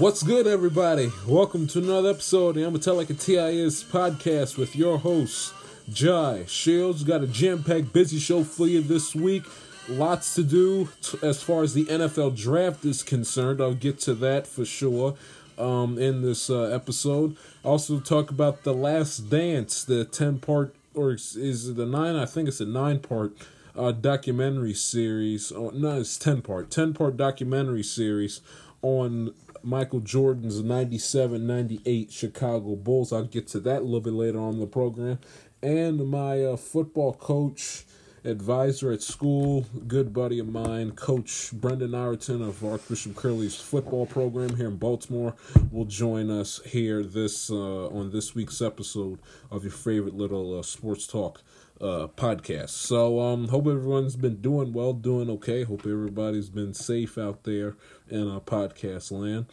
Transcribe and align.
What's 0.00 0.22
good, 0.22 0.46
everybody? 0.46 1.12
Welcome 1.26 1.66
to 1.66 1.78
another 1.78 2.08
episode 2.08 2.48
of 2.48 2.54
the 2.54 2.64
I'ma 2.64 2.78
Tell 2.78 2.94
Like 2.94 3.10
a 3.10 3.14
TIS 3.14 3.84
podcast 3.84 4.56
with 4.56 4.74
your 4.74 4.96
host, 4.96 5.52
Jai 5.90 6.46
Shields. 6.46 7.04
Got 7.04 7.22
a 7.22 7.26
jam 7.26 7.62
packed, 7.62 7.92
busy 7.92 8.18
show 8.18 8.42
for 8.42 8.66
you 8.66 8.80
this 8.80 9.14
week. 9.14 9.42
Lots 9.90 10.34
to 10.36 10.42
do 10.42 10.88
t- 11.02 11.18
as 11.22 11.42
far 11.42 11.62
as 11.62 11.74
the 11.74 11.84
NFL 11.84 12.34
draft 12.34 12.82
is 12.86 13.02
concerned. 13.02 13.60
I'll 13.60 13.74
get 13.74 14.00
to 14.00 14.14
that 14.14 14.46
for 14.46 14.64
sure 14.64 15.16
um, 15.58 15.98
in 15.98 16.22
this 16.22 16.48
uh, 16.48 16.62
episode. 16.62 17.36
Also, 17.62 18.00
talk 18.00 18.30
about 18.30 18.62
The 18.62 18.72
Last 18.72 19.28
Dance, 19.28 19.84
the 19.84 20.06
10 20.06 20.38
part, 20.38 20.74
or 20.94 21.12
is 21.12 21.36
is 21.36 21.68
it 21.68 21.76
the 21.76 21.84
9? 21.84 22.16
I 22.16 22.24
think 22.24 22.48
it's 22.48 22.62
a 22.62 22.64
9 22.64 23.00
part 23.00 23.34
uh, 23.76 23.92
documentary 23.92 24.72
series. 24.72 25.52
Oh, 25.54 25.68
no, 25.74 26.00
it's 26.00 26.16
10 26.16 26.40
part. 26.40 26.70
10 26.70 26.94
part 26.94 27.18
documentary 27.18 27.82
series 27.82 28.40
on 28.80 29.34
Michael 29.62 30.00
Jordan's 30.00 30.62
97 30.62 31.46
98 31.46 32.12
Chicago 32.12 32.76
Bulls. 32.76 33.12
I'll 33.12 33.24
get 33.24 33.46
to 33.48 33.60
that 33.60 33.82
a 33.82 33.84
little 33.84 34.00
bit 34.00 34.12
later 34.12 34.40
on 34.40 34.58
the 34.58 34.66
program. 34.66 35.18
And 35.62 36.08
my 36.08 36.44
uh, 36.44 36.56
football 36.56 37.12
coach, 37.12 37.84
advisor 38.24 38.92
at 38.92 39.02
school, 39.02 39.66
good 39.86 40.12
buddy 40.12 40.38
of 40.38 40.48
mine, 40.48 40.92
Coach 40.92 41.50
Brendan 41.52 41.94
Ireton 41.94 42.42
of 42.42 42.64
Archbishop 42.64 43.16
Curley's 43.16 43.56
football 43.56 44.06
program 44.06 44.56
here 44.56 44.68
in 44.68 44.76
Baltimore, 44.76 45.34
will 45.70 45.84
join 45.84 46.30
us 46.30 46.60
here 46.66 47.02
this 47.02 47.50
uh, 47.50 47.88
on 47.88 48.10
this 48.10 48.34
week's 48.34 48.60
episode 48.60 49.18
of 49.50 49.64
your 49.64 49.72
favorite 49.72 50.14
little 50.14 50.58
uh, 50.58 50.62
sports 50.62 51.06
talk 51.06 51.42
uh, 51.80 52.08
podcast. 52.16 52.70
So 52.70 53.20
um, 53.20 53.48
hope 53.48 53.66
everyone's 53.66 54.16
been 54.16 54.40
doing 54.40 54.72
well, 54.72 54.92
doing 54.92 55.30
okay. 55.30 55.64
Hope 55.64 55.86
everybody's 55.86 56.50
been 56.50 56.74
safe 56.74 57.16
out 57.16 57.44
there 57.44 57.76
in 58.08 58.28
our 58.28 58.40
podcast 58.40 59.10
land. 59.10 59.46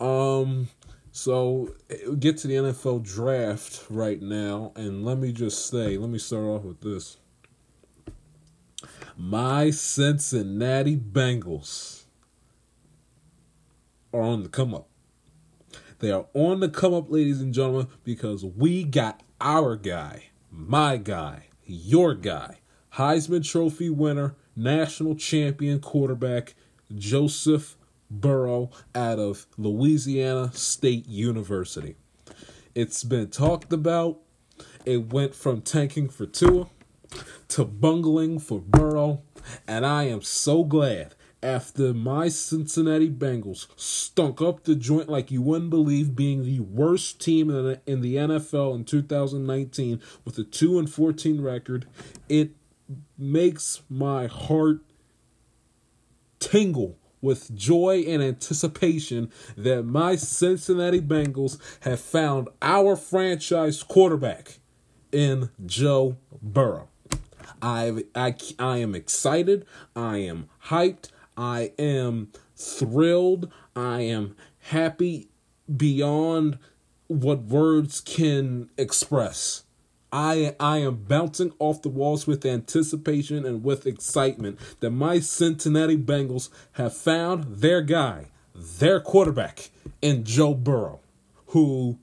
Um, 0.00 0.68
so 1.10 1.74
get 2.18 2.38
to 2.38 2.48
the 2.48 2.54
NFL 2.54 3.02
draft 3.02 3.84
right 3.90 4.22
now, 4.22 4.72
and 4.76 5.04
let 5.04 5.18
me 5.18 5.32
just 5.32 5.66
say, 5.68 5.96
let 5.96 6.10
me 6.10 6.18
start 6.18 6.44
off 6.44 6.62
with 6.62 6.80
this. 6.80 7.16
My 9.16 9.70
Cincinnati 9.70 10.96
Bengals 10.96 12.04
are 14.12 14.20
on 14.20 14.44
the 14.44 14.48
come 14.48 14.74
up. 14.74 14.88
They 15.98 16.12
are 16.12 16.26
on 16.34 16.60
the 16.60 16.68
come 16.68 16.94
up, 16.94 17.10
ladies 17.10 17.40
and 17.40 17.52
gentlemen, 17.52 17.88
because 18.04 18.44
we 18.44 18.84
got 18.84 19.24
our 19.40 19.74
guy, 19.74 20.26
my 20.52 20.96
guy, 20.96 21.47
your 21.68 22.14
guy, 22.14 22.58
Heisman 22.94 23.48
Trophy 23.48 23.90
winner, 23.90 24.34
national 24.56 25.14
champion 25.14 25.80
quarterback, 25.80 26.54
Joseph 26.96 27.76
Burrow 28.10 28.70
out 28.94 29.18
of 29.18 29.46
Louisiana 29.56 30.50
State 30.54 31.06
University. 31.06 31.96
It's 32.74 33.04
been 33.04 33.28
talked 33.28 33.72
about. 33.72 34.18
It 34.86 35.12
went 35.12 35.34
from 35.34 35.60
tanking 35.60 36.08
for 36.08 36.26
Tua 36.26 36.68
to 37.48 37.64
bungling 37.64 38.38
for 38.38 38.60
Burrow, 38.60 39.22
and 39.66 39.84
I 39.84 40.04
am 40.04 40.22
so 40.22 40.64
glad 40.64 41.14
after 41.42 41.94
my 41.94 42.28
Cincinnati 42.28 43.10
Bengals 43.10 43.68
stunk 43.76 44.40
up 44.40 44.64
the 44.64 44.74
joint 44.74 45.08
like 45.08 45.30
you 45.30 45.40
wouldn't 45.40 45.70
believe, 45.70 46.16
being 46.16 46.44
the 46.44 46.60
worst 46.60 47.20
team 47.20 47.50
in 47.50 47.64
the, 47.64 47.80
in 47.86 48.00
the 48.00 48.16
NFL 48.16 48.74
in 48.74 48.84
2019 48.84 50.00
with 50.24 50.38
a 50.38 50.44
2 50.44 50.78
and 50.78 50.90
14 50.90 51.40
record. 51.40 51.86
It 52.28 52.50
makes 53.16 53.82
my 53.88 54.26
heart 54.26 54.80
tingle 56.38 56.96
with 57.20 57.54
joy 57.54 58.04
and 58.06 58.22
anticipation 58.22 59.30
that 59.56 59.84
my 59.84 60.16
Cincinnati 60.16 61.00
Bengals 61.00 61.58
have 61.80 62.00
found 62.00 62.48
our 62.62 62.96
franchise 62.96 63.82
quarterback 63.82 64.58
in 65.10 65.50
Joe 65.66 66.16
Burrow. 66.40 66.88
I, 67.60 68.04
I, 68.14 68.36
I 68.58 68.78
am 68.78 68.94
excited. 68.94 69.66
I 69.96 70.18
am 70.18 70.48
hyped. 70.66 71.10
I 71.38 71.72
am 71.78 72.32
thrilled. 72.56 73.50
I 73.76 74.00
am 74.00 74.36
happy 74.58 75.28
beyond 75.74 76.58
what 77.06 77.44
words 77.44 78.00
can 78.00 78.68
express. 78.76 79.62
I 80.12 80.56
I 80.58 80.78
am 80.78 81.04
bouncing 81.04 81.52
off 81.58 81.82
the 81.82 81.88
walls 81.90 82.26
with 82.26 82.44
anticipation 82.44 83.46
and 83.46 83.62
with 83.62 83.86
excitement 83.86 84.58
that 84.80 84.90
my 84.90 85.20
Cincinnati 85.20 85.96
Bengals 85.96 86.48
have 86.72 86.96
found 86.96 87.58
their 87.58 87.82
guy, 87.82 88.26
their 88.54 89.00
quarterback 89.00 89.70
in 90.02 90.24
Joe 90.24 90.54
Burrow, 90.54 91.00
who 91.48 91.98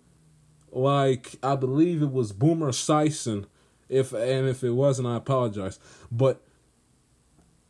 like 0.72 1.36
I 1.44 1.56
believe 1.56 2.02
it 2.02 2.12
was 2.12 2.32
Boomer 2.32 2.70
Esiason 2.70 3.46
if 3.90 4.14
and 4.14 4.48
if 4.48 4.64
it 4.64 4.72
wasn't 4.72 5.08
I 5.08 5.18
apologize, 5.18 5.80
but 6.12 6.42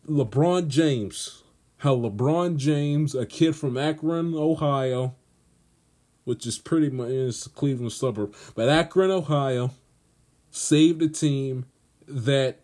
LeBron 0.07 0.67
James, 0.67 1.43
how 1.77 1.95
LeBron 1.95 2.57
James, 2.57 3.15
a 3.15 3.25
kid 3.25 3.55
from 3.55 3.77
Akron, 3.77 4.33
Ohio, 4.33 5.15
which 6.23 6.45
is 6.45 6.57
pretty 6.57 6.89
much 6.89 7.09
it's 7.09 7.45
a 7.45 7.49
Cleveland 7.49 7.91
suburb, 7.91 8.33
but 8.55 8.69
Akron, 8.69 9.11
Ohio, 9.11 9.71
saved 10.49 11.01
a 11.01 11.09
team 11.09 11.65
that 12.07 12.61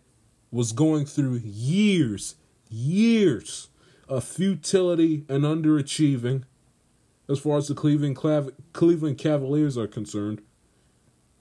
was 0.50 0.72
going 0.72 1.06
through 1.06 1.40
years, 1.44 2.36
years 2.68 3.68
of 4.08 4.24
futility 4.24 5.24
and 5.28 5.44
underachieving 5.44 6.44
as 7.28 7.38
far 7.38 7.58
as 7.58 7.68
the 7.68 7.74
Cleveland 7.74 8.16
Clav- 8.16 8.52
Cleveland 8.72 9.18
Cavaliers 9.18 9.78
are 9.78 9.86
concerned. 9.86 10.42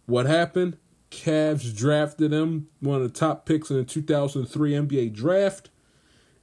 What 0.06 0.26
happened? 0.26 0.78
Cavs 1.10 1.76
drafted 1.76 2.32
him, 2.32 2.68
one 2.80 3.02
of 3.02 3.04
the 3.04 3.20
top 3.20 3.46
picks 3.46 3.70
in 3.70 3.78
the 3.78 3.84
2003 3.84 4.72
NBA 4.72 5.14
draft. 5.14 5.70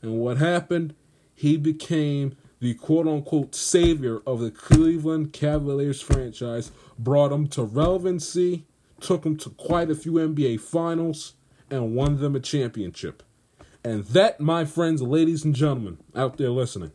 And 0.02 0.18
what 0.18 0.36
happened? 0.36 0.94
He 1.38 1.56
became 1.56 2.36
the 2.58 2.74
quote 2.74 3.06
unquote 3.06 3.54
savior 3.54 4.18
of 4.26 4.40
the 4.40 4.50
Cleveland 4.50 5.32
Cavaliers 5.32 6.00
franchise, 6.00 6.72
brought 6.98 7.28
them 7.28 7.46
to 7.50 7.62
relevancy, 7.62 8.66
took 9.00 9.22
them 9.22 9.36
to 9.36 9.50
quite 9.50 9.88
a 9.88 9.94
few 9.94 10.14
NBA 10.14 10.58
finals, 10.58 11.34
and 11.70 11.94
won 11.94 12.18
them 12.18 12.34
a 12.34 12.40
championship. 12.40 13.22
And 13.84 14.04
that, 14.06 14.40
my 14.40 14.64
friends, 14.64 15.00
ladies 15.00 15.44
and 15.44 15.54
gentlemen 15.54 15.98
out 16.16 16.38
there 16.38 16.50
listening, 16.50 16.90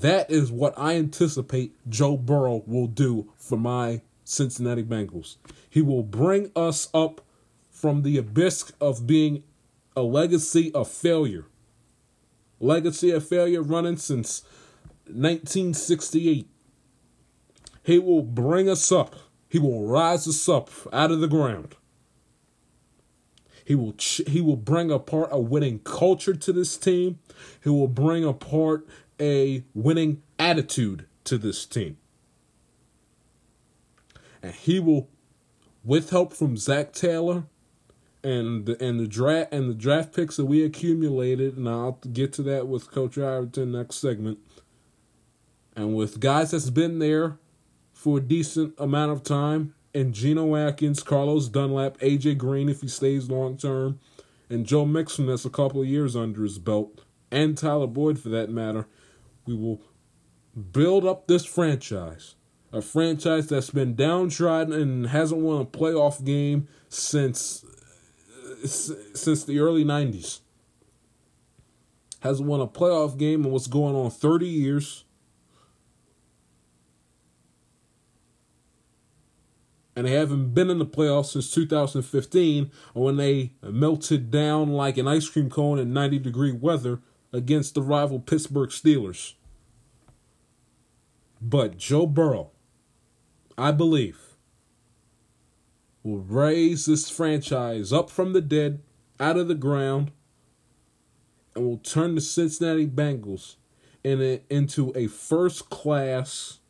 that 0.00 0.30
is 0.30 0.52
what 0.52 0.74
I 0.76 0.96
anticipate 0.96 1.74
Joe 1.88 2.18
Burrow 2.18 2.62
will 2.66 2.86
do 2.86 3.32
for 3.38 3.56
my 3.56 4.02
Cincinnati 4.24 4.82
Bengals. 4.82 5.36
He 5.70 5.80
will 5.80 6.02
bring 6.02 6.52
us 6.54 6.90
up 6.92 7.22
from 7.70 8.02
the 8.02 8.18
abyss 8.18 8.72
of 8.78 9.06
being 9.06 9.42
a 9.96 10.02
legacy 10.02 10.70
of 10.74 10.86
failure. 10.86 11.46
Legacy 12.60 13.10
of 13.10 13.26
failure 13.26 13.62
running 13.62 13.96
since 13.96 14.42
1968. 15.06 16.48
He 17.82 17.98
will 17.98 18.22
bring 18.22 18.68
us 18.68 18.92
up. 18.92 19.16
He 19.48 19.58
will 19.58 19.86
rise 19.86 20.28
us 20.28 20.48
up 20.48 20.70
out 20.92 21.10
of 21.10 21.20
the 21.20 21.26
ground. 21.26 21.74
He 23.64 23.74
will 23.74 23.92
ch- 23.94 24.22
he 24.26 24.40
will 24.40 24.56
bring 24.56 24.90
apart 24.90 25.28
a 25.32 25.40
winning 25.40 25.78
culture 25.80 26.34
to 26.34 26.52
this 26.52 26.76
team. 26.76 27.18
He 27.62 27.70
will 27.70 27.88
bring 27.88 28.24
apart 28.24 28.86
a 29.18 29.64
winning 29.74 30.22
attitude 30.38 31.06
to 31.24 31.38
this 31.38 31.64
team. 31.66 31.96
And 34.42 34.54
he 34.54 34.80
will 34.80 35.08
with 35.84 36.10
help 36.10 36.32
from 36.32 36.56
Zac 36.56 36.92
Taylor 36.92 37.44
and 38.22 38.66
the, 38.66 38.82
and 38.82 39.00
the 39.00 39.06
draft 39.06 39.52
and 39.52 39.70
the 39.70 39.74
draft 39.74 40.14
picks 40.14 40.36
that 40.36 40.46
we 40.46 40.64
accumulated, 40.64 41.56
and 41.56 41.68
I'll 41.68 41.98
get 42.12 42.32
to 42.34 42.42
that 42.44 42.68
with 42.68 42.90
Coach 42.90 43.18
Ireton 43.18 43.72
next 43.72 43.96
segment. 43.96 44.38
And 45.74 45.94
with 45.94 46.20
guys 46.20 46.50
that's 46.50 46.70
been 46.70 46.98
there 46.98 47.38
for 47.92 48.18
a 48.18 48.20
decent 48.20 48.74
amount 48.78 49.12
of 49.12 49.22
time, 49.22 49.74
and 49.94 50.14
Geno 50.14 50.54
Atkins, 50.54 51.02
Carlos 51.02 51.48
Dunlap, 51.48 51.98
AJ 51.98 52.38
Green 52.38 52.68
if 52.68 52.80
he 52.80 52.88
stays 52.88 53.28
long 53.28 53.56
term, 53.56 53.98
and 54.48 54.66
Joe 54.66 54.84
Mixon 54.84 55.26
that's 55.26 55.44
a 55.44 55.50
couple 55.50 55.80
of 55.80 55.86
years 55.86 56.14
under 56.14 56.42
his 56.42 56.58
belt, 56.58 57.04
and 57.30 57.56
Tyler 57.56 57.86
Boyd 57.86 58.18
for 58.18 58.28
that 58.28 58.50
matter, 58.50 58.86
we 59.46 59.54
will 59.54 59.80
build 60.72 61.04
up 61.04 61.26
this 61.26 61.44
franchise 61.44 62.34
a 62.72 62.80
franchise 62.80 63.48
that's 63.48 63.70
been 63.70 63.94
downtrodden 63.94 64.72
and 64.72 65.08
hasn't 65.08 65.40
won 65.40 65.60
a 65.60 65.64
playoff 65.64 66.24
game 66.24 66.68
since 66.88 67.64
since 68.64 69.44
the 69.44 69.58
early 69.60 69.84
90s. 69.84 70.40
Hasn't 72.20 72.48
won 72.48 72.60
a 72.60 72.66
playoff 72.66 73.16
game 73.16 73.44
in 73.44 73.50
what's 73.50 73.66
going 73.66 73.94
on 73.94 74.10
30 74.10 74.46
years. 74.46 75.04
And 79.96 80.06
they 80.06 80.12
haven't 80.12 80.54
been 80.54 80.70
in 80.70 80.78
the 80.78 80.86
playoffs 80.86 81.32
since 81.32 81.50
2015 81.50 82.70
when 82.94 83.16
they 83.16 83.52
melted 83.62 84.30
down 84.30 84.70
like 84.70 84.96
an 84.96 85.08
ice 85.08 85.28
cream 85.28 85.50
cone 85.50 85.78
in 85.78 85.92
90 85.92 86.18
degree 86.20 86.52
weather 86.52 87.00
against 87.32 87.74
the 87.74 87.82
rival 87.82 88.20
Pittsburgh 88.20 88.70
Steelers. 88.70 89.34
But 91.40 91.78
Joe 91.78 92.06
Burrow, 92.06 92.50
I 93.56 93.72
believe, 93.72 94.29
will 96.02 96.18
raise 96.18 96.86
this 96.86 97.10
franchise 97.10 97.92
up 97.92 98.10
from 98.10 98.32
the 98.32 98.40
dead, 98.40 98.82
out 99.18 99.36
of 99.36 99.48
the 99.48 99.54
ground, 99.54 100.10
and 101.54 101.64
will 101.64 101.78
turn 101.78 102.14
the 102.14 102.20
Cincinnati 102.20 102.86
Bengals 102.86 103.56
in 104.02 104.22
a, 104.22 104.42
into 104.48 104.92
a 104.96 105.06
first 105.06 105.68
class 105.70 106.60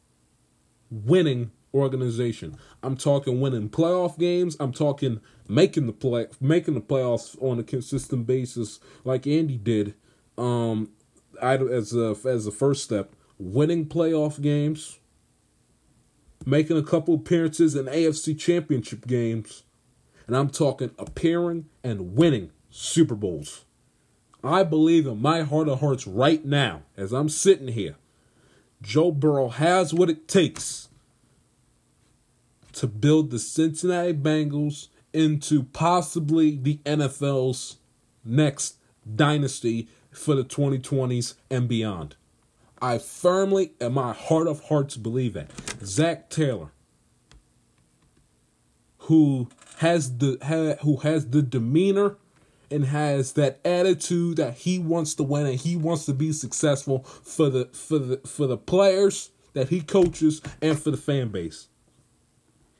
winning 0.91 1.53
organization. 1.73 2.57
I'm 2.83 2.97
talking 2.97 3.41
winning 3.41 3.69
playoff 3.69 4.19
games. 4.19 4.57
I'm 4.59 4.73
talking 4.73 5.21
making 5.49 5.87
the 5.87 5.93
play 5.93 6.27
making 6.41 6.75
the 6.75 6.81
playoffs 6.81 7.41
on 7.43 7.59
a 7.59 7.63
consistent 7.63 8.27
basis 8.27 8.79
like 9.05 9.27
Andy 9.27 9.57
did 9.57 9.95
um 10.39 10.91
I, 11.43 11.57
as 11.57 11.95
a 11.95 12.17
as 12.25 12.47
a 12.47 12.53
first 12.53 12.85
step, 12.85 13.15
winning 13.39 13.87
playoff 13.87 14.41
games, 14.41 14.99
making 16.47 16.77
a 16.77 16.83
couple 16.83 17.15
appearances 17.15 17.75
in 17.75 17.87
AFC 17.87 18.39
championship 18.39 19.07
games, 19.07 19.65
and 20.27 20.37
I'm 20.37 20.51
talking 20.51 20.91
appearing 20.99 21.67
and 21.85 22.15
winning 22.15 22.51
Super 22.71 23.15
Bowls. 23.15 23.65
I 24.43 24.63
believe 24.63 25.07
in 25.07 25.21
my 25.21 25.43
heart 25.43 25.69
of 25.69 25.81
hearts 25.81 26.07
right 26.07 26.45
now, 26.45 26.83
as 26.97 27.13
I'm 27.13 27.29
sitting 27.29 27.69
here, 27.69 27.97
Joe 28.81 29.13
Burrow 29.13 29.49
has 29.49 29.93
what 29.93 30.09
it 30.09 30.27
takes 30.27 30.89
to 32.73 32.87
build 32.87 33.31
the 33.31 33.39
Cincinnati 33.39 34.15
Bengals 34.15 34.89
into 35.13 35.65
possibly 35.65 36.57
the 36.57 36.79
NFL's 36.87 37.77
next 38.25 38.77
dynasty 39.15 39.89
for 40.11 40.35
the 40.35 40.45
2020s 40.45 41.35
and 41.51 41.69
beyond. 41.69 42.17
I 42.83 42.99
firmly, 42.99 43.73
in 43.81 43.93
my 43.93 44.13
heart 44.13 44.47
of 44.47 44.65
hearts, 44.65 44.97
believe 44.97 45.35
that. 45.35 45.51
Zac 45.85 46.31
Taylor, 46.31 46.73
who 48.99 49.49
has 49.79 50.19
the 50.19 50.79
who 50.83 50.97
has 50.99 51.29
the 51.31 51.43
demeanor 51.43 52.17
and 52.71 52.85
has 52.87 53.33
that 53.33 53.59
attitude 53.65 54.37
that 54.37 54.55
he 54.55 54.79
wants 54.79 55.15
to 55.15 55.23
win 55.23 55.47
and 55.47 55.59
he 55.59 55.77
wants 55.77 56.07
to 56.07 56.15
be 56.15 56.33
successful 56.33 57.01
for 57.05 57.51
the 57.51 57.67
for 57.73 57.99
the 57.99 58.17
for 58.19 58.47
the 58.47 58.57
players 58.57 59.31
that 59.53 59.69
he 59.69 59.81
coaches 59.81 60.41
and 60.63 60.79
for 60.79 60.91
the 60.91 60.97
fan 60.97 61.29
base. 61.29 61.69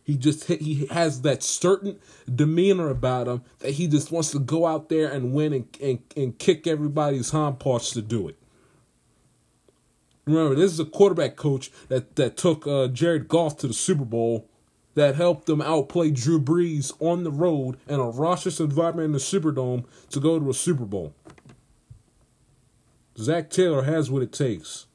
He 0.03 0.17
just 0.17 0.45
he 0.45 0.87
has 0.87 1.23
that 1.23 1.43
certain 1.43 1.99
demeanor 2.33 2.89
about 2.89 3.29
him 3.29 3.43
that 3.59 3.73
he 3.73 3.87
just 3.87 4.11
wants 4.11 4.31
to 4.33 4.39
go 4.39 4.67
out 4.67 4.89
there 4.89 5.11
and 5.11 5.33
win 5.33 5.53
and 5.53 5.79
and, 5.83 5.99
and 6.17 6.39
kick 6.39 6.67
everybody's 6.67 7.31
hind 7.31 7.59
parts 7.59 7.91
to 7.93 8.03
do 8.03 8.29
it. 8.29 8.40
Remember, 10.31 10.55
this 10.55 10.73
is 10.73 10.81
a 10.81 10.85
quarterback 10.85 11.37
coach 11.37 11.71
that 11.89 12.17
that 12.17 12.37
took 12.37 12.67
uh, 12.67 12.89
Jared 12.89 13.29
Goff 13.29 13.57
to 13.59 13.67
the 13.67 13.75
Super 13.75 14.05
Bowl, 14.05 14.49
that 14.95 15.15
helped 15.15 15.47
them 15.47 15.63
outplay 15.63 16.11
Drew 16.11 16.41
Brees 16.41 16.93
on 17.01 17.25
the 17.25 17.31
road 17.31 17.79
in 17.89 18.01
a 18.01 18.11
raucous 18.11 18.61
environment 18.61 19.07
in 19.07 19.13
the 19.13 19.19
Superdome 19.19 19.85
to 20.11 20.21
go 20.21 20.39
to 20.39 20.51
a 20.51 20.55
Super 20.55 20.85
Bowl. 20.85 21.15
Zac 23.17 23.51
Taylor 23.51 23.83
has 23.83 24.11
what 24.11 24.23
it 24.23 24.33
takes. 24.33 24.87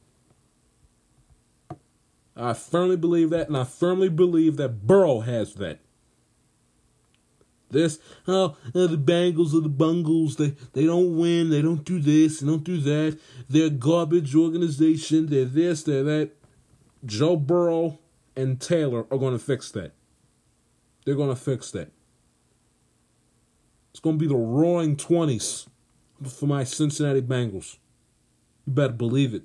I 2.35 2.53
firmly 2.53 2.97
believe 2.97 3.29
that, 3.29 3.47
and 3.47 3.55
I 3.55 3.63
firmly 3.63 4.09
believe 4.09 4.57
that 4.57 4.85
Burrow 4.85 5.21
has 5.21 5.55
that. 5.55 5.79
This, 7.75 7.99
oh, 8.25 8.55
the 8.71 8.97
Bengals 8.97 9.53
or 9.53 9.59
the 9.59 9.67
Bungles, 9.67 10.37
they, 10.37 10.55
they 10.71 10.85
don't 10.85 11.17
win, 11.17 11.49
they 11.49 11.61
don't 11.61 11.83
do 11.83 11.99
this, 11.99 12.39
they 12.39 12.47
don't 12.47 12.63
do 12.63 12.77
that. 12.77 13.19
They're 13.49 13.69
garbage 13.69 14.33
organization, 14.33 15.25
they're 15.25 15.43
this, 15.43 15.83
they're 15.83 16.03
that. 16.03 16.31
Joe 17.05 17.35
Burrow 17.35 17.99
and 18.35 18.61
Taylor 18.61 19.05
are 19.11 19.17
going 19.17 19.33
to 19.33 19.43
fix 19.43 19.71
that. 19.71 19.91
They're 21.03 21.15
going 21.15 21.29
to 21.29 21.35
fix 21.35 21.69
that. 21.71 21.91
It's 23.91 23.99
going 23.99 24.17
to 24.17 24.23
be 24.23 24.27
the 24.27 24.35
roaring 24.35 24.95
20s 24.95 25.67
for 26.29 26.47
my 26.47 26.63
Cincinnati 26.63 27.21
Bengals. 27.21 27.77
You 28.65 28.71
better 28.71 28.93
believe 28.93 29.33
it. 29.33 29.43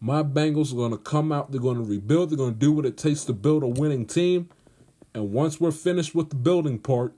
My 0.00 0.22
Bengals 0.22 0.72
are 0.72 0.76
going 0.76 0.92
to 0.92 0.98
come 0.98 1.32
out. 1.32 1.50
They're 1.50 1.60
going 1.60 1.78
to 1.78 1.82
rebuild. 1.82 2.30
They're 2.30 2.38
going 2.38 2.54
to 2.54 2.58
do 2.58 2.70
what 2.70 2.86
it 2.86 2.96
takes 2.96 3.24
to 3.24 3.32
build 3.32 3.64
a 3.64 3.66
winning 3.66 4.06
team. 4.06 4.48
And 5.16 5.32
once 5.32 5.58
we're 5.58 5.70
finished 5.70 6.14
with 6.14 6.28
the 6.28 6.36
building 6.36 6.78
part, 6.78 7.14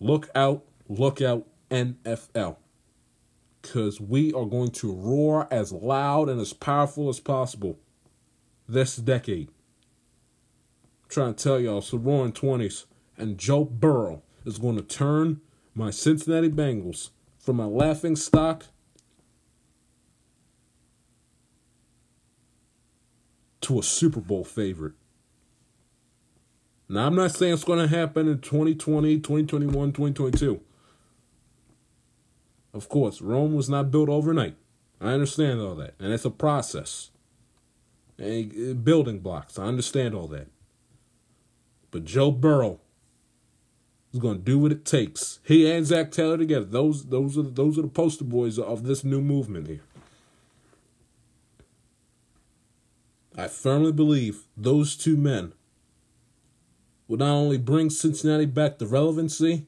look 0.00 0.30
out, 0.34 0.64
look 0.88 1.20
out, 1.20 1.46
NFL. 1.70 2.56
Because 3.60 4.00
we 4.00 4.32
are 4.32 4.46
going 4.46 4.70
to 4.70 4.90
roar 4.90 5.46
as 5.50 5.70
loud 5.70 6.30
and 6.30 6.40
as 6.40 6.54
powerful 6.54 7.10
as 7.10 7.20
possible 7.20 7.78
this 8.66 8.96
decade. 8.96 9.48
I'm 11.02 11.10
trying 11.10 11.34
to 11.34 11.44
tell 11.44 11.60
y'all, 11.60 11.82
so 11.82 11.98
roaring 11.98 12.32
20s. 12.32 12.86
And 13.18 13.36
Joe 13.36 13.66
Burrow 13.66 14.22
is 14.46 14.56
going 14.56 14.76
to 14.76 14.82
turn 14.82 15.42
my 15.74 15.90
Cincinnati 15.90 16.48
Bengals 16.48 17.10
from 17.38 17.60
a 17.60 17.68
laughing 17.68 18.16
stock 18.16 18.64
to 23.60 23.78
a 23.78 23.82
Super 23.82 24.20
Bowl 24.20 24.44
favorite. 24.44 24.94
Now, 26.88 27.06
I'm 27.06 27.14
not 27.14 27.32
saying 27.32 27.52
it's 27.52 27.64
going 27.64 27.86
to 27.86 27.94
happen 27.94 28.28
in 28.28 28.40
2020, 28.40 29.16
2021, 29.16 29.92
2022. 29.92 30.60
Of 32.72 32.88
course, 32.88 33.20
Rome 33.20 33.54
was 33.54 33.68
not 33.68 33.90
built 33.90 34.08
overnight. 34.08 34.56
I 35.00 35.12
understand 35.12 35.60
all 35.60 35.74
that. 35.76 35.94
And 35.98 36.12
it's 36.12 36.24
a 36.24 36.30
process. 36.30 37.10
And 38.16 38.52
uh, 38.52 38.74
building 38.74 39.20
blocks. 39.20 39.58
I 39.58 39.64
understand 39.64 40.14
all 40.14 40.28
that. 40.28 40.48
But 41.90 42.04
Joe 42.04 42.30
Burrow 42.30 42.80
is 44.12 44.18
going 44.18 44.38
to 44.38 44.44
do 44.44 44.58
what 44.58 44.72
it 44.72 44.84
takes. 44.84 45.40
He 45.44 45.70
and 45.70 45.86
Zac 45.86 46.10
Taylor 46.10 46.38
together. 46.38 46.64
Those 46.64 47.06
those 47.06 47.38
are 47.38 47.42
those 47.42 47.78
are 47.78 47.82
the 47.82 47.88
poster 47.88 48.24
boys 48.24 48.58
of 48.58 48.84
this 48.84 49.04
new 49.04 49.20
movement 49.20 49.68
here. 49.68 49.80
I 53.36 53.46
firmly 53.46 53.92
believe 53.92 54.44
those 54.56 54.96
two 54.96 55.16
men 55.16 55.52
will 57.08 57.16
not 57.16 57.30
only 57.30 57.58
bring 57.58 57.90
Cincinnati 57.90 58.46
back 58.46 58.78
to 58.78 58.86
relevancy, 58.86 59.66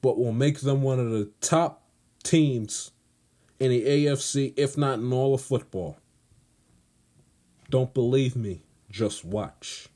but 0.00 0.18
will 0.18 0.32
make 0.32 0.60
them 0.60 0.82
one 0.82 0.98
of 0.98 1.10
the 1.10 1.30
top 1.40 1.84
teams 2.24 2.90
in 3.60 3.70
the 3.70 3.84
AFC, 3.84 4.54
if 4.56 4.76
not 4.76 4.98
in 4.98 5.12
all 5.12 5.34
of 5.34 5.40
football. 5.40 5.96
Don't 7.70 7.94
believe 7.94 8.34
me, 8.34 8.62
just 8.90 9.24
watch. 9.24 9.88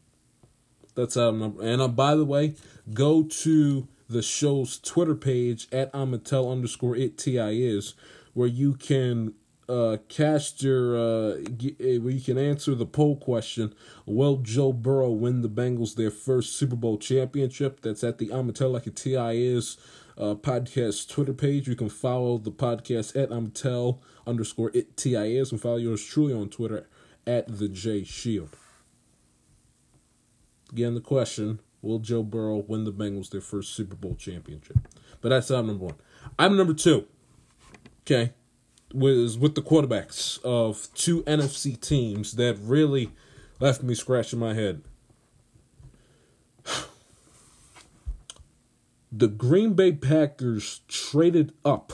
That's 0.94 1.16
our 1.16 1.32
number. 1.32 1.62
And 1.62 1.82
uh, 1.82 1.88
by 1.88 2.14
the 2.14 2.24
way, 2.24 2.54
go 2.94 3.22
to 3.22 3.88
the 4.08 4.22
show's 4.22 4.78
Twitter 4.78 5.16
page 5.16 5.66
at 5.72 5.92
Amatel 5.92 6.50
underscore 6.50 6.96
it 6.96 7.22
where 8.32 8.48
you 8.48 8.74
can 8.74 9.34
uh, 9.68 9.96
cast 10.08 10.62
your 10.62 10.96
uh, 10.96 11.36
eh, 11.60 11.98
you 11.98 12.20
can 12.24 12.38
answer 12.38 12.74
the 12.74 12.86
poll 12.86 13.16
question: 13.16 13.74
Will 14.04 14.36
Joe 14.36 14.72
Burrow 14.72 15.10
win 15.10 15.42
the 15.42 15.48
Bengals 15.48 15.94
their 15.96 16.10
first 16.10 16.56
Super 16.56 16.76
Bowl 16.76 16.98
championship? 16.98 17.80
That's 17.80 18.04
at 18.04 18.18
the 18.18 18.28
Amatel 18.28 18.72
like 18.72 18.86
a 18.86 18.90
Ti 18.90 19.16
is 19.16 19.76
uh, 20.16 20.34
podcast 20.34 21.08
Twitter 21.08 21.32
page. 21.32 21.68
You 21.68 21.76
can 21.76 21.88
follow 21.88 22.38
the 22.38 22.52
podcast 22.52 23.20
at 23.20 23.30
Amatel 23.30 23.98
underscore 24.26 24.70
it 24.72 24.96
Ti 24.96 25.36
is 25.36 25.50
and 25.50 25.60
follow 25.60 25.76
yours 25.76 26.04
truly 26.04 26.32
on 26.32 26.48
Twitter 26.48 26.88
at 27.26 27.58
the 27.58 27.68
J 27.68 28.04
Shield. 28.04 28.50
Again, 30.70 30.94
the 30.94 31.00
question: 31.00 31.60
Will 31.82 31.98
Joe 31.98 32.22
Burrow 32.22 32.58
win 32.58 32.84
the 32.84 32.92
Bengals 32.92 33.30
their 33.30 33.40
first 33.40 33.74
Super 33.74 33.96
Bowl 33.96 34.14
championship? 34.14 34.78
But 35.20 35.30
that's 35.30 35.50
item 35.50 35.66
number 35.66 35.86
one. 35.86 35.96
Item 36.38 36.56
number 36.56 36.74
two. 36.74 37.06
Okay 38.02 38.32
was 38.92 39.38
with 39.38 39.54
the 39.54 39.62
quarterbacks 39.62 40.42
of 40.44 40.88
two 40.94 41.22
NFC 41.24 41.80
teams 41.80 42.32
that 42.32 42.56
really 42.60 43.10
left 43.60 43.82
me 43.82 43.94
scratching 43.94 44.38
my 44.38 44.54
head. 44.54 44.82
The 49.12 49.28
Green 49.28 49.72
Bay 49.72 49.92
Packers 49.92 50.80
traded 50.88 51.54
up 51.64 51.92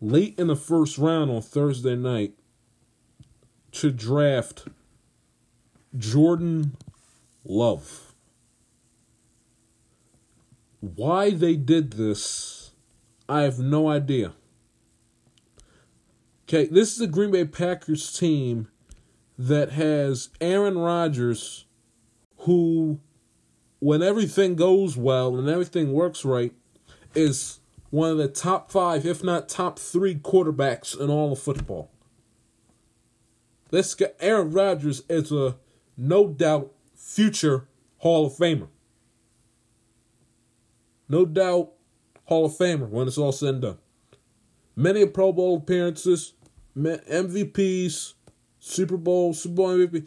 late 0.00 0.38
in 0.38 0.46
the 0.46 0.54
first 0.54 0.98
round 0.98 1.32
on 1.32 1.42
Thursday 1.42 1.96
night 1.96 2.34
to 3.72 3.90
draft 3.90 4.68
Jordan 5.96 6.76
Love. 7.44 8.14
Why 10.80 11.30
they 11.30 11.56
did 11.56 11.94
this, 11.94 12.70
I 13.28 13.42
have 13.42 13.58
no 13.58 13.88
idea. 13.88 14.34
Okay, 16.48 16.66
this 16.66 16.94
is 16.94 17.00
a 17.00 17.08
Green 17.08 17.32
Bay 17.32 17.44
Packers 17.44 18.16
team 18.16 18.68
that 19.36 19.72
has 19.72 20.28
Aaron 20.40 20.78
Rodgers, 20.78 21.66
who, 22.38 23.00
when 23.80 24.00
everything 24.00 24.54
goes 24.54 24.96
well 24.96 25.36
and 25.36 25.48
everything 25.48 25.92
works 25.92 26.24
right, 26.24 26.52
is 27.16 27.58
one 27.90 28.12
of 28.12 28.18
the 28.18 28.28
top 28.28 28.70
five, 28.70 29.04
if 29.04 29.24
not 29.24 29.48
top 29.48 29.80
three, 29.80 30.14
quarterbacks 30.14 30.96
in 30.96 31.10
all 31.10 31.32
of 31.32 31.40
football. 31.40 31.90
This 33.70 33.96
guy, 33.96 34.12
Aaron 34.20 34.52
Rodgers 34.52 35.02
is 35.08 35.32
a 35.32 35.56
no 35.96 36.28
doubt 36.28 36.70
future 36.94 37.66
Hall 37.98 38.26
of 38.26 38.34
Famer. 38.34 38.68
No 41.08 41.26
doubt 41.26 41.72
Hall 42.26 42.44
of 42.44 42.52
Famer 42.52 42.88
when 42.88 43.08
it's 43.08 43.18
all 43.18 43.32
said 43.32 43.54
and 43.54 43.62
done. 43.62 43.78
Many 44.76 45.06
Pro 45.06 45.32
Bowl 45.32 45.56
appearances, 45.56 46.34
MVPs, 46.76 48.12
Super 48.58 48.98
Bowl, 48.98 49.32
Super 49.32 49.54
Bowl 49.54 49.68
MVP. 49.68 50.06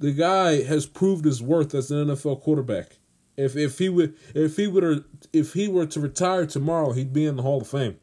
The 0.00 0.12
guy 0.12 0.64
has 0.64 0.86
proved 0.86 1.24
his 1.24 1.40
worth 1.40 1.74
as 1.74 1.92
an 1.92 2.08
NFL 2.08 2.40
quarterback. 2.42 2.98
If 3.36 3.56
if 3.56 3.78
he 3.78 3.88
would 3.88 4.14
if 4.34 4.56
he 4.56 4.66
would 4.66 5.04
if 5.32 5.52
he 5.52 5.68
were 5.68 5.86
to 5.86 6.00
retire 6.00 6.44
tomorrow, 6.46 6.92
he'd 6.92 7.12
be 7.12 7.24
in 7.24 7.36
the 7.36 7.42
Hall 7.42 7.60
of 7.60 7.68
Fame. 7.68 7.98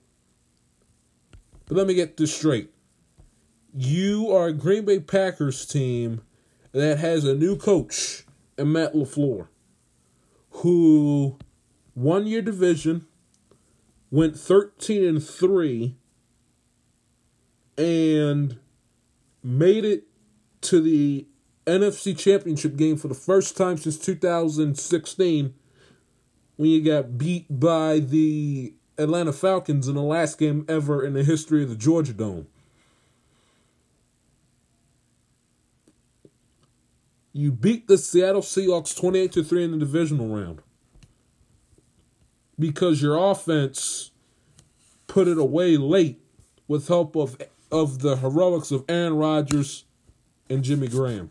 But 1.66 1.78
let 1.78 1.88
me 1.88 1.94
get 1.94 2.18
this 2.18 2.34
straight. 2.34 2.72
You 3.74 4.32
are 4.32 4.48
a 4.48 4.54
Green 4.54 4.86
Bay 4.86 5.00
Packers 5.00 5.66
team 5.66 6.22
that 6.72 6.98
has 6.98 7.26
a 7.26 7.36
new 7.36 7.58
coach, 7.58 8.26
and 8.58 8.74
Matt 8.74 8.94
LaFleur, 8.94 9.48
who 10.50 11.38
won 11.94 12.26
your 12.26 12.42
division, 12.42 13.06
went 14.12 14.38
13 14.38 15.04
and 15.04 15.24
3, 15.24 15.96
and 17.78 18.60
made 19.44 19.86
it 19.86 20.04
to 20.62 20.82
the 20.82 21.28
NFC 21.66 22.18
Championship 22.18 22.76
game 22.76 22.98
for 22.98 23.08
the 23.08 23.14
first 23.14 23.56
time 23.56 23.78
since 23.78 23.98
2016 23.98 25.54
when 26.58 26.70
you 26.70 26.84
got 26.84 27.18
beat 27.18 27.46
by 27.50 28.00
the 28.00 28.74
Atlanta 28.98 29.32
Falcons 29.32 29.88
in 29.88 29.96
the 29.96 30.02
last 30.02 30.38
game 30.38 30.66
ever 30.68 31.06
in 31.06 31.14
the 31.14 31.24
history 31.24 31.64
of 31.64 31.70
the 31.70 31.76
Georgia 31.76 32.12
Dome. 32.12 32.48
You 37.32 37.52
beat 37.52 37.88
the 37.88 37.98
Seattle 37.98 38.42
Seahawks 38.42 38.98
28 38.98 39.32
to 39.34 39.44
3 39.44 39.64
in 39.64 39.72
the 39.72 39.78
divisional 39.78 40.28
round. 40.28 40.62
Because 42.60 43.02
your 43.02 43.16
offense 43.32 44.12
put 45.08 45.28
it 45.28 45.38
away 45.38 45.78
late 45.78 46.22
with 46.68 46.88
help 46.88 47.16
of 47.16 47.38
of 47.72 48.00
the 48.00 48.18
heroics 48.18 48.72
of 48.72 48.84
Aaron 48.90 49.16
Rodgers 49.16 49.86
and 50.50 50.64
Jimmy 50.64 50.88
Graham. 50.88 51.30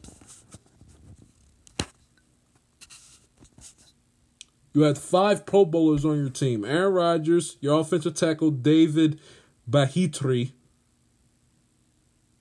You 4.73 4.83
had 4.83 4.99
five 4.99 5.45
Pro 5.45 5.65
Bowlers 5.65 6.05
on 6.05 6.19
your 6.19 6.29
team. 6.29 6.65
Aaron 6.65 6.93
Rodgers, 6.93 7.57
your 7.61 7.81
offensive 7.81 8.15
tackle 8.15 8.53
David 8.53 9.19
Bahitri, 9.69 10.53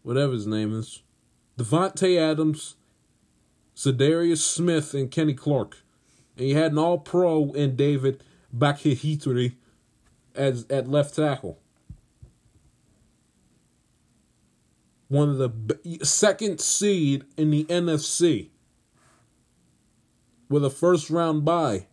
whatever 0.03 0.33
his 0.33 0.45
name 0.45 0.77
is, 0.77 1.01
Davante 1.57 2.19
Adams, 2.19 2.75
Za'Darius 3.75 4.37
Smith, 4.37 4.93
and 4.93 5.09
Kenny 5.09 5.33
Clark. 5.33 5.77
And 6.37 6.47
you 6.47 6.55
had 6.55 6.73
an 6.73 6.77
all 6.77 6.99
pro 6.99 7.51
in 7.53 7.75
David 7.75 8.23
Bakhtiari 8.51 9.55
as 10.35 10.65
at 10.69 10.87
left 10.87 11.15
tackle. 11.15 11.59
One 15.07 15.29
of 15.29 15.37
the 15.37 15.99
second 16.03 16.59
seed 16.59 17.23
in 17.37 17.51
the 17.51 17.63
NFC 17.65 18.49
with 20.49 20.65
a 20.65 20.69
first 20.69 21.09
round 21.09 21.45
bye. 21.45 21.87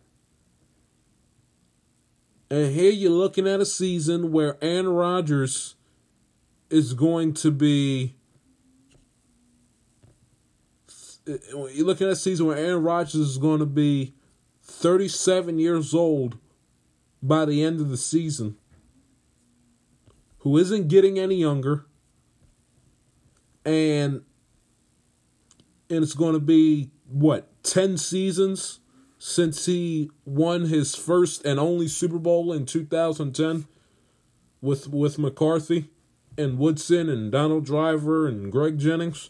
And 2.49 2.73
here 2.73 2.91
you're 2.91 3.11
looking 3.11 3.47
at 3.47 3.59
a 3.59 3.65
season 3.65 4.31
where 4.31 4.57
Aaron 4.61 4.87
Rodgers 4.87 5.75
is 6.69 6.93
going 6.93 7.33
to 7.33 7.51
be 7.51 8.15
you're 11.25 11.85
looking 11.85 12.07
at 12.07 12.13
a 12.13 12.15
season 12.15 12.45
where 12.45 12.57
Aaron 12.57 12.83
Rodgers 12.83 13.15
is 13.15 13.37
going 13.37 13.59
to 13.59 13.65
be 13.65 14.13
37 14.61 15.57
years 15.57 15.93
old 15.93 16.37
by 17.25 17.45
the 17.45 17.63
end 17.63 17.79
of 17.79 17.89
the 17.89 17.97
season, 17.97 18.57
who 20.39 20.57
isn't 20.57 20.87
getting 20.87 21.17
any 21.17 21.35
younger, 21.35 21.85
and 23.65 24.21
and 25.89 26.03
it's 26.03 26.13
going 26.13 26.33
to 26.33 26.39
be 26.39 26.91
what 27.07 27.47
10 27.63 27.97
seasons 27.97 28.79
since 29.17 29.65
he 29.65 30.09
won 30.25 30.65
his 30.65 30.95
first 30.95 31.45
and 31.45 31.59
only 31.59 31.87
Super 31.87 32.17
Bowl 32.17 32.51
in 32.51 32.65
2010 32.65 33.65
with 34.61 34.87
with 34.89 35.17
McCarthy 35.17 35.89
and 36.37 36.57
Woodson 36.57 37.09
and 37.09 37.31
Donald 37.31 37.65
Driver 37.65 38.27
and 38.27 38.51
Greg 38.51 38.77
Jennings 38.77 39.29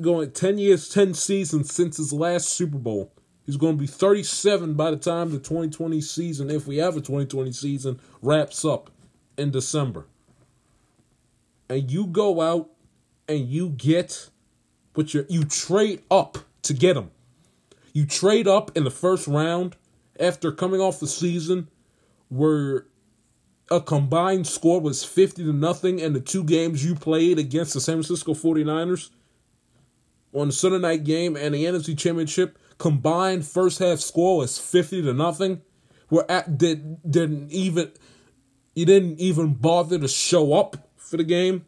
going 0.00 0.30
10 0.30 0.58
years, 0.58 0.88
10 0.88 1.14
seasons 1.14 1.72
since 1.72 1.96
his 1.96 2.12
last 2.12 2.48
Super 2.48 2.78
Bowl. 2.78 3.12
He's 3.46 3.56
going 3.56 3.76
to 3.76 3.80
be 3.80 3.86
37 3.86 4.74
by 4.74 4.90
the 4.90 4.96
time 4.96 5.30
the 5.30 5.38
2020 5.38 6.00
season, 6.00 6.50
if 6.50 6.66
we 6.66 6.78
have 6.78 6.96
a 6.96 7.00
2020 7.00 7.52
season, 7.52 8.00
wraps 8.20 8.64
up 8.64 8.90
in 9.38 9.52
December. 9.52 10.06
And 11.68 11.90
you 11.90 12.06
go 12.06 12.40
out 12.40 12.70
and 13.28 13.48
you 13.48 13.70
get, 13.70 14.30
but 14.94 15.14
you 15.14 15.26
you 15.28 15.44
trade 15.44 16.02
up 16.10 16.38
to 16.62 16.74
get 16.74 16.96
him. 16.96 17.10
You 17.92 18.04
trade 18.04 18.48
up 18.48 18.76
in 18.76 18.84
the 18.84 18.90
first 18.90 19.26
round 19.26 19.76
after 20.18 20.50
coming 20.50 20.80
off 20.80 21.00
the 21.00 21.06
season 21.06 21.68
where 22.28 22.86
a 23.70 23.80
combined 23.80 24.46
score 24.46 24.80
was 24.80 25.04
50 25.04 25.44
to 25.44 25.52
nothing 25.52 25.98
in 25.98 26.12
the 26.12 26.20
two 26.20 26.44
games 26.44 26.84
you 26.84 26.94
played 26.94 27.38
against 27.38 27.74
the 27.74 27.80
San 27.80 27.96
Francisco 27.96 28.34
49ers 28.34 29.10
on 30.32 30.48
the 30.48 30.52
Sunday 30.52 30.78
night 30.78 31.04
game 31.04 31.36
and 31.36 31.54
the 31.54 31.64
NFC 31.64 31.96
Championship 31.96 32.58
combined 32.78 33.46
first 33.46 33.78
half 33.78 34.00
score 34.00 34.38
was 34.38 34.58
fifty 34.58 35.02
to 35.02 35.12
nothing. 35.12 35.62
Where 36.08 36.30
at 36.30 36.58
did 36.58 37.10
didn't 37.10 37.50
even 37.50 37.92
you 38.74 38.84
didn't 38.84 39.18
even 39.18 39.54
bother 39.54 39.98
to 39.98 40.08
show 40.08 40.52
up 40.54 40.88
for 40.96 41.16
the 41.16 41.24
game. 41.24 41.64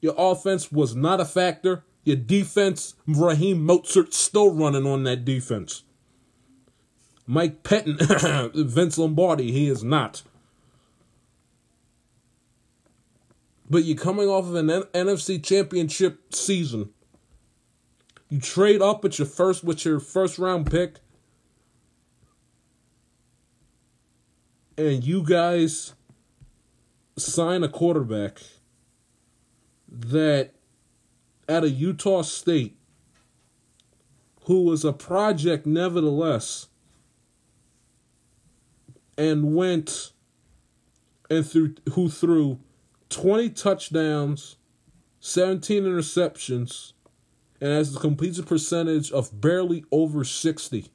Your 0.00 0.14
offense 0.16 0.70
was 0.70 0.94
not 0.94 1.20
a 1.20 1.24
factor. 1.24 1.84
Your 2.04 2.16
defense, 2.16 2.94
Raheem 3.06 3.66
Mostert 3.66 4.12
still 4.12 4.54
running 4.54 4.86
on 4.86 5.02
that 5.04 5.24
defense. 5.24 5.82
Mike 7.26 7.62
Pettine, 7.62 7.98
Vince 8.54 8.96
Lombardi, 8.96 9.52
he 9.52 9.68
is 9.68 9.84
not. 9.84 10.22
But 13.68 13.84
you're 13.84 13.98
coming 13.98 14.28
off 14.28 14.46
of 14.46 14.54
an 14.54 14.70
N- 14.70 14.82
NFC 14.94 15.42
championship 15.42 16.34
season 16.34 16.90
you 18.28 18.40
trade 18.40 18.82
up 18.82 19.02
with 19.02 19.18
your 19.18 19.26
first 19.26 19.64
with 19.64 19.84
your 19.84 20.00
first 20.00 20.38
round 20.38 20.70
pick. 20.70 20.96
And 24.76 25.02
you 25.02 25.24
guys 25.24 25.94
sign 27.16 27.64
a 27.64 27.68
quarterback 27.68 28.40
that 29.88 30.54
at 31.48 31.64
a 31.64 31.70
Utah 31.70 32.22
State 32.22 32.76
who 34.44 34.62
was 34.62 34.84
a 34.84 34.92
project 34.92 35.66
nevertheless 35.66 36.68
and 39.16 39.54
went 39.54 40.12
and 41.28 41.46
threw 41.46 41.74
who 41.92 42.08
threw 42.08 42.60
20 43.08 43.50
touchdowns, 43.50 44.56
17 45.20 45.82
interceptions, 45.82 46.92
and 47.60 47.70
has 47.70 47.94
a 47.94 47.98
completion 47.98 48.44
percentage 48.44 49.10
of 49.10 49.40
barely 49.40 49.84
over 49.90 50.24
60 50.24 50.86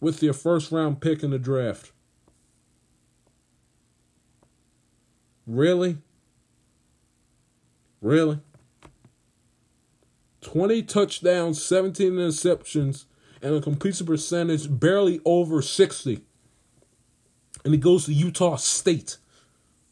with 0.00 0.20
their 0.20 0.32
first 0.32 0.72
round 0.72 1.00
pick 1.00 1.22
in 1.22 1.30
the 1.30 1.38
draft. 1.38 1.92
Really? 5.46 5.98
Really? 8.00 8.40
20 10.40 10.82
touchdowns, 10.82 11.62
17 11.64 12.12
interceptions, 12.12 13.04
and 13.40 13.54
a 13.54 13.60
completion 13.60 14.06
percentage 14.06 14.68
barely 14.68 15.20
over 15.24 15.62
60. 15.62 16.20
And 17.64 17.74
he 17.74 17.78
goes 17.78 18.06
to 18.06 18.12
Utah 18.12 18.56
State. 18.56 19.18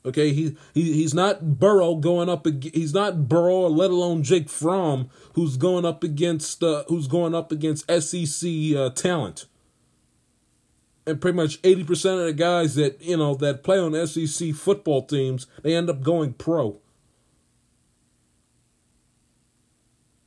Okay, 0.04 0.32
he, 0.32 0.56
he 0.72 0.94
he's 0.94 1.12
not 1.12 1.58
Burrow 1.58 1.94
going 1.96 2.30
up. 2.30 2.46
He's 2.62 2.94
not 2.94 3.28
Burrow, 3.28 3.66
let 3.66 3.90
alone 3.90 4.22
Jake 4.22 4.48
Fromm, 4.48 5.10
who's 5.34 5.58
going 5.58 5.84
up 5.84 6.02
against 6.02 6.62
uh, 6.62 6.84
who's 6.88 7.06
going 7.06 7.34
up 7.34 7.52
against 7.52 7.90
SEC 7.90 8.50
uh, 8.74 8.90
talent. 8.90 9.44
And 11.06 11.20
pretty 11.20 11.36
much 11.36 11.58
eighty 11.64 11.84
percent 11.84 12.18
of 12.18 12.26
the 12.26 12.32
guys 12.32 12.76
that 12.76 13.02
you 13.02 13.16
know 13.16 13.34
that 13.36 13.62
play 13.62 13.78
on 13.78 14.06
SEC 14.06 14.54
football 14.54 15.04
teams, 15.04 15.46
they 15.62 15.74
end 15.74 15.90
up 15.90 16.02
going 16.02 16.32
pro. 16.32 16.80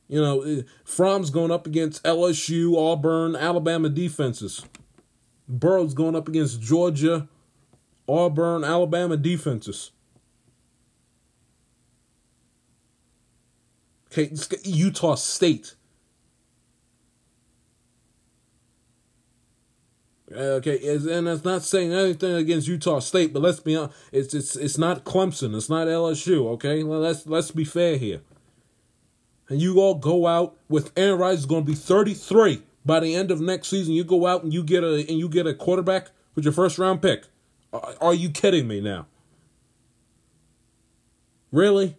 You 0.06 0.20
know, 0.20 0.42
eh, 0.42 0.62
Fromm's 0.84 1.30
going 1.30 1.50
up 1.50 1.66
against 1.66 2.04
LSU, 2.04 2.76
Auburn, 2.76 3.34
Alabama 3.34 3.88
defenses. 3.88 4.64
Burrow's 5.48 5.94
going 5.94 6.14
up 6.14 6.28
against 6.28 6.60
Georgia, 6.60 7.28
Auburn, 8.08 8.64
Alabama 8.64 9.16
defenses. 9.16 9.92
Okay, 14.12 14.30
Utah 14.64 15.16
State. 15.16 15.74
Uh, 20.34 20.58
okay, 20.58 20.78
and 20.96 21.26
that's 21.26 21.44
not 21.44 21.62
saying 21.62 21.92
anything 21.92 22.34
against 22.34 22.66
Utah 22.66 22.98
State, 22.98 23.32
but 23.32 23.42
let's 23.42 23.60
be 23.60 23.76
honest, 23.76 23.94
it's 24.10 24.34
it's 24.34 24.56
it's 24.56 24.78
not 24.78 25.04
Clemson, 25.04 25.54
it's 25.54 25.68
not 25.68 25.86
LSU. 25.86 26.46
Okay, 26.54 26.82
let's 26.82 27.26
let's 27.26 27.50
be 27.50 27.64
fair 27.64 27.96
here. 27.96 28.20
And 29.48 29.60
you 29.60 29.80
all 29.80 29.94
go 29.94 30.26
out 30.26 30.56
with 30.68 30.92
Aaron 30.96 31.18
Rodgers 31.18 31.40
is 31.40 31.46
going 31.46 31.64
to 31.64 31.70
be 31.70 31.76
thirty 31.76 32.14
three 32.14 32.62
by 32.84 33.00
the 33.00 33.14
end 33.14 33.30
of 33.30 33.40
next 33.40 33.68
season. 33.68 33.94
You 33.94 34.04
go 34.04 34.26
out 34.26 34.42
and 34.42 34.52
you 34.52 34.62
get 34.64 34.82
a 34.82 35.00
and 35.00 35.18
you 35.18 35.28
get 35.28 35.46
a 35.46 35.54
quarterback 35.54 36.10
with 36.34 36.44
your 36.44 36.54
first 36.54 36.78
round 36.78 37.02
pick. 37.02 37.24
Are, 38.00 38.14
you 38.14 38.30
kidding 38.30 38.68
me 38.68 38.80
now? 38.80 39.06
Really? 41.50 41.96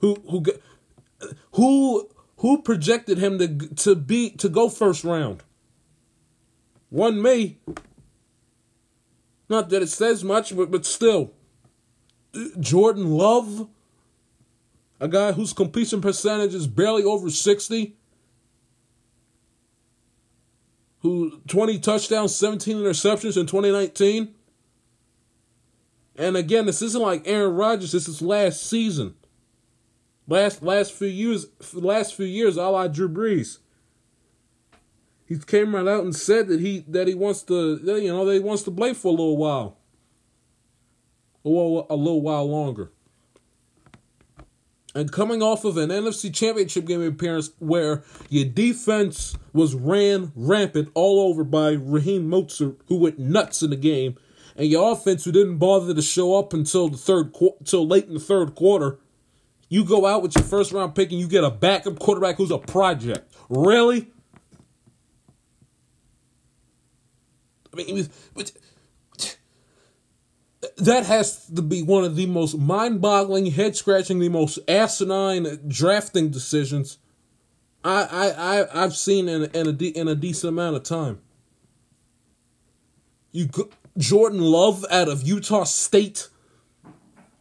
Who 0.00 0.16
who 0.28 0.44
who 1.52 2.08
who 2.38 2.62
projected 2.62 3.18
him 3.18 3.38
to 3.38 3.68
to 3.74 3.94
be 3.94 4.30
to 4.30 4.48
go 4.48 4.68
first 4.68 5.04
round? 5.04 5.42
One 6.88 7.20
me. 7.20 7.58
Not 9.50 9.70
that 9.70 9.82
it 9.82 9.88
says 9.88 10.24
much, 10.24 10.54
but, 10.56 10.70
but 10.70 10.84
still. 10.84 11.32
Jordan 12.60 13.10
Love, 13.10 13.68
a 15.00 15.08
guy 15.08 15.32
whose 15.32 15.54
completion 15.54 16.02
percentage 16.02 16.54
is 16.54 16.66
barely 16.66 17.02
over 17.02 17.30
60, 17.30 17.96
who 21.00 21.40
20 21.48 21.78
touchdowns, 21.78 22.36
17 22.36 22.76
interceptions 22.76 23.38
in 23.38 23.46
2019. 23.46 24.34
And 26.18 26.36
again, 26.36 26.66
this 26.66 26.82
isn't 26.82 27.00
like 27.00 27.22
Aaron 27.26 27.54
Rodgers, 27.54 27.92
this 27.92 28.08
is 28.08 28.20
last 28.20 28.68
season. 28.68 29.14
Last 30.26 30.62
last 30.62 30.92
few 30.92 31.08
years 31.08 31.46
last 31.72 32.14
few 32.14 32.26
years, 32.26 32.58
a 32.58 32.64
la 32.64 32.86
Drew 32.88 33.08
Brees 33.08 33.58
he 35.28 35.38
came 35.38 35.74
right 35.74 35.86
out 35.86 36.04
and 36.04 36.16
said 36.16 36.48
that 36.48 36.60
he 36.60 36.84
that 36.88 37.06
he 37.06 37.14
wants 37.14 37.42
to 37.42 37.78
you 37.84 38.08
know 38.08 38.24
that 38.24 38.32
he 38.32 38.40
wants 38.40 38.62
to 38.62 38.70
play 38.70 38.94
for 38.94 39.08
a 39.08 39.10
little 39.10 39.36
while, 39.36 39.76
little, 41.44 41.86
a 41.90 41.94
little 41.94 42.22
while 42.22 42.50
longer. 42.50 42.90
And 44.94 45.12
coming 45.12 45.42
off 45.42 45.66
of 45.66 45.76
an 45.76 45.90
NFC 45.90 46.34
Championship 46.34 46.86
game 46.86 47.02
appearance 47.02 47.50
where 47.58 48.02
your 48.30 48.46
defense 48.46 49.36
was 49.52 49.74
ran 49.74 50.32
rampant 50.34 50.90
all 50.94 51.28
over 51.28 51.44
by 51.44 51.72
Raheem 51.72 52.28
Mostert, 52.28 52.76
who 52.86 52.96
went 52.96 53.18
nuts 53.18 53.62
in 53.62 53.68
the 53.68 53.76
game, 53.76 54.16
and 54.58 54.66
your 54.66 54.92
offense, 54.92 55.24
who 55.24 55.32
didn't 55.32 55.56
bother 55.56 55.94
to 55.94 56.02
show 56.02 56.38
up 56.38 56.52
until 56.52 56.90
the 56.90 56.98
third, 56.98 57.34
until 57.60 57.86
late 57.86 58.06
in 58.06 58.14
the 58.14 58.20
third 58.20 58.54
quarter, 58.54 58.98
you 59.70 59.84
go 59.84 60.04
out 60.04 60.22
with 60.22 60.34
your 60.34 60.44
first 60.44 60.72
round 60.72 60.94
pick 60.94 61.10
and 61.10 61.18
you 61.20 61.28
get 61.28 61.44
a 61.44 61.50
backup 61.50 61.98
quarterback 61.98 62.36
who's 62.36 62.50
a 62.50 62.58
project. 62.58 63.32
Really? 63.48 64.10
I 67.72 67.76
mean, 67.76 67.94
was, 67.94 68.10
but 68.34 68.52
that 70.76 71.06
has 71.06 71.46
to 71.46 71.62
be 71.62 71.82
one 71.82 72.04
of 72.04 72.16
the 72.16 72.26
most 72.26 72.58
mind-boggling, 72.58 73.46
head-scratching, 73.46 74.18
the 74.18 74.28
most 74.28 74.58
asinine 74.68 75.60
drafting 75.68 76.30
decisions 76.30 76.98
I 77.84 78.02
I, 78.02 78.60
I 78.60 78.84
I've 78.84 78.96
seen 78.96 79.28
in 79.28 79.44
in 79.54 79.68
a 79.68 79.72
de- 79.72 79.96
in 79.96 80.08
a 80.08 80.14
decent 80.14 80.48
amount 80.48 80.76
of 80.76 80.82
time. 80.82 81.20
You 83.32 83.48
Jordan 83.98 84.40
Love 84.40 84.86
out 84.90 85.08
of 85.08 85.22
Utah 85.22 85.64
State. 85.64 86.28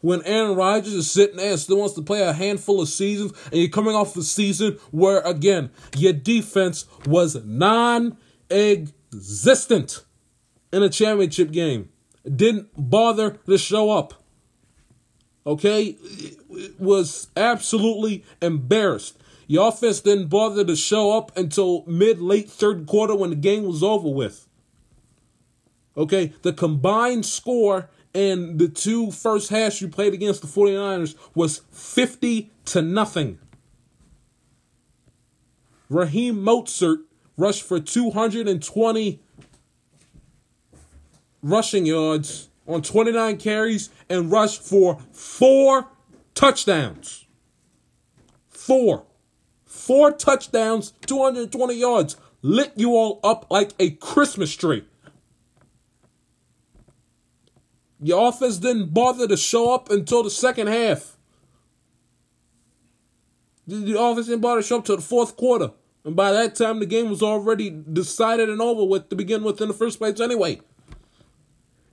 When 0.01 0.21
Aaron 0.23 0.55
Rodgers 0.55 0.93
is 0.93 1.11
sitting 1.11 1.37
there 1.37 1.51
and 1.51 1.59
still 1.59 1.77
wants 1.77 1.93
to 1.95 2.01
play 2.01 2.21
a 2.21 2.33
handful 2.33 2.81
of 2.81 2.87
seasons, 2.87 3.33
and 3.45 3.55
you're 3.55 3.69
coming 3.69 3.95
off 3.95 4.15
a 4.15 4.23
season 4.23 4.77
where 4.91 5.19
again 5.21 5.71
your 5.95 6.13
defense 6.13 6.85
was 7.05 7.43
non-existent 7.43 10.05
in 10.71 10.83
a 10.83 10.89
championship 10.89 11.51
game. 11.51 11.89
Didn't 12.23 12.69
bother 12.77 13.31
to 13.47 13.57
show 13.57 13.89
up. 13.89 14.13
Okay? 15.45 15.97
It 16.09 16.79
was 16.79 17.27
absolutely 17.35 18.23
embarrassed. 18.41 19.17
Your 19.47 19.67
offense 19.69 19.99
didn't 20.01 20.27
bother 20.27 20.65
to 20.65 20.75
show 20.75 21.17
up 21.17 21.35
until 21.37 21.83
mid 21.87 22.21
late 22.21 22.49
third 22.49 22.85
quarter 22.85 23.15
when 23.15 23.29
the 23.29 23.35
game 23.35 23.63
was 23.63 23.81
over 23.81 24.09
with. 24.09 24.46
Okay? 25.97 26.33
The 26.43 26.53
combined 26.53 27.25
score 27.25 27.89
in 28.13 28.57
the 28.57 28.67
two 28.67 29.11
first 29.11 29.49
halves 29.49 29.81
you 29.81 29.87
played 29.87 30.13
against 30.13 30.41
the 30.41 30.47
49ers 30.47 31.15
was 31.35 31.61
50 31.71 32.51
to 32.65 32.81
nothing. 32.81 33.39
Raheem 35.89 36.37
Mostert 36.37 37.03
rushed 37.37 37.63
for 37.63 37.79
220 37.79 39.21
rushing 41.41 41.85
yards 41.85 42.49
on 42.67 42.81
29 42.81 43.37
carries 43.37 43.89
and 44.09 44.31
rushed 44.31 44.61
for 44.61 44.99
four 45.11 45.87
touchdowns. 46.35 47.25
Four. 48.49 49.05
Four 49.65 50.11
touchdowns, 50.11 50.93
220 51.05 51.73
yards. 51.73 52.17
Lit 52.41 52.73
you 52.75 52.91
all 52.95 53.19
up 53.23 53.47
like 53.49 53.71
a 53.79 53.91
Christmas 53.91 54.53
tree. 54.53 54.83
Your 58.01 58.29
offense 58.29 58.57
didn't 58.57 58.93
bother 58.93 59.27
to 59.27 59.37
show 59.37 59.73
up 59.73 59.89
until 59.89 60.23
the 60.23 60.29
second 60.29 60.67
half. 60.67 61.17
The 63.65 63.99
offense 63.99 64.27
didn't 64.27 64.41
bother 64.41 64.61
to 64.61 64.67
show 64.67 64.79
up 64.79 64.85
till 64.85 64.97
the 64.97 65.01
fourth 65.01 65.35
quarter. 65.35 65.71
And 66.05 66.15
by 66.15 66.31
that 66.31 66.55
time, 66.55 66.79
the 66.79 66.85
game 66.85 67.09
was 67.09 67.21
already 67.21 67.69
decided 67.69 68.49
and 68.49 68.61
over 68.61 68.85
with 68.85 69.09
to 69.09 69.15
begin 69.15 69.43
with 69.43 69.59
in 69.61 69.67
the 69.67 69.73
first 69.73 69.97
place 69.97 70.19
anyway 70.19 70.61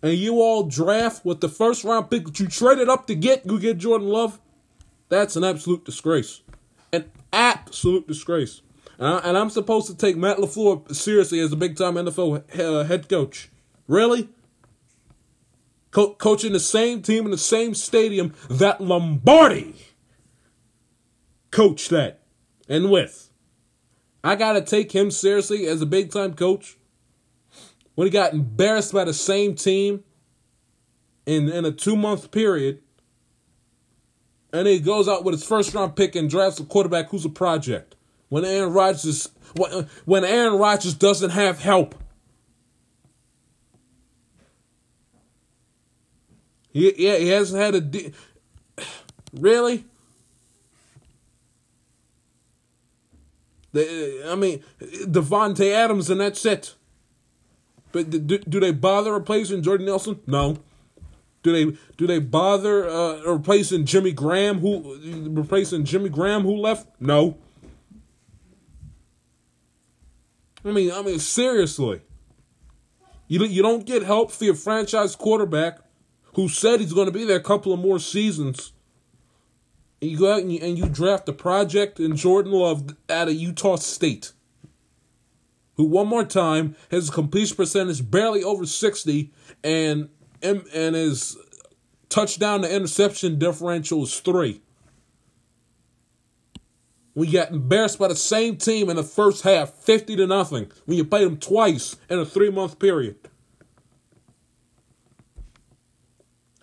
and 0.05 0.19
you 0.19 0.35
all 0.43 0.64
draft 0.64 1.25
with 1.25 1.40
the 1.40 1.49
first 1.49 1.83
round 1.83 2.11
pick 2.11 2.27
that 2.27 2.38
you 2.38 2.47
traded 2.47 2.90
up 2.90 3.07
to 3.07 3.14
get, 3.14 3.47
you 3.47 3.59
get 3.59 3.79
Jordan 3.79 4.07
Love, 4.07 4.38
that's 5.09 5.35
an 5.35 5.45
absolute 5.45 5.83
disgrace. 5.87 6.43
An 6.93 7.11
absolute 7.33 8.07
disgrace. 8.07 8.61
And, 8.99 9.37
I, 9.37 9.40
am 9.40 9.49
supposed 9.49 9.87
to 9.87 9.97
take 9.97 10.19
Matt 10.19 10.37
LaFleur 10.37 10.95
seriously 10.95 11.40
as 11.40 11.53
a 11.53 11.57
big 11.57 11.79
time 11.79 11.95
NFL 11.95 12.61
uh, 12.61 12.85
head 12.85 13.09
coach. 13.09 13.49
Really? 13.88 14.29
Co- 15.94 16.14
coaching 16.14 16.52
the 16.52 16.59
same 16.59 17.02
team 17.02 17.24
in 17.24 17.30
the 17.30 17.38
same 17.38 17.72
stadium 17.72 18.35
that 18.50 18.80
Lombardi 18.80 19.76
coached 21.52 21.92
at 21.92 22.20
and 22.68 22.90
with. 22.90 23.30
I 24.24 24.35
got 24.35 24.54
to 24.54 24.61
take 24.61 24.90
him 24.90 25.12
seriously 25.12 25.68
as 25.68 25.80
a 25.80 25.87
big 25.87 26.11
time 26.11 26.35
coach 26.35 26.78
when 27.94 28.09
he 28.09 28.11
got 28.11 28.33
embarrassed 28.33 28.92
by 28.92 29.04
the 29.04 29.14
same 29.14 29.54
team 29.54 30.02
in, 31.26 31.48
in 31.48 31.64
a 31.64 31.70
two 31.70 31.94
month 31.94 32.33
period. 32.33 32.83
And 34.52 34.66
he 34.66 34.80
goes 34.80 35.07
out 35.07 35.22
with 35.22 35.35
his 35.35 35.44
first 35.44 35.74
round 35.74 35.94
pick 35.94 36.16
and 36.16 36.28
drafts 36.28 36.59
a 36.59 36.64
quarterback 36.64 37.11
who's 37.11 37.24
a 37.24 37.28
project. 37.28 37.94
When 38.30 38.44
Aaron 38.44 38.72
Rodgers 38.72 39.28
when 40.07 40.24
Aaron 40.24 40.59
Rodgers 40.59 40.94
doesn't 40.94 41.30
have 41.30 41.61
help. 41.61 41.94
He, 46.74 46.92
yeah, 47.06 47.16
he 47.16 47.28
hasn't 47.28 47.62
had 47.62 47.74
a 47.76 47.80
de- 47.80 48.12
really. 49.32 49.84
I 53.74 54.34
mean, 54.37 54.62
Davante 54.80 55.72
Adams, 55.72 56.10
and 56.10 56.20
that's 56.20 56.44
it. 56.44 56.74
But 57.92 58.10
do, 58.10 58.38
do 58.38 58.60
they 58.60 58.72
bother 58.72 59.12
replacing 59.12 59.62
Jordan 59.62 59.87
Nelson? 59.87 60.20
No. 60.26 60.58
Do 61.44 61.52
they 61.52 61.78
do 61.96 62.06
they 62.06 62.18
bother 62.18 62.88
uh, 62.88 63.22
replacing 63.22 63.84
Jimmy 63.84 64.12
Graham 64.12 64.58
who 64.58 65.30
replacing 65.30 65.84
Jimmy 65.84 66.08
Graham 66.08 66.42
who 66.42 66.56
left? 66.56 66.88
No. 66.98 67.37
I 70.64 70.72
mean, 70.72 70.90
I 70.90 71.02
mean 71.02 71.18
seriously. 71.18 72.00
You 73.28 73.44
you 73.44 73.62
don't 73.62 73.84
get 73.84 74.02
help 74.02 74.32
for 74.32 74.44
your 74.44 74.54
franchise 74.54 75.14
quarterback 75.14 75.84
who 76.35 76.49
said 76.49 76.81
he's 76.81 76.92
going 76.92 77.07
to 77.07 77.12
be 77.12 77.25
there 77.25 77.37
a 77.37 77.42
couple 77.42 77.73
of 77.73 77.81
more 77.81 77.99
seasons. 77.99 78.73
And 80.01 80.11
you 80.11 80.18
go 80.18 80.33
out 80.33 80.40
and 80.40 80.53
you, 80.53 80.61
and 80.61 80.79
you 80.79 80.88
draft 80.88 81.29
a 81.29 81.33
project 81.33 81.99
in 82.01 82.16
Jordan 82.16 82.53
Love 82.53 82.97
out 83.09 83.29
of 83.29 83.35
Utah 83.35 83.77
State 83.77 84.33
who 85.77 85.85
one 85.85 86.07
more 86.07 86.25
time 86.25 86.77
has 86.90 87.09
a 87.09 87.12
completion 87.12 87.57
percentage 87.57 88.09
barely 88.11 88.42
over 88.42 88.66
60 88.66 89.31
and 89.62 90.09
and 90.42 90.94
his 90.94 91.38
touchdown 92.11 92.62
to 92.62 92.75
interception 92.75 93.38
differential 93.38 94.03
is 94.03 94.20
3. 94.20 94.61
We 97.14 97.31
got 97.31 97.51
embarrassed 97.51 97.99
by 97.99 98.09
the 98.09 98.16
same 98.16 98.57
team 98.57 98.90
in 98.90 98.97
the 98.97 99.03
first 99.03 99.42
half, 99.44 99.70
50 99.70 100.16
to 100.16 100.27
nothing, 100.27 100.70
when 100.85 100.99
you 100.99 101.05
played 101.05 101.27
them 101.27 101.38
twice 101.38 101.97
in 102.11 102.18
a 102.18 102.27
3-month 102.27 102.79
period. 102.79 103.16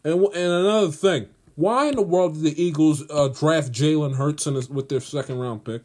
And 0.03 0.23
and 0.23 0.35
another 0.35 0.91
thing, 0.91 1.27
Why 1.55 1.87
in 1.87 1.95
the 1.95 2.01
world 2.01 2.33
did 2.35 2.43
the 2.43 2.61
Eagles 2.61 3.03
uh, 3.09 3.27
draft 3.27 3.71
Jalen 3.71 4.15
Hurts 4.15 4.47
in 4.47 4.55
with 4.69 4.89
their 4.89 4.99
second 4.99 5.37
round 5.37 5.63
pick? 5.63 5.83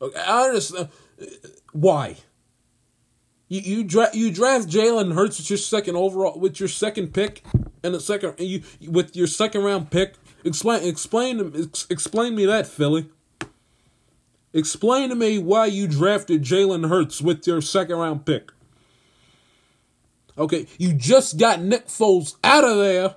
I 0.00 0.44
understand 0.46 0.88
why. 1.72 2.16
You 3.48 3.60
you, 3.60 3.84
dra- 3.84 4.10
you 4.12 4.30
draft 4.30 4.68
Jalen 4.68 5.14
Hurts 5.14 5.38
with 5.38 5.50
your 5.50 5.56
second 5.56 5.96
overall 5.96 6.38
with 6.38 6.58
your 6.58 6.68
second 6.68 7.14
pick 7.14 7.42
and 7.82 7.94
the 7.94 8.00
second 8.00 8.34
you 8.38 8.62
with 8.90 9.16
your 9.16 9.28
second 9.28 9.62
round 9.62 9.90
pick. 9.90 10.14
Explain 10.44 10.86
explain 10.86 11.52
ex, 11.56 11.86
explain 11.88 12.34
me 12.34 12.44
that 12.46 12.66
Philly. 12.66 13.08
Explain 14.52 15.10
to 15.10 15.14
me 15.14 15.38
why 15.38 15.66
you 15.66 15.86
drafted 15.86 16.42
Jalen 16.42 16.88
Hurts 16.88 17.20
with 17.20 17.46
your 17.46 17.60
second 17.60 17.96
round 17.96 18.26
pick. 18.26 18.50
Okay, 20.38 20.66
you 20.78 20.92
just 20.92 21.38
got 21.38 21.62
Nick 21.62 21.86
Foles 21.86 22.36
out 22.44 22.64
of 22.64 22.76
there 22.78 23.16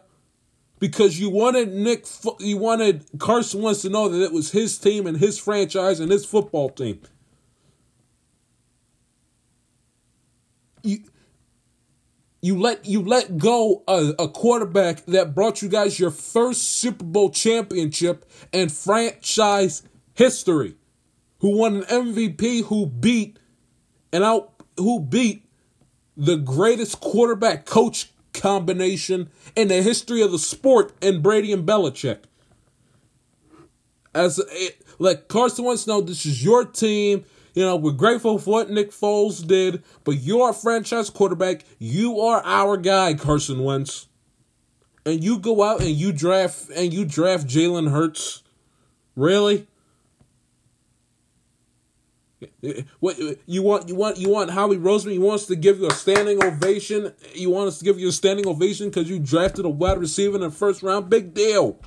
because 0.79 1.19
you 1.19 1.29
wanted 1.29 1.73
Nick, 1.73 2.05
you 2.39 2.57
wanted 2.57 3.05
Carson 3.19 3.61
Wentz 3.61 3.81
to 3.81 3.89
know 3.89 4.07
that 4.07 4.23
it 4.23 4.31
was 4.31 4.51
his 4.51 4.77
team 4.77 5.05
and 5.05 5.17
his 5.17 5.37
franchise 5.37 5.99
and 5.99 6.11
his 6.11 6.25
football 6.25 6.69
team. 6.69 7.01
You, 10.83 10.99
you 12.41 12.57
let 12.57 12.85
you 12.85 13.01
let 13.01 13.37
go 13.37 13.83
a, 13.87 14.13
a 14.17 14.29
quarterback 14.29 15.05
that 15.07 15.35
brought 15.35 15.61
you 15.61 15.67
guys 15.67 15.99
your 15.99 16.11
first 16.11 16.61
Super 16.79 17.03
Bowl 17.03 17.31
championship 17.31 18.25
in 18.53 18.69
franchise 18.69 19.83
history, 20.13 20.75
who 21.39 21.57
won 21.57 21.83
an 21.83 21.83
MVP, 21.83 22.63
who 22.65 22.85
beat 22.85 23.39
and 24.13 24.23
out 24.23 24.53
who 24.77 25.01
beat 25.01 25.48
the 26.19 26.35
greatest 26.35 26.99
quarterback 26.99 27.65
coach 27.65 28.11
combination 28.33 29.29
in 29.55 29.69
the 29.69 29.81
history 29.81 30.21
of 30.21 30.31
the 30.31 30.37
sport 30.37 30.91
in 31.01 31.21
Brady 31.21 31.53
and 31.53 31.65
Belichick. 31.65 32.19
As 34.13 34.37
a, 34.37 34.69
like 34.99 35.29
Carson 35.29 35.63
Wentz, 35.63 35.87
know 35.87 36.01
this 36.01 36.25
is 36.25 36.43
your 36.43 36.65
team. 36.65 37.23
You 37.53 37.63
know, 37.63 37.77
we're 37.77 37.93
grateful 37.93 38.37
for 38.37 38.51
what 38.51 38.69
Nick 38.69 38.91
Foles 38.91 39.45
did, 39.45 39.81
but 40.03 40.17
you're 40.19 40.51
franchise 40.53 41.09
quarterback. 41.09 41.63
You 41.79 42.19
are 42.19 42.41
our 42.43 42.75
guy, 42.75 43.13
Carson 43.13 43.63
Wentz. 43.63 44.07
And 45.05 45.23
you 45.23 45.39
go 45.39 45.63
out 45.63 45.79
and 45.79 45.91
you 45.91 46.11
draft 46.11 46.69
and 46.75 46.93
you 46.93 47.05
draft 47.05 47.47
Jalen 47.47 47.91
Hurts. 47.91 48.43
Really? 49.15 49.67
What 52.99 53.17
you 53.45 53.61
want? 53.61 53.89
You 53.89 53.95
want? 53.95 54.17
You 54.17 54.29
want 54.29 54.51
Howie 54.51 54.77
Roseman? 54.77 55.19
Wants 55.19 55.45
to 55.47 55.55
give 55.55 55.79
you 55.79 55.87
a 55.87 55.93
standing 55.93 56.41
ovation. 56.43 57.13
You 57.33 57.49
want 57.49 57.67
us 57.67 57.79
to 57.79 57.85
give 57.85 57.99
you 57.99 58.09
a 58.09 58.13
standing 58.13 58.47
ovation 58.47 58.89
because 58.89 59.09
you 59.09 59.19
drafted 59.19 59.65
a 59.65 59.69
wide 59.69 59.97
receiver 59.97 60.35
in 60.35 60.41
the 60.41 60.51
first 60.51 60.81
round. 60.81 61.09
Big 61.09 61.33
deal. 61.33 61.79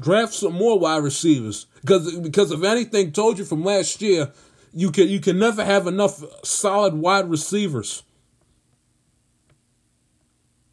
Draft 0.00 0.32
some 0.32 0.54
more 0.54 0.78
wide 0.78 1.02
receivers 1.02 1.66
because 1.82 2.18
because 2.18 2.50
if 2.50 2.62
anything 2.64 3.12
told 3.12 3.38
you 3.38 3.44
from 3.44 3.62
last 3.62 4.00
year, 4.00 4.32
you 4.72 4.90
can 4.90 5.08
you 5.08 5.20
can 5.20 5.38
never 5.38 5.64
have 5.64 5.86
enough 5.86 6.22
solid 6.42 6.94
wide 6.94 7.28
receivers. 7.28 8.02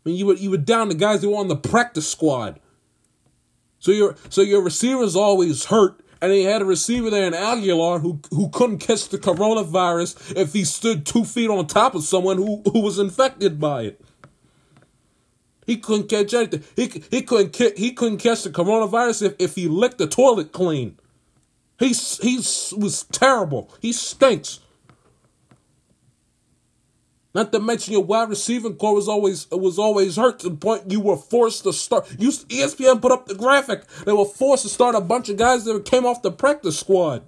I 0.06 0.10
mean, 0.10 0.18
you 0.18 0.28
were 0.28 0.36
you 0.36 0.50
were 0.50 0.58
down 0.58 0.88
the 0.88 0.96
guys 0.96 1.22
who 1.22 1.32
were 1.32 1.38
on 1.38 1.50
the 1.50 1.58
practice 1.58 2.10
squad. 2.10 2.60
So 3.80 3.92
your 3.92 4.15
so 4.30 4.42
your 4.42 4.62
receiver's 4.62 5.15
always 5.15 5.65
hurt, 5.65 6.02
and 6.22 6.32
he 6.32 6.44
had 6.44 6.62
a 6.62 6.65
receiver 6.65 7.10
there 7.10 7.26
in 7.26 7.34
Agholor 7.34 8.02
who 8.02 8.20
who 8.32 8.50
couldn't 8.50 8.80
catch 8.80 9.10
the 9.10 9.18
coronavirus 9.18 10.36
if 10.36 10.54
he 10.54 10.63
stood 10.65 11.06
two 11.06 11.24
feet 11.24 11.50
on 11.50 11.65
top 11.68 11.96
of 11.96 12.04
someone 12.04 12.38
who, 12.38 12.62
who 12.72 12.82
was 12.82 13.00
infected 13.00 13.60
by 13.60 13.84
it. 13.84 14.02
He 15.65 15.78
couldn't 15.78 16.10
catch 16.10 16.34
anything. 16.34 16.63
He 16.76 17.04
he 17.10 17.22
couldn't 17.22 17.56
he 17.78 17.92
couldn't 17.94 18.18
catch 18.18 18.44
the 18.44 18.50
coronavirus 18.50 19.22
if, 19.28 19.36
if 19.39 19.56
he 19.56 19.68
licked 19.68 19.98
the 19.98 20.08
toilet 20.08 20.52
clean. 20.52 20.98
He's 21.78 22.18
he's 22.18 22.74
was 22.78 23.04
terrible. 23.04 23.72
He 23.82 23.94
stinks. 23.94 24.60
Not 27.34 27.52
to 27.52 27.60
mention 27.60 27.94
your 27.94 28.04
wide 28.04 28.30
receiving 28.30 28.76
core 28.76 28.96
was 28.96 29.08
always 29.08 29.50
was 29.52 29.78
always 29.78 30.15
hurt 30.15 30.39
to 30.39 30.50
the 30.50 30.56
point 30.56 30.92
you 30.92 31.00
were 31.00 31.18
forced 31.18 31.63
to 31.63 31.74
start. 31.74 32.10
You 32.18 32.30
ESPN 32.30 33.02
put 33.02 33.12
up 33.12 33.28
the 33.28 33.36
graphic. 33.36 33.86
They 34.06 34.13
were 34.13 34.26
forced 34.26 34.63
to 34.63 34.70
start 34.70 34.96
a 34.96 35.02
bunch 35.02 35.30
of 35.30 35.38
guys 35.38 35.65
that 35.65 35.86
came 35.86 36.06
off 36.06 36.24
the 36.24 36.32
practice 36.32 36.80
squad. 36.80 37.24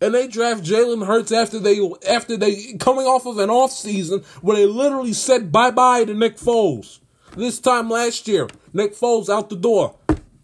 And 0.00 0.14
they 0.14 0.26
draft 0.26 0.62
Jalen 0.62 1.06
Hurts 1.06 1.32
after 1.32 1.58
they 1.60 1.78
after 2.08 2.36
they 2.36 2.74
coming 2.74 3.06
off 3.06 3.24
of 3.24 3.38
an 3.38 3.48
off 3.48 3.70
season 3.70 4.24
where 4.42 4.56
they 4.56 4.66
literally 4.66 5.12
said 5.12 5.52
bye 5.52 5.70
bye 5.70 6.04
to 6.04 6.12
Nick 6.12 6.36
Foles. 6.36 6.98
This 7.36 7.60
time 7.60 7.88
last 7.88 8.26
year, 8.26 8.48
Nick 8.72 8.94
Foles 8.94 9.28
out 9.28 9.48
the 9.48 9.56
door, 9.56 9.96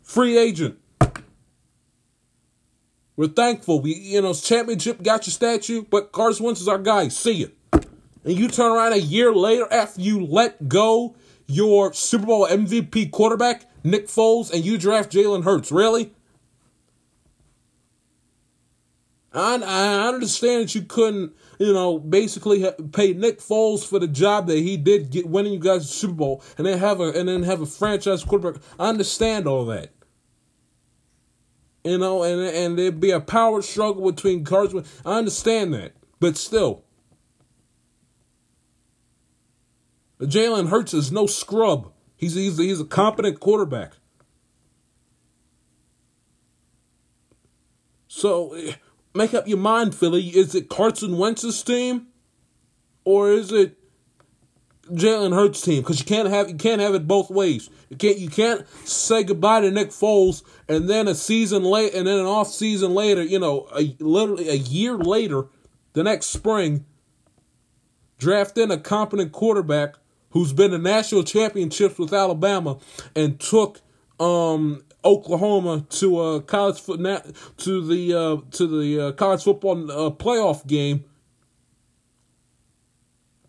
free 0.03 0.39
agent. 0.39 0.79
We're 3.17 3.29
thankful. 3.29 3.81
We, 3.81 3.95
you 3.95 4.23
know, 4.23 4.33
championship 4.33 5.03
got 5.03 5.27
your 5.27 5.33
statue, 5.33 5.85
but 5.89 6.13
Carson 6.13 6.47
Wentz 6.47 6.61
is 6.61 6.69
our 6.69 6.79
guy. 6.79 7.09
See 7.09 7.33
you. 7.33 7.53
And 8.25 8.39
you 8.39 8.49
turn 8.49 8.73
around 8.73 8.93
a 8.93 9.01
year 9.01 9.33
later 9.35 9.67
after 9.71 10.01
you 10.01 10.25
let 10.25 10.69
go 10.69 11.15
your 11.47 11.93
Super 11.93 12.27
Bowl 12.27 12.47
MVP 12.47 13.11
quarterback, 13.11 13.69
Nick 13.85 14.07
Foles, 14.07 14.53
and 14.53 14.65
you 14.65 14.79
draft 14.79 15.13
Jalen 15.13 15.45
Hurts. 15.45 15.73
Really? 15.73 16.13
I, 19.35 19.63
I 19.63 20.09
understand 20.09 20.65
that 20.65 20.75
you 20.75 20.83
couldn't, 20.83 21.35
you 21.59 21.73
know, 21.73 21.99
basically 21.99 22.71
pay 22.93 23.13
Nick 23.15 23.41
Foles 23.41 23.87
for 23.87 23.99
the 23.99 24.07
job 24.07 24.47
that 24.47 24.59
he 24.59 24.77
did 24.77 25.11
get 25.11 25.27
winning 25.27 25.55
you 25.55 25.59
guys 25.59 25.83
the 25.83 25.93
Super 25.93 26.15
Bowl, 26.15 26.45
and 26.59 26.67
then 26.67 26.79
have 26.79 27.01
a 27.01 27.11
and 27.13 27.29
then 27.29 27.43
have 27.43 27.61
a 27.61 27.67
franchise 27.67 28.25
quarterback. 28.25 28.63
I 28.79 28.89
understand 28.89 29.47
all 29.47 29.65
that. 29.67 29.91
You 31.85 31.99
know, 31.99 32.23
and 32.23 32.41
and 32.41 32.79
there'd 32.79 33.01
be 33.01 33.11
a 33.11 33.21
power 33.21 33.61
struggle 33.61 34.11
between 34.11 34.45
Carson. 34.45 34.85
I 35.05 35.19
understand 35.19 35.75
that, 35.75 35.95
but 36.21 36.37
still, 36.37 36.85
Jalen 40.21 40.69
Hurts 40.69 40.95
is 40.95 41.11
no 41.11 41.27
scrub. 41.27 41.93
He's 42.17 42.35
he's 42.35 42.57
he's 42.57 42.81
a 42.81 42.85
competent 42.85 43.41
quarterback. 43.41 43.95
So, 48.07 48.53
eh, 48.53 48.75
make 49.15 49.35
up 49.35 49.49
your 49.49 49.59
mind, 49.59 49.95
Philly. 49.95 50.29
Is 50.29 50.55
it 50.55 50.69
Carson 50.69 51.17
Wentz's 51.17 51.63
team, 51.65 52.09
or 53.05 53.33
is 53.33 53.51
it 53.51 53.82
Jalen 54.93 55.35
Hurts 55.35 55.61
team 55.61 55.83
because 55.83 55.99
you 55.99 56.07
can't 56.07 56.29
have 56.29 56.49
you 56.49 56.57
can't 56.57 56.81
have 56.81 56.95
it 56.95 57.07
both 57.07 57.31
ways. 57.31 57.71
You 57.89 57.97
can't 57.97 58.19
you 58.19 58.29
can't 58.29 58.67
say 58.87 59.23
goodbye 59.23 59.61
to 59.61 59.71
Nick 59.71 59.89
Foles 59.89 60.43
and 60.69 60.89
then 60.89 61.09
a 61.09 61.15
season 61.15 61.65
late 61.65 61.95
and 61.95 62.07
then 62.07 62.19
an 62.19 62.27
off 62.27 62.49
season 62.49 62.95
later, 62.95 63.23
you 63.23 63.39
know, 63.39 63.69
a, 63.75 63.97
literally 63.99 64.49
a 64.49 64.55
year 64.55 64.97
later, 64.97 65.47
the 65.93 66.03
next 66.03 66.27
spring, 66.27 66.85
draft 68.19 68.57
in 68.59 68.71
a 68.71 68.79
competent 68.79 69.33
quarterback 69.33 69.97
who's 70.31 70.53
been 70.53 70.71
to 70.71 70.79
national 70.79 71.23
championships 71.25 71.99
with 71.99 72.13
Alabama 72.13 72.79
and 73.15 73.39
took 73.39 73.81
um, 74.19 74.83
Oklahoma 75.05 75.85
to 75.91 76.21
a 76.21 76.43
college 76.43 76.81
foot 76.81 77.01
to 77.59 77.87
the 77.87 78.15
uh, 78.15 78.37
to 78.53 78.67
the 78.67 79.01
uh, 79.01 79.13
college 79.13 79.43
football 79.43 79.91
uh, 79.91 80.11
playoff 80.11 80.67
game 80.67 81.05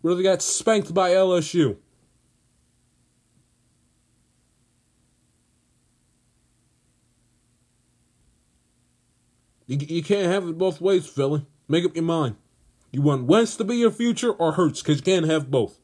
where 0.04 0.14
they 0.14 0.22
got 0.22 0.42
spanked 0.42 0.92
by 0.92 1.12
LSU. 1.12 1.78
You, 9.66 9.78
you 9.80 10.02
can't 10.02 10.30
have 10.30 10.46
it 10.46 10.58
both 10.58 10.82
ways, 10.82 11.06
Philly. 11.06 11.46
Make 11.68 11.86
up 11.86 11.94
your 11.94 12.04
mind. 12.04 12.36
You 12.92 13.00
want 13.00 13.24
Wentz 13.24 13.56
to 13.56 13.64
be 13.64 13.76
your 13.76 13.90
future 13.90 14.30
or 14.30 14.52
Hurts, 14.52 14.82
because 14.82 14.98
you 14.98 15.02
can't 15.04 15.24
have 15.24 15.50
both. 15.50 15.80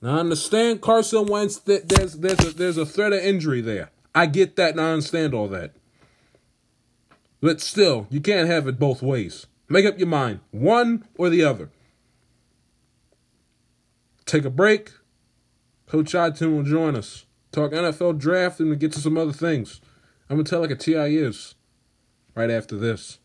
Now, 0.00 0.16
I 0.16 0.20
understand 0.20 0.80
Carson 0.80 1.26
Wentz, 1.26 1.58
that 1.58 1.86
there's, 1.86 2.14
there's, 2.14 2.40
a, 2.46 2.50
there's 2.52 2.78
a 2.78 2.86
threat 2.86 3.12
of 3.12 3.18
injury 3.18 3.60
there. 3.60 3.90
I 4.14 4.24
get 4.24 4.56
that 4.56 4.70
and 4.70 4.80
I 4.80 4.92
understand 4.92 5.34
all 5.34 5.48
that. 5.48 5.74
But 7.42 7.60
still, 7.60 8.06
you 8.08 8.22
can't 8.22 8.48
have 8.48 8.66
it 8.66 8.78
both 8.78 9.02
ways. 9.02 9.44
Make 9.72 9.86
up 9.86 9.98
your 9.98 10.08
mind, 10.08 10.40
one 10.50 11.06
or 11.16 11.30
the 11.30 11.44
other. 11.44 11.70
Take 14.26 14.44
a 14.44 14.50
break. 14.50 14.90
Coach 15.86 16.12
Ireton 16.12 16.56
will 16.56 16.64
join 16.64 16.96
us. 16.96 17.24
Talk 17.52 17.70
NFL 17.70 18.18
draft 18.18 18.58
and 18.58 18.68
we'll 18.68 18.78
get 18.78 18.92
to 18.92 19.00
some 19.00 19.16
other 19.16 19.32
things. 19.32 19.80
I'm 20.28 20.36
gonna 20.36 20.44
tell 20.44 20.60
like 20.60 20.72
a 20.72 20.74
TI 20.74 21.16
is 21.16 21.54
right 22.34 22.50
after 22.50 22.76
this. 22.76 23.19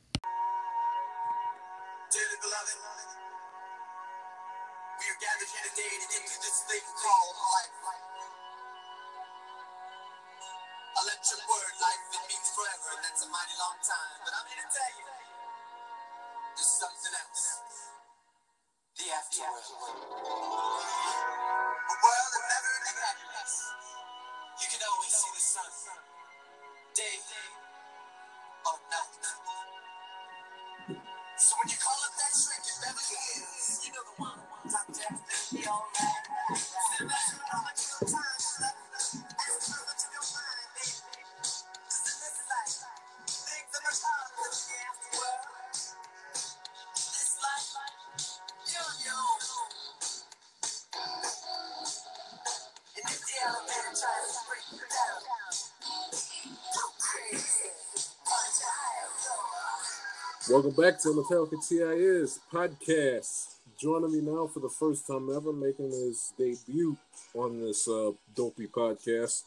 Back 60.75 60.99
to 60.99 61.09
Metallica 61.09 61.55
TIS 61.69 62.39
podcast. 62.51 63.59
Joining 63.79 64.11
me 64.11 64.19
now 64.19 64.47
for 64.47 64.59
the 64.59 64.69
first 64.69 65.07
time 65.07 65.29
ever, 65.33 65.53
making 65.53 65.91
his 65.91 66.33
debut 66.38 66.97
on 67.33 67.61
this 67.61 67.88
uh, 67.88 68.11
dopey 68.35 68.67
podcast, 68.67 69.43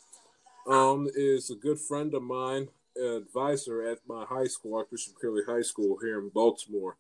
um, 0.67 1.07
is 1.15 1.51
a 1.51 1.55
good 1.55 1.79
friend 1.79 2.15
of 2.15 2.23
mine, 2.23 2.69
advisor 2.99 3.83
at 3.83 3.99
my 4.09 4.25
high 4.25 4.47
school, 4.47 4.77
Archbishop 4.77 5.15
Curley 5.21 5.43
High 5.47 5.61
School 5.61 5.99
here 6.01 6.19
in 6.19 6.31
Baltimore, 6.31 6.97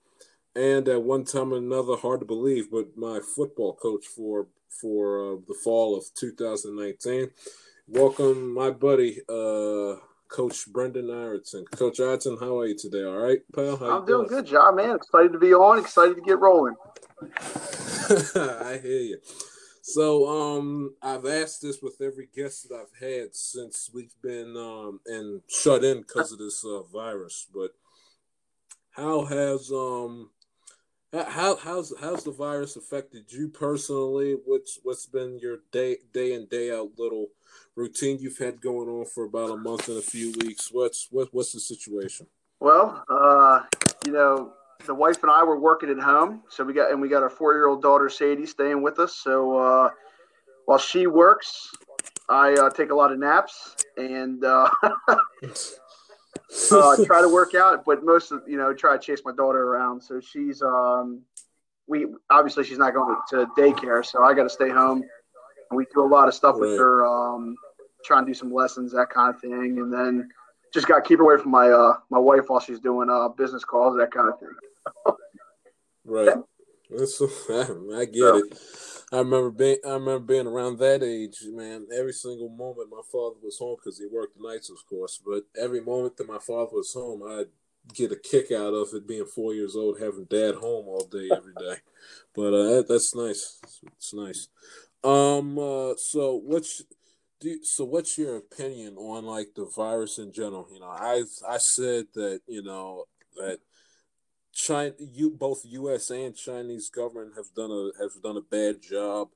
and 0.54 0.86
at 0.88 1.02
one 1.02 1.24
time 1.24 1.54
or 1.54 1.56
another, 1.56 1.96
hard 1.96 2.20
to 2.20 2.26
believe, 2.26 2.70
but 2.70 2.98
my 2.98 3.20
football 3.20 3.74
coach 3.74 4.04
for 4.06 4.46
for 4.68 5.32
uh, 5.32 5.36
the 5.48 5.54
fall 5.54 5.96
of 5.96 6.04
2019. 6.14 7.30
Welcome, 7.88 8.52
my 8.52 8.70
buddy, 8.70 9.22
uh, 9.26 9.96
Coach 10.28 10.66
Brendan 10.66 11.10
Ireton. 11.10 11.64
Coach 11.66 12.00
Ireton, 12.00 12.36
how 12.38 12.58
are 12.58 12.66
you 12.66 12.76
today? 12.76 13.04
All 13.04 13.16
right, 13.16 13.40
pal? 13.54 13.82
I'm 13.82 14.04
doing 14.04 14.26
good, 14.26 14.46
John, 14.46 14.76
man. 14.76 14.96
Excited 14.96 15.32
to 15.32 15.38
be 15.38 15.54
on, 15.54 15.78
excited 15.78 16.16
to 16.16 16.22
get 16.22 16.38
rolling. 16.38 16.76
I 17.22 18.78
hear 18.82 19.00
you. 19.00 19.18
So, 19.82 20.28
um, 20.28 20.94
I've 21.02 21.24
asked 21.24 21.62
this 21.62 21.80
with 21.80 22.00
every 22.02 22.28
guest 22.34 22.68
that 22.68 22.74
I've 22.74 23.00
had 23.00 23.34
since 23.34 23.90
we've 23.92 24.14
been 24.22 24.54
um 24.56 25.00
and 25.06 25.40
shut 25.48 25.82
in 25.82 26.02
because 26.02 26.30
of 26.30 26.38
this 26.38 26.62
uh, 26.64 26.82
virus. 26.82 27.46
But 27.52 27.70
how 28.90 29.24
has 29.24 29.70
um 29.72 30.30
how 31.12 31.56
how's 31.56 31.92
how's 32.00 32.24
the 32.24 32.30
virus 32.30 32.76
affected 32.76 33.32
you 33.32 33.48
personally? 33.48 34.36
What's 34.44 34.78
what's 34.82 35.06
been 35.06 35.38
your 35.38 35.58
day 35.72 35.96
day 36.12 36.34
in 36.34 36.46
day 36.46 36.70
out 36.70 36.90
little 36.98 37.28
routine 37.76 38.18
you've 38.20 38.38
had 38.38 38.60
going 38.60 38.88
on 38.88 39.06
for 39.06 39.24
about 39.24 39.50
a 39.50 39.56
month 39.56 39.88
and 39.88 39.98
a 39.98 40.02
few 40.02 40.32
weeks? 40.40 40.70
What's 40.70 41.08
what 41.10 41.28
what's 41.32 41.52
the 41.52 41.60
situation? 41.60 42.26
Well, 42.60 43.04
uh, 43.08 43.60
you 44.04 44.12
know, 44.12 44.52
the 44.84 44.94
wife 44.94 45.22
and 45.22 45.30
I 45.30 45.44
were 45.44 45.58
working 45.58 45.90
at 45.90 45.98
home, 45.98 46.42
so 46.48 46.64
we 46.64 46.74
got 46.74 46.90
and 46.90 47.00
we 47.00 47.08
got 47.08 47.22
our 47.22 47.30
four 47.30 47.54
year 47.54 47.68
old 47.68 47.82
daughter 47.82 48.08
Sadie 48.08 48.46
staying 48.46 48.82
with 48.82 48.98
us. 48.98 49.14
So 49.16 49.56
uh, 49.56 49.90
while 50.66 50.78
she 50.78 51.06
works, 51.06 51.70
I 52.28 52.52
uh, 52.52 52.70
take 52.70 52.90
a 52.90 52.94
lot 52.94 53.12
of 53.12 53.18
naps 53.18 53.76
and 53.96 54.44
uh, 54.44 54.70
uh, 56.72 56.96
try 57.04 57.20
to 57.20 57.28
work 57.28 57.54
out, 57.54 57.84
but 57.84 58.04
most 58.04 58.32
of 58.32 58.42
you 58.46 58.56
know 58.56 58.72
try 58.72 58.96
to 58.96 58.98
chase 58.98 59.22
my 59.24 59.32
daughter 59.32 59.62
around. 59.62 60.02
So 60.02 60.20
she's 60.20 60.62
um, 60.62 61.22
we 61.86 62.06
obviously 62.30 62.64
she's 62.64 62.78
not 62.78 62.94
going 62.94 63.16
to 63.30 63.46
daycare, 63.58 64.04
so 64.04 64.22
I 64.22 64.34
got 64.34 64.44
to 64.44 64.50
stay 64.50 64.68
home. 64.68 65.02
And 65.70 65.76
we 65.76 65.84
do 65.92 66.02
a 66.02 66.06
lot 66.06 66.28
of 66.28 66.34
stuff 66.34 66.56
with 66.56 66.78
her, 66.78 67.06
um, 67.06 67.54
trying 68.02 68.24
to 68.24 68.30
do 68.30 68.34
some 68.34 68.52
lessons, 68.52 68.92
that 68.92 69.10
kind 69.10 69.34
of 69.34 69.40
thing, 69.40 69.78
and 69.78 69.92
then 69.92 70.28
just 70.72 70.86
got 70.86 70.96
to 70.96 71.02
keep 71.02 71.18
her 71.18 71.24
away 71.24 71.40
from 71.40 71.50
my 71.50 71.68
uh, 71.68 71.94
my 72.10 72.18
wife 72.18 72.48
while 72.48 72.60
she's 72.60 72.80
doing 72.80 73.10
uh, 73.10 73.28
business 73.28 73.64
calls, 73.64 73.96
that 73.98 74.10
kind 74.10 74.28
of 74.28 74.38
thing. 74.40 74.54
Right. 76.04 76.38
That's 76.90 77.20
I 77.50 78.04
get 78.04 78.14
So- 78.20 78.36
it. 78.38 78.58
I 79.10 79.18
remember 79.20 79.50
being 79.50 79.78
I 79.86 79.92
remember 79.92 80.18
being 80.20 80.46
around 80.46 80.78
that 80.80 81.02
age, 81.02 81.38
man. 81.46 81.86
Every 81.96 82.12
single 82.12 82.50
moment 82.50 82.90
my 82.90 83.00
father 83.10 83.36
was 83.42 83.56
home 83.58 83.76
because 83.78 83.98
he 83.98 84.04
worked 84.06 84.38
nights, 84.38 84.68
of 84.68 84.84
course. 84.86 85.18
But 85.24 85.44
every 85.58 85.80
moment 85.80 86.18
that 86.18 86.28
my 86.28 86.38
father 86.38 86.72
was 86.72 86.92
home, 86.92 87.22
I'd 87.26 87.46
get 87.94 88.12
a 88.12 88.16
kick 88.16 88.52
out 88.52 88.74
of 88.74 88.88
it. 88.92 89.08
Being 89.08 89.24
four 89.24 89.54
years 89.54 89.74
old, 89.76 89.98
having 89.98 90.24
dad 90.24 90.56
home 90.56 90.88
all 90.88 91.08
day, 91.10 91.30
every 91.34 91.54
day. 91.54 91.76
But 92.34 92.52
uh, 92.52 92.62
that, 92.74 92.86
that's 92.88 93.14
nice. 93.14 93.58
It's, 93.96 94.12
nice. 94.12 94.48
Um. 95.02 95.58
Uh, 95.58 95.94
so 95.96 96.34
what's 96.44 96.82
do 97.40 97.48
you, 97.48 97.64
so 97.64 97.86
what's 97.86 98.18
your 98.18 98.36
opinion 98.36 98.98
on 98.98 99.24
like 99.24 99.48
the 99.56 99.64
virus 99.74 100.18
in 100.18 100.32
general? 100.32 100.68
You 100.70 100.80
know, 100.80 100.86
I 100.90 101.22
I 101.48 101.56
said 101.56 102.08
that 102.14 102.40
you 102.46 102.62
know 102.62 103.04
that 103.36 103.60
China, 104.58 104.92
you 104.98 105.30
both 105.30 105.62
U.S. 105.64 106.10
and 106.10 106.34
Chinese 106.34 106.90
government 106.90 107.34
have 107.36 107.54
done 107.54 107.70
a 107.70 108.02
have 108.02 108.20
done 108.20 108.36
a 108.36 108.40
bad 108.40 108.82
job, 108.82 109.28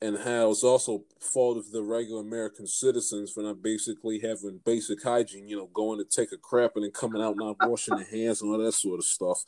and 0.00 0.16
how 0.16 0.50
it's 0.50 0.64
also 0.64 1.04
fault 1.20 1.58
of 1.58 1.70
the 1.70 1.82
regular 1.82 2.22
American 2.22 2.66
citizens 2.66 3.30
for 3.30 3.42
not 3.42 3.62
basically 3.62 4.20
having 4.20 4.60
basic 4.64 5.02
hygiene. 5.02 5.48
You 5.48 5.58
know, 5.58 5.68
going 5.74 5.98
to 5.98 6.04
take 6.04 6.32
a 6.32 6.38
crap 6.38 6.76
and 6.76 6.84
then 6.84 6.92
coming 6.92 7.20
out 7.20 7.36
not 7.36 7.56
washing 7.68 7.96
their 7.96 8.06
hands 8.06 8.40
and 8.40 8.50
all 8.50 8.58
that 8.58 8.72
sort 8.72 8.98
of 8.98 9.04
stuff. 9.04 9.44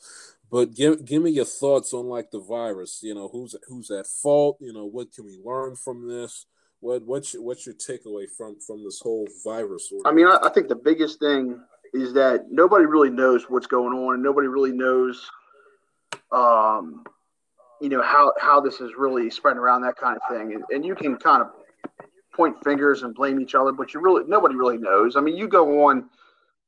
But 0.51 0.75
give 0.75 1.03
give 1.03 1.23
me 1.23 1.31
your 1.31 1.45
thoughts 1.45 1.95
on 1.95 2.05
like 2.05 2.29
the 2.29 2.39
virus. 2.39 2.99
You 3.01 3.15
know, 3.15 3.27
who's 3.27 3.55
who's 3.67 3.89
at 3.89 4.05
fault? 4.05 4.57
You 4.61 4.71
know, 4.71 4.85
what 4.85 5.11
can 5.11 5.25
we 5.25 5.39
learn 5.43 5.75
from 5.75 6.07
this? 6.07 6.45
What 6.79 7.07
what's 7.07 7.33
your, 7.33 7.41
what's 7.41 7.65
your 7.65 7.73
takeaway 7.73 8.29
from 8.29 8.59
from 8.59 8.83
this 8.83 8.99
whole 9.01 9.27
virus? 9.43 9.91
I 10.05 10.11
mean, 10.11 10.27
I, 10.27 10.37
I 10.43 10.49
think 10.49 10.67
the 10.67 10.75
biggest 10.75 11.19
thing 11.19 11.59
is 11.93 12.13
that 12.13 12.45
nobody 12.49 12.85
really 12.85 13.09
knows 13.09 13.45
what's 13.49 13.67
going 13.67 13.97
on, 13.97 14.15
and 14.15 14.23
nobody 14.23 14.47
really 14.47 14.71
knows, 14.71 15.29
um, 16.31 17.03
you 17.81 17.89
know, 17.89 18.01
how 18.01 18.33
how 18.39 18.59
this 18.59 18.81
is 18.81 18.91
really 18.97 19.29
spreading 19.29 19.59
around, 19.59 19.81
that 19.83 19.95
kind 19.95 20.17
of 20.17 20.35
thing. 20.35 20.53
And, 20.53 20.63
and 20.71 20.85
you 20.85 20.95
can 20.95 21.17
kind 21.17 21.41
of 21.41 21.49
point 22.35 22.55
fingers 22.63 23.03
and 23.03 23.13
blame 23.13 23.39
each 23.39 23.53
other, 23.53 23.71
but 23.71 23.93
you 23.93 24.01
really 24.01 24.23
nobody 24.27 24.55
really 24.55 24.77
knows. 24.77 25.15
I 25.15 25.21
mean, 25.21 25.37
you 25.37 25.47
go 25.47 25.87
on, 25.87 26.09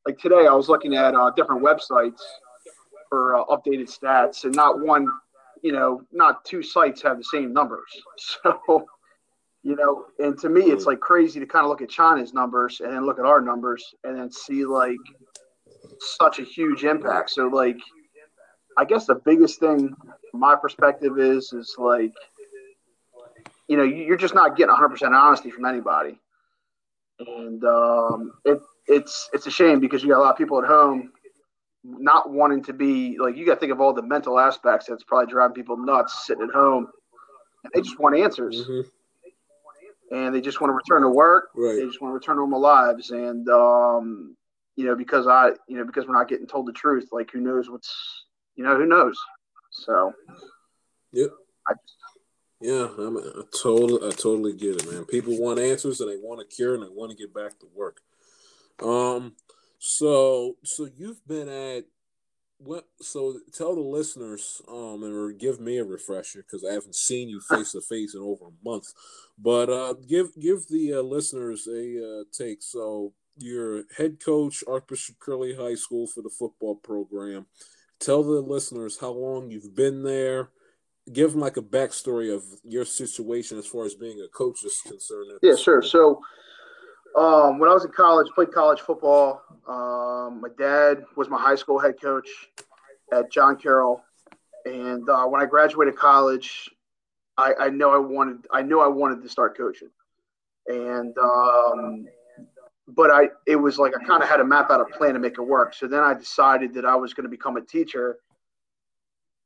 like 0.06 0.20
today, 0.20 0.48
I 0.48 0.54
was 0.54 0.70
looking 0.70 0.96
at 0.96 1.16
uh, 1.16 1.32
different 1.32 1.64
websites 1.64 2.22
for 3.10 3.36
uh, 3.36 3.46
updated 3.46 3.90
stats, 3.90 4.44
and 4.44 4.54
not 4.54 4.80
one, 4.80 5.08
you 5.64 5.72
know, 5.72 6.02
not 6.12 6.46
two 6.46 6.62
sites 6.62 7.02
have 7.02 7.18
the 7.18 7.24
same 7.24 7.52
numbers. 7.54 7.90
So. 8.44 8.86
You 9.65 9.75
know, 9.75 10.06
and 10.19 10.38
to 10.41 10.49
me, 10.49 10.65
it's 10.65 10.86
like 10.86 10.99
crazy 10.99 11.39
to 11.39 11.45
kind 11.47 11.65
of 11.65 11.69
look 11.69 11.82
at 11.82 11.89
China's 11.89 12.34
numbers 12.36 12.82
and 12.82 12.93
then 12.93 13.04
look 13.04 13.17
at 13.17 13.25
our 13.25 13.41
numbers 13.41 13.84
and 14.04 14.15
then 14.15 14.32
see 14.32 14.63
like 14.63 14.99
such 15.99 16.38
a 16.39 16.43
huge 16.43 16.84
impact. 16.84 17.32
So, 17.32 17.47
like, 17.47 17.80
I 18.78 18.86
guess 18.86 19.08
the 19.08 19.15
biggest 19.15 19.60
thing 19.60 19.95
from 20.30 20.39
my 20.39 20.56
perspective 20.56 21.17
is 21.17 21.51
is 21.51 21.73
like, 21.80 22.12
you 23.67 23.75
know, 23.75 23.84
you- 23.84 24.04
you're 24.06 24.17
just 24.17 24.36
not 24.36 24.56
getting 24.56 24.69
100 24.69 24.89
percent 24.89 25.15
honesty 25.15 25.49
from 25.49 25.65
anybody, 25.65 26.19
and 27.19 27.63
um, 27.65 28.34
it 28.45 28.60
it's 28.88 29.30
it's 29.34 29.47
a 29.47 29.51
shame 29.51 29.80
because 29.80 30.04
you 30.04 30.10
got 30.10 30.19
a 30.19 30.21
lot 30.21 30.32
of 30.32 30.38
people 30.38 30.62
at 30.62 30.67
home 30.67 31.12
not 31.84 32.30
wanting 32.32 32.63
to 32.63 32.73
be 32.73 33.17
like 33.19 33.36
you 33.36 33.45
got 33.47 33.56
to 33.56 33.60
think 33.60 33.71
of 33.71 33.82
all 33.82 33.93
the 33.93 34.01
mental 34.04 34.39
aspects 34.39 34.86
that's 34.88 35.04
probably 35.04 35.32
driving 35.32 35.56
people 35.56 35.78
nuts 35.78 36.28
sitting 36.28 36.43
at 36.43 36.54
home. 36.54 36.88
And 37.63 37.71
they 37.73 37.82
just 37.82 37.99
want 37.99 38.15
answers 38.15 38.63
hmm 38.65 38.82
and 40.12 40.34
they 40.34 40.41
just 40.41 40.62
want 40.62 40.70
to 40.70 40.76
return 40.76 41.02
to 41.02 41.10
work. 41.10 41.50
They 41.56 41.86
just 41.86 42.02
want 42.02 42.12
to 42.12 42.15
return 42.15 42.36
to 42.36 42.39
normal 42.39 42.60
lives. 42.60 43.12
And 43.12 43.48
um, 43.50 44.36
you 44.76 44.86
know, 44.86 44.96
because 44.96 45.28
I, 45.28 45.52
you 45.68 45.78
know, 45.78 45.86
because 45.86 46.06
we're 46.08 46.13
not 46.13 46.28
getting 46.28 46.48
told 46.48 46.68
the 46.68 46.74
truth, 46.74 47.10
like 47.12 47.32
who 47.32 47.39
knows 47.39 47.70
what's, 47.70 48.26
you 48.56 48.63
know, 48.63 48.76
who 48.76 48.86
knows. 48.86 49.18
So 49.72 50.13
Yep. 51.12 51.32
I 51.68 51.74
just, 51.74 51.96
Yeah, 52.62 52.88
I'm, 52.98 53.18
I 53.18 53.41
totally, 53.62 54.08
I 54.08 54.12
totally 54.12 54.54
get 54.54 54.82
it, 54.82 54.91
man. 54.91 55.06
People 55.06 55.39
want 55.39 55.60
answers 55.60 56.02
and 56.02 56.10
they 56.10 56.18
want 56.18 56.41
a 56.41 56.46
cure 56.46 56.74
and 56.74 56.84
they 56.84 56.89
want 56.89 57.12
to 57.12 57.18
get 57.18 57.34
back 57.34 57.58
to 57.60 57.68
work. 57.74 58.02
Um, 58.84 59.36
so, 59.80 60.58
so 60.63 60.89
you've 60.98 61.26
been 61.26 61.48
at 61.48 61.86
what? 62.58 62.86
So 63.02 63.39
tell 63.54 63.76
the 63.76 63.82
listeners, 63.82 64.62
um, 64.68 65.04
and 65.04 65.39
give 65.39 65.60
me 65.60 65.78
a 65.78 65.84
refresher 65.84 66.44
because 66.44 66.65
I 66.65 66.74
haven't 66.74 66.96
seen 66.96 67.30
you 67.30 67.39
face 67.39 67.74
to 67.74 67.82
face 67.82 68.15
in 68.15 68.22
over 68.22 68.46
a 68.46 68.68
month. 68.70 68.88
But 69.38 69.70
uh, 69.70 69.94
give 70.08 70.36
give 70.39 70.68
the 70.68 70.94
uh, 70.94 71.02
listeners 71.02 71.68
a 71.68 72.22
uh, 72.22 72.24
take. 72.32 72.62
So 72.62 73.13
you're 73.38 73.84
head 73.98 74.24
coach, 74.24 74.63
Archbishop 74.68 75.20
Curley 75.20 75.56
High 75.56 75.76
School 75.76 76.08
for 76.08 76.22
the 76.22 76.30
football 76.30 76.76
program. 76.76 77.46
Tell 78.00 78.24
the 78.24 78.41
listeners 78.41 79.00
how 79.00 79.12
long 79.12 79.52
you've 79.52 79.76
been 79.76 80.04
there 80.04 80.50
give 81.12 81.32
them 81.32 81.41
like 81.41 81.58
a 81.58 81.62
backstory 81.62 82.34
of 82.34 82.44
your 82.63 82.86
situation 82.86 83.58
as 83.58 83.68
far 83.68 83.86
as 83.86 83.94
being 83.94 84.20
a 84.22 84.28
coach 84.28 84.63
is 84.63 84.82
concerned. 84.86 85.32
yeah, 85.41 85.56
sure. 85.56 85.82
So 85.82 86.22
um, 87.17 87.60
when 87.60 87.69
I 87.69 87.73
was 87.73 87.86
in 87.86 87.91
college, 87.91 88.28
played 88.34 88.51
college 88.51 88.82
football. 88.82 89.41
Um, 89.67 90.41
my 90.41 90.49
dad 90.58 91.04
was 91.15 91.30
my 91.30 91.39
high 91.39 91.56
school 91.56 91.80
head 91.80 91.99
coach 92.01 92.28
at 93.12 93.32
John 93.32 93.56
Carroll, 93.56 94.04
And 94.65 95.08
uh, 95.10 95.25
when 95.25 95.41
I 95.41 95.45
graduated 95.45 95.95
college, 95.95 96.69
I, 97.38 97.54
I 97.60 97.69
know 97.69 97.91
I 97.91 97.97
wanted 97.97 98.47
I 98.51 98.62
knew 98.62 98.80
I 98.80 98.88
wanted 98.88 99.21
to 99.21 99.30
start 99.30 99.58
coaching, 99.58 99.89
and 100.67 101.17
um, 101.17 102.06
but 102.88 103.12
I 103.12 103.30
it 103.45 103.58
was 103.58 103.78
like 103.78 103.93
I 103.99 104.04
kind 104.06 104.23
of 104.23 104.30
had 104.30 104.38
to 104.38 104.45
map 104.45 104.71
out 104.71 104.82
a 104.82 104.86
plan 104.86 105.13
to 105.13 105.19
make 105.19 105.38
it 105.38 105.41
work. 105.41 105.73
So 105.73 105.88
then 105.88 106.01
I 106.01 106.13
decided 106.13 106.73
that 106.75 106.86
I 106.86 106.95
was 106.95 107.13
going 107.13 107.25
to 107.25 107.30
become 107.30 107.58
a 107.58 107.62
teacher, 107.62 108.17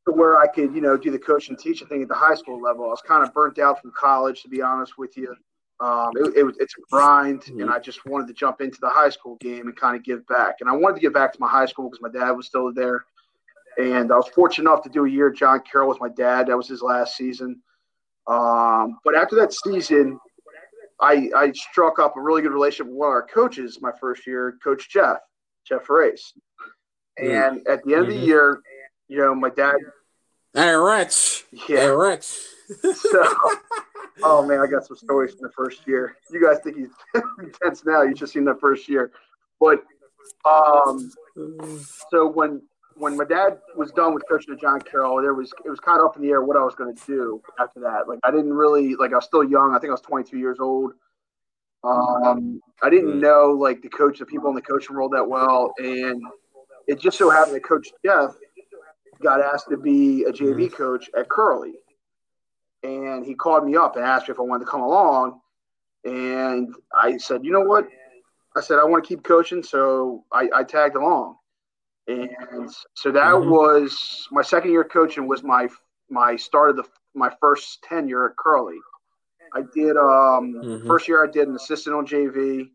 to 0.07 0.13
where 0.13 0.37
I 0.37 0.47
could 0.47 0.73
you 0.75 0.81
know 0.81 0.97
do 0.97 1.09
the 1.09 1.19
coaching 1.19 1.57
teaching 1.57 1.87
thing 1.87 2.03
at 2.03 2.07
the 2.07 2.15
high 2.15 2.35
school 2.35 2.61
level. 2.61 2.85
I 2.85 2.89
was 2.89 3.01
kind 3.01 3.23
of 3.27 3.33
burnt 3.33 3.57
out 3.57 3.81
from 3.81 3.91
college, 3.91 4.43
to 4.43 4.49
be 4.49 4.61
honest 4.61 4.97
with 4.97 5.17
you. 5.17 5.35
Um, 5.81 6.11
it, 6.17 6.37
it 6.37 6.43
was 6.43 6.57
it's 6.59 6.75
a 6.77 6.81
grind, 6.91 7.47
and 7.47 7.69
I 7.69 7.79
just 7.79 8.05
wanted 8.05 8.27
to 8.27 8.33
jump 8.33 8.59
into 8.59 8.79
the 8.81 8.89
high 8.89 9.09
school 9.09 9.37
game 9.39 9.67
and 9.67 9.75
kind 9.75 9.95
of 9.95 10.03
give 10.03 10.27
back. 10.27 10.55
And 10.59 10.69
I 10.69 10.73
wanted 10.73 10.95
to 10.95 11.01
give 11.01 11.13
back 11.13 11.31
to 11.33 11.39
my 11.39 11.47
high 11.47 11.65
school 11.65 11.89
because 11.89 12.01
my 12.01 12.09
dad 12.09 12.31
was 12.31 12.47
still 12.47 12.73
there, 12.73 13.05
and 13.77 14.11
I 14.11 14.15
was 14.15 14.27
fortunate 14.29 14.69
enough 14.69 14.83
to 14.83 14.89
do 14.89 15.05
a 15.05 15.09
year 15.09 15.29
at 15.29 15.35
John 15.35 15.61
Carroll 15.61 15.89
with 15.89 16.01
my 16.01 16.09
dad. 16.09 16.47
That 16.47 16.57
was 16.57 16.67
his 16.67 16.81
last 16.81 17.15
season. 17.15 17.61
Um, 18.27 18.99
but 19.05 19.15
after 19.15 19.35
that 19.37 19.53
season, 19.53 20.19
I, 20.99 21.29
I 21.35 21.51
struck 21.53 21.97
up 21.97 22.17
a 22.17 22.21
really 22.21 22.41
good 22.41 22.51
relationship 22.51 22.87
with 22.87 22.97
one 22.97 23.07
of 23.07 23.13
our 23.13 23.25
coaches 23.25 23.79
my 23.81 23.91
first 23.99 24.27
year, 24.27 24.57
Coach 24.63 24.89
Jeff, 24.89 25.17
Jeff 25.65 25.89
Race. 25.89 26.33
And 27.17 27.65
at 27.67 27.83
the 27.83 27.93
end 27.93 28.03
of 28.03 28.07
the 28.09 28.19
Mhm. 28.19 28.25
year, 28.25 28.61
you 29.07 29.17
know, 29.17 29.33
my 29.33 29.49
dad, 29.49 29.75
Hey, 30.53 30.73
Rex. 30.73 31.43
Hey, 31.51 31.75
yeah. 31.75 31.85
Rex. 31.85 32.45
So, 32.81 33.23
oh 34.23 34.45
man, 34.45 34.59
I 34.59 34.67
got 34.67 34.85
some 34.85 34.97
stories 34.97 35.33
from 35.33 35.43
the 35.43 35.51
first 35.51 35.87
year. 35.87 36.15
You 36.31 36.43
guys 36.43 36.59
think 36.63 36.77
he's 36.77 36.89
intense 37.39 37.85
now? 37.85 38.01
You 38.01 38.13
just 38.13 38.33
seen 38.33 38.45
the 38.45 38.55
first 38.55 38.89
year, 38.89 39.11
but 39.59 39.83
um, 40.45 41.11
so 42.11 42.27
when 42.27 42.61
when 42.95 43.15
my 43.15 43.23
dad 43.23 43.59
was 43.77 43.91
done 43.91 44.13
with 44.13 44.23
coaching 44.29 44.53
at 44.53 44.59
John 44.59 44.81
Carroll, 44.81 45.21
there 45.21 45.33
was 45.33 45.51
it 45.65 45.69
was 45.69 45.79
kind 45.79 45.99
of 45.99 46.07
up 46.07 46.15
in 46.15 46.21
the 46.21 46.29
air 46.29 46.43
what 46.43 46.57
I 46.57 46.63
was 46.63 46.75
going 46.75 46.95
to 46.95 47.05
do 47.05 47.41
after 47.59 47.79
that. 47.81 48.07
Like 48.07 48.19
I 48.23 48.31
didn't 48.31 48.53
really 48.53 48.95
like 48.95 49.11
I 49.13 49.15
was 49.15 49.25
still 49.25 49.43
young. 49.43 49.73
I 49.75 49.79
think 49.79 49.89
I 49.89 49.93
was 49.93 50.01
22 50.01 50.37
years 50.37 50.59
old. 50.59 50.93
Um, 51.83 52.59
I 52.83 52.89
didn't 52.89 53.19
know 53.19 53.51
like 53.51 53.81
the 53.81 53.89
coach, 53.89 54.19
the 54.19 54.25
people 54.25 54.49
in 54.49 54.55
the 54.55 54.61
coaching 54.61 54.95
world 54.95 55.13
that 55.13 55.27
well, 55.27 55.73
and 55.77 56.21
it 56.87 56.99
just 56.99 57.17
so 57.17 57.29
happened 57.29 57.55
that 57.55 57.63
Coach 57.63 57.89
Jeff 58.03 58.35
got 59.21 59.41
asked 59.41 59.69
to 59.69 59.77
be 59.77 60.23
a 60.23 60.31
JV 60.31 60.71
coach 60.71 61.09
at 61.17 61.29
Curley, 61.29 61.73
and 62.83 63.25
he 63.25 63.35
called 63.35 63.65
me 63.65 63.75
up 63.75 63.95
and 63.95 64.05
asked 64.05 64.27
me 64.27 64.33
if 64.33 64.39
I 64.39 64.43
wanted 64.43 64.65
to 64.65 64.71
come 64.71 64.81
along, 64.81 65.41
and 66.05 66.73
I 66.93 67.17
said, 67.17 67.43
you 67.43 67.51
know 67.51 67.61
what? 67.61 67.87
I 68.55 68.61
said 68.61 68.79
I 68.79 68.83
want 68.85 69.03
to 69.03 69.07
keep 69.07 69.23
coaching, 69.23 69.61
so 69.63 70.23
I, 70.31 70.49
I 70.53 70.63
tagged 70.63 70.95
along, 70.95 71.37
and 72.07 72.71
so 72.95 73.11
that 73.11 73.25
Mhm. 73.35 73.47
was 73.49 74.27
my 74.31 74.41
second 74.41 74.71
year 74.71 74.83
coaching 74.83 75.27
was 75.27 75.43
my 75.43 75.69
my 76.09 76.35
start 76.35 76.71
of 76.71 76.75
the 76.77 76.83
my 77.13 77.29
first 77.39 77.83
tenure 77.83 78.27
at 78.29 78.37
Curley. 78.37 78.79
I 79.53 79.61
did 79.73 79.97
um 79.97 80.53
Mhm. 80.63 80.87
first 80.87 81.07
year 81.07 81.23
I 81.23 81.27
did 81.27 81.47
an 81.47 81.55
assistant 81.55 81.95
on 81.95 82.05
JV. 82.05 82.71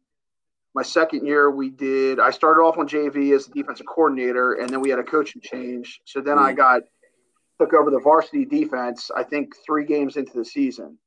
My 0.74 0.82
second 0.82 1.24
year 1.24 1.50
we 1.50 1.70
did 1.70 2.18
I 2.18 2.30
started 2.30 2.60
off 2.62 2.78
on 2.78 2.88
JV 2.88 3.34
as 3.34 3.46
the 3.46 3.54
defensive 3.54 3.86
coordinator, 3.86 4.54
and 4.54 4.68
then 4.68 4.80
we 4.80 4.90
had 4.90 4.98
a 4.98 5.04
coaching 5.04 5.40
change. 5.40 6.00
So 6.04 6.20
then 6.20 6.38
I 6.38 6.52
Mm. 6.52 6.56
got 6.56 6.82
took 7.60 7.72
over 7.72 7.90
the 7.90 8.00
varsity 8.00 8.44
defense. 8.44 9.10
I 9.14 9.22
think 9.22 9.54
three 9.64 9.84
games 9.84 10.16
into 10.16 10.36
the 10.36 10.44
season. 10.44 10.98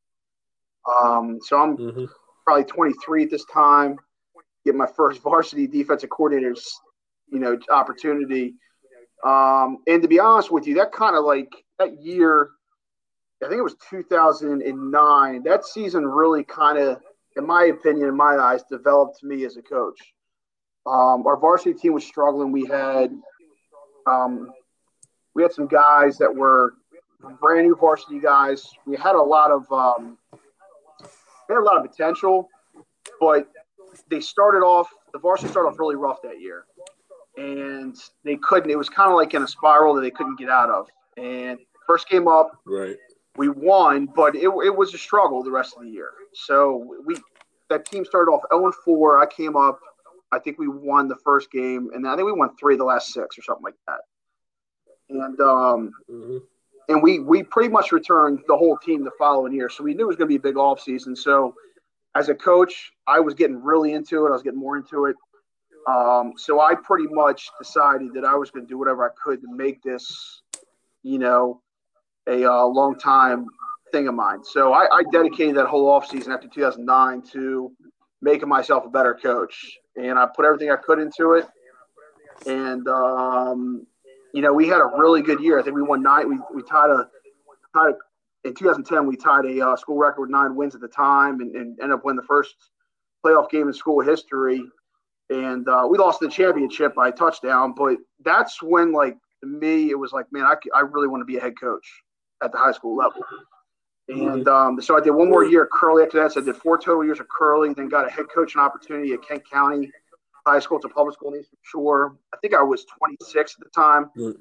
Um, 1.02 1.42
so 1.42 1.60
I'm 1.60 1.78
Mhm. 1.78 2.10
probably 2.46 2.64
23 2.64 3.24
at 3.26 3.30
this 3.30 3.44
time, 3.46 4.00
get 4.64 4.74
my 4.74 4.88
first 4.88 5.22
varsity 5.22 5.68
defensive 5.68 6.10
coordinator's, 6.10 6.80
you 7.28 7.40
know, 7.40 7.60
opportunity. 7.70 8.56
Um, 9.26 9.80
and 9.88 10.02
to 10.02 10.08
be 10.08 10.20
honest 10.22 10.50
with 10.52 10.66
you, 10.68 10.76
that 10.76 10.94
kind 10.94 11.18
of 11.18 11.26
like 11.26 11.54
that 11.80 12.02
year, 12.02 12.52
I 13.44 13.50
think 13.50 13.60
it 13.60 13.64
was 13.64 13.76
2009. 13.90 15.44
That 15.44 15.66
season 15.66 16.08
really 16.08 16.46
kind 16.46 16.78
of, 16.78 17.02
in 17.38 17.46
my 17.46 17.66
opinion, 17.66 18.10
in 18.10 18.16
my 18.16 18.38
eyes, 18.38 18.64
developed 18.64 19.24
me 19.24 19.46
as 19.46 19.58
a 19.58 19.62
coach. 19.62 20.00
Um, 20.86 21.26
our 21.28 21.38
varsity 21.38 21.74
team 21.74 21.94
was 21.94 22.06
struggling. 22.06 22.52
We 22.52 22.66
had, 22.66 23.12
um, 24.06 24.52
we 25.36 25.44
had 25.44 25.52
some 25.52 25.68
guys 25.68 26.18
that 26.18 26.34
were 26.34 26.74
brand 27.40 27.68
new 27.68 27.76
varsity 27.76 28.20
guys. 28.20 28.68
We 28.86 28.98
had 28.98 29.16
a 29.16 29.22
lot 29.22 29.52
of, 29.52 29.72
um, 29.72 30.18
they 31.02 31.54
had 31.54 31.62
a 31.62 31.64
lot 31.64 31.78
of 31.78 31.90
potential, 31.90 32.50
but 33.20 33.50
they 34.10 34.20
started 34.20 34.60
off 34.60 34.90
the 35.14 35.20
varsity 35.20 35.50
started 35.50 35.70
off 35.70 35.80
really 35.80 35.96
rough 35.96 36.22
that 36.22 36.40
year, 36.42 36.66
and 37.38 37.96
they 38.24 38.36
couldn't. 38.38 38.70
It 38.70 38.78
was 38.78 38.90
kind 38.90 39.10
of 39.10 39.16
like 39.16 39.34
in 39.34 39.42
a 39.42 39.48
spiral 39.48 39.94
that 39.96 40.02
they 40.02 40.12
couldn't 40.12 40.38
get 40.38 40.50
out 40.50 40.70
of. 40.70 40.88
And 41.18 41.60
first 41.86 42.10
game 42.10 42.28
up, 42.28 42.52
Right. 42.66 42.98
We 43.38 43.50
won, 43.50 44.08
but 44.16 44.36
it, 44.36 44.50
it 44.66 44.76
was 44.76 44.94
a 44.94 44.98
struggle 44.98 45.44
the 45.44 45.52
rest 45.52 45.76
of 45.78 45.84
the 45.84 45.90
year. 45.90 46.12
So 46.34 46.96
we 47.06 47.16
that 47.70 47.86
team 47.86 48.06
started 48.06 48.32
off 48.32 48.42
0 48.52 48.72
4. 48.84 49.20
I 49.20 49.26
came 49.26 49.56
up. 49.56 49.80
I 50.32 50.40
think 50.40 50.58
we 50.60 50.68
won 50.68 51.08
the 51.08 51.16
first 51.24 51.52
game, 51.52 51.90
and 51.94 52.08
I 52.08 52.16
think 52.16 52.26
we 52.26 52.34
won 52.34 52.56
three 52.58 52.74
of 52.74 52.80
the 52.80 52.86
last 52.86 53.14
six 53.14 53.38
or 53.38 53.42
something 53.44 53.64
like 53.64 53.76
that. 53.88 54.00
And 55.10 55.40
um, 55.40 55.92
Mhm. 56.10 56.42
and 56.90 57.02
we 57.04 57.20
we 57.20 57.44
pretty 57.44 57.70
much 57.70 57.92
returned 57.92 58.44
the 58.48 58.58
whole 58.58 58.78
team 58.78 59.04
the 59.04 59.12
following 59.18 59.54
year. 59.54 59.70
So 59.70 59.84
we 59.84 59.94
knew 59.94 60.04
it 60.04 60.08
was 60.08 60.16
going 60.18 60.28
to 60.28 60.34
be 60.34 60.36
a 60.38 60.52
big 60.52 60.58
off 60.58 60.82
season. 60.82 61.16
So 61.16 61.56
as 62.16 62.30
a 62.30 62.36
coach, 62.36 62.92
I 63.06 63.20
was 63.20 63.34
getting 63.36 63.62
really 63.64 63.94
into 63.94 64.26
it. 64.26 64.30
I 64.30 64.34
was 64.34 64.44
getting 64.44 64.60
more 64.60 64.76
into 64.78 65.06
it. 65.06 65.16
Um, 65.88 66.34
so 66.36 66.60
I 66.60 66.76
pretty 66.76 67.08
much 67.10 67.50
decided 67.58 68.14
that 68.14 68.26
I 68.26 68.36
was 68.36 68.52
going 68.52 68.66
to 68.66 68.70
do 68.70 68.78
whatever 68.78 69.06
I 69.06 69.14
could 69.24 69.40
to 69.42 69.48
make 69.54 69.82
this, 69.84 70.42
you 71.04 71.18
know, 71.20 71.62
a 72.28 72.46
uh, 72.46 72.66
long 72.66 72.98
time 72.98 73.48
thing 73.92 74.08
of 74.08 74.16
mine. 74.16 74.44
So 74.44 74.74
I, 74.74 74.88
I 74.92 75.04
dedicated 75.12 75.56
that 75.56 75.68
whole 75.68 75.90
off 75.90 76.08
season 76.08 76.32
after 76.32 76.48
2009 76.48 77.22
to 77.34 77.72
making 78.22 78.50
myself 78.50 78.86
a 78.86 78.90
better 78.90 79.14
coach, 79.14 79.78
and 79.96 80.18
I 80.20 80.28
put 80.36 80.46
everything 80.46 80.72
I 80.72 80.76
could 80.76 81.00
into 81.00 81.34
it. 81.34 81.48
And 82.46 82.88
um, 82.88 83.86
you 84.34 84.42
know, 84.42 84.54
we 84.54 84.68
had 84.68 84.80
a 84.80 84.92
really 84.98 85.22
good 85.22 85.40
year. 85.40 85.60
I 85.60 85.64
think 85.64 85.76
we 85.76 85.82
won 85.82 86.04
nine. 86.04 86.30
We, 86.30 86.40
we 86.54 86.64
tied 86.64 86.90
a 86.90 87.08
tied 87.74 87.92
a, 87.92 88.48
in 88.48 88.54
2010. 88.54 89.08
We 89.08 89.16
tied 89.16 89.46
a 89.46 89.70
uh, 89.70 89.76
school 89.76 89.98
record 89.98 90.22
with 90.22 90.30
nine 90.30 90.56
wins 90.56 90.76
at 90.76 90.82
the 90.82 90.88
time, 90.88 91.40
and, 91.40 91.56
and 91.56 91.80
ended 91.82 91.98
up 91.98 92.06
winning 92.06 92.18
the 92.18 92.28
first 92.28 92.56
playoff 93.26 93.50
game 93.50 93.68
in 93.68 93.74
school 93.74 94.02
history. 94.02 94.64
And 95.30 95.68
uh, 95.68 95.86
we 95.90 95.98
lost 95.98 96.22
the 96.22 96.30
championship 96.30 96.96
by 96.96 97.12
touchdown. 97.12 97.74
But 97.76 97.98
that's 98.24 98.62
when, 98.64 98.94
like, 98.94 99.18
to 99.42 99.48
me, 99.48 99.90
it 99.90 100.00
was 100.00 100.14
like, 100.14 100.26
man, 100.32 100.46
I, 100.46 100.56
I 100.74 100.82
really 100.82 101.10
want 101.10 101.20
to 101.22 101.26
be 101.26 101.36
a 101.38 101.42
head 101.42 101.60
coach 101.60 101.86
at 102.44 102.52
the 102.52 102.58
high 102.58 102.72
school 102.72 102.96
level. 102.96 103.22
And 104.10 104.48
um, 104.48 104.82
so 104.82 104.98
I 104.98 105.02
did 105.02 105.12
one 105.12 105.30
more 105.30 105.44
year 105.44 105.64
at 105.64 105.70
Curley 105.70 106.04
after 106.04 106.22
that. 106.22 106.32
So 106.32 106.42
I 106.42 106.44
did 106.44 106.56
four 106.56 106.78
total 106.78 107.04
years 107.04 107.20
of 107.20 107.28
Curley, 107.28 107.74
then 107.74 107.90
got 107.90 108.08
a 108.08 108.10
head 108.10 108.26
coaching 108.34 108.62
opportunity 108.62 109.14
at 109.14 109.28
Kent 109.28 109.44
County 109.50 109.92
High 110.46 110.60
School. 110.60 110.78
It's 110.78 110.86
a 110.86 110.90
public 110.90 111.16
school 111.16 111.34
in 111.34 111.42
Eastern 111.42 111.60
Shore. 111.62 112.18
I 112.34 112.38
think 112.38 112.54
I 112.54 112.62
was 112.62 112.86
26 112.86 113.56
at 113.60 113.64
the 113.64 113.70
time. 113.70 114.10
Right. 114.16 114.36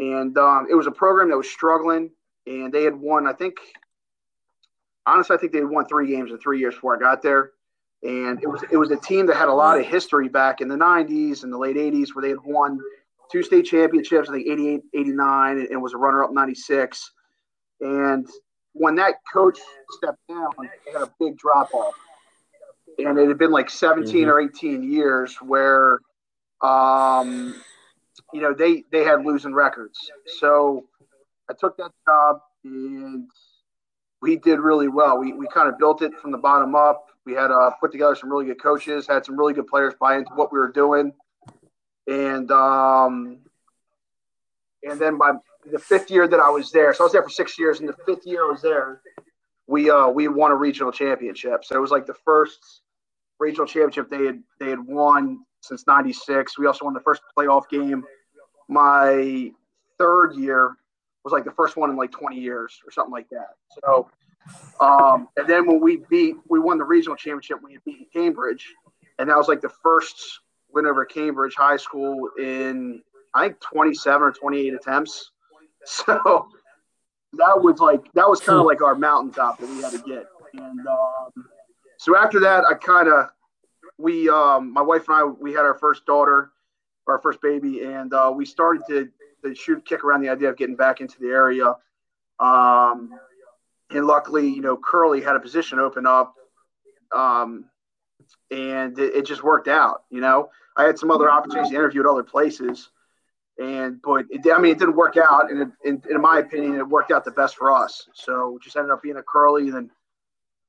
And 0.00 0.36
um, 0.36 0.66
it 0.68 0.74
was 0.74 0.86
a 0.86 0.90
program 0.90 1.28
that 1.30 1.36
was 1.36 1.48
struggling, 1.48 2.10
and 2.46 2.72
they 2.72 2.84
had 2.84 2.94
won, 2.94 3.26
I 3.26 3.32
think, 3.32 3.56
honestly, 5.06 5.34
I 5.34 5.38
think 5.38 5.52
they 5.52 5.58
had 5.58 5.68
won 5.68 5.86
three 5.86 6.08
games 6.08 6.30
in 6.30 6.38
three 6.38 6.58
years 6.58 6.74
before 6.74 6.96
I 6.96 6.98
got 6.98 7.22
there. 7.22 7.52
And 8.04 8.40
it 8.40 8.46
was 8.46 8.62
it 8.70 8.76
was 8.76 8.92
a 8.92 8.96
team 8.96 9.26
that 9.26 9.36
had 9.36 9.48
a 9.48 9.52
lot 9.52 9.78
of 9.78 9.84
history 9.84 10.28
back 10.28 10.60
in 10.60 10.68
the 10.68 10.76
90s 10.76 11.42
and 11.42 11.52
the 11.52 11.58
late 11.58 11.74
80s 11.74 12.14
where 12.14 12.22
they 12.22 12.28
had 12.28 12.38
won 12.44 12.78
two 13.30 13.42
state 13.42 13.64
championships, 13.64 14.28
I 14.28 14.34
think 14.34 14.46
88, 14.46 14.82
89, 14.94 15.58
and, 15.58 15.68
and 15.68 15.82
was 15.82 15.94
a 15.94 15.96
runner 15.96 16.22
up 16.22 16.32
96. 16.32 17.10
And 17.80 18.28
when 18.72 18.96
that 18.96 19.14
coach 19.32 19.58
stepped 19.90 20.26
down, 20.28 20.50
they 20.86 20.92
had 20.92 21.02
a 21.02 21.12
big 21.20 21.36
drop 21.36 21.72
off. 21.74 21.94
And 22.98 23.18
it 23.18 23.28
had 23.28 23.38
been 23.38 23.50
like 23.52 23.70
17 23.70 24.26
Mhm. 24.26 24.30
or 24.30 24.40
18 24.40 24.82
years 24.82 25.36
where, 25.40 26.00
um, 26.60 27.54
you 28.32 28.40
know, 28.40 28.52
they, 28.52 28.84
they 28.90 29.04
had 29.04 29.24
losing 29.24 29.54
records. 29.54 30.10
So 30.38 30.84
I 31.48 31.54
took 31.54 31.76
that 31.76 31.92
job 32.06 32.40
and 32.64 33.30
we 34.20 34.36
did 34.36 34.58
really 34.58 34.88
well. 34.88 35.18
We, 35.18 35.32
we 35.32 35.46
kind 35.48 35.68
of 35.68 35.78
built 35.78 36.02
it 36.02 36.12
from 36.20 36.32
the 36.32 36.38
bottom 36.38 36.74
up. 36.74 37.06
We 37.24 37.34
had 37.34 37.50
uh, 37.50 37.70
put 37.80 37.92
together 37.92 38.16
some 38.16 38.30
really 38.30 38.46
good 38.46 38.60
coaches, 38.60 39.06
had 39.06 39.24
some 39.24 39.38
really 39.38 39.52
good 39.54 39.68
players 39.68 39.94
buy 40.00 40.16
into 40.16 40.32
what 40.34 40.52
we 40.52 40.58
were 40.58 40.72
doing. 40.72 41.12
And, 42.08 42.50
um, 42.50 43.38
and 44.82 44.98
then 44.98 45.18
by 45.18 45.32
the 45.66 45.78
fifth 45.78 46.10
year 46.10 46.26
that 46.28 46.40
I 46.40 46.50
was 46.50 46.70
there, 46.70 46.92
so 46.94 47.04
I 47.04 47.06
was 47.06 47.12
there 47.12 47.22
for 47.22 47.30
six 47.30 47.58
years. 47.58 47.80
And 47.80 47.88
the 47.88 47.96
fifth 48.06 48.26
year 48.26 48.44
I 48.44 48.50
was 48.50 48.62
there, 48.62 49.00
we 49.66 49.90
uh, 49.90 50.08
we 50.08 50.28
won 50.28 50.50
a 50.50 50.56
regional 50.56 50.92
championship. 50.92 51.64
So 51.64 51.76
it 51.76 51.80
was 51.80 51.90
like 51.90 52.06
the 52.06 52.14
first 52.24 52.82
regional 53.38 53.66
championship 53.66 54.10
they 54.10 54.26
had 54.26 54.42
they 54.58 54.70
had 54.70 54.80
won 54.80 55.40
since 55.60 55.86
'96. 55.86 56.58
We 56.58 56.66
also 56.66 56.84
won 56.84 56.94
the 56.94 57.00
first 57.00 57.22
playoff 57.36 57.68
game. 57.68 58.04
My 58.68 59.50
third 59.98 60.34
year 60.34 60.76
was 61.24 61.32
like 61.32 61.44
the 61.44 61.52
first 61.52 61.76
one 61.76 61.90
in 61.90 61.96
like 61.96 62.12
20 62.12 62.38
years 62.38 62.80
or 62.86 62.92
something 62.92 63.12
like 63.12 63.28
that. 63.30 63.54
So, 63.82 64.08
um, 64.80 65.28
and 65.36 65.48
then 65.48 65.66
when 65.66 65.80
we 65.80 66.02
beat, 66.08 66.36
we 66.48 66.60
won 66.60 66.78
the 66.78 66.84
regional 66.84 67.16
championship. 67.16 67.58
We 67.62 67.74
had 67.74 67.84
beaten 67.84 68.06
Cambridge, 68.12 68.74
and 69.18 69.28
that 69.28 69.36
was 69.36 69.48
like 69.48 69.60
the 69.60 69.72
first 69.82 70.40
win 70.70 70.86
over 70.86 71.04
Cambridge 71.04 71.54
High 71.54 71.76
School 71.76 72.30
in 72.38 73.02
I 73.34 73.48
think 73.48 73.60
27 73.60 74.22
or 74.22 74.32
28 74.32 74.74
attempts. 74.74 75.32
So 76.06 76.48
that 77.34 77.62
was 77.62 77.78
like 77.78 78.10
that 78.14 78.28
was 78.28 78.40
kind 78.40 78.58
of 78.58 78.66
like 78.66 78.82
our 78.82 78.94
mountaintop 78.94 79.58
that 79.58 79.68
we 79.68 79.82
had 79.82 79.92
to 79.92 79.98
get. 79.98 80.26
And 80.54 80.86
um, 80.86 81.46
so 81.98 82.16
after 82.16 82.40
that, 82.40 82.64
I 82.64 82.74
kind 82.74 83.08
of 83.08 83.30
we 83.98 84.28
um, 84.28 84.72
my 84.72 84.82
wife 84.82 85.08
and 85.08 85.16
I 85.16 85.24
we 85.24 85.52
had 85.52 85.64
our 85.64 85.74
first 85.74 86.06
daughter, 86.06 86.52
our 87.06 87.20
first 87.20 87.42
baby, 87.42 87.82
and 87.82 88.12
uh, 88.14 88.32
we 88.34 88.46
started 88.46 88.82
to, 88.88 89.08
to 89.44 89.54
shoot 89.54 89.84
kick 89.84 90.04
around 90.04 90.22
the 90.22 90.28
idea 90.28 90.48
of 90.48 90.56
getting 90.56 90.76
back 90.76 91.00
into 91.00 91.18
the 91.20 91.28
area. 91.28 91.74
Um, 92.40 93.10
and 93.90 94.06
luckily, 94.06 94.48
you 94.48 94.60
know, 94.60 94.76
Curley 94.76 95.20
had 95.20 95.36
a 95.36 95.40
position 95.40 95.78
open 95.78 96.06
up, 96.06 96.34
um, 97.14 97.64
and 98.50 98.98
it, 98.98 99.16
it 99.16 99.26
just 99.26 99.42
worked 99.42 99.68
out. 99.68 100.04
You 100.10 100.20
know, 100.20 100.50
I 100.76 100.84
had 100.84 100.98
some 100.98 101.10
other 101.10 101.30
opportunities 101.30 101.70
to 101.70 101.76
interview 101.76 102.00
at 102.00 102.06
other 102.06 102.22
places, 102.22 102.90
and 103.58 104.00
but 104.02 104.26
it, 104.30 104.40
I 104.52 104.58
mean, 104.58 104.72
it 104.72 104.78
didn't 104.78 104.96
work 104.96 105.16
out, 105.16 105.50
and 105.50 105.62
it, 105.62 105.68
in, 105.84 106.02
in 106.10 106.20
my 106.20 106.38
opinion, 106.38 106.76
it 106.76 106.88
worked 106.88 107.10
out 107.10 107.24
the 107.24 107.30
best 107.32 107.56
for 107.56 107.72
us. 107.72 108.08
So 108.14 108.58
just 108.62 108.76
ended 108.76 108.92
up 108.92 109.02
being 109.02 109.16
a 109.16 109.22
Curley, 109.22 109.68
and 109.70 109.90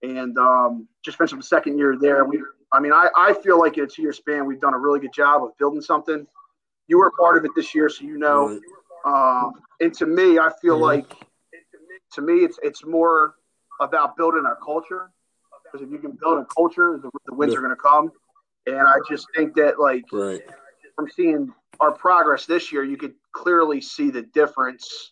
and 0.02 0.38
um, 0.38 0.88
just 1.04 1.18
finished 1.18 1.36
the 1.36 1.44
second 1.44 1.78
year 1.78 1.98
there. 2.00 2.26
We, 2.26 2.42
I 2.72 2.80
mean, 2.80 2.94
I, 2.94 3.10
I 3.16 3.34
feel 3.34 3.60
like 3.60 3.78
in 3.78 3.84
a 3.84 3.88
two 3.88 4.02
year 4.02 4.14
span, 4.14 4.46
we've 4.46 4.62
done 4.62 4.74
a 4.74 4.80
really 4.80 5.00
good 5.00 5.14
job 5.14 5.44
of 5.44 5.58
building 5.58 5.82
something. 5.82 6.26
You 6.88 6.98
were 6.98 7.08
a 7.08 7.12
part 7.12 7.38
of 7.38 7.46
it 7.46 7.52
this 7.56 7.76
year, 7.76 7.90
so 7.90 8.04
you 8.04 8.18
know. 8.18 8.60
Um, 9.06 9.54
and 9.80 9.94
to 9.96 10.06
me, 10.06 10.40
I 10.40 10.52
feel 10.62 10.78
Mhm. 10.78 10.82
like 10.82 11.28
to 12.14 12.22
me, 12.22 12.44
it's 12.44 12.60
it's 12.64 12.84
more 12.86 13.36
about 13.80 14.18
building 14.18 14.46
our 14.46 14.58
culture. 14.58 15.12
Because 15.72 15.86
if 15.86 15.92
you 15.92 16.00
can 16.00 16.18
build 16.20 16.40
a 16.40 16.46
culture, 16.46 17.00
the, 17.02 17.12
the 17.28 17.34
wins 17.36 17.54
Yeah. 17.54 17.60
are 17.60 17.62
going 17.62 17.76
to 17.76 17.82
come. 17.82 18.12
And 18.66 18.88
I 18.88 18.96
just 19.08 19.28
think 19.36 19.54
that 19.56 19.80
like 19.80 20.06
Right. 20.12 20.42
from 20.96 21.08
seeing 21.10 21.54
our 21.80 21.92
progress 21.92 22.46
this 22.46 22.72
year, 22.72 22.84
you 22.84 22.98
could 22.98 23.14
clearly 23.32 23.82
see 23.82 24.10
the 24.10 24.22
difference 24.22 25.12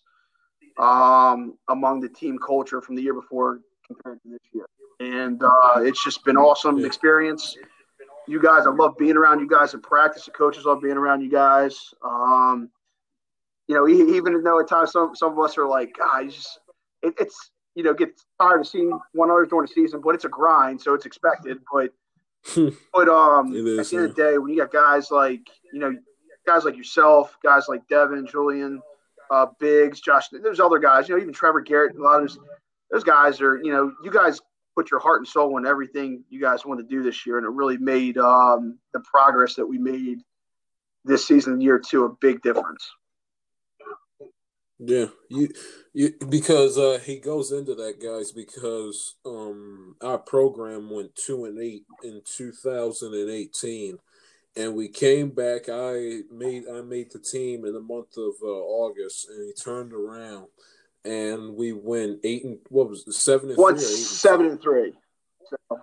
um, 0.78 1.58
among 1.70 2.02
the 2.02 2.10
team 2.10 2.38
culture 2.46 2.82
from 2.82 2.96
the 2.96 3.02
year 3.02 3.14
before 3.14 3.62
compared 3.86 4.22
to 4.24 4.30
this 4.30 4.40
year. 4.54 4.66
And 5.00 5.42
uh, 5.44 5.82
it's 5.82 6.04
just 6.04 6.24
been 6.26 6.38
awesome 6.38 6.80
Yeah. 6.80 6.88
experience. 6.88 7.58
You 8.28 8.42
guys, 8.42 8.68
I 8.68 8.72
love 8.72 8.98
being 8.98 9.16
around 9.16 9.40
you 9.40 9.48
guys 9.48 9.74
in 9.74 9.82
practice. 9.82 10.26
The 10.26 10.32
coaches 10.32 10.66
love 10.66 10.82
being 10.82 10.98
around 10.98 11.22
you 11.22 11.30
guys. 11.30 11.94
Um, 12.04 12.70
you 13.68 13.76
know, 13.76 13.88
even 13.88 14.44
though 14.44 14.60
at 14.60 14.68
times 14.68 14.92
some, 14.92 15.16
some 15.16 15.32
of 15.32 15.40
us 15.40 15.58
are 15.58 15.68
like, 15.68 15.96
it's 16.22 16.36
just 16.36 16.60
it, 17.04 17.14
it's 17.20 17.52
you 17.76 17.84
know 17.84 17.94
get 17.94 18.10
tired 18.42 18.62
of 18.62 18.68
seeing 18.68 18.90
one 19.14 19.30
another 19.30 19.46
during 19.46 19.68
the 19.68 19.72
season, 19.72 20.02
but 20.02 20.16
it's 20.16 20.26
a 20.26 20.30
grind, 20.30 20.82
so 20.82 20.94
it's 20.94 21.06
expected. 21.06 21.60
But 21.72 21.92
but 22.94 23.08
um, 23.08 23.56
at 23.80 23.88
the 23.88 23.96
end 23.98 24.06
of 24.06 24.16
the 24.16 24.22
day, 24.22 24.38
when 24.38 24.52
you 24.52 24.58
got 24.58 24.72
guys 24.72 25.12
like 25.12 25.48
you 25.72 25.80
know 25.80 25.96
guys 26.48 26.66
like 26.66 26.78
yourself, 26.78 27.38
guys 27.44 27.66
like 27.68 27.88
Devin, 27.88 28.26
Julian, 28.26 28.82
uh, 29.30 29.48
Biggs, 29.60 30.00
Josh, 30.00 30.30
there's 30.32 30.60
other 30.60 30.80
guys, 30.80 31.08
you 31.08 31.16
know, 31.16 31.22
even 31.22 31.34
Trevor 31.34 31.62
Garrett, 31.62 31.96
a 31.96 32.02
lot 32.02 32.24
of 32.24 32.30
those, 32.30 32.40
those 32.90 33.04
guys 33.04 33.42
are 33.42 33.58
you 33.58 33.72
know 33.72 33.94
you 34.04 34.10
guys 34.10 34.40
put 34.76 34.90
your 34.90 35.00
heart 35.00 35.20
and 35.20 35.28
soul 35.28 35.58
in 35.58 35.66
everything 35.66 36.24
you 36.30 36.40
guys 36.40 36.66
want 36.66 36.80
to 36.80 36.86
do 36.86 37.04
this 37.04 37.26
year, 37.26 37.38
and 37.38 37.46
it 37.46 37.52
really 37.52 37.78
made 37.78 38.18
um, 38.18 38.78
the 38.94 39.00
progress 39.02 39.56
that 39.56 39.66
we 39.66 39.78
made 39.78 40.20
this 41.04 41.28
season, 41.28 41.60
year 41.60 41.80
two, 41.80 42.06
a 42.06 42.10
big 42.10 42.42
difference. 42.42 42.90
Yeah, 44.80 45.08
you, 45.30 45.50
you 45.94 46.14
because 46.30 46.78
uh, 46.78 47.00
he 47.04 47.18
goes 47.18 47.52
into 47.52 47.74
that, 47.76 48.00
guys, 48.00 48.32
because 48.32 49.16
um, 49.26 49.96
our 50.02 50.20
program 50.20 50.92
went 50.92 51.16
two 51.16 51.46
and 51.46 51.60
eight 51.60 51.84
in 52.04 52.22
2018, 52.24 53.98
and 54.58 54.76
we 54.76 54.88
came 54.90 55.30
back. 55.30 55.70
I 55.70 56.22
made 56.32 56.64
I 56.68 56.82
made 56.82 57.12
the 57.12 57.20
team 57.20 57.66
in 57.66 57.74
the 57.74 57.80
month 57.80 58.18
of 58.18 58.34
uh, 58.42 58.48
August, 58.48 59.30
and 59.30 59.46
he 59.46 59.54
turned 59.54 59.94
around, 59.94 60.48
and 61.06 61.56
we 61.56 61.74
went 61.74 62.20
eight 62.24 62.44
and 62.44 62.58
what 62.70 62.90
was 62.90 63.06
it, 63.08 63.14
seven 63.14 63.50
and 63.50 63.58
One 63.58 63.76
three, 63.78 63.86
or 63.86 63.90
eight 63.90 63.98
and 63.98 64.06
seven 64.06 64.46
and 64.48 64.62
three. 64.62 64.94
So, 65.70 65.80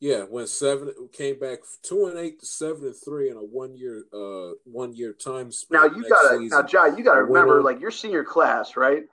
Yeah, 0.00 0.24
went 0.28 0.48
seven, 0.48 0.92
came 1.12 1.38
back 1.38 1.60
two 1.82 2.06
and 2.06 2.18
eight 2.18 2.40
to 2.40 2.46
seven 2.46 2.84
and 2.86 2.96
three 2.96 3.30
in 3.30 3.36
a 3.36 3.44
one 3.44 3.74
year, 3.76 4.04
uh, 4.12 4.52
one 4.64 4.94
year 4.94 5.12
time 5.12 5.52
span. 5.52 5.80
now 5.80 5.94
you 5.96 6.08
gotta 6.08 6.38
season. 6.38 6.48
now 6.58 6.62
John, 6.66 6.96
you 6.96 7.04
gotta 7.04 7.22
remember 7.22 7.62
like 7.62 7.80
your 7.80 7.90
senior 7.90 8.24
class, 8.24 8.76
right? 8.76 9.04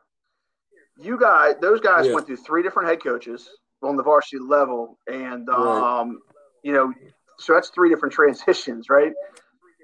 You 0.98 1.20
guys 1.20 1.56
those 1.60 1.82
guys 1.82 2.08
Yeah. 2.08 2.14
went 2.14 2.28
through 2.28 2.38
three 2.38 2.64
different 2.64 2.88
head 2.90 3.04
coaches 3.04 3.50
on 3.82 3.98
the 3.98 4.04
varsity 4.04 4.40
level 4.40 4.98
and 5.08 5.48
Right. 5.48 6.00
um 6.00 6.22
you 6.64 6.72
know 6.72 6.94
so 7.44 7.54
that's 7.54 7.70
three 7.70 7.90
different 7.90 8.14
transitions, 8.20 8.90
right? 8.90 9.14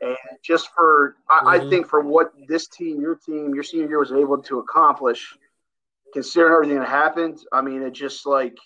And 0.01 0.17
just 0.43 0.69
for 0.75 1.15
I, 1.29 1.55
I 1.55 1.59
Mhm. 1.59 1.69
think 1.69 1.87
for 1.87 2.01
what 2.01 2.31
this 2.47 2.67
team, 2.67 3.01
your 3.01 3.15
team, 3.15 3.53
your 3.53 3.63
senior 3.63 3.87
year 3.87 3.99
was 3.99 4.11
able 4.13 4.41
to 4.43 4.59
accomplish, 4.59 5.37
considering 6.13 6.53
everything 6.53 6.79
that 6.79 6.87
happened, 6.89 7.39
I 7.51 7.61
mean 7.61 7.81
it 7.83 7.91
just 7.91 8.25
like 8.25 8.57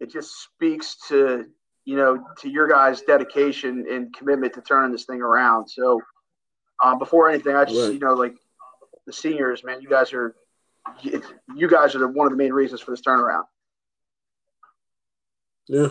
it 0.00 0.10
just 0.10 0.30
speaks 0.44 0.96
to 1.08 1.46
you 1.84 1.96
know 1.96 2.24
to 2.38 2.48
your 2.48 2.68
guys' 2.68 3.02
dedication 3.02 3.86
and 3.90 4.14
commitment 4.14 4.54
to 4.54 4.60
turning 4.62 4.92
this 4.92 5.04
thing 5.04 5.20
around. 5.20 5.68
So 5.68 6.00
um, 6.84 6.98
before 6.98 7.28
anything, 7.28 7.56
I 7.56 7.64
just 7.64 7.82
Right. 7.84 7.92
you 7.94 7.98
know 7.98 8.14
like 8.14 8.36
the 9.06 9.12
seniors, 9.12 9.64
man, 9.64 9.80
you 9.80 9.88
guys 9.88 10.12
are 10.12 10.34
you 11.02 11.22
you 11.56 11.68
guys 11.68 11.94
are 11.96 11.98
the, 12.00 12.08
one 12.08 12.26
of 12.26 12.30
the 12.32 12.36
main 12.36 12.52
reasons 12.52 12.80
for 12.80 12.92
this 12.92 13.00
turnaround. 13.00 13.44
Yeah, 15.68 15.88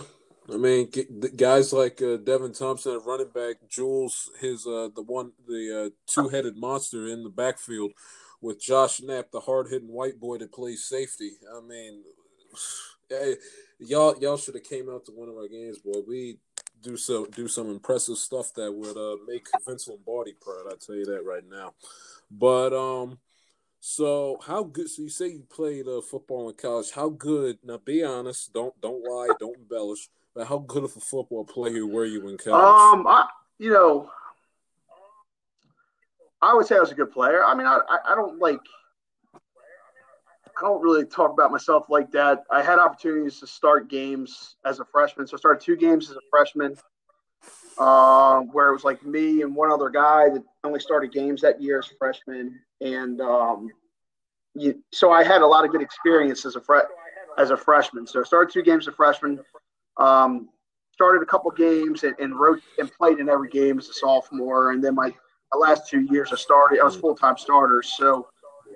I 0.52 0.56
mean, 0.56 0.90
guys 1.36 1.72
like 1.72 2.00
uh, 2.00 2.18
Devin 2.18 2.52
Thompson 2.52 2.94
at 2.94 3.04
running 3.04 3.30
back, 3.34 3.56
Jules, 3.68 4.30
his 4.40 4.66
uh, 4.66 4.88
the 4.94 5.02
one, 5.02 5.32
the 5.48 5.86
uh, 5.86 5.90
two-headed 6.06 6.56
monster 6.56 7.06
in 7.08 7.24
the 7.24 7.30
backfield, 7.30 7.92
with 8.40 8.60
Josh 8.60 9.00
Knapp, 9.00 9.30
the 9.32 9.40
hard-hitting 9.40 9.92
white 9.92 10.20
boy 10.20 10.38
that 10.38 10.52
plays 10.52 10.84
safety. 10.84 11.32
I 11.52 11.60
mean, 11.60 12.02
y'all 13.80 14.14
y'all 14.20 14.36
should 14.36 14.54
have 14.54 14.64
came 14.64 14.88
out 14.88 15.04
to 15.06 15.12
one 15.12 15.28
of 15.28 15.36
our 15.36 15.48
games, 15.48 15.78
boy. 15.78 16.00
We 16.06 16.38
do 16.80 16.96
so 16.96 17.26
do 17.26 17.48
some 17.48 17.70
impressive 17.70 18.18
stuff 18.18 18.54
that 18.54 18.72
would 18.72 18.96
uh, 18.96 19.16
make 19.26 19.46
Vince 19.66 19.88
Lombardi 19.88 20.34
proud. 20.40 20.66
I 20.70 20.74
tell 20.78 20.94
you 20.94 21.06
that 21.06 21.24
right 21.24 21.44
now. 21.48 21.74
But 22.30 22.72
um, 22.72 23.18
so 23.80 24.38
how 24.46 24.62
good? 24.62 24.88
So 24.88 25.02
you 25.02 25.08
say 25.08 25.28
you 25.28 25.44
played 25.48 25.88
uh, 25.88 26.00
football 26.02 26.48
in 26.48 26.54
college. 26.54 26.92
How 26.92 27.08
good? 27.08 27.58
Now, 27.64 27.78
be 27.78 28.04
honest. 28.04 28.52
Don't 28.52 28.80
don't 28.80 29.02
lie. 29.02 29.34
Don't 29.40 29.56
embellish. 29.56 30.08
But 30.36 30.48
how 30.48 30.58
good 30.58 30.84
of 30.84 30.94
a 30.94 31.00
football 31.00 31.46
player 31.46 31.86
were 31.86 32.04
you 32.04 32.28
in 32.28 32.36
college? 32.36 32.98
Um, 32.98 33.06
I 33.06 33.26
you 33.58 33.72
know, 33.72 34.10
I 36.42 36.52
would 36.52 36.66
say 36.66 36.76
I 36.76 36.80
was 36.80 36.92
a 36.92 36.94
good 36.94 37.10
player. 37.10 37.42
I 37.42 37.54
mean, 37.54 37.66
I 37.66 37.80
I, 37.88 38.12
I 38.12 38.14
don't 38.14 38.38
like. 38.38 38.60
I 39.34 40.60
don't 40.60 40.82
really 40.82 41.06
talk 41.06 41.32
about 41.32 41.50
myself 41.50 41.86
like 41.88 42.12
that. 42.12 42.44
I 42.50 42.62
had 42.62 42.78
opportunities 42.78 43.40
to 43.40 43.46
start 43.46 43.88
games 43.88 44.56
as 44.66 44.78
a 44.78 44.84
freshman. 44.84 45.26
So 45.26 45.36
I 45.36 45.38
started 45.38 45.64
two 45.64 45.76
games 45.76 46.10
as 46.10 46.16
a 46.16 46.20
freshman, 46.30 46.76
uh, 47.78 48.40
where 48.40 48.68
it 48.68 48.72
was 48.72 48.84
like 48.84 49.02
me 49.04 49.40
and 49.40 49.54
one 49.54 49.70
other 49.72 49.88
guy 49.88 50.28
that 50.30 50.42
only 50.64 50.80
started 50.80 51.12
games 51.12 51.40
that 51.42 51.62
year 51.62 51.78
as 51.78 51.88
freshmen. 51.98 52.58
And 52.82 53.20
um, 53.22 53.68
you, 54.54 54.82
so 54.92 55.10
I 55.10 55.24
had 55.24 55.40
a 55.40 55.46
lot 55.46 55.64
of 55.64 55.72
good 55.72 55.82
experience 55.82 56.44
as 56.44 56.56
a 56.56 56.60
fre- 56.60 56.88
as 57.38 57.50
a 57.50 57.56
freshman. 57.56 58.06
So 58.06 58.20
I 58.20 58.24
started 58.24 58.52
two 58.52 58.62
games 58.62 58.86
as 58.86 58.92
a 58.92 58.96
freshman. 58.96 59.40
Um, 59.98 60.48
started 60.96 61.22
a 61.22 61.26
couple 61.26 61.50
games 61.50 62.04
and, 62.04 62.14
and 62.18 62.38
wrote 62.38 62.62
and 62.78 62.90
played 62.92 63.18
in 63.18 63.28
every 63.28 63.50
game 63.50 63.78
as 63.78 63.88
a 63.88 63.92
sophomore. 63.92 64.72
And 64.72 64.82
then 64.82 64.94
my, 64.94 65.12
my 65.52 65.58
last 65.58 65.88
two 65.88 66.00
years 66.10 66.30
I 66.32 66.36
started, 66.36 66.80
I 66.80 66.84
was 66.84 66.96
full 66.96 67.14
time 67.14 67.36
starter. 67.36 67.82
So, 67.82 68.28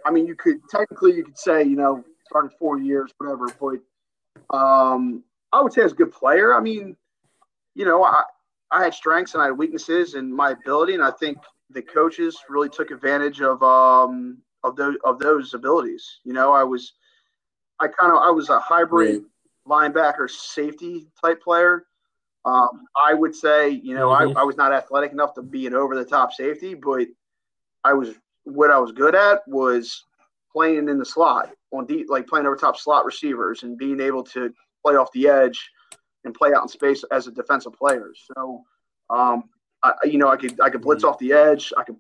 I 0.05 0.11
mean, 0.11 0.27
you 0.27 0.35
could 0.35 0.61
technically 0.69 1.13
you 1.13 1.25
could 1.25 1.39
say 1.39 1.63
you 1.63 1.77
know 1.77 2.05
started 2.29 2.53
four 2.59 2.79
years, 2.79 3.11
whatever. 3.19 3.47
But 3.61 4.57
um, 4.57 5.25
I 5.53 5.63
would 5.63 5.73
say 5.73 5.81
I 5.81 5.85
was 5.85 5.93
a 5.93 5.97
good 5.97 6.13
player. 6.13 6.55
I 6.55 6.61
mean, 6.61 6.97
you 7.75 7.85
know, 7.85 8.05
I 8.05 8.23
I 8.71 8.85
had 8.85 8.95
strengths 8.95 9.35
and 9.35 9.43
I 9.43 9.47
had 9.47 9.59
weaknesses 9.59 10.15
in 10.15 10.33
my 10.33 10.51
ability, 10.51 10.95
and 10.95 11.03
I 11.03 11.11
think 11.11 11.39
the 11.71 11.83
coaches 11.83 12.37
really 12.49 12.69
took 12.69 12.91
advantage 12.91 13.41
of 13.41 13.63
um 13.63 14.39
of 14.63 14.77
those 14.77 14.97
of 15.05 15.19
those 15.19 15.55
abilities. 15.55 16.21
You 16.25 16.35
know, 16.35 16.53
I 16.53 16.65
was 16.65 16.93
I 17.81 17.89
kind 17.89 18.13
of 18.13 18.19
I 18.19 18.31
was 18.31 18.49
a 18.51 18.61
hybrid 18.61 19.25
linebacker 19.67 20.29
safety 20.31 21.07
type 21.23 21.43
player. 21.43 21.87
Um, 22.45 22.87
I 22.97 23.13
would 23.13 23.35
say, 23.35 23.69
you 23.69 23.95
know, 23.95 24.09
Mhm. 24.09 24.37
I, 24.37 24.41
I 24.41 24.45
was 24.45 24.57
not 24.57 24.73
athletic 24.73 25.13
enough 25.13 25.35
to 25.35 25.43
be 25.43 25.67
an 25.67 25.75
over 25.75 25.95
the 25.95 26.05
top 26.05 26.33
safety, 26.33 26.75
but 26.75 27.07
I 27.85 27.93
was 27.93 28.15
what 28.45 28.71
I 28.71 28.79
was 28.79 28.93
good 28.93 29.15
at 29.15 29.47
was 29.47 30.05
playing 30.53 30.89
in 30.89 30.99
the 30.99 31.05
slot 31.05 31.51
on 31.73 31.87
deep, 31.87 32.09
like 32.09 32.27
playing 32.27 32.47
over 32.47 32.57
top 32.57 32.77
slot 32.77 33.05
receivers 33.05 33.63
and 33.63 33.77
being 33.77 34.01
able 34.01 34.25
to 34.25 34.53
play 34.83 34.97
off 34.97 35.13
the 35.13 35.29
edge 35.29 35.71
and 36.25 36.35
play 36.35 36.53
out 36.55 36.63
in 36.63 36.69
space 36.69 37.05
as 37.11 37.27
a 37.27 37.31
defensive 37.31 37.75
player. 37.75 38.13
So, 38.35 38.65
um, 39.11 39.45
I, 39.83 39.93
you 40.05 40.19
know, 40.19 40.29
I 40.29 40.37
could 40.37 40.59
I 40.61 40.71
could 40.71 40.81
blitz 40.81 41.05
Mhm. 41.05 41.09
off 41.11 41.19
the 41.19 41.33
edge. 41.33 41.73
I 41.77 41.85
could, 41.85 41.97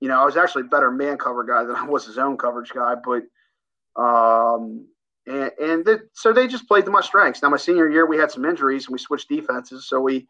you 0.00 0.08
know, 0.08 0.20
I 0.20 0.24
was 0.24 0.36
actually 0.36 0.62
a 0.62 0.68
better 0.68 0.90
man 0.90 1.16
cover 1.16 1.44
guy 1.44 1.64
than 1.64 1.76
I 1.76 1.84
was 1.84 2.06
a 2.08 2.12
zone 2.12 2.36
coverage 2.36 2.70
guy, 2.70 2.94
but 2.94 3.24
um, 4.00 4.86
and 5.28 5.50
and 5.86 6.00
so 6.12 6.32
they 6.32 6.46
just 6.46 6.66
played 6.66 6.84
to 6.86 6.90
my 6.90 7.00
strengths. 7.00 7.42
Now 7.42 7.50
my 7.50 7.56
senior 7.56 7.88
year 7.88 8.06
we 8.06 8.16
had 8.16 8.30
some 8.30 8.44
injuries 8.44 8.86
and 8.86 8.92
we 8.92 8.98
switched 8.98 9.28
defenses, 9.28 9.86
so 9.86 10.00
we 10.00 10.26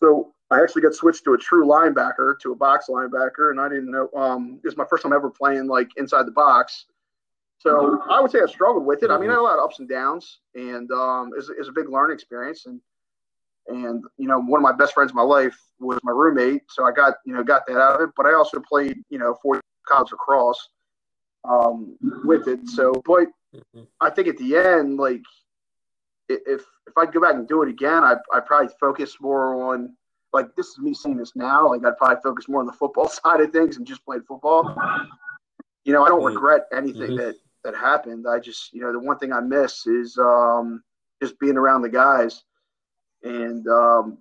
so 0.00 0.32
I 0.50 0.60
actually 0.60 0.82
got 0.82 0.94
switched 0.94 1.24
to 1.24 1.34
a 1.34 1.38
true 1.38 1.66
linebacker, 1.66 2.38
to 2.40 2.52
a 2.52 2.56
box 2.56 2.86
linebacker, 2.88 3.50
and 3.50 3.60
I 3.60 3.68
didn't 3.68 3.90
know. 3.90 4.08
Um, 4.14 4.60
it 4.62 4.66
was 4.66 4.76
my 4.76 4.84
first 4.88 5.02
time 5.02 5.12
ever 5.12 5.30
playing 5.30 5.66
like 5.66 5.90
inside 5.96 6.26
the 6.26 6.32
box. 6.32 6.86
So 7.58 8.02
I 8.10 8.20
would 8.20 8.30
say 8.30 8.40
I 8.40 8.50
struggled 8.50 8.84
with 8.84 9.02
it. 9.02 9.10
I 9.10 9.18
mean, 9.18 9.30
I 9.30 9.34
had 9.34 9.38
a 9.38 9.42
lot 9.42 9.58
of 9.58 9.64
ups 9.64 9.78
and 9.78 9.88
downs, 9.88 10.40
and 10.54 10.90
um, 10.90 11.30
it's, 11.36 11.48
it's 11.48 11.68
a 11.68 11.72
big 11.72 11.88
learning 11.88 12.14
experience. 12.14 12.66
And 12.66 12.80
and 13.68 14.02
you 14.18 14.26
know, 14.26 14.40
one 14.40 14.58
of 14.58 14.62
my 14.62 14.72
best 14.72 14.94
friends 14.94 15.12
in 15.12 15.16
my 15.16 15.22
life 15.22 15.56
was 15.78 15.98
my 16.02 16.12
roommate, 16.12 16.62
so 16.68 16.84
I 16.84 16.90
got 16.90 17.14
you 17.24 17.32
know 17.32 17.44
got 17.44 17.66
that 17.68 17.78
out 17.78 18.00
of 18.00 18.08
it. 18.08 18.14
But 18.16 18.26
I 18.26 18.34
also 18.34 18.60
played 18.60 18.98
you 19.10 19.18
know 19.18 19.38
four 19.42 19.60
college 19.86 20.10
lacrosse 20.10 20.68
um, 21.44 21.96
with 22.24 22.48
it. 22.48 22.68
So, 22.68 23.00
but 23.06 23.28
Mhm. 23.54 23.86
I 24.00 24.10
think 24.10 24.28
at 24.28 24.38
the 24.38 24.56
end, 24.56 24.98
like 24.98 25.22
if 26.28 26.64
if 26.86 26.96
I'd 26.96 27.12
go 27.12 27.20
back 27.20 27.34
and 27.34 27.46
do 27.46 27.62
it 27.62 27.68
again, 27.68 28.02
I 28.04 28.16
I 28.32 28.40
probably 28.40 28.72
focus 28.80 29.16
more 29.20 29.54
on 29.70 29.96
like 30.32 30.54
this 30.56 30.68
is 30.68 30.78
me 30.78 30.94
seeing 30.94 31.16
this 31.16 31.36
now. 31.36 31.68
Like 31.68 31.84
I'd 31.84 31.98
probably 31.98 32.22
focus 32.22 32.48
more 32.48 32.60
on 32.60 32.66
the 32.66 32.72
football 32.72 33.08
side 33.24 33.40
of 33.40 33.52
things 33.52 33.76
and 33.76 33.86
just 33.86 34.04
played 34.04 34.24
football. 34.26 34.74
You 35.84 35.92
know, 35.92 36.04
I 36.04 36.08
don't 36.08 36.22
Right. 36.24 36.34
regret 36.34 36.68
anything 36.72 37.12
Mhm. 37.12 37.16
that 37.18 37.36
that 37.64 37.74
happened. 37.74 38.26
I 38.28 38.38
just 38.38 38.72
you 38.72 38.80
know 38.80 38.92
the 38.92 38.98
one 38.98 39.18
thing 39.18 39.32
I 39.32 39.40
miss 39.40 39.86
is 39.86 40.16
um, 40.18 40.82
just 41.22 41.38
being 41.38 41.56
around 41.56 41.82
the 41.82 41.88
guys, 41.88 42.44
and 43.22 43.66
um, 43.68 44.18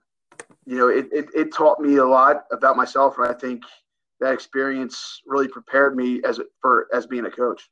you 0.65 0.77
know 0.77 0.89
it, 0.89 1.07
it 1.11 1.29
it 1.33 1.53
taught 1.53 1.79
me 1.79 1.97
a 1.97 2.05
lot 2.05 2.45
about 2.51 2.77
myself, 2.77 3.17
and 3.17 3.27
I 3.27 3.33
think 3.33 3.63
that 4.19 4.33
experience 4.33 5.21
really 5.25 5.47
prepared 5.47 5.95
me 5.95 6.21
as 6.23 6.39
for 6.61 6.87
as 6.93 7.07
being 7.07 7.25
a 7.25 7.31
coach. 7.31 7.69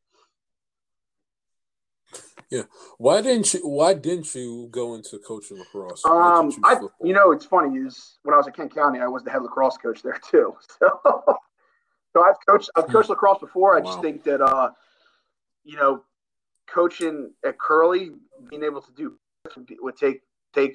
Why 2.97 3.21
didn't 3.21 3.53
you? 3.53 3.67
Why 3.67 3.93
didn't 3.93 4.33
you 4.33 4.67
go 4.71 4.95
into 4.95 5.19
coaching 5.19 5.57
lacrosse? 5.59 6.03
Um, 6.05 6.49
you 6.49 6.57
I 6.63 6.73
football? 6.73 7.07
you 7.07 7.13
know 7.13 7.31
it's 7.31 7.45
funny 7.45 7.77
is 7.77 8.17
when 8.23 8.33
I 8.33 8.37
was 8.37 8.47
at 8.47 8.55
Kent 8.55 8.73
County, 8.73 8.99
I 8.99 9.07
was 9.07 9.23
the 9.23 9.29
head 9.29 9.43
lacrosse 9.43 9.77
coach 9.77 10.01
there 10.01 10.19
too. 10.31 10.55
So, 10.79 10.99
so 12.13 12.25
I've 12.25 12.35
coached 12.47 12.69
I've 12.75 12.87
coached 12.87 13.09
lacrosse 13.09 13.39
before. 13.39 13.77
I 13.77 13.81
just 13.81 14.01
think 14.01 14.23
that 14.23 14.41
uh, 14.41 14.71
you 15.63 15.77
know, 15.77 16.03
coaching 16.67 17.31
at 17.45 17.59
Curley, 17.59 18.11
being 18.49 18.63
able 18.63 18.81
to 18.81 18.91
do 18.93 19.17
would 19.81 19.95
take 19.95 20.21
take 20.55 20.73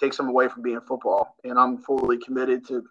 take 0.00 0.12
some 0.12 0.28
away 0.28 0.48
from 0.48 0.62
being 0.62 0.80
football, 0.80 1.36
and 1.44 1.58
I'm 1.58 1.78
fully 1.78 2.18
committed 2.18 2.66
to 2.68 2.82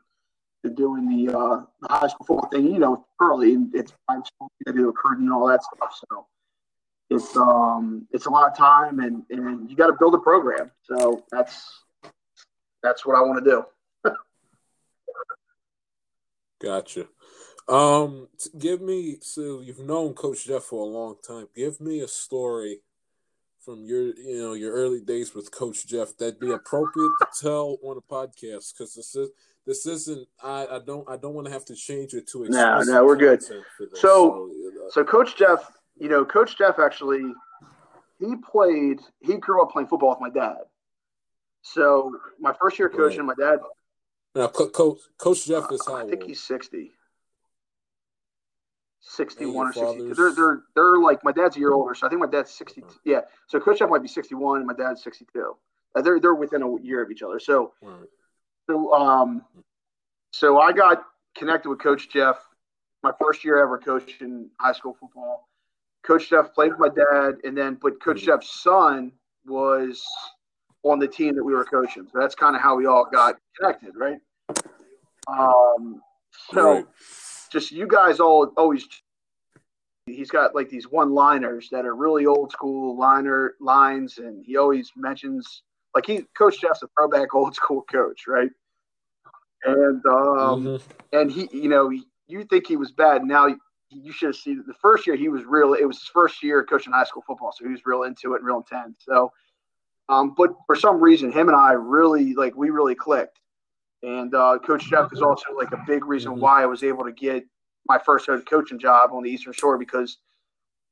to 0.63 0.69
doing 0.69 1.09
the 1.09 1.37
uh, 1.37 1.61
the 1.81 1.87
high 1.89 2.07
school 2.07 2.25
football 2.25 2.49
thing. 2.49 2.67
You 2.67 2.79
know, 2.79 3.05
Curley, 3.19 3.55
and 3.55 3.75
it's 3.75 3.93
I'm 4.09 4.23
supposed 4.23 4.53
to 4.65 4.73
do 4.73 4.87
recruiting 4.87 5.25
and 5.25 5.33
all 5.33 5.47
that 5.47 5.61
stuff. 5.61 5.99
So 6.09 6.25
it's 7.13 7.35
um 7.37 8.07
it's 8.11 8.25
a 8.25 8.29
lot 8.29 8.49
of 8.51 8.57
time, 8.57 8.99
and 8.99 9.23
and 9.29 9.69
you 9.69 9.75
got 9.75 9.87
to 9.87 9.93
build 9.93 10.13
a 10.15 10.19
program. 10.19 10.71
So 10.83 11.23
that's 11.31 11.81
that's 12.81 13.05
what 13.05 13.15
I 13.15 13.21
want 13.21 13.43
to 13.43 13.49
do. 13.51 14.11
Gotcha. 16.61 17.07
Um, 17.67 18.27
give 18.57 18.81
me 18.81 19.17
so 19.21 19.61
you've 19.61 19.79
known 19.79 20.13
Coach 20.13 20.45
Jeff 20.45 20.63
for 20.63 20.81
a 20.81 20.89
long 20.89 21.15
time. 21.25 21.47
Give 21.55 21.79
me 21.79 22.01
a 22.01 22.07
story 22.07 22.79
from 23.63 23.85
your 23.85 24.07
you 24.17 24.37
know 24.41 24.53
your 24.53 24.73
early 24.73 24.99
days 24.99 25.33
with 25.33 25.49
Coach 25.51 25.87
Jeff 25.87 26.17
that'd 26.17 26.39
be 26.39 26.51
appropriate 26.51 27.11
to 27.21 27.27
tell 27.41 27.77
on 27.83 27.97
a 27.97 28.01
podcast 28.01 28.73
because 28.73 28.93
this 28.95 29.15
is 29.15 29.29
this 29.65 29.85
isn't 29.85 30.27
I, 30.43 30.67
I 30.69 30.79
don't 30.85 31.09
I 31.09 31.15
don't 31.15 31.33
want 31.33 31.47
to 31.47 31.53
have 31.53 31.63
to 31.65 31.75
change 31.75 32.13
it 32.13 32.27
to 32.31 32.45
No, 32.49 32.81
no, 32.81 33.05
we're 33.05 33.15
good. 33.15 33.39
content 33.39 33.63
for 33.77 33.85
this. 33.85 34.01
So- 34.01 34.49
uh, 34.49 34.89
So 34.91 35.05
Coach 35.05 35.37
Jeff, 35.37 35.71
you 36.03 36.09
know, 36.09 36.25
Coach 36.25 36.57
Jeff 36.57 36.79
actually 36.79 37.33
he 38.19 38.35
played 38.35 38.99
he 39.21 39.37
grew 39.37 39.63
up 39.63 39.71
playing 39.71 39.87
football 39.87 40.09
with 40.09 40.19
my 40.19 40.29
dad. 40.29 40.57
So 41.61 42.11
my 42.41 42.53
first 42.59 42.77
year 42.77 42.89
coaching, 42.89 43.25
my 43.25 43.35
dad 43.39 43.59
now 44.35 44.47
Co- 44.47 44.67
Coach 44.67 44.99
Coach 45.17 45.45
Jeff 45.45 45.71
is 45.71 45.81
how 45.87 45.95
I 45.95 46.09
think 46.09 46.23
he's 46.23 46.43
60. 46.43 46.91
61 48.99 49.67
or 49.67 49.73
62. 49.73 50.13
They're 50.13 50.33
they're 50.35 50.63
they're 50.75 50.97
like 50.97 51.23
my 51.23 51.31
dad's 51.31 51.55
a 51.55 51.59
year 51.59 51.71
older, 51.71 51.95
so 51.95 52.05
I 52.05 52.09
think 52.09 52.19
my 52.19 52.27
dad's 52.27 52.51
62. 52.51 52.85
Yeah. 53.05 53.21
So 53.47 53.61
Coach 53.61 53.79
Jeff 53.79 53.89
might 53.89 54.01
be 54.01 54.09
61 54.09 54.57
and 54.57 54.67
my 54.67 54.73
dad's 54.73 55.01
62. 55.03 55.55
Uh, 55.95 56.01
they're 56.01 56.19
they're 56.19 56.35
within 56.35 56.63
a 56.63 56.81
year 56.81 57.01
of 57.01 57.11
each 57.11 57.23
other. 57.23 57.39
So 57.39 57.71
Right. 57.81 58.09
So, 58.69 58.93
um, 58.93 59.43
so 60.31 60.59
I 60.59 60.73
got 60.73 61.03
connected 61.35 61.69
with 61.69 61.79
Coach 61.79 62.09
Jeff 62.09 62.37
my 63.03 63.11
first 63.21 63.45
year 63.45 63.61
ever 63.63 63.77
coaching 63.77 64.49
high 64.59 64.73
school 64.73 64.97
football. 64.99 65.47
Coach 66.03 66.29
Jeff 66.29 66.53
played 66.53 66.71
with 66.71 66.79
my 66.79 66.89
dad, 66.89 67.35
and 67.43 67.57
then 67.57 67.75
but 67.75 68.01
Coach 68.01 68.21
Mhm. 68.21 68.25
Jeff's 68.25 68.61
son 68.61 69.11
was 69.45 70.03
on 70.83 70.99
the 70.99 71.07
team 71.07 71.35
that 71.35 71.43
we 71.43 71.53
were 71.53 71.63
coaching. 71.65 72.07
So 72.11 72.19
that's 72.19 72.35
kind 72.35 72.55
of 72.55 72.61
how 72.61 72.75
we 72.75 72.85
all 72.85 73.05
got 73.05 73.37
connected, 73.57 73.95
right? 73.95 74.19
Um, 75.27 76.01
so 76.51 76.73
Right. 76.73 76.87
just 77.49 77.71
you 77.71 77.87
guys 77.87 78.19
all 78.19 78.47
always 78.57 78.87
he's 80.05 80.29
got 80.29 80.53
like 80.53 80.69
these 80.69 80.89
one 80.89 81.13
liners 81.13 81.69
that 81.69 81.85
are 81.85 81.95
really 81.95 82.25
old 82.25 82.51
school 82.51 82.97
liner 82.97 83.55
lines 83.61 84.17
and 84.17 84.43
he 84.45 84.57
always 84.57 84.91
mentions 84.97 85.63
like 85.95 86.05
he 86.05 86.23
coach 86.37 86.59
jeff's 86.59 86.83
a 86.83 86.87
throwback 86.97 87.33
old 87.35 87.55
school 87.55 87.83
coach 87.83 88.27
right 88.27 88.49
and 89.63 90.05
um 90.07 90.65
Mhm. 90.65 90.81
and 91.13 91.31
he 91.31 91.47
you 91.53 91.69
know 91.69 91.89
you 92.27 92.43
think 92.43 92.67
he 92.67 92.75
was 92.75 92.91
bad 92.91 93.23
now 93.23 93.47
you 93.93 94.11
should 94.11 94.27
have 94.27 94.35
seen 94.35 94.63
the 94.67 94.73
first 94.75 95.05
year 95.07 95.15
he 95.15 95.29
was 95.29 95.43
real 95.45 95.73
it 95.73 95.85
was 95.85 95.99
his 95.99 96.07
first 96.09 96.41
year 96.43 96.63
coaching 96.63 96.93
high 96.93 97.03
school 97.03 97.23
football 97.27 97.51
so 97.51 97.65
he 97.65 97.71
was 97.71 97.81
real 97.85 98.03
into 98.03 98.33
it 98.33 98.37
and 98.37 98.45
real 98.45 98.57
intense 98.57 98.95
so 98.99 99.31
um 100.09 100.33
but 100.35 100.51
for 100.65 100.75
some 100.75 100.99
reason 100.99 101.31
him 101.31 101.47
and 101.47 101.55
i 101.57 101.71
really 101.73 102.33
like 102.33 102.55
we 102.55 102.69
really 102.69 102.95
clicked 102.95 103.39
and 104.01 104.35
uh, 104.35 104.59
Coach 104.59 104.89
Jeff 104.89 105.13
is 105.13 105.21
also 105.21 105.45
like 105.55 105.71
a 105.71 105.81
big 105.87 106.05
reason 106.05 106.33
Mhm. 106.33 106.39
why 106.39 106.61
I 106.61 106.65
was 106.65 106.83
able 106.83 107.05
to 107.05 107.11
get 107.13 107.45
my 107.87 107.97
first 107.97 108.27
head 108.27 108.45
coaching 108.45 108.77
job 108.77 109.11
on 109.13 109.23
the 109.23 109.29
Eastern 109.29 109.53
Shore 109.53 109.77
because 109.77 110.17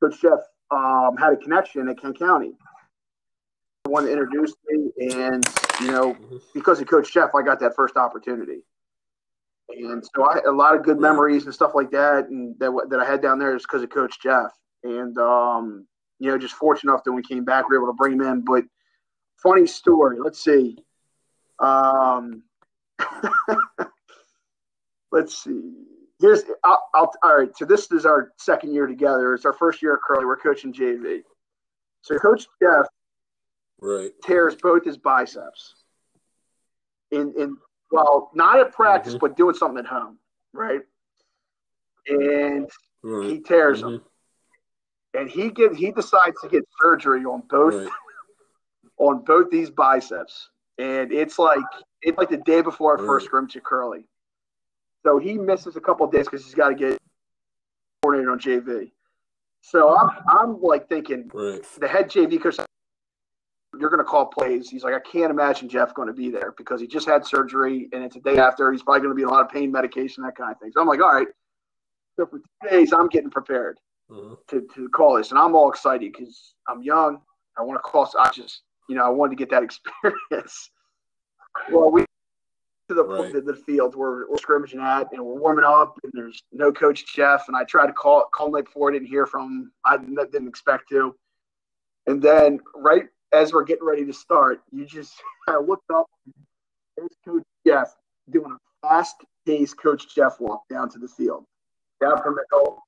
Coach 0.01 0.21
Jeff 0.21 0.39
um, 0.71 1.17
had 1.17 1.33
a 1.33 1.35
connection 1.35 1.89
at 1.89 1.99
Kent 1.99 2.17
County. 2.17 2.53
One 3.83 4.05
that 4.05 4.11
introduced 4.11 4.55
me, 4.69 4.91
and 5.11 5.43
you 5.81 5.91
know, 5.91 6.13
Mhm. 6.13 6.41
because 6.53 6.79
of 6.79 6.87
Coach 6.87 7.11
Jeff, 7.11 7.35
I 7.35 7.41
got 7.41 7.59
that 7.59 7.75
first 7.75 7.97
opportunity. 7.97 8.63
And 9.77 10.03
so 10.15 10.29
I 10.29 10.35
had 10.35 10.45
a 10.45 10.51
lot 10.51 10.75
of 10.75 10.83
good 10.83 10.99
memories 10.99 11.45
and 11.45 11.53
stuff 11.53 11.71
like 11.75 11.91
that, 11.91 12.27
and 12.29 12.55
that 12.59 12.71
that 12.89 12.99
I 12.99 13.05
had 13.05 13.21
down 13.21 13.39
there 13.39 13.55
is 13.55 13.63
because 13.63 13.83
of 13.83 13.89
Coach 13.89 14.21
Jeff. 14.21 14.51
And 14.83 15.17
um, 15.17 15.87
you 16.19 16.29
know, 16.29 16.37
just 16.37 16.55
fortunate 16.55 16.91
enough 16.91 17.03
that 17.03 17.11
when 17.11 17.17
we 17.17 17.23
came 17.23 17.45
back, 17.45 17.69
we 17.69 17.77
were 17.77 17.83
able 17.83 17.93
to 17.93 17.97
bring 17.97 18.13
him 18.13 18.21
in. 18.21 18.41
But 18.41 18.63
funny 19.41 19.65
story. 19.67 20.17
Let's 20.19 20.43
see. 20.43 20.77
Um, 21.59 22.43
let's 25.11 25.43
see. 25.43 25.73
Here's 26.19 26.43
I'll, 26.63 26.83
I'll 26.93 27.11
all 27.23 27.37
right. 27.37 27.55
So 27.57 27.65
this 27.65 27.91
is 27.91 28.05
our 28.05 28.31
second 28.37 28.73
year 28.73 28.87
together. 28.87 29.33
It's 29.33 29.45
our 29.45 29.53
first 29.53 29.81
year 29.81 29.95
at 29.95 29.99
Curley. 30.07 30.25
We're 30.25 30.37
coaching 30.37 30.73
JV. 30.73 31.21
So 32.01 32.17
Coach 32.17 32.45
Jeff 32.61 32.85
Right. 33.79 34.11
tears 34.23 34.55
both 34.55 34.85
his 34.85 34.97
biceps. 34.97 35.73
In 37.09 37.33
in 37.37 37.57
well, 37.91 38.31
not 38.33 38.59
at 38.59 38.71
practice, 38.71 39.15
Mhm. 39.15 39.19
but 39.19 39.37
doing 39.37 39.55
something 39.55 39.79
at 39.79 39.85
home, 39.85 40.17
right? 40.53 40.81
And 42.07 42.69
Right. 43.03 43.29
he 43.29 43.39
tears 43.39 43.81
Mhm. 43.81 43.81
them, 43.81 44.05
and 45.13 45.29
he 45.29 45.51
get 45.51 45.75
he 45.75 45.91
decides 45.91 46.39
to 46.41 46.47
get 46.49 46.67
surgery 46.81 47.25
on 47.25 47.41
both 47.41 47.75
Right. 47.75 47.89
on 48.97 49.23
both 49.23 49.49
these 49.49 49.69
biceps, 49.69 50.49
and 50.77 51.11
it's 51.11 51.37
like 51.37 51.65
it's 52.01 52.17
like 52.17 52.29
the 52.29 52.37
day 52.37 52.61
before 52.61 52.93
our 52.93 52.97
first 52.97 53.25
Right. 53.25 53.29
scrimmage 53.29 53.57
at 53.57 53.63
Curley. 53.63 54.07
So 55.03 55.17
he 55.17 55.37
misses 55.37 55.75
a 55.75 55.81
couple 55.81 56.05
of 56.05 56.11
days 56.11 56.25
because 56.25 56.43
he's 56.45 56.55
got 56.55 56.69
to 56.69 56.75
get 56.75 57.01
coordinated 58.01 58.29
on 58.31 58.39
JV. 58.39 58.91
So 59.61 59.95
I'm 59.95 60.09
I'm 60.27 60.61
like 60.61 60.87
thinking 60.89 61.29
the 61.77 61.87
head 61.87 62.09
JV 62.09 62.39
coach, 62.41 62.57
you're 63.81 63.89
going 63.89 63.97
to 63.99 64.05
call 64.05 64.27
plays. 64.27 64.69
He's 64.69 64.83
like, 64.83 64.93
I 64.93 64.99
can't 64.99 65.31
imagine 65.31 65.67
Jeff 65.67 65.93
going 65.95 66.07
to 66.07 66.13
be 66.13 66.29
there 66.29 66.53
because 66.55 66.79
he 66.79 66.87
just 66.87 67.07
had 67.07 67.25
surgery 67.25 67.89
and 67.91 68.03
it's 68.03 68.15
a 68.15 68.19
day 68.21 68.37
after. 68.37 68.71
He's 68.71 68.83
probably 68.83 69.01
going 69.01 69.09
to 69.11 69.15
be 69.15 69.23
on 69.23 69.29
a 69.29 69.33
lot 69.33 69.41
of 69.43 69.49
pain 69.49 69.71
medication, 69.71 70.23
that 70.23 70.35
kind 70.35 70.51
of 70.51 70.59
thing. 70.59 70.71
So 70.71 70.79
I'm 70.81 70.87
like, 70.87 71.01
all 71.01 71.11
right. 71.13 71.27
So 72.17 72.27
for 72.27 72.37
two 72.39 72.69
days, 72.69 72.93
I'm 72.93 73.07
getting 73.07 73.31
prepared 73.31 73.79
Mhm. 74.09 74.37
to, 74.49 74.67
to 74.75 74.89
call 74.89 75.15
this, 75.15 75.31
and 75.31 75.39
I'm 75.39 75.55
all 75.55 75.69
excited 75.69 76.11
because 76.11 76.53
I'm 76.67 76.83
young. 76.83 77.21
I 77.57 77.63
want 77.63 77.77
to 77.79 77.81
call. 77.81 78.05
So 78.05 78.19
I 78.19 78.29
just, 78.29 78.61
you 78.87 78.95
know, 78.95 79.03
I 79.05 79.09
wanted 79.09 79.31
to 79.31 79.35
get 79.37 79.49
that 79.49 79.63
experience. 80.03 80.69
well, 81.71 81.89
we 81.91 82.05
to 82.89 82.95
the 82.95 83.03
Right. 83.05 83.31
the, 83.31 83.41
the 83.41 83.55
field 83.55 83.95
where 83.95 84.25
we're 84.29 84.37
scrimmaging 84.37 84.81
at, 84.81 85.07
and 85.13 85.23
we're 85.25 85.39
warming 85.39 85.63
up, 85.65 85.97
and 86.03 86.11
there's 86.13 86.43
no 86.51 86.71
coach 86.71 87.05
Jeff, 87.15 87.47
and 87.47 87.55
I 87.55 87.63
tried 87.63 87.87
to 87.87 87.93
call 87.93 88.25
call 88.33 88.47
him 88.47 88.53
night 88.53 88.65
before, 88.65 88.89
I 88.89 88.93
didn't 88.93 89.07
hear 89.07 89.25
from 89.25 89.43
him. 89.43 89.71
I 89.85 89.97
didn't 89.97 90.31
didn't 90.31 90.49
expect 90.49 90.89
to, 90.89 91.15
and 92.07 92.21
then 92.21 92.59
right 92.75 93.05
as 93.33 93.53
we're 93.53 93.63
getting 93.63 93.85
ready 93.85 94.05
to 94.05 94.13
start, 94.13 94.61
you 94.71 94.85
just 94.85 95.13
I 95.47 95.57
looked 95.57 95.89
up, 95.91 96.07
there's 96.97 97.15
Coach 97.25 97.43
Jeff 97.65 97.95
doing 98.29 98.51
a 98.51 98.87
fast 98.87 99.15
paced 99.45 99.81
Coach 99.81 100.13
Jeff 100.13 100.39
walk 100.39 100.63
down 100.69 100.89
to 100.89 100.99
the 100.99 101.07
field, 101.07 101.45
down 101.99 102.21
from 102.21 102.35
the 102.35 102.45
goal 102.51 102.83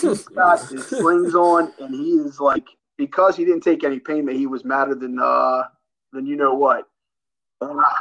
he's 0.00 0.24
got 0.34 0.68
his 0.68 0.86
slings 0.86 1.34
on, 1.34 1.72
and 1.78 1.94
he 1.94 2.12
is 2.12 2.40
like 2.40 2.66
because 2.96 3.36
he 3.36 3.44
didn't 3.44 3.62
take 3.62 3.84
any 3.84 3.98
pain, 3.98 4.26
that 4.26 4.36
he 4.36 4.46
was 4.46 4.64
madder 4.64 4.94
than 4.94 5.18
uh 5.18 5.64
than 6.12 6.26
you 6.26 6.36
know 6.36 6.54
what. 6.54 6.84
And 7.60 7.80
I, 7.80 7.94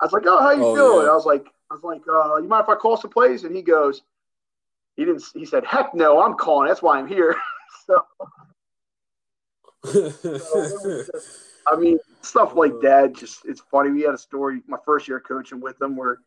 I 0.00 0.04
was 0.04 0.12
like, 0.12 0.24
"Oh, 0.26 0.40
how 0.40 0.50
you 0.52 0.62
Oh, 0.64 0.74
feeling?" 0.74 1.06
yeah. 1.06 1.10
I 1.10 1.14
was 1.14 1.26
like, 1.26 1.46
"I 1.70 1.74
was 1.74 1.82
like, 1.82 2.02
uh, 2.08 2.36
you 2.36 2.48
mind 2.48 2.64
if 2.64 2.68
I 2.68 2.74
call 2.74 2.96
some 2.96 3.10
plays?" 3.10 3.44
And 3.44 3.54
he 3.54 3.62
goes, 3.62 4.02
"He 4.96 5.04
didn't." 5.04 5.24
He 5.34 5.44
said, 5.44 5.64
"Heck 5.64 5.94
no, 5.94 6.22
I'm 6.22 6.34
calling. 6.34 6.68
That's 6.68 6.82
why 6.82 6.98
I'm 6.98 7.08
here." 7.08 7.36
so 7.86 8.02
I 11.66 11.76
mean, 11.76 11.98
stuff 12.22 12.54
like 12.54 12.72
uh, 12.72 12.78
that. 12.82 13.14
Just 13.14 13.44
it's 13.44 13.60
funny. 13.70 13.90
We 13.90 14.02
had 14.02 14.14
a 14.14 14.18
story 14.18 14.62
my 14.66 14.78
first 14.84 15.08
year 15.08 15.20
coaching 15.20 15.60
with 15.60 15.78
them 15.78 15.96
where, 15.96 16.18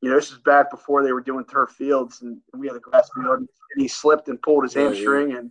you 0.00 0.10
know, 0.10 0.16
this 0.16 0.30
is 0.30 0.38
back 0.38 0.70
before 0.70 1.02
they 1.02 1.12
were 1.12 1.20
doing 1.20 1.44
turf 1.44 1.70
fields, 1.70 2.22
and 2.22 2.38
we 2.54 2.66
had 2.66 2.76
a 2.76 2.80
grass 2.80 3.08
field, 3.14 3.38
and 3.38 3.48
he 3.76 3.88
slipped 3.88 4.28
and 4.28 4.40
pulled 4.42 4.64
his 4.64 4.74
Yeah, 4.74 4.82
yeah. 4.82 4.88
hamstring, 4.88 5.36
and 5.36 5.50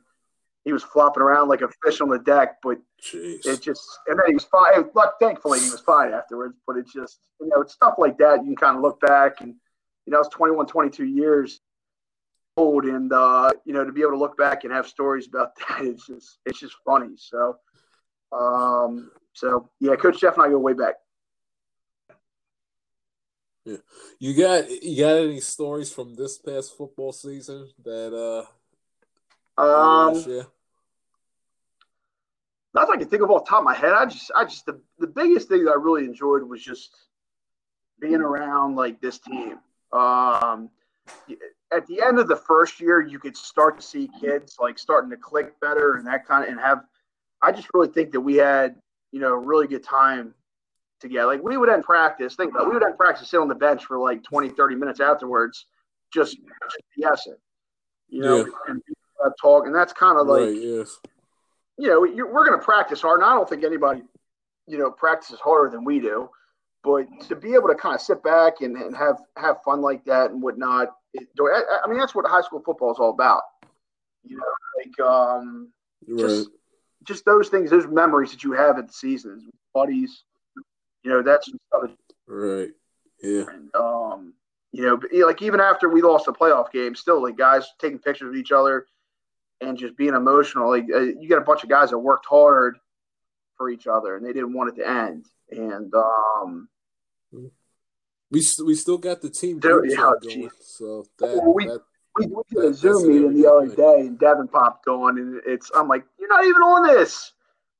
he 0.65 0.73
was 0.73 0.83
flopping 0.83 1.23
around 1.23 1.47
like 1.47 1.61
a 1.61 1.69
fish 1.83 2.01
on 2.01 2.09
the 2.09 2.19
deck. 2.19 2.57
But 2.61 2.77
Jeez. 3.01 3.45
it 3.45 3.61
just, 3.61 3.83
and 4.07 4.17
then 4.19 4.25
he 4.27 4.33
was 4.33 4.45
fine. 4.45 4.89
But 4.93 5.13
thankfully, 5.19 5.59
he 5.59 5.69
was 5.69 5.79
fine 5.79 6.13
afterwards. 6.13 6.55
But 6.67 6.77
it 6.77 6.85
just, 6.87 7.19
you 7.39 7.47
know, 7.47 7.61
it's 7.61 7.73
stuff 7.73 7.95
like 7.97 8.17
that. 8.19 8.41
You 8.41 8.47
can 8.47 8.55
kind 8.55 8.77
of 8.77 8.83
look 8.83 8.99
back, 8.99 9.41
and 9.41 9.55
you 10.05 10.13
know, 10.13 10.19
it's 10.19 10.29
21, 10.29 10.67
22 10.67 11.05
years 11.05 11.61
old, 12.57 12.85
and 12.85 13.11
uh, 13.11 13.51
you 13.65 13.73
know, 13.73 13.83
to 13.83 13.91
be 13.91 14.01
able 14.01 14.11
to 14.11 14.17
look 14.17 14.37
back 14.37 14.63
and 14.63 14.73
have 14.73 14.87
stories 14.87 15.27
about 15.27 15.55
that, 15.69 15.81
it's 15.81 16.07
just, 16.07 16.39
it's 16.45 16.59
just 16.59 16.75
funny. 16.85 17.15
So. 17.17 17.57
Um, 18.31 19.11
so 19.33 19.69
yeah, 19.79 19.95
Coach 19.95 20.19
Jeff 20.21 20.35
and 20.35 20.43
I 20.43 20.49
go 20.49 20.57
way 20.59 20.73
back. 20.73 20.95
Yeah. 23.65 23.77
you 24.19 24.33
got 24.35 24.69
you 24.81 25.03
got 25.03 25.17
any 25.17 25.39
stories 25.39 25.91
from 25.93 26.15
this 26.15 26.37
past 26.39 26.75
football 26.75 27.11
season 27.11 27.69
that 27.83 28.47
uh 29.57 29.61
Um, 29.61 30.19
share? 30.19 30.47
not 32.73 32.87
that 32.87 32.93
I 32.93 32.97
can 32.97 33.07
think 33.07 33.21
of 33.21 33.29
off 33.29 33.45
the 33.45 33.49
top 33.49 33.59
of 33.59 33.65
my 33.65 33.75
head. 33.75 33.91
I 33.91 34.05
just, 34.05 34.31
I 34.35 34.45
just 34.45 34.65
the, 34.65 34.81
the 34.97 35.07
biggest 35.07 35.49
thing 35.49 35.65
that 35.65 35.71
I 35.71 35.75
really 35.75 36.05
enjoyed 36.05 36.41
was 36.43 36.63
just 36.63 36.95
being 37.99 38.15
around 38.15 38.75
like 38.75 38.99
this 39.01 39.19
team. 39.19 39.59
Um, 39.91 40.69
at 41.71 41.87
the 41.87 42.01
end 42.01 42.19
of 42.19 42.27
the 42.27 42.35
first 42.35 42.79
year, 42.79 43.01
you 43.01 43.19
could 43.19 43.35
start 43.37 43.77
to 43.77 43.81
see 43.83 44.09
kids 44.19 44.57
like 44.59 44.77
starting 44.77 45.09
to 45.09 45.17
click 45.17 45.59
better 45.59 45.95
and 45.95 46.05
that 46.07 46.27
kind 46.27 46.43
of, 46.43 46.49
and 46.51 46.59
have. 46.59 46.83
I 47.41 47.51
just 47.51 47.69
really 47.73 47.87
think 47.87 48.11
that 48.11 48.21
we 48.21 48.35
had, 48.35 48.75
you 49.11 49.19
know, 49.19 49.33
a 49.33 49.37
really 49.39 49.67
good 49.67 49.83
time 49.83 50.33
together. 50.99 51.25
Like 51.27 51.43
we 51.43 51.57
would 51.57 51.69
end 51.69 51.83
practice, 51.83 52.35
think 52.35 52.51
about 52.51 52.63
it, 52.63 52.67
we 52.67 52.73
would 52.75 52.83
end 52.83 52.97
practice, 52.97 53.29
sit 53.29 53.39
on 53.39 53.47
the 53.47 53.55
bench 53.55 53.85
for 53.85 53.97
like 53.97 54.23
20, 54.23 54.49
30 54.49 54.75
minutes 54.75 54.99
afterwards, 54.99 55.65
just, 56.13 56.37
just 56.37 57.27
BSing, 57.27 57.35
you 58.09 58.21
know, 58.21 58.37
Yeah. 58.37 58.51
and 58.67 58.81
uh, 59.25 59.29
talk. 59.41 59.65
And 59.65 59.73
that's 59.73 59.93
kind 59.93 60.19
of 60.19 60.27
like, 60.27 60.41
right, 60.41 60.55
yes. 60.55 60.99
you 61.77 61.87
know, 61.87 62.01
we're 62.01 62.45
going 62.45 62.59
to 62.59 62.63
practice 62.63 63.01
hard. 63.01 63.21
And 63.21 63.29
I 63.29 63.33
don't 63.33 63.49
think 63.49 63.63
anybody, 63.63 64.03
you 64.67 64.77
know, 64.77 64.91
practices 64.91 65.39
harder 65.39 65.71
than 65.71 65.83
we 65.83 65.99
do. 65.99 66.29
But 66.83 67.05
to 67.27 67.35
be 67.35 67.53
able 67.53 67.67
to 67.67 67.75
kind 67.75 67.95
of 67.95 68.01
sit 68.01 68.23
back 68.23 68.61
and, 68.61 68.75
and 68.75 68.95
have 68.95 69.17
have 69.37 69.61
fun 69.63 69.81
like 69.81 70.03
that 70.05 70.31
and 70.31 70.41
whatnot, 70.41 70.89
it, 71.13 71.27
I, 71.39 71.79
I 71.85 71.87
mean, 71.87 71.99
that's 71.99 72.15
what 72.15 72.25
high 72.25 72.41
school 72.41 72.61
football 72.65 72.91
is 72.91 72.97
all 72.99 73.11
about. 73.11 73.43
You 74.23 74.37
know, 74.37 74.43
like 74.77 74.99
um, 75.07 75.69
Right. 76.07 76.19
just 76.19 76.49
just 77.03 77.25
those 77.25 77.49
things, 77.49 77.69
those 77.69 77.87
memories 77.87 78.31
that 78.31 78.43
you 78.43 78.53
have 78.53 78.77
at 78.77 78.87
the 78.87 78.93
seasons, 78.93 79.43
buddies. 79.73 80.23
You 81.03 81.11
know, 81.11 81.21
that's 81.23 81.47
just 81.47 81.57
stuff 81.67 81.81
that 81.83 81.97
Right. 82.27 82.69
Yeah. 83.21 83.45
and, 83.51 83.73
um, 83.75 84.33
you 84.71 84.83
know, 84.83 84.99
like 85.25 85.41
even 85.41 85.59
after 85.59 85.89
we 85.89 86.01
lost 86.01 86.25
the 86.25 86.33
playoff 86.33 86.71
game, 86.71 86.95
still 86.95 87.21
like 87.21 87.37
guys 87.37 87.67
taking 87.79 87.99
pictures 87.99 88.29
of 88.29 88.35
each 88.35 88.51
other 88.51 88.85
and 89.59 89.77
just 89.77 89.97
being 89.97 90.13
emotional. 90.13 90.69
Like 90.69 90.85
uh, 90.93 90.99
you 90.99 91.27
got 91.27 91.39
a 91.39 91.45
bunch 91.45 91.63
of 91.63 91.69
guys 91.69 91.89
that 91.89 91.97
worked 91.97 92.25
hard 92.25 92.77
for 93.61 93.69
each 93.69 93.85
other 93.85 94.15
and 94.15 94.25
they 94.25 94.33
didn't 94.33 94.53
want 94.53 94.69
it 94.69 94.81
to 94.81 94.89
end. 94.89 95.27
And 95.51 95.93
um, 95.93 96.67
We 97.31 98.41
we 98.65 98.73
still 98.75 98.97
got 98.97 99.21
the 99.21 99.29
team 99.29 99.59
group 99.59 99.85
yeah, 99.87 99.97
going. 99.97 100.49
So 100.61 101.05
that, 101.19 101.37
Well, 101.37 101.53
we- 101.53 101.67
that 101.67 101.81
we, 102.17 102.25
we 102.25 102.41
did 102.49 102.57
That- 102.57 102.67
a 102.69 102.73
Zoom 102.73 103.07
meeting 103.07 103.39
the 103.39 103.49
other 103.49 103.67
day, 103.75 103.99
and 104.07 104.17
Devin 104.17 104.47
popped 104.47 104.87
on, 104.87 105.19
and 105.19 105.41
it's 105.45 105.69
I'm 105.75 105.87
like, 105.87 106.03
you're 106.19 106.27
not 106.27 106.43
even 106.43 106.61
on 106.63 106.87
this. 106.87 107.33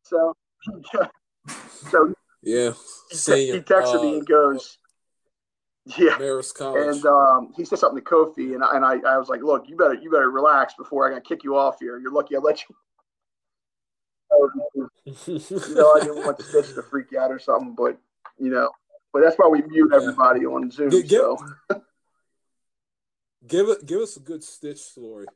So, 0.04 0.36
so 1.90 2.14
yeah. 2.44 2.74
he, 3.10 3.16
Senior, 3.18 3.56
he 3.56 3.60
texted 3.62 4.00
uh, 4.00 4.04
me 4.04 4.18
and 4.20 4.28
goes, 4.28 4.78
yeah. 5.98 6.18
Marist 6.20 6.54
College. 6.54 6.96
And 6.98 7.06
um, 7.08 7.54
he 7.58 7.66
said 7.66 7.80
something 7.80 8.02
to 8.02 8.10
Kofi, 8.10 8.54
and 8.54 8.64
I, 8.64 8.76
and 8.76 8.86
I, 8.86 9.00
I 9.14 9.18
was 9.18 9.30
like, 9.30 9.42
"Look, 9.42 9.68
you 9.68 9.76
better 9.76 9.96
you 9.96 10.12
better 10.12 10.30
relax 10.30 10.76
before 10.76 11.08
I 11.08 11.14
got 11.14 11.24
to 11.24 11.28
kick 11.28 11.44
you 11.44 11.58
off 11.58 11.78
here. 11.80 11.98
You're 11.98 12.12
lucky 12.12 12.36
I 12.36 12.40
let 12.40 12.62
you." 12.70 12.76
You 15.06 15.76
know, 15.76 15.92
I 15.94 16.00
didn't 16.00 16.24
want 16.24 16.38
the 16.38 16.44
Stitch 16.44 16.74
to 16.76 16.84
freak 16.84 17.14
out 17.14 17.32
or 17.32 17.40
something, 17.40 17.76
but 17.76 17.98
you 18.38 18.50
know, 18.50 18.70
but 19.12 19.22
that's 19.22 19.36
why 19.36 19.48
we 19.48 19.62
mute 19.64 19.92
everybody 19.94 20.46
on 20.46 20.72
Zoom. 20.72 20.92
Gi- 20.92 21.04
give, 21.04 21.20
so 21.22 21.38
give 23.48 23.70
it 23.70 23.86
give 23.86 24.02
us 24.02 24.18
a 24.18 24.20
good 24.20 24.44
Stitch 24.44 24.80
story. 24.80 25.28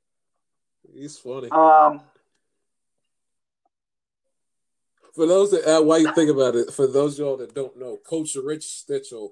He's 0.93 1.17
funny. 1.17 1.49
um, 1.49 2.01
For 5.13 5.25
those 5.25 5.51
that 5.51 5.65
uh, 5.65 5.81
while 5.81 5.99
you 5.99 6.11
think 6.13 6.29
about 6.29 6.55
it, 6.55 6.71
for 6.71 6.87
those 6.87 7.17
y'all 7.17 7.37
that 7.37 7.55
don't 7.55 7.77
know, 7.77 7.97
Coach 7.97 8.35
Rich 8.35 8.65
Stitchell 8.65 9.29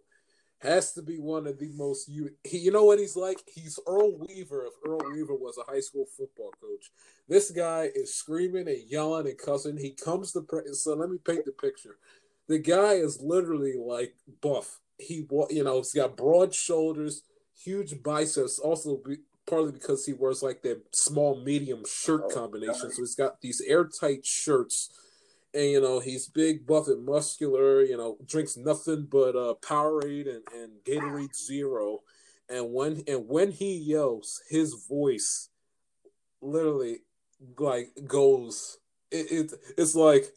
has 0.63 0.93
to 0.93 1.01
be 1.01 1.19
one 1.19 1.45
of 1.45 1.59
the 1.59 1.69
most 1.75 2.09
you 2.09 2.29
you 2.49 2.71
know 2.71 2.85
what 2.85 2.99
he's 2.99 3.15
like? 3.15 3.43
He's 3.53 3.79
Earl 3.85 4.17
Weaver 4.17 4.65
if 4.65 4.73
Earl 4.85 5.01
Weaver 5.11 5.35
was 5.35 5.57
a 5.57 5.69
high 5.69 5.81
school 5.81 6.05
football 6.17 6.51
coach. 6.61 6.89
This 7.27 7.51
guy 7.51 7.89
is 7.93 8.15
screaming 8.15 8.67
and 8.67 8.81
yelling 8.89 9.27
and 9.27 9.37
cussing. 9.37 9.77
He 9.77 9.91
comes 9.91 10.31
to 10.33 10.41
pra- 10.41 10.73
so 10.73 10.95
let 10.95 11.09
me 11.09 11.17
paint 11.17 11.45
the 11.45 11.51
picture. 11.51 11.97
The 12.47 12.59
guy 12.59 12.93
is 12.93 13.21
literally 13.21 13.75
like 13.77 14.15
buff. 14.41 14.79
He 14.97 15.25
you 15.49 15.63
know, 15.63 15.77
he's 15.77 15.93
got 15.93 16.17
broad 16.17 16.53
shoulders, 16.53 17.23
huge 17.63 18.01
biceps, 18.03 18.59
also 18.59 18.97
be, 18.97 19.17
partly 19.45 19.71
because 19.71 20.05
he 20.05 20.13
wears 20.13 20.41
like 20.41 20.61
that 20.63 20.81
small 20.95 21.41
medium 21.43 21.83
shirt 21.87 22.23
Oh, 22.25 22.33
combination. 22.33 22.91
So 22.91 23.01
he's 23.01 23.15
got 23.15 23.41
these 23.41 23.61
airtight 23.61 24.25
shirts 24.25 24.89
and 25.53 25.65
you 25.65 25.81
know 25.81 25.99
he's 25.99 26.27
big, 26.27 26.65
buff, 26.65 26.87
and 26.87 27.05
muscular. 27.05 27.83
You 27.83 27.97
know, 27.97 28.17
drinks 28.25 28.57
nothing 28.57 29.07
but 29.09 29.35
uh, 29.35 29.55
Powerade 29.61 30.27
and, 30.27 30.43
and 30.55 30.71
Gatorade 30.85 31.35
Zero. 31.35 31.99
And 32.49 32.73
when 32.73 33.03
and 33.07 33.27
when 33.27 33.51
he 33.51 33.75
yells, 33.75 34.41
his 34.49 34.73
voice 34.89 35.49
literally 36.41 36.99
like 37.57 37.91
goes. 38.05 38.77
It, 39.11 39.31
it 39.31 39.53
it's 39.77 39.95
like, 39.95 40.23
did 40.23 40.29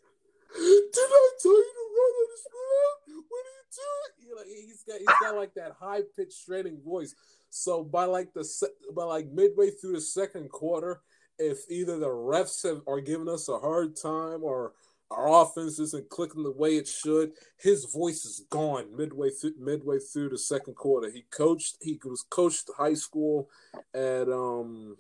I 0.55 1.31
tell 1.43 1.53
you 1.53 1.73
to 1.75 1.87
run 1.97 2.13
on 2.13 2.27
this 2.31 2.47
road? 2.53 3.25
What 3.29 3.45
are 3.45 3.57
you 3.57 3.67
doing? 3.75 4.29
You 4.29 4.35
know, 4.35 4.43
he's 4.67 4.85
got 4.85 4.99
he's 4.99 5.21
got 5.21 5.37
like 5.37 5.55
that 5.55 5.77
high 5.81 6.03
pitched 6.17 6.35
straining 6.35 6.81
voice. 6.83 7.15
So 7.51 7.83
by 7.83 8.05
like 8.05 8.35
the 8.35 8.47
by 8.95 9.05
like 9.05 9.29
midway 9.29 9.71
through 9.71 9.95
the 9.95 10.01
second 10.01 10.51
quarter, 10.51 11.01
if 11.39 11.61
either 11.71 11.99
the 11.99 12.07
refs 12.07 12.63
have, 12.65 12.83
are 12.87 13.01
giving 13.01 13.29
us 13.29 13.49
a 13.49 13.59
hard 13.59 13.97
time 13.97 14.43
or 14.43 14.73
our 15.11 15.43
offense 15.43 15.79
isn't 15.79 16.09
clicking 16.11 16.43
the 16.43 16.51
way 16.51 16.77
it 16.77 16.89
should, 16.89 17.33
his 17.59 17.85
voice 17.85 18.25
is 18.25 18.45
gone 18.51 18.97
midway 18.97 19.31
through 19.31 19.55
midway 19.59 19.99
through 19.99 20.29
the 20.31 20.39
second 20.39 20.75
quarter. 20.75 21.11
He 21.11 21.25
coached 21.31 21.77
he 21.81 21.99
was 22.05 22.25
coached 22.29 22.71
high 22.77 22.95
school 22.95 23.49
at 23.95 24.29
um 24.29 24.97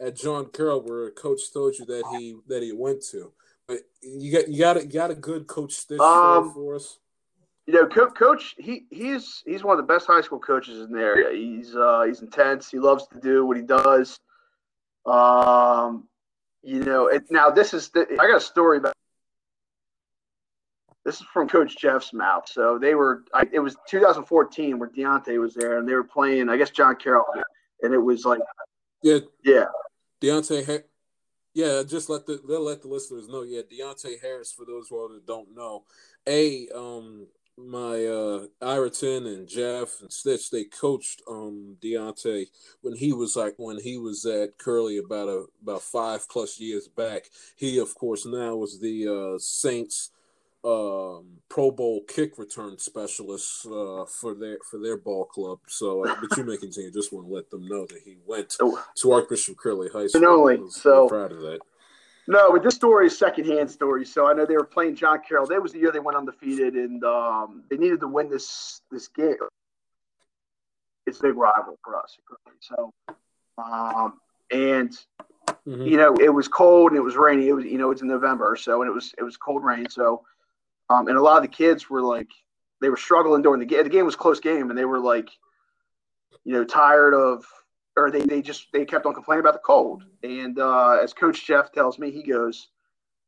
at 0.00 0.16
John 0.16 0.46
Carroll 0.46 0.82
where 0.82 1.06
a 1.06 1.12
coach 1.12 1.52
told 1.52 1.78
you 1.78 1.84
that 1.86 2.04
he 2.12 2.36
that 2.48 2.62
he 2.62 2.72
went 2.72 3.02
to. 3.12 3.32
But 3.68 3.78
you 4.02 4.32
got 4.32 4.48
you 4.48 4.58
got 4.58 4.76
a, 4.76 4.82
you 4.82 4.92
got 4.92 5.10
a 5.10 5.14
good 5.14 5.46
coach 5.46 5.72
Stitch 5.72 6.00
Um, 6.00 6.52
for 6.52 6.74
us. 6.74 6.98
you 7.66 7.74
know, 7.74 7.86
Co- 7.86 8.10
coach, 8.10 8.54
he 8.58 8.86
he's 8.90 9.42
he's 9.46 9.62
one 9.62 9.78
of 9.78 9.86
the 9.86 9.92
best 9.92 10.06
high 10.06 10.20
school 10.20 10.40
coaches 10.40 10.80
in 10.80 10.92
the 10.92 11.00
area. 11.00 11.30
He's 11.32 11.74
uh, 11.76 12.02
he's 12.06 12.20
intense. 12.22 12.70
He 12.70 12.78
loves 12.78 13.06
to 13.08 13.20
do 13.20 13.46
what 13.46 13.56
he 13.56 13.62
does. 13.62 14.18
Um, 15.06 16.08
you 16.62 16.80
know, 16.80 17.06
it, 17.06 17.24
now 17.30 17.50
this 17.50 17.72
is 17.74 17.90
the, 17.90 18.06
I 18.20 18.26
got 18.26 18.36
a 18.36 18.40
story 18.40 18.78
about. 18.78 18.94
This 21.04 21.20
is 21.20 21.26
from 21.32 21.48
Coach 21.48 21.76
Jeff's 21.76 22.12
mouth. 22.12 22.48
So 22.48 22.78
they 22.78 22.94
were. 22.94 23.24
I, 23.34 23.44
it 23.52 23.60
was 23.60 23.76
2014 23.88 24.78
where 24.78 24.88
Deonte 24.88 25.38
was 25.38 25.54
there, 25.54 25.78
and 25.78 25.88
they 25.88 25.94
were 25.94 26.04
playing. 26.04 26.48
I 26.48 26.56
guess 26.56 26.70
John 26.70 26.96
Carroll, 26.96 27.24
and 27.82 27.92
it 27.92 27.98
was 27.98 28.24
like, 28.24 28.40
Yeah, 29.02 29.18
yeah, 29.44 29.66
Deonte. 30.22 30.64
Ha- 30.66 30.86
yeah, 31.52 31.82
just 31.86 32.08
let 32.08 32.26
the 32.26 32.40
they'll 32.48 32.64
let 32.64 32.82
the 32.82 32.88
listeners 32.88 33.28
know. 33.28 33.42
Yeah, 33.42 33.62
Deonte 33.62 34.20
Harris. 34.20 34.52
For 34.52 34.64
those 34.64 34.88
who 34.88 35.08
that 35.08 35.26
don't 35.26 35.54
know, 35.54 35.84
a 36.26 36.68
um 36.74 37.28
my 37.56 38.04
uh 38.04 38.46
Ireton 38.60 39.26
and 39.26 39.46
Jeff 39.46 40.00
and 40.00 40.12
Stitch 40.12 40.50
they 40.50 40.64
coached 40.64 41.22
um 41.28 41.76
Deonte 41.80 42.46
when 42.80 42.96
he 42.96 43.12
was 43.12 43.36
like 43.36 43.54
when 43.58 43.78
he 43.78 43.96
was 43.96 44.26
at 44.26 44.58
Curley 44.58 44.98
about 44.98 45.28
a 45.28 45.44
about 45.62 45.82
five 45.82 46.28
plus 46.28 46.58
years 46.58 46.88
back. 46.88 47.26
He 47.56 47.78
of 47.78 47.94
course 47.94 48.26
now 48.26 48.56
was 48.56 48.80
the 48.80 49.06
uh 49.08 49.38
Saints 49.38 50.10
um 50.64 51.26
Pro 51.50 51.70
Bowl 51.70 52.02
kick 52.08 52.38
return 52.38 52.78
specialist 52.78 53.66
uh 53.66 54.04
for 54.06 54.34
their 54.34 54.58
for 54.68 54.78
their 54.78 54.96
ball 54.96 55.26
club. 55.26 55.58
So 55.68 56.04
uh, 56.06 56.16
but 56.20 56.36
you 56.36 56.44
may 56.44 56.56
continue. 56.56 56.90
Just 56.90 57.12
want 57.12 57.26
to 57.28 57.32
let 57.34 57.50
them 57.50 57.66
know 57.68 57.86
that 57.86 58.00
he 58.04 58.16
went 58.26 58.52
So- 58.52 58.78
to 58.96 59.12
Archbishop 59.12 59.56
Curley 59.58 59.88
High 59.92 60.06
School. 60.06 60.26
Only, 60.26 60.70
so- 60.70 61.08
proud 61.08 61.32
of 61.32 61.40
that. 61.42 61.60
No, 62.26 62.50
but 62.52 62.62
this 62.62 62.74
story 62.74 63.08
is 63.08 63.18
secondhand 63.18 63.70
story. 63.70 64.06
So 64.06 64.26
I 64.26 64.32
know 64.32 64.46
they 64.46 64.56
were 64.56 64.64
playing 64.64 64.96
John 64.96 65.20
Carroll. 65.28 65.46
That 65.46 65.60
was 65.62 65.72
the 65.72 65.78
year 65.78 65.92
they 65.92 65.98
went 66.00 66.16
undefeated, 66.16 66.72
and 66.74 67.04
um, 67.04 67.64
they 67.68 67.76
needed 67.76 68.00
to 68.00 68.08
win 68.08 68.30
this 68.30 68.80
this 68.90 69.08
game. 69.08 69.34
It's 71.06 71.18
a 71.18 71.22
big 71.22 71.36
rival 71.36 71.78
for 71.84 71.96
us. 72.02 72.16
So, 72.60 72.94
um, 73.58 74.14
and 74.50 74.96
Mhm. 75.66 75.86
you 75.90 75.98
know, 75.98 76.14
it 76.18 76.30
was 76.30 76.48
cold 76.48 76.92
and 76.92 76.98
it 76.98 77.02
was 77.02 77.14
rainy. 77.16 77.48
It 77.48 77.52
was 77.52 77.64
you 77.66 77.76
know 77.76 77.90
it's 77.90 78.00
in 78.00 78.08
November 78.08 78.56
so, 78.56 78.80
and 78.80 78.88
it 78.90 78.94
was 78.94 79.14
it 79.18 79.22
was 79.22 79.36
cold 79.36 79.62
rain. 79.62 79.86
So, 79.90 80.24
um, 80.90 81.08
and 81.08 81.16
a 81.16 81.22
lot 81.22 81.36
of 81.36 81.42
the 81.42 81.48
kids 81.48 81.88
were 81.88 82.02
like 82.02 82.28
they 82.80 82.88
were 82.88 82.96
struggling 82.96 83.42
during 83.42 83.60
the 83.60 83.66
game. 83.66 83.84
The 83.84 83.90
game 83.90 84.04
was 84.04 84.14
a 84.14 84.18
close 84.18 84.40
game, 84.40 84.68
and 84.70 84.78
they 84.78 84.84
were 84.84 84.98
like, 85.00 85.28
you 86.44 86.52
know, 86.52 86.64
tired 86.64 87.14
of 87.14 87.44
or 87.96 88.10
they 88.10 88.22
they 88.22 88.42
just 88.42 88.66
they 88.72 88.84
kept 88.84 89.06
on 89.06 89.14
complaining 89.14 89.40
about 89.40 89.54
the 89.54 89.60
cold. 89.60 90.02
And 90.22 90.58
uh, 90.58 90.98
as 91.02 91.12
Coach 91.12 91.46
Jeff 91.46 91.72
tells 91.72 91.98
me, 91.98 92.10
he 92.10 92.22
goes, 92.22 92.68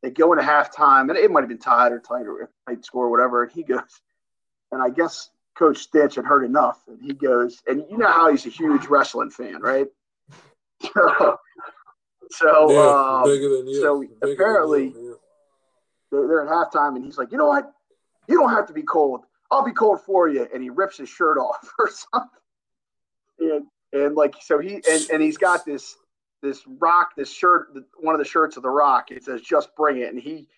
they 0.03 0.11
go 0.11 0.33
into 0.33 0.45
halftime, 0.45 1.09
and 1.09 1.17
it 1.17 1.31
might 1.31 1.41
have 1.41 1.49
been 1.49 1.59
tied 1.59 1.93
or 1.93 2.01
tight 2.01 2.27
or 2.27 2.51
tight 2.69 2.85
score 2.85 3.07
or 3.07 3.11
whatever. 3.11 3.45
And 3.45 3.53
he 3.53 3.63
goes, 3.63 3.81
and 4.73 4.83
I 4.83 4.91
guess 4.91 5.31
Coach 5.57 5.79
Stitch 5.79 6.17
had 6.17 6.25
heard 6.25 6.45
enough, 6.45 6.83
and 6.89 7.01
he 7.01 7.15
goes, 7.15 7.63
and 7.67 7.85
you 7.91 7.97
know 7.97 8.09
how 8.11 8.31
he's 8.31 8.45
a 8.47 8.51
huge 8.51 8.87
wrestling 8.87 9.31
fan, 9.31 9.61
right? 9.61 9.87
So, 10.95 11.39
so 12.33 12.71
yeah, 12.73 13.21
um, 13.21 13.25
bigger 13.25 13.49
than 13.57 13.69
you. 13.69 13.81
so 13.81 14.01
bigger 14.01 14.33
apparently- 14.35 14.93
they're, 16.11 16.43
at 16.43 16.49
halftime, 16.49 16.97
and 16.97 17.05
he's 17.05 17.19
like, 17.19 17.33
you 17.33 17.39
know 17.39 17.47
what? 17.47 17.73
You 18.29 18.39
don't 18.39 18.51
have 18.51 18.67
to 18.67 18.73
be 18.73 18.83
cold. 18.83 19.23
I'll 19.51 19.65
be 19.65 19.73
cold 19.73 20.01
for 20.03 20.29
you. 20.29 20.47
And 20.53 20.63
he 20.63 20.71
rips 20.71 20.99
his 20.99 21.09
shirt 21.09 21.39
off 21.39 21.73
or 21.79 21.91
something. 21.91 22.31
And, 23.39 23.67
and 23.93 24.17
like, 24.17 24.35
so 24.41 24.59
he, 24.59 24.75
and, 24.89 25.11
and 25.13 25.23
he's 25.23 25.39
got 25.39 25.65
this, 25.65 25.97
this 26.43 26.63
rock, 26.67 27.11
this 27.17 27.33
shirt, 27.33 27.69
one 27.99 28.15
of 28.15 28.19
the 28.19 28.25
shirts 28.25 28.57
of 28.57 28.63
the 28.63 28.71
rock. 28.71 29.11
It 29.11 29.25
says, 29.25 29.41
just 29.41 29.75
bring 29.77 29.99
it. 29.99 30.13
And 30.13 30.21
he, 30.21 30.49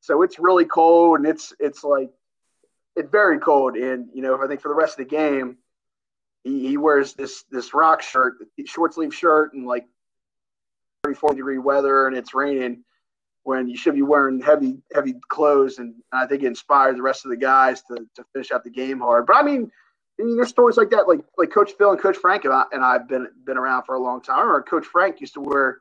so 0.00 0.22
it's 0.22 0.38
really 0.38 0.64
cold 0.64 1.18
and 1.18 1.26
it's, 1.26 1.52
it's 1.58 1.82
like, 1.82 2.10
it's 2.94 3.10
very 3.10 3.38
cold. 3.38 3.76
And, 3.76 4.08
you 4.14 4.22
know, 4.22 4.42
I 4.42 4.46
think 4.46 4.60
for 4.60 4.68
the 4.68 4.74
rest 4.74 4.98
of 4.98 5.08
the 5.08 5.16
game, 5.16 5.58
he, 6.44 6.68
he 6.68 6.76
wears 6.76 7.14
this, 7.14 7.44
this 7.50 7.74
rock 7.74 8.02
shirt, 8.02 8.36
short 8.66 8.94
sleeve 8.94 9.14
shirt 9.14 9.52
and 9.54 9.66
like 9.66 9.86
34 11.04 11.34
degree 11.34 11.58
weather 11.58 12.06
and 12.06 12.16
it's 12.16 12.34
raining 12.34 12.84
when 13.46 13.68
you 13.68 13.76
should 13.76 13.94
be 13.94 14.02
wearing 14.02 14.40
heavy, 14.40 14.76
heavy 14.92 15.14
clothes. 15.28 15.78
And 15.78 15.94
I 16.12 16.26
think 16.26 16.42
it 16.42 16.48
inspired 16.48 16.96
the 16.96 17.02
rest 17.02 17.24
of 17.24 17.30
the 17.30 17.36
guys 17.36 17.80
to, 17.82 17.94
to 18.16 18.24
finish 18.32 18.50
out 18.50 18.64
the 18.64 18.70
game 18.70 18.98
hard. 18.98 19.24
But 19.24 19.36
I 19.36 19.42
mean, 19.42 19.70
I 20.18 20.24
mean, 20.24 20.34
there's 20.34 20.48
stories 20.48 20.76
like 20.76 20.90
that, 20.90 21.06
like 21.06 21.20
like 21.38 21.50
Coach 21.52 21.72
Phil 21.78 21.92
and 21.92 22.00
Coach 22.00 22.16
Frank 22.16 22.44
and, 22.44 22.52
I, 22.52 22.64
and 22.72 22.84
I've 22.84 23.06
been 23.08 23.28
been 23.44 23.56
around 23.56 23.84
for 23.84 23.94
a 23.94 24.00
long 24.00 24.20
time. 24.20 24.38
I 24.38 24.40
remember 24.40 24.62
Coach 24.62 24.86
Frank 24.86 25.20
used 25.20 25.34
to 25.34 25.40
wear. 25.40 25.80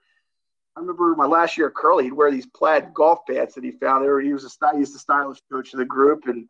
I 0.77 0.81
remember 0.81 1.15
my 1.15 1.25
last 1.25 1.57
year 1.57 1.67
at 1.67 1.73
Curley, 1.73 2.03
he'd 2.03 2.13
wear 2.13 2.29
these 2.29 2.45
plaid 2.45 2.93
golf 2.93 3.19
pants 3.27 3.55
that 3.55 3.63
he 3.63 3.71
found 3.71 4.03
there. 4.03 4.19
He 4.19 4.33
was 4.33 4.43
a 4.43 4.49
sty- 4.49 4.77
he's 4.77 4.93
the 4.93 4.99
stylish 4.99 5.39
coach 5.51 5.73
of 5.73 5.79
the 5.79 5.85
group, 5.85 6.27
and 6.27 6.45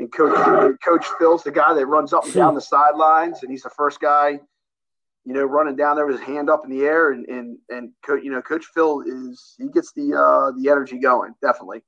and 0.00 0.12
Coach 0.12 0.78
Coach 0.84 1.06
Phil's 1.18 1.44
the 1.44 1.52
guy 1.52 1.72
that 1.72 1.86
runs 1.86 2.12
up 2.12 2.24
and 2.24 2.34
down 2.34 2.50
hmm. 2.50 2.56
the 2.56 2.60
sidelines, 2.60 3.42
and 3.42 3.50
he's 3.50 3.62
the 3.62 3.70
first 3.70 4.00
guy, 4.00 4.38
you 5.24 5.34
know, 5.34 5.44
running 5.44 5.76
down 5.76 5.96
there 5.96 6.06
with 6.06 6.18
his 6.18 6.26
hand 6.26 6.50
up 6.50 6.64
in 6.64 6.70
the 6.70 6.84
air, 6.84 7.12
and 7.12 7.26
and 7.28 7.58
and 7.68 7.90
Co- 8.04 8.16
you 8.16 8.30
know, 8.30 8.42
Coach 8.42 8.66
Phil 8.74 9.02
is 9.02 9.54
he 9.58 9.68
gets 9.68 9.92
the 9.92 10.14
uh, 10.14 10.52
the 10.60 10.68
energy 10.68 10.98
going, 10.98 11.34
definitely. 11.40 11.82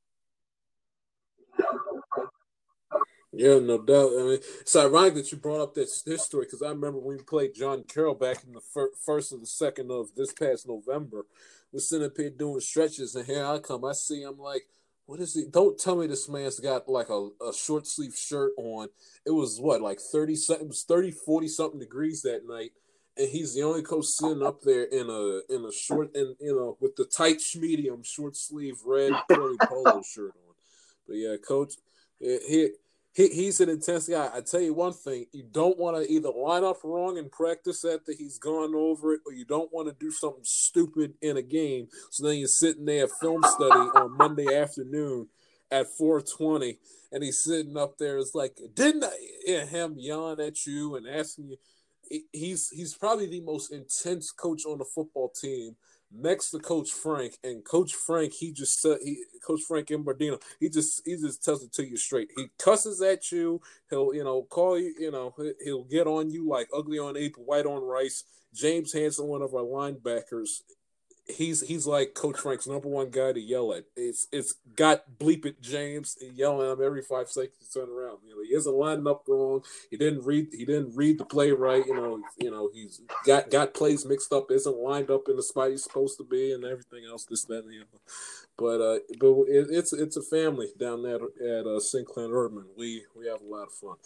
Yeah, 3.36 3.58
no 3.58 3.78
doubt. 3.78 4.12
I 4.16 4.22
mean, 4.22 4.38
it's 4.60 4.76
ironic 4.76 5.14
that 5.14 5.32
you 5.32 5.38
brought 5.38 5.60
up 5.60 5.74
this 5.74 6.02
this 6.02 6.24
story 6.24 6.46
because 6.46 6.62
I 6.62 6.68
remember 6.68 6.98
when 7.00 7.16
we 7.16 7.22
played 7.24 7.54
John 7.54 7.82
Carroll 7.82 8.14
back 8.14 8.44
in 8.44 8.52
the 8.52 8.60
fir- 8.60 8.92
first 9.04 9.32
or 9.32 9.38
the 9.38 9.46
second 9.46 9.90
of 9.90 10.14
this 10.14 10.32
past 10.32 10.68
November. 10.68 11.26
We're 11.72 11.80
sitting 11.80 12.08
here 12.16 12.30
doing 12.30 12.60
stretches, 12.60 13.16
and 13.16 13.26
here 13.26 13.44
I 13.44 13.58
come. 13.58 13.84
I 13.84 13.92
see 13.92 14.22
him 14.22 14.38
like, 14.38 14.68
what 15.06 15.18
is 15.18 15.34
he? 15.34 15.46
Don't 15.50 15.76
tell 15.76 15.96
me 15.96 16.06
this 16.06 16.28
man's 16.28 16.60
got 16.60 16.88
like 16.88 17.08
a, 17.08 17.30
a 17.44 17.52
short 17.52 17.88
sleeve 17.88 18.14
shirt 18.14 18.52
on. 18.56 18.88
It 19.26 19.32
was 19.32 19.60
what, 19.60 19.80
like 19.80 19.98
30 19.98 20.36
something, 20.36 20.68
it 20.68 20.76
30, 20.76 21.10
40 21.10 21.48
something 21.48 21.80
degrees 21.80 22.22
that 22.22 22.46
night. 22.46 22.70
And 23.16 23.28
he's 23.28 23.54
the 23.54 23.62
only 23.62 23.82
coach 23.82 24.06
sitting 24.06 24.42
up 24.42 24.60
there 24.62 24.84
in 24.84 25.08
a 25.08 25.54
in 25.54 25.64
a 25.64 25.72
short 25.72 26.14
and 26.16 26.34
you 26.40 26.54
know 26.54 26.76
with 26.80 26.96
the 26.96 27.04
tight 27.04 27.40
medium 27.56 28.02
short 28.02 28.36
sleeve 28.36 28.78
red 28.84 29.12
curly 29.30 29.56
polo 29.62 30.02
shirt 30.02 30.32
on. 30.34 30.54
But 31.06 31.16
yeah, 31.16 31.36
coach, 31.36 31.74
he 32.18 32.70
he, 33.14 33.28
he's 33.28 33.60
an 33.60 33.68
intense 33.68 34.08
guy. 34.08 34.28
I 34.34 34.40
tell 34.40 34.60
you 34.60 34.74
one 34.74 34.92
thing: 34.92 35.26
you 35.32 35.44
don't 35.50 35.78
want 35.78 35.96
to 35.96 36.10
either 36.10 36.30
line 36.30 36.64
up 36.64 36.78
wrong 36.82 37.16
in 37.16 37.30
practice 37.30 37.84
after 37.84 38.12
he's 38.12 38.38
gone 38.38 38.74
over 38.74 39.14
it, 39.14 39.20
or 39.24 39.32
you 39.32 39.44
don't 39.44 39.72
want 39.72 39.88
to 39.88 39.94
do 39.94 40.10
something 40.10 40.42
stupid 40.42 41.14
in 41.22 41.36
a 41.36 41.42
game. 41.42 41.86
So 42.10 42.26
then 42.26 42.38
you're 42.38 42.48
sitting 42.48 42.84
there 42.84 43.06
film 43.06 43.42
study 43.44 43.88
on 43.94 44.16
Monday 44.16 44.56
afternoon 44.56 45.28
at 45.70 45.86
4:20, 45.96 46.78
and 47.12 47.22
he's 47.22 47.44
sitting 47.44 47.76
up 47.76 47.98
there. 47.98 48.18
It's 48.18 48.34
like, 48.34 48.58
didn't 48.74 49.04
I? 49.04 49.16
Yeah, 49.46 49.64
him 49.64 49.94
yawn 49.96 50.40
at 50.40 50.66
you 50.66 50.96
and 50.96 51.06
asking 51.06 51.50
you. 51.50 51.56
He- 52.10 52.26
He's 52.32 52.70
he's 52.70 52.94
probably 52.94 53.26
the 53.26 53.40
most 53.40 53.72
intense 53.72 54.30
coach 54.30 54.64
on 54.66 54.78
the 54.78 54.84
football 54.84 55.28
team 55.30 55.76
next 56.16 56.50
to 56.50 56.58
Coach 56.58 56.90
Frank, 56.92 57.38
and 57.42 57.64
Coach 57.64 57.94
Frank, 57.94 58.32
he 58.34 58.52
just 58.52 58.80
said 58.80 58.98
he 59.02 59.24
Coach 59.44 59.62
Frank 59.66 59.88
Imbardino, 59.88 60.40
he 60.60 60.68
just 60.68 61.02
he 61.04 61.16
just 61.16 61.44
tells 61.44 61.62
it 61.64 61.72
to 61.74 61.86
you 61.86 61.96
straight. 61.96 62.30
He 62.36 62.46
cusses 62.58 63.02
at 63.02 63.32
you. 63.32 63.60
He'll 63.90 64.14
you 64.14 64.24
know 64.24 64.42
call 64.44 64.78
you. 64.78 64.94
You 64.98 65.10
know 65.10 65.34
he- 65.38 65.54
he'll 65.64 65.84
get 65.84 66.06
on 66.06 66.30
you 66.30 66.48
like 66.48 66.68
ugly 66.74 66.98
on 66.98 67.16
ape, 67.16 67.36
white 67.36 67.66
on 67.66 67.82
rice. 67.82 68.24
James 68.54 68.92
Hanson, 68.92 69.26
one 69.26 69.42
of 69.42 69.52
our 69.54 69.62
linebackers, 69.62 70.62
he's 71.26 71.66
he's 71.66 71.86
like 71.86 72.14
Coach 72.14 72.38
Frank's 72.38 72.66
number 72.66 72.88
one 72.88 73.10
guy 73.10 73.32
to 73.32 73.40
yell 73.40 73.72
at. 73.72 73.84
It's 73.96 74.26
it's 74.32 74.54
got 74.76 75.04
bleep 75.18 75.46
it 75.46 75.60
James 75.62 76.16
yelling 76.20 76.66
at 76.66 76.72
him 76.72 76.84
every 76.84 77.02
five 77.02 77.28
seconds 77.28 77.56
to 77.58 77.80
turn 77.80 77.88
around. 77.88 78.18
You 78.24 78.36
know 78.36 78.42
he 78.42 78.54
isn't 78.54 78.74
lining 78.74 79.06
up 79.06 79.24
wrong. 79.26 79.62
He 79.90 79.96
didn't 79.96 80.24
read 80.24 80.48
he 80.52 80.64
didn't 80.64 80.96
read 80.96 81.18
the 81.18 81.24
play 81.24 81.50
right. 81.50 81.84
You 81.86 81.94
know 81.94 82.22
you 82.38 82.50
know 82.50 82.70
he's 82.72 83.00
got 83.26 83.50
got 83.50 83.74
plays 83.74 84.04
mixed 84.04 84.32
up. 84.32 84.50
Isn't 84.50 84.76
lined 84.76 85.10
up 85.10 85.28
in 85.28 85.36
the 85.36 85.42
spot 85.42 85.70
he's 85.70 85.84
supposed 85.84 86.18
to 86.18 86.24
be 86.24 86.52
and 86.52 86.64
everything 86.64 87.04
else. 87.08 87.24
This 87.24 87.44
that 87.44 87.64
and 87.64 87.70
the 87.70 87.78
other. 87.78 88.00
But 88.56 88.80
uh, 88.80 88.98
but 89.18 89.48
it, 89.48 89.66
it's 89.70 89.92
it's 89.92 90.16
a 90.16 90.22
family 90.22 90.68
down 90.78 91.02
there 91.02 91.16
at 91.16 91.66
uh, 91.66 91.80
Sinclair 91.80 92.28
Urban. 92.30 92.66
We 92.76 93.04
we 93.16 93.26
have 93.28 93.40
a 93.40 93.44
lot 93.44 93.68
of 93.68 93.72
fun. 93.72 93.96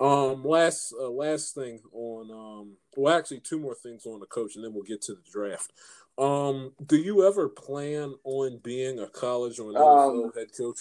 Um, 0.00 0.44
last 0.44 0.94
uh, 1.00 1.10
last 1.10 1.54
thing 1.54 1.80
on 1.92 2.30
um, 2.30 2.76
well, 2.96 3.16
actually 3.16 3.40
two 3.40 3.58
more 3.58 3.74
things 3.74 4.06
on 4.06 4.20
the 4.20 4.26
coach, 4.26 4.54
and 4.54 4.64
then 4.64 4.72
we'll 4.72 4.84
get 4.84 5.02
to 5.02 5.14
the 5.14 5.22
draft. 5.32 5.72
Um, 6.18 6.72
do 6.84 6.96
you 6.96 7.26
ever 7.26 7.48
plan 7.48 8.14
on 8.24 8.58
being 8.58 8.98
a 8.98 9.08
college 9.08 9.60
or 9.60 9.70
an 9.70 9.76
NFL 9.76 10.24
Um, 10.24 10.32
head 10.34 10.48
coach, 10.56 10.80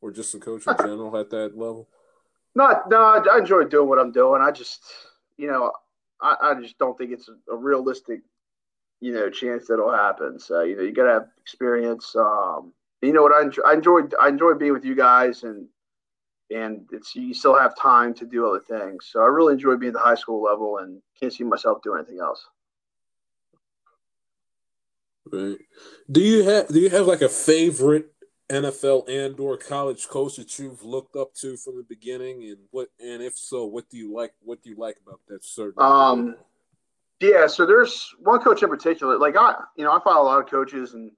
or 0.00 0.12
just 0.12 0.34
a 0.34 0.38
coach 0.38 0.66
in 0.66 0.76
general 0.78 1.16
at 1.16 1.30
that 1.30 1.58
level? 1.58 1.88
Not, 2.54 2.88
no, 2.88 3.02
I 3.02 3.18
I 3.18 3.38
enjoy 3.38 3.64
doing 3.64 3.88
what 3.88 3.98
I'm 3.98 4.12
doing. 4.12 4.40
I 4.40 4.50
just, 4.50 4.82
you 5.36 5.48
know, 5.48 5.72
I, 6.20 6.36
I 6.40 6.54
just 6.60 6.78
don't 6.78 6.96
think 6.96 7.10
it's 7.12 7.28
a, 7.28 7.52
a 7.52 7.56
realistic, 7.56 8.20
you 9.00 9.12
know, 9.12 9.28
chance 9.28 9.66
that'll 9.66 9.92
happen. 9.92 10.38
So, 10.38 10.62
you 10.62 10.76
know, 10.76 10.82
you 10.82 10.92
gotta 10.92 11.10
have 11.12 11.28
experience. 11.40 12.14
Um, 12.16 12.72
you 13.02 13.12
know 13.12 13.22
what 13.22 13.32
I 13.32 13.42
enjoy, 13.42 13.62
I 13.62 13.74
enjoy, 13.74 14.00
I 14.20 14.28
enjoy 14.28 14.54
being 14.54 14.72
with 14.72 14.84
you 14.84 14.94
guys, 14.94 15.42
and 15.42 15.68
and 16.50 16.88
it's 16.92 17.14
you 17.14 17.34
still 17.34 17.58
have 17.58 17.76
time 17.76 18.14
to 18.14 18.24
do 18.24 18.46
other 18.46 18.60
things. 18.60 19.08
So 19.10 19.20
I 19.20 19.26
really 19.26 19.54
enjoy 19.54 19.76
being 19.76 19.90
at 19.90 19.94
the 19.94 20.00
high 20.00 20.14
school 20.14 20.42
level, 20.42 20.78
and 20.78 21.02
can't 21.20 21.32
see 21.32 21.44
myself 21.44 21.82
doing 21.82 21.98
anything 21.98 22.20
else. 22.20 22.46
Right. 25.32 25.58
Do 26.10 26.20
you 26.20 26.44
have 26.44 26.68
do 26.68 26.78
you 26.78 26.90
have 26.90 27.06
like 27.06 27.22
a 27.22 27.28
favorite 27.28 28.12
NFL 28.48 29.08
and 29.08 29.38
or 29.40 29.56
college 29.56 30.06
coach 30.08 30.36
that 30.36 30.58
you've 30.58 30.82
looked 30.84 31.16
up 31.16 31.34
to 31.34 31.56
from 31.56 31.76
the 31.76 31.82
beginning, 31.82 32.44
and 32.44 32.58
what 32.70 32.88
and 33.00 33.22
if 33.22 33.36
so, 33.36 33.64
what 33.64 33.88
do 33.90 33.96
you 33.96 34.14
like? 34.14 34.34
What 34.40 34.62
do 34.62 34.70
you 34.70 34.76
like 34.76 34.98
about 35.04 35.20
that 35.28 35.44
certain? 35.44 35.82
Um, 35.82 36.36
Yeah, 37.20 37.46
so 37.46 37.66
there's 37.66 38.14
one 38.20 38.40
coach 38.40 38.62
in 38.62 38.68
particular. 38.68 39.18
Like 39.18 39.36
I, 39.36 39.54
you 39.76 39.84
know, 39.84 39.92
I 39.92 40.00
follow 40.04 40.22
a 40.22 40.28
lot 40.28 40.40
of 40.40 40.48
coaches, 40.50 40.94
and 40.94 41.10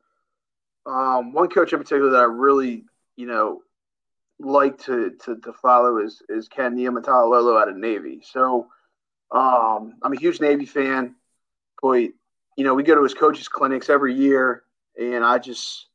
um, 0.86 1.32
one 1.32 1.48
coach 1.48 1.72
in 1.72 1.78
particular 1.78 2.10
that 2.10 2.20
I 2.20 2.24
really, 2.24 2.84
you 3.16 3.26
know, 3.26 3.60
like 4.38 4.78
to 4.84 5.10
to, 5.24 5.36
to 5.36 5.52
follow 5.52 5.98
is 5.98 6.22
is 6.30 6.48
Ken 6.48 6.76
Niumatalolo 6.76 7.60
out 7.60 7.68
of 7.68 7.76
Navy. 7.76 8.22
So 8.24 8.68
um, 9.30 9.94
I'm 10.02 10.12
a 10.12 10.18
huge 10.18 10.40
Navy 10.40 10.64
fan, 10.64 11.14
but 11.82 12.08
you 12.58 12.64
know, 12.64 12.74
we 12.74 12.82
go 12.82 12.96
to 12.96 13.04
his 13.04 13.14
coaches 13.14 13.46
clinics 13.46 13.88
every 13.88 14.12
year, 14.12 14.64
and 15.00 15.24
I 15.24 15.38
just 15.38 15.86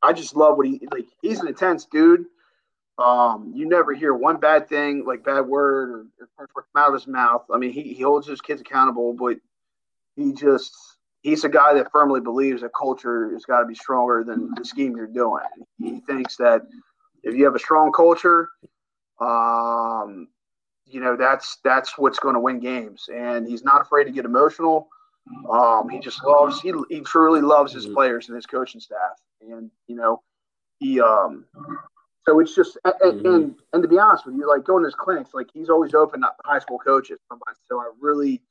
I 0.00 0.12
just 0.12 0.36
love 0.36 0.56
what 0.56 0.68
he 0.68 0.80
like. 0.92 1.06
He's 1.20 1.40
an 1.40 1.48
intense 1.48 1.84
dude. 1.86 2.26
Um, 2.96 3.52
you 3.56 3.68
never 3.68 3.92
hear 3.92 4.14
one 4.14 4.36
bad 4.36 4.68
thing, 4.68 5.04
like 5.04 5.24
bad 5.24 5.40
word 5.40 5.90
or, 5.90 6.28
or 6.38 6.46
come 6.46 6.64
out 6.76 6.88
of 6.88 6.94
his 6.94 7.08
mouth. 7.08 7.44
I 7.52 7.58
mean, 7.58 7.72
he, 7.72 7.94
he 7.94 8.02
holds 8.04 8.28
his 8.28 8.40
kids 8.40 8.60
accountable, 8.60 9.14
but 9.14 9.38
he 10.14 10.32
just 10.32 10.72
he's 11.22 11.42
a 11.42 11.48
guy 11.48 11.74
that 11.74 11.90
firmly 11.90 12.20
believes 12.20 12.62
that 12.62 12.70
culture 12.72 13.32
has 13.32 13.44
got 13.44 13.58
to 13.58 13.66
be 13.66 13.74
stronger 13.74 14.22
than 14.22 14.54
the 14.54 14.64
scheme 14.64 14.96
you're 14.96 15.08
doing. 15.08 15.42
He 15.80 15.98
thinks 16.06 16.36
that 16.36 16.62
if 17.24 17.34
you 17.34 17.46
have 17.46 17.56
a 17.56 17.58
strong 17.58 17.90
culture, 17.90 18.48
um, 19.20 20.28
you 20.86 21.00
know 21.00 21.16
that's 21.16 21.58
that's 21.64 21.98
what's 21.98 22.20
going 22.20 22.34
to 22.34 22.40
win 22.40 22.60
games, 22.60 23.08
and 23.12 23.48
he's 23.48 23.64
not 23.64 23.80
afraid 23.80 24.04
to 24.04 24.12
get 24.12 24.24
emotional. 24.24 24.88
Um, 25.50 25.88
he 25.88 25.98
just 25.98 26.24
loves 26.24 26.60
he, 26.60 26.72
he 26.88 27.00
truly 27.00 27.40
loves 27.40 27.72
his 27.72 27.86
Mhm. 27.86 27.94
players 27.94 28.28
and 28.28 28.36
his 28.36 28.46
coaching 28.46 28.80
staff, 28.80 29.20
and 29.40 29.70
you 29.86 29.96
know, 29.96 30.22
he 30.78 31.00
um. 31.00 31.46
So 32.24 32.38
it's 32.38 32.54
just 32.54 32.78
and, 32.84 32.94
Mhm. 33.20 33.34
and 33.34 33.62
and 33.72 33.82
to 33.82 33.88
be 33.88 33.98
honest 33.98 34.26
with 34.26 34.36
you, 34.36 34.48
like 34.48 34.64
going 34.64 34.82
to 34.82 34.86
his 34.86 34.94
clinics, 34.94 35.34
like 35.34 35.50
he's 35.52 35.70
always 35.70 35.94
open 35.94 36.20
to 36.22 36.30
high 36.44 36.60
school 36.60 36.78
coaches. 36.78 37.18
So 37.68 37.80
I 37.80 37.90
really, 38.00 38.42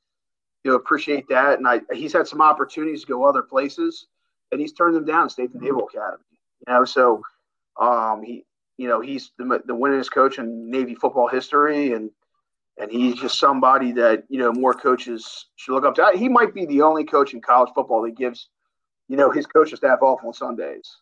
you 0.64 0.72
know, 0.72 0.76
appreciate 0.76 1.28
that. 1.30 1.58
And 1.60 1.68
I 1.68 1.82
he's 1.94 2.14
had 2.14 2.28
some 2.28 2.42
opportunities 2.42 3.02
to 3.02 3.08
go 3.08 3.24
other 3.24 3.42
places, 3.42 4.08
and 4.52 4.60
he's 4.60 4.74
turned 4.74 4.96
them 4.96 5.06
down. 5.06 5.30
The 5.36 5.50
Naval 5.54 5.88
Academy, 5.88 6.24
you 6.68 6.74
know. 6.74 6.84
So 6.86 7.22
um, 7.80 8.24
he, 8.24 8.46
you 8.78 8.88
know, 8.88 9.00
he's 9.00 9.32
the 9.38 9.62
the 9.66 9.74
winningest 9.76 10.12
coach 10.12 10.38
in 10.38 10.70
Navy 10.70 10.96
football 10.96 11.28
history, 11.28 11.94
and 11.94 12.12
and 12.78 12.92
he's 12.92 13.16
just 13.16 13.38
somebody 13.40 13.92
that 13.94 14.24
you 14.30 14.40
know 14.40 14.52
more 14.52 14.74
coaches 14.74 15.48
should 15.56 15.74
look 15.74 15.86
up 15.86 15.96
to. 15.96 16.12
He 16.16 16.30
might 16.30 16.54
be 16.54 16.66
the 16.66 16.82
only 16.82 17.04
coach 17.04 17.34
in 17.34 17.42
college 17.42 17.72
football 17.76 18.02
that 18.04 18.16
gives, 18.18 18.50
you 19.08 19.18
know, 19.18 19.30
his 19.32 19.46
coaching 19.46 19.76
staff 19.78 20.00
off 20.02 20.24
on 20.24 20.34
Sundays, 20.34 20.98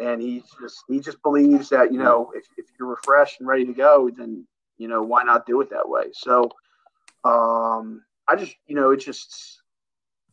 and 0.00 0.20
he 0.20 0.42
just 0.60 0.82
he 0.88 1.00
just 1.00 1.22
believes 1.22 1.68
that 1.70 1.92
you 1.92 1.98
know 1.98 2.32
if, 2.34 2.44
if 2.56 2.66
you're 2.78 2.88
refreshed 2.88 3.40
and 3.40 3.48
ready 3.48 3.64
to 3.64 3.72
go, 3.72 4.10
then 4.16 4.46
you 4.78 4.88
know 4.88 5.02
why 5.02 5.22
not 5.22 5.46
do 5.46 5.60
it 5.60 5.70
that 5.70 5.88
way. 5.88 6.04
So, 6.12 6.50
um, 7.24 8.02
I 8.26 8.36
just 8.36 8.54
you 8.66 8.74
know 8.74 8.90
it's 8.90 9.04
just 9.04 9.60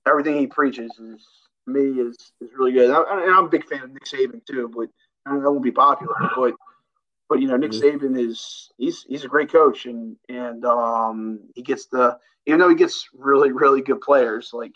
everything 0.07 0.37
he 0.37 0.47
preaches 0.47 0.91
is 0.99 1.27
me 1.67 1.81
is 1.81 2.15
is 2.41 2.49
really 2.57 2.71
good. 2.71 2.85
And 2.85 2.93
I- 2.95 3.23
and 3.25 3.33
I'm 3.35 3.45
a 3.45 3.49
big 3.49 3.65
fan 3.65 3.83
of 3.83 3.91
Nick 3.91 4.05
Saban 4.05 4.45
too, 4.45 4.71
but 4.75 4.87
I 5.25 5.33
know 5.33 5.41
that 5.41 5.51
won't 5.51 5.63
be 5.63 5.71
popular, 5.71 6.15
but 6.35 6.53
but 7.29 7.39
you 7.41 7.47
know 7.47 7.57
Nick 7.57 7.71
Mhm. 7.71 7.81
Saban 7.81 8.19
is 8.19 8.71
he's 8.77 9.03
he's 9.03 9.23
a 9.23 9.27
great 9.27 9.51
coach 9.51 9.85
and 9.85 10.15
and 10.29 10.65
um 10.65 11.39
he 11.55 11.61
gets 11.61 11.87
the 11.87 12.17
even 12.45 12.59
though 12.59 12.69
he 12.69 12.75
gets 12.75 13.09
really 13.13 13.51
really 13.51 13.81
good 13.81 14.01
players 14.01 14.51
like 14.53 14.73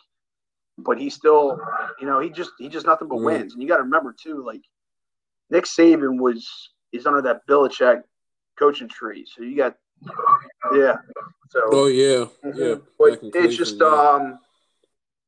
but 0.77 0.97
he 0.99 1.09
still 1.09 1.59
you 1.99 2.07
know 2.07 2.19
he 2.19 2.29
just 2.29 2.51
he 2.57 2.69
just 2.69 2.85
nothing 2.85 3.07
but 3.07 3.17
Right. 3.17 3.37
wins 3.39 3.53
and 3.53 3.61
you 3.61 3.67
got 3.67 3.77
to 3.77 3.83
remember 3.83 4.13
too 4.13 4.43
like 4.45 4.61
Nick 5.49 5.65
Saban 5.65 6.19
was 6.19 6.47
is 6.91 7.05
under 7.05 7.21
that 7.21 7.45
Belichick 7.47 8.01
coaching 8.57 8.87
tree 8.89 9.25
so 9.25 9.43
you 9.43 9.55
got 9.55 9.75
yeah 10.73 10.97
so 11.49 11.61
Oh 11.71 11.87
yeah, 11.87 12.25
Mhm. 12.43 12.55
yeah. 12.55 12.75
But 12.97 13.19
it's 13.23 13.57
just 13.57 13.81
yeah. 13.81 13.87
um, 13.87 14.39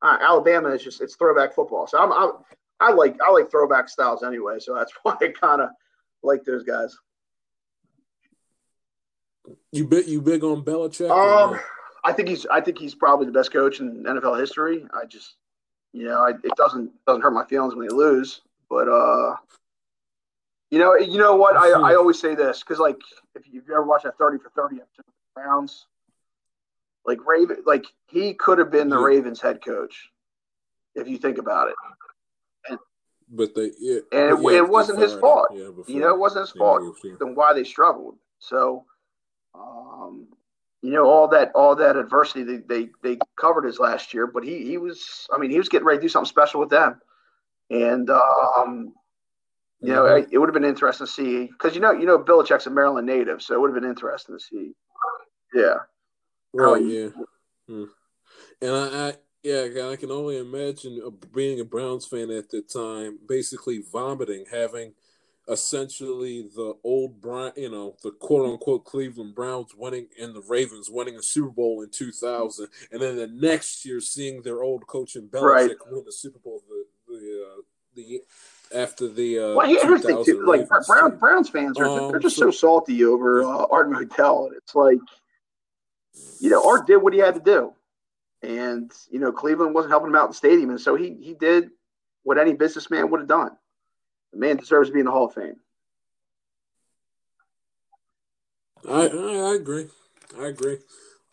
uh, 0.02 0.18
Alabama 0.22 0.70
is 0.70 0.84
just 0.84 1.02
it's 1.02 1.16
throwback 1.16 1.54
football. 1.54 1.88
So 1.88 1.98
I'm, 1.98 2.12
I'm 2.12 2.32
I 2.80 2.92
like 2.92 3.18
I 3.26 3.32
like 3.32 3.50
throwback 3.50 3.90
styles 3.90 4.24
anyway. 4.24 4.60
So 4.60 4.76
that's 4.76 4.94
why 5.04 5.16
I 5.20 5.28
kind 5.30 5.62
of 5.62 5.70
like 6.24 6.44
those 6.44 6.64
guys. 6.64 6.96
You 9.72 9.86
big 9.88 10.08
you 10.08 10.22
big 10.22 10.44
on 10.44 10.64
Belichick? 10.64 11.10
Um. 11.10 11.60
I 12.04 12.12
think 12.14 12.30
he's 12.30 12.46
I 12.48 12.62
think 12.62 12.80
he's 12.80 12.96
probably 12.96 13.28
the 13.28 13.32
best 13.32 13.52
coach 13.54 13.80
in 13.80 14.04
NFL 14.04 14.40
history. 14.40 14.86
I 14.94 15.06
just 15.06 15.36
you 15.94 16.06
know 16.06 16.20
I, 16.20 16.32
it 16.32 16.56
doesn't 16.58 16.92
doesn't 17.06 17.22
hurt 17.22 17.32
my 17.32 17.46
feelings 17.46 17.76
when 17.76 17.88
they 17.88 17.94
lose, 17.94 18.42
but 18.70 18.88
uh. 18.88 19.36
You 20.72 20.80
know, 20.80 20.96
you 20.98 21.18
know 21.18 21.36
what? 21.36 21.58
I, 21.58 21.72
I 21.72 21.96
always 21.96 22.18
say 22.18 22.34
this 22.34 22.60
because, 22.62 22.80
like, 22.80 22.98
if 23.36 23.44
you, 23.46 23.62
ever 23.70 23.84
watch 23.84 24.04
that 24.04 24.18
thirty 24.18 24.38
for 24.38 24.52
thirty 24.56 24.78
episode 24.78 25.00
of 25.00 25.06
the 25.06 25.42
Browns, 25.42 25.86
like 27.06 27.18
Raven, 27.28 27.58
like 27.66 27.84
he 28.08 28.34
could 28.36 28.58
have 28.58 28.72
been 28.72 28.88
the 28.88 28.98
Yeah. 28.98 29.04
Ravens 29.06 29.42
head 29.42 29.62
coach, 29.62 30.10
if 30.96 31.10
you 31.10 31.18
think 31.18 31.40
about 31.40 31.68
it. 31.68 32.80
but 33.28 33.54
they 33.54 33.72
yeah, 33.82 34.00
And 34.14 34.40
it, 34.40 34.44
yeah, 34.44 34.58
it 34.60 34.70
wasn't 34.70 35.00
his 35.00 35.14
fault. 35.14 35.50
Yeah, 35.54 35.72
before 35.76 35.86
You 35.94 36.00
know, 36.00 36.14
it 36.14 36.20
wasn't 36.20 36.48
his 36.48 36.52
fault. 36.52 36.98
yeah. 37.04 37.16
Then 37.20 37.36
why 37.36 37.52
they 37.52 37.66
struggled. 37.66 38.16
So, 38.40 38.86
um, 39.56 40.28
you 40.82 40.92
know, 40.92 41.06
all 41.06 41.28
that 41.30 41.52
all 41.54 41.76
that 41.76 41.96
adversity 41.96 42.44
they, 42.44 42.58
they 42.58 42.90
they 43.04 43.18
covered 43.40 43.66
his 43.66 43.80
last 43.80 44.14
year, 44.14 44.28
but 44.28 44.44
he 44.44 44.64
he 44.66 44.78
was. 44.78 45.28
I 45.34 45.38
mean, 45.38 45.52
he 45.52 45.58
was 45.58 45.70
getting 45.70 45.86
ready 45.86 46.00
to 46.00 46.02
do 46.04 46.10
something 46.10 46.30
special 46.30 46.60
with 46.60 46.70
them, 46.70 47.00
and 47.70 48.10
um, 48.10 48.94
you 49.80 49.94
know, 49.94 50.06
it, 50.06 50.30
it 50.32 50.38
would 50.38 50.50
have 50.50 50.54
been 50.54 50.64
interesting 50.64 51.08
to 51.08 51.12
see 51.12 51.46
because 51.48 51.76
you 51.76 51.82
know 51.82 51.92
you 51.92 52.06
know 52.06 52.20
Belichick's 52.20 52.68
a 52.68 52.70
Maryland 52.70 53.08
native, 53.08 53.42
so 53.42 53.54
it 53.56 53.62
would 53.62 53.72
have 53.74 53.82
been 53.82 53.90
interesting 53.90 54.38
to 54.38 54.44
see. 54.44 54.74
Yeah. 55.54 55.76
Right, 56.54 56.82
he- 56.82 57.00
yeah. 57.00 57.10
Hmm. 57.68 57.84
And 58.62 58.72
I, 58.72 59.08
I 59.10 59.14
yeah, 59.44 59.90
I 59.92 59.96
can 59.96 60.12
only 60.12 60.38
imagine 60.38 61.02
uh, 61.06 61.10
being 61.34 61.60
a 61.60 61.66
Browns 61.66 62.06
fan 62.06 62.30
at 62.30 62.50
the 62.50 62.62
time, 62.62 63.18
basically 63.28 63.82
vomiting, 63.92 64.46
having 64.52 64.94
essentially 65.52 66.44
the 66.56 66.74
old 66.84 67.22
Brown, 67.22 67.52
you 67.56 67.70
know, 67.70 67.96
the 68.04 68.12
quote 68.12 68.50
unquote 68.50 68.86
Cleveland 68.86 69.36
Browns 69.36 69.76
winning 69.76 70.08
and 70.20 70.34
the 70.34 70.42
Ravens 70.42 70.90
winning 70.90 71.16
a 71.18 71.22
Super 71.22 71.50
Bowl 71.50 71.82
in 71.84 71.90
2000, 71.90 72.68
and 72.92 73.02
then 73.02 73.16
the 73.18 73.28
next 73.28 73.86
year 73.86 74.00
seeing 74.00 74.42
their 74.42 74.64
old 74.64 74.88
coach 74.88 75.16
in 75.16 75.28
Belichick 75.28 75.44
Right. 75.44 75.70
win 75.92 76.04
the 76.06 76.12
Super 76.12 76.40
Bowl 76.40 76.64
the 76.68 76.86
the 77.14 77.46
uh, 77.58 77.62
the 77.96 78.22
after 78.74 79.08
the 79.10 79.38
uh, 79.40 79.56
Well, 79.56 79.68
here's 79.68 79.82
the 79.84 80.08
thing 80.08 80.16
2000 80.24 80.34
too. 80.34 80.46
Like 80.46 80.60
Ravens 80.62 80.88
Brown, 80.88 81.10
team. 81.12 81.20
Browns 81.20 81.50
fans 81.50 81.78
are 81.80 81.86
Um, 81.86 82.12
they're 82.12 82.20
just 82.22 82.38
so- 82.38 82.46
so 82.50 82.52
salty 82.52 83.04
over 83.04 83.44
uh, 83.44 83.66
Art 83.70 83.90
Modell. 83.90 84.48
And 84.48 84.56
It's 84.56 84.74
like, 84.74 85.00
you 86.40 86.50
know, 86.50 86.64
Art 86.68 86.88
did 86.88 86.98
what 86.98 87.12
he 87.14 87.20
had 87.20 87.34
to 87.36 87.42
do, 87.42 87.74
and 88.42 88.92
you 89.10 89.20
know 89.20 89.32
Cleveland 89.32 89.74
wasn't 89.76 89.92
helping 89.92 90.10
him 90.10 90.16
out 90.16 90.26
in 90.26 90.32
the 90.32 90.36
stadium, 90.36 90.70
and 90.70 90.80
so 90.80 90.96
he 90.96 91.18
he 91.22 91.34
did 91.34 91.70
what 92.24 92.38
any 92.38 92.54
businessman 92.54 93.10
would 93.10 93.20
have 93.20 93.28
done. 93.30 93.52
The 94.34 94.40
man 94.40 94.58
deserves 94.58 94.90
to 94.90 94.94
be 94.94 95.00
in 95.00 95.06
the 95.06 95.12
Hall 95.12 95.26
of 95.26 95.34
Fame. 95.34 95.56
I, 98.88 99.08
I 99.08 99.52
I 99.52 99.56
agree. 99.56 99.88
I 100.40 100.48
agree. 100.48 100.78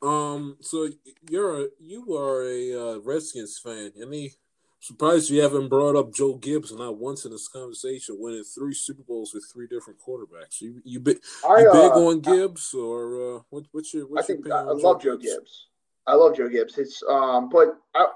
Um, 0.03 0.57
so 0.61 0.89
you're 1.29 1.63
a 1.63 1.67
you 1.81 2.17
are 2.17 2.43
a 2.45 2.75
uh, 2.75 2.99
Redskins 3.01 3.59
fan. 3.59 3.93
Any 4.01 4.33
surprised 4.81 5.31
you 5.31 5.43
haven't 5.43 5.69
brought 5.69 5.97
up 5.97 6.13
Joe 6.13 6.35
Gibbs 6.35 6.73
not 6.73 6.99
once 6.99 7.25
in 7.25 7.33
this 7.33 7.49
conversation, 7.49 8.17
winning 8.19 8.45
three 8.45 8.75
Super 8.75 9.03
Bowls 9.03 9.35
with 9.35 9.51
three 9.53 9.67
different 9.67 9.99
quarterbacks. 9.99 10.61
You 10.61 10.81
you 10.85 11.01
big 11.01 11.21
I, 11.49 11.61
you 11.61 11.71
big 11.73 11.93
uh, 11.93 12.07
on 12.07 12.21
Gibbs 12.21 12.75
or 12.75 13.37
uh, 13.37 13.41
what, 13.51 13.65
what's 13.73 13.93
your 13.95 14.05
I 14.05 14.09
what's 14.09 14.29
your 14.29 14.37
think 14.37 14.47
opinion 14.47 14.69
I 14.69 14.71
on 14.71 14.83
love 14.83 15.03
Joe 15.03 15.17
Gibbs. 15.17 15.67
I 16.07 16.15
love 16.15 16.37
Joe 16.37 16.49
Gibbs. 16.49 16.79
It's 16.79 17.03
um, 17.09 17.49
but 17.49 17.79
I, 17.95 18.07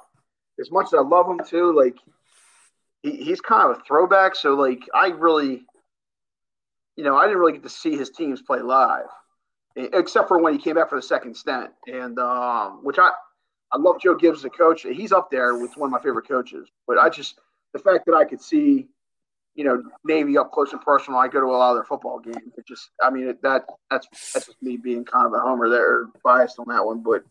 as 0.61 0.71
much 0.71 0.87
as 0.87 0.95
I 0.95 1.01
love 1.01 1.29
him 1.29 1.41
too, 1.47 1.73
like 1.73 1.97
he, 3.03 3.17
he's 3.17 3.41
kind 3.41 3.71
of 3.71 3.79
a 3.79 3.81
throwback. 3.83 4.35
So 4.35 4.55
like 4.55 4.81
I 4.95 5.09
really, 5.09 5.65
you 6.97 7.05
know, 7.05 7.17
I 7.17 7.27
didn't 7.27 7.39
really 7.39 7.53
get 7.53 7.63
to 7.63 7.69
see 7.69 7.97
his 7.97 8.11
teams 8.11 8.43
play 8.43 8.61
live, 8.61 9.07
except 9.77 10.29
for 10.29 10.39
when 10.39 10.53
he 10.53 10.59
came 10.59 10.75
back 10.75 10.89
for 10.89 10.97
the 10.97 11.03
second 11.03 11.37
stint, 11.37 11.71
and 11.87 12.19
um, 12.19 12.85
which 12.85 12.99
I 12.99 13.11
I 13.73 13.79
love 13.79 14.01
Joe 14.01 14.15
Gibbs 14.15 14.41
as 14.41 14.45
a 14.45 14.51
coach. 14.51 14.83
He's 14.83 15.13
up 15.13 15.31
there 15.31 15.57
with 15.57 15.77
one 15.77 15.89
of 15.89 15.93
my 15.93 16.01
favorite 16.01 16.29
coaches. 16.29 16.69
But 16.87 16.99
I 16.99 17.09
just 17.09 17.39
the 17.73 17.79
fact 17.79 18.07
that 18.07 18.15
I 18.15 18.25
could 18.25 18.41
see. 18.41 18.89
You 19.55 19.65
know, 19.65 19.83
Navy 20.03 20.39
up 20.39 20.51
close 20.51 20.73
and 20.73 20.81
personal. 20.81 21.21
I 21.21 21.29
go 21.29 21.39
to 21.39 21.45
a 21.45 21.49
lot 21.49 21.73
of 21.73 21.77
their 21.77 21.85
football 21.85 22.19
games. 22.19 22.55
It 22.57 22.67
just, 22.67 22.89
I 23.03 23.11
mean, 23.11 23.29
it, 23.29 23.43
that 23.43 23.67
that's 23.91 24.07
that's 24.33 24.47
just 24.47 24.63
me 24.63 24.79
being 24.79 25.05
kind 25.05 25.27
of 25.27 25.35
a 25.35 25.41
homer 25.41 25.69
there, 25.69 26.07
biased 26.25 26.59
on 26.59 26.65
that 26.69 26.83
one. 26.83 27.03
But 27.03 27.23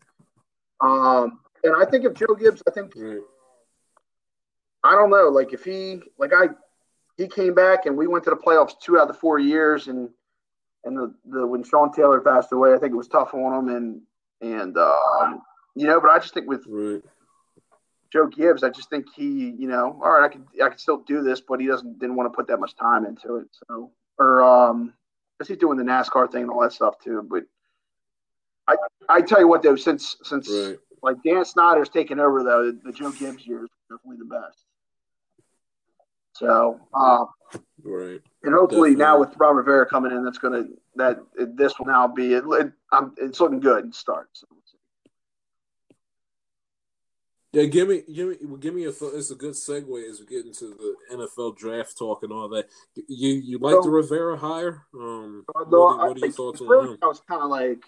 um, 0.80 1.40
and 1.64 1.74
I 1.74 1.84
think 1.84 2.04
if 2.04 2.14
Joe 2.14 2.36
Gibbs, 2.36 2.62
I 2.68 2.70
think. 2.70 2.94
I 4.84 4.92
don't 4.92 5.10
know, 5.10 5.28
like 5.28 5.52
if 5.52 5.64
he, 5.64 6.00
like 6.18 6.32
I, 6.34 6.48
he 7.16 7.28
came 7.28 7.54
back 7.54 7.86
and 7.86 7.96
we 7.96 8.06
went 8.06 8.24
to 8.24 8.30
the 8.30 8.36
playoffs 8.36 8.72
two 8.80 8.98
out 8.98 9.02
of 9.02 9.08
the 9.08 9.14
four 9.14 9.38
years, 9.38 9.88
and 9.88 10.08
and 10.84 10.96
the, 10.96 11.14
the 11.26 11.46
when 11.46 11.62
Sean 11.62 11.92
Taylor 11.92 12.20
passed 12.20 12.52
away, 12.52 12.74
I 12.74 12.78
think 12.78 12.92
it 12.92 12.96
was 12.96 13.08
tough 13.08 13.34
on 13.34 13.68
him, 13.68 13.76
and 13.76 14.00
and 14.40 14.76
um, 14.76 15.42
you 15.76 15.86
know, 15.86 16.00
but 16.00 16.10
I 16.10 16.18
just 16.18 16.34
think 16.34 16.48
with 16.48 16.64
Right. 16.66 17.02
Joe 18.12 18.26
Gibbs, 18.26 18.62
I 18.62 18.70
just 18.70 18.90
think 18.90 19.06
he, 19.14 19.54
you 19.56 19.68
know, 19.68 19.98
all 20.02 20.12
right, 20.12 20.24
I 20.24 20.28
could 20.28 20.44
I 20.62 20.68
could 20.68 20.80
still 20.80 21.02
do 21.06 21.22
this, 21.22 21.40
but 21.40 21.60
he 21.60 21.66
doesn't 21.66 21.98
didn't 21.98 22.16
want 22.16 22.32
to 22.32 22.36
put 22.36 22.48
that 22.48 22.58
much 22.58 22.74
time 22.76 23.06
into 23.06 23.36
it, 23.36 23.46
so 23.68 23.90
or 24.18 24.42
um, 24.42 24.92
because 25.38 25.48
he's 25.48 25.58
doing 25.58 25.78
the 25.78 25.84
NASCAR 25.84 26.30
thing 26.30 26.42
and 26.42 26.50
all 26.50 26.62
that 26.62 26.72
stuff 26.72 26.98
too, 27.02 27.26
but. 27.30 27.44
I, 28.68 28.76
I 29.08 29.20
tell 29.22 29.40
you 29.40 29.48
what 29.48 29.62
though, 29.64 29.74
since 29.74 30.16
since 30.22 30.48
Right. 30.48 30.78
like 31.02 31.16
Dan 31.24 31.44
Snyder's 31.44 31.88
taken 31.88 32.20
over 32.20 32.44
though, 32.44 32.66
the, 32.66 32.78
the 32.84 32.92
Joe 32.92 33.10
Gibbs 33.10 33.44
years 33.44 33.64
is 33.64 33.70
definitely 33.90 34.18
the 34.18 34.32
best. 34.32 34.64
So, 36.42 36.80
um, 36.92 37.28
Right. 37.84 38.20
and 38.42 38.52
hopefully 38.52 38.90
Definitely. 38.90 38.96
now 38.96 39.20
with 39.20 39.36
Ron 39.38 39.54
Rivera 39.56 39.86
coming 39.86 40.10
in, 40.10 40.24
that's 40.24 40.38
gonna 40.38 40.64
that 40.96 41.20
this 41.36 41.78
will 41.78 41.86
now 41.86 42.08
be 42.08 42.34
it, 42.34 42.44
it, 42.48 42.72
it's 43.18 43.40
looking 43.40 43.60
good 43.60 43.84
and 43.84 43.94
start. 43.94 44.28
So. 44.32 44.46
Yeah, 47.52 47.64
give 47.66 47.88
me, 47.88 48.02
give 48.12 48.28
me, 48.30 48.36
well, 48.44 48.56
give 48.56 48.74
me 48.74 48.84
a. 48.86 48.88
It's 48.88 49.30
a 49.30 49.34
good 49.34 49.52
segue 49.52 50.10
as 50.10 50.20
we 50.20 50.26
get 50.26 50.46
into 50.46 50.68
the 50.70 50.96
NFL 51.14 51.54
draft 51.56 51.98
talk 51.98 52.22
and 52.22 52.32
all 52.32 52.48
that. 52.48 52.66
You 53.08 53.28
you 53.34 53.58
like 53.58 53.74
So- 53.74 53.82
the 53.82 53.90
Rivera 53.90 54.36
hire? 54.38 54.86
Um, 54.94 55.44
what, 55.52 55.64
Although 55.66 55.88
are- 55.88 56.08
what 56.08 56.16
are 56.16 56.20
your 56.20 56.30
thoughts 56.32 56.60
on 56.62 56.66
first 56.66 56.92
him? 56.92 56.98
I 57.02 57.06
was 57.06 57.20
kind 57.20 57.42
of 57.42 57.50
like, 57.50 57.84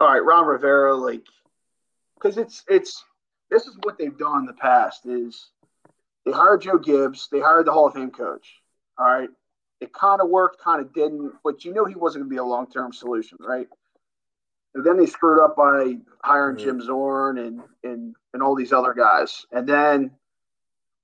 all 0.00 0.08
right, 0.08 0.18
Ron 0.24 0.46
Rivera, 0.46 0.96
like, 0.96 1.24
because 2.16 2.38
it's 2.38 2.64
it's 2.68 3.04
this 3.50 3.66
is 3.68 3.78
what 3.84 3.98
they've 3.98 4.18
done 4.18 4.40
in 4.40 4.46
the 4.46 4.52
past 4.54 5.06
is 5.06 5.52
they 6.26 6.32
hired 6.32 6.60
Joe 6.60 6.78
Gibbs, 6.78 7.28
they 7.32 7.40
hired 7.40 7.66
the 7.66 7.72
Hall 7.72 7.86
of 7.86 7.94
Fame 7.94 8.10
coach. 8.10 8.60
All 8.98 9.06
right, 9.06 9.30
it 9.80 9.92
kind 9.94 10.20
of 10.20 10.28
worked, 10.28 10.60
kind 10.60 10.80
of 10.80 10.92
didn't, 10.92 11.32
but 11.42 11.64
you 11.64 11.72
know 11.72 11.86
he 11.86 11.94
wasn't 11.94 12.24
going 12.24 12.30
to 12.30 12.34
be 12.34 12.38
a 12.38 12.44
long 12.44 12.70
term 12.70 12.92
solution, 12.92 13.38
right? 13.40 13.68
And 14.74 14.84
then 14.84 14.98
they 14.98 15.06
screwed 15.06 15.42
up 15.42 15.56
by 15.56 15.94
hiring 16.22 16.56
Right. 16.56 16.64
Jim 16.64 16.78
mm-hmm. 16.78 16.86
Zorn 16.86 17.38
and 17.38 17.62
and 17.82 18.14
and 18.34 18.42
all 18.42 18.54
these 18.54 18.72
other 18.72 18.92
guys, 18.92 19.46
and 19.52 19.66
then 19.66 20.10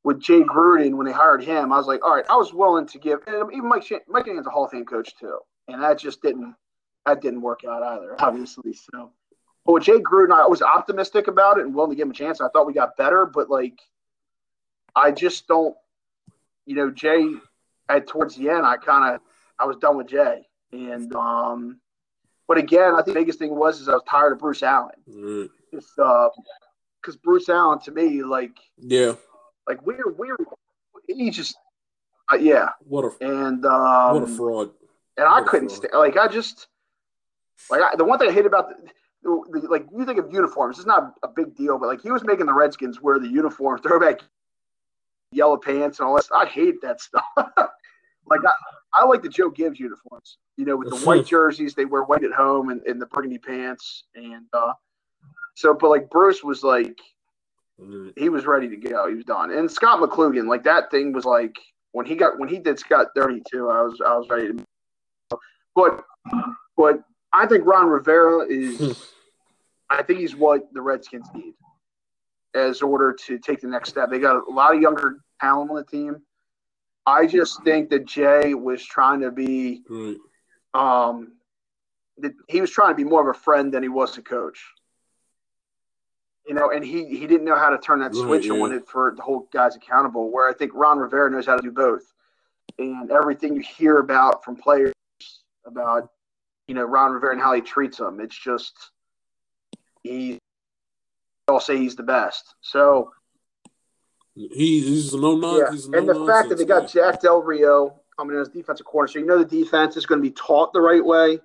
with 0.05 0.21
Jay 0.21 0.41
Gruden 0.41 0.97
when 0.97 1.07
they 1.07 1.13
hired 1.13 1.45
him, 1.45 1.73
I 1.73 1.79
was 1.79 1.87
like, 1.87 2.05
all 2.05 2.15
right, 2.15 2.25
I 2.29 2.37
was 2.37 2.53
willing 2.53 2.87
to 2.89 2.99
give. 2.99 3.21
And 3.27 3.53
even 3.53 3.69
Mike 3.69 3.85
Mike 4.09 4.27
Shanahan's 4.27 4.47
a 4.47 4.51
Hall 4.51 4.65
of 4.65 4.71
Fame 4.71 4.85
coach 4.85 5.15
too, 5.17 5.39
and 5.69 5.83
that 5.83 5.99
just 5.99 6.23
didn't 6.23 6.55
that 7.07 7.21
didn't 7.21 7.43
work 7.43 7.61
out 7.69 7.83
either, 7.83 8.17
obviously. 8.21 8.73
So, 8.73 9.13
but 9.65 9.73
with 9.73 9.85
Jay 9.85 9.99
Gruden, 9.99 10.33
I 10.33 10.47
was 10.47 10.63
optimistic 10.63 11.29
about 11.29 11.59
it 11.59 11.65
and 11.65 11.75
willing 11.75 11.91
to 11.91 11.97
give 11.97 12.07
him 12.07 12.13
a 12.13 12.15
chance. 12.15 12.41
I 12.41 12.49
thought 12.49 12.67
we 12.67 12.73
got 12.73 12.97
better, 12.97 13.27
but 13.27 13.51
like, 13.51 13.79
I 14.95 15.11
just 15.11 15.47
don't. 15.47 15.75
You 16.67 16.77
know, 16.77 16.91
Jay. 16.91 17.27
At 17.89 18.07
towards 18.07 18.37
the 18.37 18.49
end, 18.49 18.65
I 18.65 18.77
kind 18.77 19.15
of 19.15 19.21
I 19.59 19.65
was 19.67 19.77
done 19.77 19.97
with 19.99 20.07
Jay, 20.07 20.47
and 20.73 21.15
um, 21.15 21.79
but 22.49 22.57
again, 22.57 22.95
I 22.95 23.03
think 23.03 23.09
the 23.09 23.21
biggest 23.21 23.39
thing 23.39 23.55
was 23.55 23.81
is 23.81 23.89
I 23.89 23.93
was 23.95 24.03
tired 24.09 24.33
of 24.33 24.39
Bruce 24.39 24.63
Allen. 24.63 24.95
Right. 25.09 25.49
Just 25.75 25.99
uh, 25.99 26.29
because 27.01 27.17
Bruce 27.17 27.49
Allen 27.49 27.81
to 27.81 27.91
me, 27.91 28.23
like, 28.23 28.57
Yeah. 28.79 29.15
like 29.69 29.85
we're 29.85 30.11
we're 30.17 30.37
he 31.09 31.31
just 31.31 31.57
uh, 32.33 32.37
yeah, 32.37 32.71
What 32.87 33.05
a 33.05 33.11
and 33.21 33.67
um, 33.67 34.15
what 34.15 34.23
a 34.23 34.27
fraud. 34.29 34.71
and 35.19 35.27
I 35.27 35.41
What 35.41 35.49
couldn't 35.49 35.71
stand 35.71 35.93
like 35.95 36.17
I 36.17 36.29
just 36.29 36.69
like 37.69 37.83
I, 37.83 37.97
the 37.97 38.05
one 38.05 38.19
thing 38.21 38.31
I 38.31 38.33
hate 38.33 38.47
about 38.47 38.69
the, 38.69 38.91
the, 39.51 39.61
the 39.61 39.69
like 39.69 39.87
you 39.93 40.07
think 40.07 40.19
of 40.21 40.33
uniforms, 40.33 40.79
it's 40.79 40.87
not 40.87 41.15
a 41.25 41.29
big 41.29 41.57
deal, 41.57 41.79
but 41.79 41.89
like 41.89 42.01
he 42.01 42.13
was 42.13 42.23
making 42.25 42.47
the 42.47 42.55
Redskins 42.55 43.03
wear 43.03 43.19
the 43.19 43.29
uniform, 43.29 43.79
throwback 43.83 44.21
yellow 45.33 45.57
pants 45.57 45.99
and 45.99 46.09
all 46.09 46.17
that. 46.17 46.25
Stuff. 46.25 46.43
I 46.43 46.47
hate 46.47 46.81
that 46.83 47.01
stuff. 47.01 47.25
like 47.37 48.41
I, 48.45 48.53
I 48.95 49.05
like 49.05 49.23
the 49.23 49.29
Joe 49.29 49.51
Gibbs 49.51 49.81
uniforms, 49.81 50.39
you 50.57 50.65
know, 50.65 50.77
with 50.77 50.91
the 50.91 50.97
white 51.07 51.27
jerseys, 51.27 51.75
they 51.75 51.85
wear 51.85 52.03
white 52.03 52.25
at 52.25 52.33
home 52.33 52.69
and, 52.69 52.83
and 52.83 53.01
the 53.01 53.07
burgundy 53.07 53.39
pants, 53.39 54.05
and 54.15 54.47
uh, 54.53 54.73
so 55.55 55.75
but 55.75 55.91
like 55.91 56.11
Bruce 56.11 56.45
was 56.45 56.63
like 56.63 56.99
he 58.17 58.29
was 58.29 58.47
ready 58.47 58.69
to 58.69 58.77
go. 58.77 59.09
He 59.09 59.15
was 59.15 59.25
done. 59.25 59.51
And 59.51 59.71
Scot 59.71 60.01
McCloughan, 60.01 60.47
like 60.47 60.63
that 60.65 60.91
thing 60.91 61.13
was 61.13 61.25
like 61.25 61.57
when 61.93 62.07
he 62.07 62.15
got 62.15 62.39
when 62.39 62.49
he 62.49 62.59
did 62.59 62.79
Scott 62.79 63.09
thirty 63.17 63.43
two, 63.51 63.71
I 63.71 63.83
was 63.83 64.01
I 64.05 64.17
was 64.17 64.29
ready 64.29 64.53
to. 64.53 64.65
But 65.75 66.05
but 66.77 67.03
I 67.33 67.47
think 67.47 67.65
Ron 67.65 67.89
Rivera 67.89 68.47
is. 68.47 69.11
I 69.91 70.03
think 70.03 70.21
he's 70.21 70.35
what 70.35 70.63
the 70.73 70.81
Redskins 70.81 71.29
need 71.35 71.55
as 72.55 72.83
order 72.83 73.13
to 73.27 73.39
take 73.39 73.61
the 73.61 73.67
next 73.67 73.91
step. 73.91 74.11
They 74.11 74.19
got 74.19 74.37
a 74.37 74.51
lot 74.51 74.75
of 74.75 74.81
younger 74.81 75.19
talent 75.41 75.71
on 75.71 75.77
the 75.77 75.85
team. 75.85 76.23
I 77.07 77.27
just 77.27 77.63
think 77.65 77.91
that 77.91 78.07
Jay 78.07 78.55
was 78.55 78.85
trying 78.85 79.21
to 79.21 79.31
be 79.31 79.83
Right. 79.89 80.17
um, 80.75 81.33
that 82.19 82.33
he 82.49 82.61
was 82.61 82.71
trying 82.71 82.91
to 82.91 82.95
be 82.95 83.05
more 83.05 83.29
of 83.29 83.35
a 83.35 83.39
friend 83.39 83.73
than 83.73 83.83
he 83.83 83.89
was 83.89 84.17
a 84.19 84.23
coach. 84.23 84.65
You 86.47 86.55
know, 86.55 86.71
and 86.71 86.85
he 86.85 87.07
he 87.07 87.27
didn't 87.27 87.45
know 87.45 87.57
how 87.57 87.71
to 87.71 87.79
turn 87.79 88.01
that 88.01 88.13
Right, 88.15 88.25
switch 88.25 88.47
yeah. 88.47 88.55
on 88.55 88.73
it 88.73 88.87
for 88.89 89.13
the 89.17 89.23
whole 89.23 89.49
guys 89.53 89.77
accountable. 89.77 90.31
Where 90.31 90.49
I 90.49 90.53
think 90.53 90.73
Ron 90.75 90.99
Rivera 90.99 91.31
knows 91.31 91.47
how 91.47 91.57
to 91.57 91.63
do 91.63 91.71
both, 91.71 92.13
and 92.79 93.11
everything 93.11 93.55
you 93.55 93.63
hear 93.63 93.99
about 93.99 94.45
from 94.45 94.57
players 94.57 94.93
about 95.65 96.11
you 96.67 96.75
know 96.75 96.85
Ron 96.85 97.13
Rivera 97.13 97.33
and 97.33 97.41
how 97.41 97.53
he 97.55 97.61
treats 97.61 97.99
them, 97.99 98.21
it's 98.21 98.37
just 98.37 98.91
he. 100.03 100.39
I'll 101.49 101.61
say 101.61 101.77
he's 101.77 101.97
the 101.97 102.03
best. 102.03 102.55
So 102.61 103.13
He, 104.35 104.49
he's 104.81 105.13
a 105.13 105.21
no 105.21 105.37
non. 105.37 105.59
yeah, 105.59 105.71
He's 105.71 105.87
a 105.87 105.91
no 105.91 105.99
and 105.99 106.09
the 106.09 106.27
fact 106.27 106.49
that 106.49 106.59
they 106.59 106.65
got 106.65 106.93
Jack 106.93 107.21
Del 107.21 107.43
Rio 107.43 108.01
coming 108.17 108.37
in 108.37 108.43
as 108.43 108.49
defensive 108.49 108.87
corner, 108.87 109.09
so 109.09 109.19
you 109.19 109.27
know 109.27 109.39
the 109.39 109.45
defense 109.45 109.97
is 109.97 110.07
going 110.07 110.21
to 110.21 110.29
be 110.29 110.35
taught 110.35 110.73
the 110.73 110.81
right 110.81 111.05
way. 111.05 111.39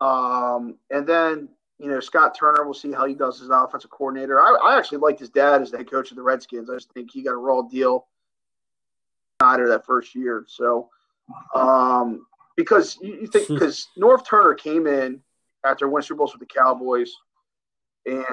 Um, 0.00 0.76
and 0.90 1.06
then 1.06 1.48
you 1.78 1.88
know 1.88 2.00
Scott 2.00 2.36
Turner, 2.38 2.64
we'll 2.64 2.74
see 2.74 2.92
how 2.92 3.06
he 3.06 3.14
does 3.14 3.40
as 3.42 3.48
an 3.48 3.54
offensive 3.54 3.90
coordinator. 3.90 4.40
I, 4.40 4.56
I 4.64 4.78
actually 4.78 4.98
liked 4.98 5.20
his 5.20 5.30
dad 5.30 5.62
as 5.62 5.70
the 5.70 5.78
head 5.78 5.90
coach 5.90 6.10
of 6.10 6.16
the 6.16 6.22
Redskins. 6.22 6.70
I 6.70 6.74
just 6.74 6.92
think 6.92 7.10
he 7.10 7.22
got 7.22 7.32
a 7.32 7.36
raw 7.36 7.62
deal 7.62 8.06
Snyder 9.40 9.68
that 9.68 9.86
first 9.86 10.14
year. 10.14 10.44
So 10.48 10.88
um, 11.54 12.26
because 12.56 12.98
you, 13.00 13.20
you 13.22 13.26
think 13.26 13.48
because 13.48 13.88
Norv 13.98 14.26
Turner 14.26 14.54
came 14.54 14.86
in 14.86 15.20
after 15.64 15.88
winning 15.88 16.06
Super 16.06 16.18
Bowls 16.18 16.32
with 16.32 16.40
the 16.40 16.54
Cowboys, 16.54 17.12
and 18.06 18.24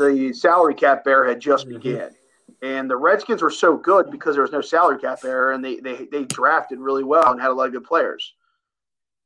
the 0.00 0.32
salary 0.32 0.74
cap 0.74 1.04
bear 1.04 1.24
had 1.24 1.40
just 1.40 1.66
Mhm. 1.66 1.74
began. 1.74 2.14
And 2.62 2.90
the 2.90 2.96
Redskins 2.96 3.42
were 3.42 3.50
so 3.50 3.76
good 3.76 4.10
because 4.10 4.34
there 4.34 4.42
was 4.42 4.52
no 4.52 4.60
salary 4.60 4.98
cap 4.98 5.24
error, 5.24 5.52
and 5.52 5.64
they, 5.64 5.76
they 5.80 6.06
they 6.06 6.24
drafted 6.24 6.78
really 6.80 7.04
well 7.04 7.30
and 7.30 7.40
had 7.40 7.50
a 7.50 7.54
lot 7.54 7.66
of 7.66 7.72
good 7.72 7.84
players. 7.84 8.34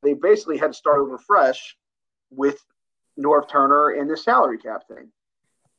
They 0.02 0.14
basically 0.14 0.58
had 0.58 0.68
to 0.72 0.74
start 0.78 0.98
over 0.98 1.18
fresh 1.18 1.76
with 2.30 2.64
Norv 3.18 3.48
Turner 3.48 3.90
and 3.90 4.08
the 4.10 4.16
salary 4.16 4.58
cap 4.58 4.86
thing. 4.88 5.10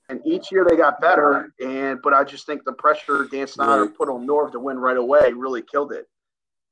And 0.10 0.22
each 0.26 0.52
year 0.52 0.66
they 0.68 0.76
got 0.76 1.00
better, 1.02 1.54
and 1.60 2.02
but 2.02 2.14
I 2.14 2.24
just 2.24 2.46
think 2.46 2.64
the 2.64 2.74
pressure 2.74 3.26
Dan 3.26 3.48
Snyder 3.48 3.84
Right. 3.86 3.96
put 3.98 4.10
on 4.10 4.26
Norv 4.28 4.52
to 4.54 4.60
win 4.60 4.80
right 4.80 4.98
away 4.98 5.32
really 5.34 5.62
killed 5.62 5.92
it. 5.92 6.08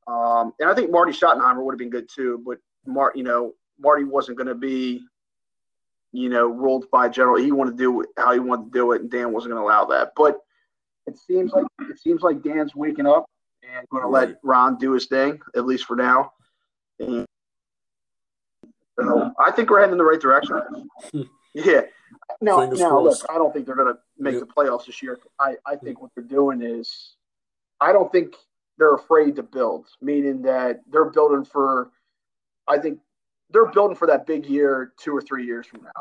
Um, 0.07 0.53
and 0.59 0.69
I 0.69 0.75
think 0.75 0.91
Marty 0.91 1.11
Schottenheimer 1.13 1.63
would 1.63 1.73
have 1.73 1.79
been 1.79 1.89
good 1.89 2.09
too, 2.09 2.41
but 2.45 2.57
Mar, 2.85 3.11
you 3.15 3.23
know, 3.23 3.53
Marty 3.79 4.03
wasn't 4.03 4.37
going 4.37 4.47
to 4.47 4.55
be, 4.55 5.01
you 6.13 6.29
know, 6.29 6.47
ruled 6.47 6.89
by 6.91 7.09
general. 7.09 7.35
He 7.37 7.51
wanted 7.51 7.71
to 7.71 7.77
do 7.77 8.05
how 8.17 8.31
he 8.31 8.39
wanted 8.39 8.65
to 8.65 8.71
do 8.71 8.91
it, 8.93 9.01
and 9.01 9.11
Dan 9.11 9.33
wasn't 9.33 9.53
going 9.53 9.61
to 9.61 9.65
allow 9.67 9.85
that. 9.85 10.13
But 10.15 10.37
it 11.07 11.17
seems 11.17 11.51
like 11.51 11.65
it 11.81 11.99
seems 11.99 12.21
like 12.21 12.41
Dan's 12.41 12.75
waking 12.75 13.07
up 13.07 13.25
and 13.63 13.87
going 13.89 14.03
to 14.03 14.09
let 14.09 14.39
Ron 14.43 14.77
do 14.77 14.93
his 14.93 15.07
thing 15.07 15.41
at 15.55 15.65
least 15.65 15.85
for 15.85 15.95
now. 15.95 16.31
And 16.99 17.25
so 18.99 19.31
I 19.43 19.51
think 19.51 19.69
we're 19.69 19.79
heading 19.79 19.93
in 19.93 19.97
the 19.97 20.05
right 20.05 20.21
direction. 20.21 20.61
yeah. 21.53 21.81
Now, 22.41 22.59
Fingers 22.59 22.79
now 22.79 22.99
look. 22.99 23.17
I 23.29 23.35
don't 23.35 23.51
think 23.51 23.65
they're 23.65 23.75
going 23.75 23.93
to 23.93 23.99
make 24.17 24.35
Yeah. 24.35 24.41
the 24.41 24.45
playoffs 24.45 24.85
this 24.85 25.01
year. 25.01 25.19
I, 25.39 25.55
I 25.65 25.75
think 25.75 26.01
what 26.01 26.11
they're 26.15 26.23
doing 26.23 26.61
is, 26.61 27.15
I 27.81 27.91
don't 27.91 28.11
think 28.11 28.35
they're 28.77 28.93
afraid 28.93 29.35
to 29.37 29.43
build, 29.43 29.87
meaning 30.01 30.43
that 30.43 30.81
they're 30.89 31.09
building 31.09 31.43
for, 31.43 31.91
I 32.67 32.77
think 32.77 32.99
they're 33.49 33.71
building 33.71 33.95
for 33.95 34.07
that 34.07 34.25
big 34.25 34.45
year 34.45 34.93
two 34.99 35.15
or 35.15 35.21
three 35.21 35.45
years 35.45 35.67
from 35.67 35.83
now. 35.83 35.91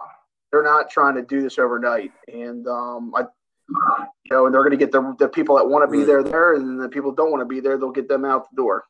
They're 0.50 0.62
not 0.62 0.90
trying 0.90 1.14
to 1.16 1.22
do 1.22 1.42
this 1.42 1.58
overnight. 1.58 2.12
And, 2.32 2.66
um, 2.66 3.12
I, 3.16 3.22
you 3.68 4.30
know, 4.30 4.46
and 4.46 4.54
they're 4.54 4.62
going 4.62 4.72
to 4.72 4.76
get 4.76 4.92
the, 4.92 5.14
the 5.18 5.28
people 5.28 5.56
that 5.56 5.66
want 5.66 5.90
to 5.90 5.96
be 5.96 6.04
there 6.04 6.22
there, 6.22 6.54
and 6.54 6.80
the 6.80 6.88
people 6.88 7.12
don't 7.12 7.30
want 7.30 7.40
to 7.40 7.46
be 7.46 7.60
there, 7.60 7.78
they'll 7.78 7.90
get 7.90 8.08
them 8.08 8.24
out 8.24 8.50
the 8.50 8.56
door. 8.56 8.84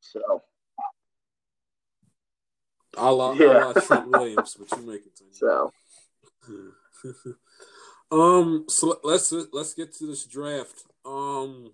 So, 0.00 0.42
a 2.96 3.12
la, 3.12 3.32
Yeah. 3.32 3.72
Trent 3.72 4.08
Williams, 4.08 4.56
what 4.58 4.78
you 4.78 4.86
making? 4.86 5.12
Tony? 5.18 5.30
so 5.32 5.72
um, 8.10 8.64
so 8.68 8.98
let's 9.04 9.32
let's 9.52 9.74
get 9.74 9.92
to 9.94 10.06
this 10.06 10.24
draft. 10.24 10.84
Um, 11.04 11.72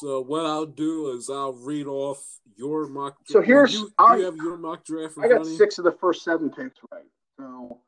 so 0.00 0.20
what 0.20 0.44
I'll 0.46 0.66
do 0.66 1.10
is 1.10 1.30
I'll 1.30 1.52
read 1.52 1.86
off 1.86 2.22
your 2.56 2.86
mock. 2.86 3.16
So 3.26 3.40
here's- 3.40 3.72
you, 3.74 3.90
I- 3.98 4.16
you 4.16 4.24
have 4.24 4.36
your 4.36 4.56
mock 4.56 4.84
draft. 4.84 5.16
I 5.18 5.28
got 5.28 5.46
six 5.46 5.78
of 5.78 5.84
the 5.84 5.92
first 5.92 6.22
seven 6.24 6.50
picks 6.50 6.78
right. 6.92 7.04
So 7.38 7.80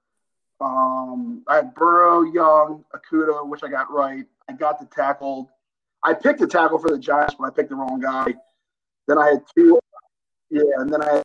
um, 0.60 1.42
I 1.48 1.56
had 1.56 1.74
Burrow, 1.74 2.22
Young, 2.22 2.84
Okudah, 2.94 3.48
which 3.48 3.62
I 3.62 3.68
got 3.68 3.90
right. 3.92 4.24
I 4.48 4.52
got 4.52 4.78
the 4.78 4.86
tackle. 4.86 5.50
I 6.02 6.14
picked 6.14 6.40
the 6.40 6.46
tackle 6.46 6.78
for 6.78 6.88
the 6.88 6.98
Giants, 6.98 7.34
but 7.38 7.46
I 7.46 7.50
picked 7.50 7.70
the 7.70 7.74
wrong 7.76 8.00
guy. 8.00 8.34
Then 9.08 9.18
I 9.18 9.26
had 9.30 9.44
Tua. 9.56 9.78
Yeah, 10.50 10.62
and 10.78 10.92
then 10.92 11.02
I 11.02 11.14
had 11.16 11.22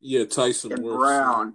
Yeah, 0.00 0.24
Tyson 0.26 0.72
and. 0.72 0.82
Brown. 0.82 1.54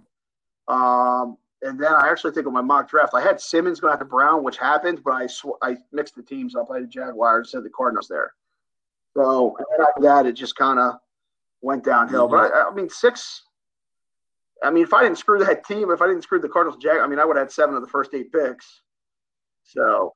Um, 0.68 1.36
and 1.62 1.78
then 1.78 1.92
I 1.92 2.08
actually 2.08 2.32
think 2.32 2.46
of 2.46 2.52
my 2.52 2.60
mock 2.60 2.88
draft, 2.90 3.14
I 3.14 3.20
had 3.20 3.40
Simmons 3.40 3.80
going 3.80 3.92
after 3.92 4.04
Brown, 4.04 4.42
which 4.42 4.56
happened, 4.56 5.00
but 5.04 5.12
I 5.12 5.26
sw- 5.26 5.58
I 5.62 5.76
mixed 5.92 6.16
the 6.16 6.22
teams 6.22 6.56
up. 6.56 6.68
I 6.70 6.74
had 6.74 6.84
the 6.84 6.88
Jaguars, 6.88 7.50
said 7.52 7.62
the 7.62 7.70
Cardinals 7.70 8.08
there. 8.08 8.34
So 9.16 9.56
after 9.80 10.02
that, 10.02 10.26
it 10.26 10.32
just 10.32 10.56
kind 10.56 10.80
of 10.80 10.94
went 11.60 11.84
downhill. 11.84 12.28
But 12.28 12.52
I, 12.52 12.68
I 12.68 12.74
mean, 12.74 12.88
six. 12.88 13.42
I 14.64 14.70
mean, 14.70 14.84
if 14.84 14.92
I 14.94 15.02
didn't 15.02 15.18
screw 15.18 15.38
that 15.40 15.66
team, 15.66 15.90
if 15.90 16.00
I 16.02 16.06
didn't 16.06 16.22
screw 16.22 16.40
the 16.40 16.48
Cardinals, 16.48 16.82
Jag, 16.82 16.98
I 16.98 17.06
mean, 17.06 17.18
I 17.18 17.24
would 17.24 17.36
have 17.36 17.46
had 17.46 17.52
seven 17.52 17.74
of 17.74 17.82
the 17.82 17.88
first 17.88 18.14
eight 18.14 18.32
picks. 18.32 18.82
So 19.64 20.14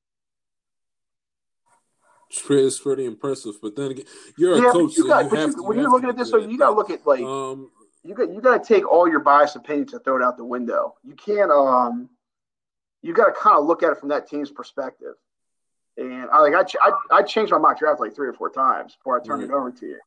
It's 2.31 2.43
pretty, 2.43 2.67
it's 2.67 2.79
pretty 2.81 3.05
impressive. 3.05 3.55
But 3.63 3.77
then 3.77 3.93
again, 3.93 4.05
you're 4.37 4.57
yeah, 4.57 4.71
a 4.71 4.73
coach, 4.73 4.97
you 4.97 5.03
so 5.05 5.09
got, 5.09 5.25
you 5.31 5.37
have 5.37 5.51
you, 5.51 5.57
to. 5.57 5.63
when 5.63 5.77
you 5.77 5.83
you're 5.83 5.91
looking 5.91 6.09
at 6.09 6.17
this, 6.17 6.31
so 6.31 6.39
you 6.39 6.59
got 6.59 6.71
to 6.71 6.77
look 6.77 6.91
at 6.91 7.07
like 7.07 7.23
Um, 7.23 7.71
you 8.07 8.15
got 8.15 8.33
you 8.33 8.41
got 8.41 8.63
to 8.63 8.67
take 8.75 8.87
all 8.91 9.09
your 9.09 9.21
biased 9.21 9.57
opinions 9.57 9.93
and 9.93 10.03
throw 10.05 10.17
it 10.17 10.23
out 10.23 10.37
the 10.37 10.45
window. 10.45 10.95
You 11.05 11.15
can't 11.15 11.51
um, 11.51 12.09
you 13.03 13.13
got 13.13 13.27
to 13.27 13.33
kind 13.33 13.59
of 13.59 13.67
look 13.67 13.83
at 13.83 13.93
it 13.93 13.99
from 13.99 14.09
that 14.11 14.29
team's 14.29 14.51
perspective. 14.51 15.15
And 15.97 16.29
I 16.31 16.41
like 16.41 16.55
I, 16.55 16.63
ch- 16.63 16.77
I 16.81 16.93
I 17.11 17.23
changed 17.23 17.53
my 17.53 17.59
mock 17.59 17.79
draft 17.79 18.01
like 18.01 18.15
three 18.15 18.29
or 18.29 18.33
four 18.33 18.51
times 18.51 18.95
before 18.97 19.21
I 19.21 19.25
turned 19.25 19.43
it 19.43 19.51
over 19.51 19.71
to 19.71 19.87
you. 19.87 19.99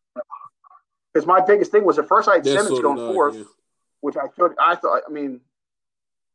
Because 1.13 1.25
my 1.25 1.41
biggest 1.41 1.71
thing 1.71 1.83
was 1.83 1.97
at 1.97 2.07
first 2.07 2.29
I 2.29 2.35
had 2.35 2.45
yeah, 2.45 2.53
Simmons 2.57 2.77
so 2.77 2.81
going 2.81 2.99
I, 2.99 3.13
fourth, 3.13 3.35
yeah. 3.35 3.43
which 4.01 4.15
I 4.15 4.27
thought 4.27 4.53
I 4.59 4.75
thought 4.75 5.01
I 5.07 5.11
mean, 5.11 5.41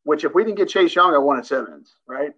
which 0.02 0.24
if 0.24 0.34
we 0.34 0.42
didn't 0.44 0.56
get 0.58 0.68
Chase 0.68 0.94
Young, 0.94 1.14
I 1.14 1.18
wanted 1.18 1.46
Simmons, 1.46 1.94
right? 2.08 2.32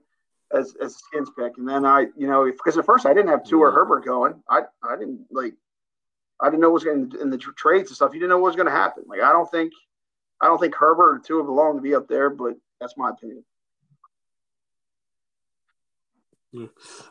As 0.52 0.76
as 0.80 0.92
a 0.94 0.98
skins 0.98 1.30
pick, 1.36 1.56
and 1.56 1.66
then 1.68 1.84
I 1.86 2.06
you 2.16 2.26
know 2.26 2.44
because 2.44 2.76
at 2.76 2.84
first 2.84 3.06
I 3.06 3.14
didn't 3.14 3.30
have 3.30 3.44
Tua 3.44 3.60
or 3.66 3.70
Mhm. 3.70 3.74
Herbert 3.74 4.04
going. 4.04 4.42
I 4.48 4.62
I 4.82 4.96
didn't 4.96 5.26
like 5.30 5.54
I 6.40 6.46
didn't 6.46 6.60
know 6.60 6.68
what 6.68 6.74
was 6.74 6.84
going 6.84 7.12
in 7.20 7.30
the 7.30 7.38
tr- 7.38 7.52
trades 7.52 7.90
and 7.90 7.96
stuff. 7.96 8.12
You 8.12 8.20
didn't 8.20 8.30
know 8.30 8.38
what 8.38 8.48
was 8.48 8.56
going 8.56 8.66
to 8.66 8.72
happen. 8.72 9.04
Like 9.06 9.20
I 9.20 9.32
don't 9.32 9.50
think 9.50 9.72
I 10.40 10.46
don't 10.46 10.58
think 10.58 10.74
Herbert 10.74 11.16
or 11.16 11.18
Tua 11.18 11.44
belong 11.44 11.76
to 11.76 11.82
be 11.82 11.94
up 11.94 12.08
there, 12.08 12.30
but 12.30 12.56
that's 12.80 12.96
my 12.96 13.10
opinion. 13.10 13.44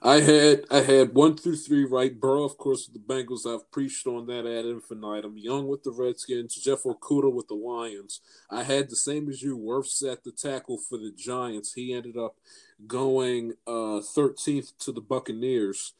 I 0.02 0.22
had 0.22 0.66
I 0.72 0.82
had 0.82 1.14
one 1.14 1.36
through 1.38 1.58
three 1.58 1.86
right. 1.86 2.20
Burrow, 2.20 2.44
of 2.44 2.58
course, 2.58 2.88
with 2.88 2.94
the 2.94 3.14
Bengals. 3.14 3.46
I've 3.46 3.70
preached 3.72 4.08
on 4.08 4.26
that 4.28 4.46
ad 4.46 4.66
infinitum. 4.66 5.38
Young 5.38 5.68
with 5.68 5.84
the 5.84 5.92
Redskins. 5.92 6.56
Jeff 6.56 6.84
Okudah 6.84 7.32
with 7.32 7.48
the 7.48 7.56
Lions. 7.56 8.22
I 8.50 8.64
had 8.64 8.90
the 8.90 8.96
same 8.96 9.30
as 9.30 9.42
you. 9.42 9.58
Wirfs 9.58 10.04
at 10.10 10.24
the 10.24 10.32
tackle 10.32 10.78
for 10.78 10.98
the 10.98 11.12
Giants. 11.12 11.74
He 11.74 11.94
ended 11.94 12.18
up 12.18 12.36
going 12.88 13.54
uh, 13.68 14.02
13th 14.02 14.78
to 14.80 14.92
the 14.92 15.02
Buccaneers. 15.02 15.94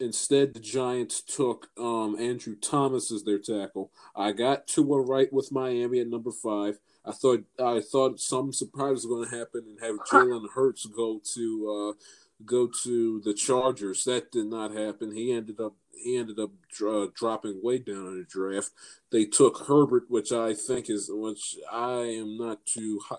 Instead, 0.00 0.54
the 0.54 0.60
Giants 0.60 1.20
took 1.22 1.70
um, 1.76 2.16
Andrew 2.20 2.54
Thomas 2.54 3.10
as 3.10 3.24
their 3.24 3.38
tackle. 3.38 3.90
I 4.14 4.32
got 4.32 4.68
Tua 4.68 5.00
right 5.00 5.32
with 5.32 5.50
Miami 5.50 6.00
at 6.00 6.08
number 6.08 6.30
five. 6.30 6.78
I 7.04 7.12
thought 7.12 7.44
I 7.58 7.80
thought 7.80 8.20
some 8.20 8.52
surprise 8.52 9.04
was 9.04 9.06
going 9.06 9.28
to 9.28 9.36
happen 9.36 9.64
and 9.66 9.80
have 9.80 9.96
Jalen 10.06 10.50
Hurts 10.54 10.86
go 10.86 11.20
to 11.34 11.94
uh, 11.98 12.02
go 12.44 12.68
to 12.84 13.20
the 13.24 13.34
Chargers. 13.34 14.04
That 14.04 14.30
did 14.30 14.46
not 14.46 14.72
happen. 14.72 15.14
He 15.14 15.32
ended 15.32 15.58
up 15.58 15.74
he 16.02 16.16
ended 16.16 16.38
up 16.38 16.50
uh, 16.86 17.06
dropping 17.14 17.60
way 17.62 17.78
down 17.78 18.06
in 18.06 18.18
the 18.18 18.26
draft. 18.28 18.70
They 19.10 19.24
took 19.24 19.66
Herbert, 19.66 20.04
which 20.08 20.32
I 20.32 20.54
think 20.54 20.90
is 20.90 21.10
which 21.12 21.56
I 21.72 22.00
am 22.00 22.36
not 22.36 22.64
too. 22.66 23.00
Uh, 23.10 23.16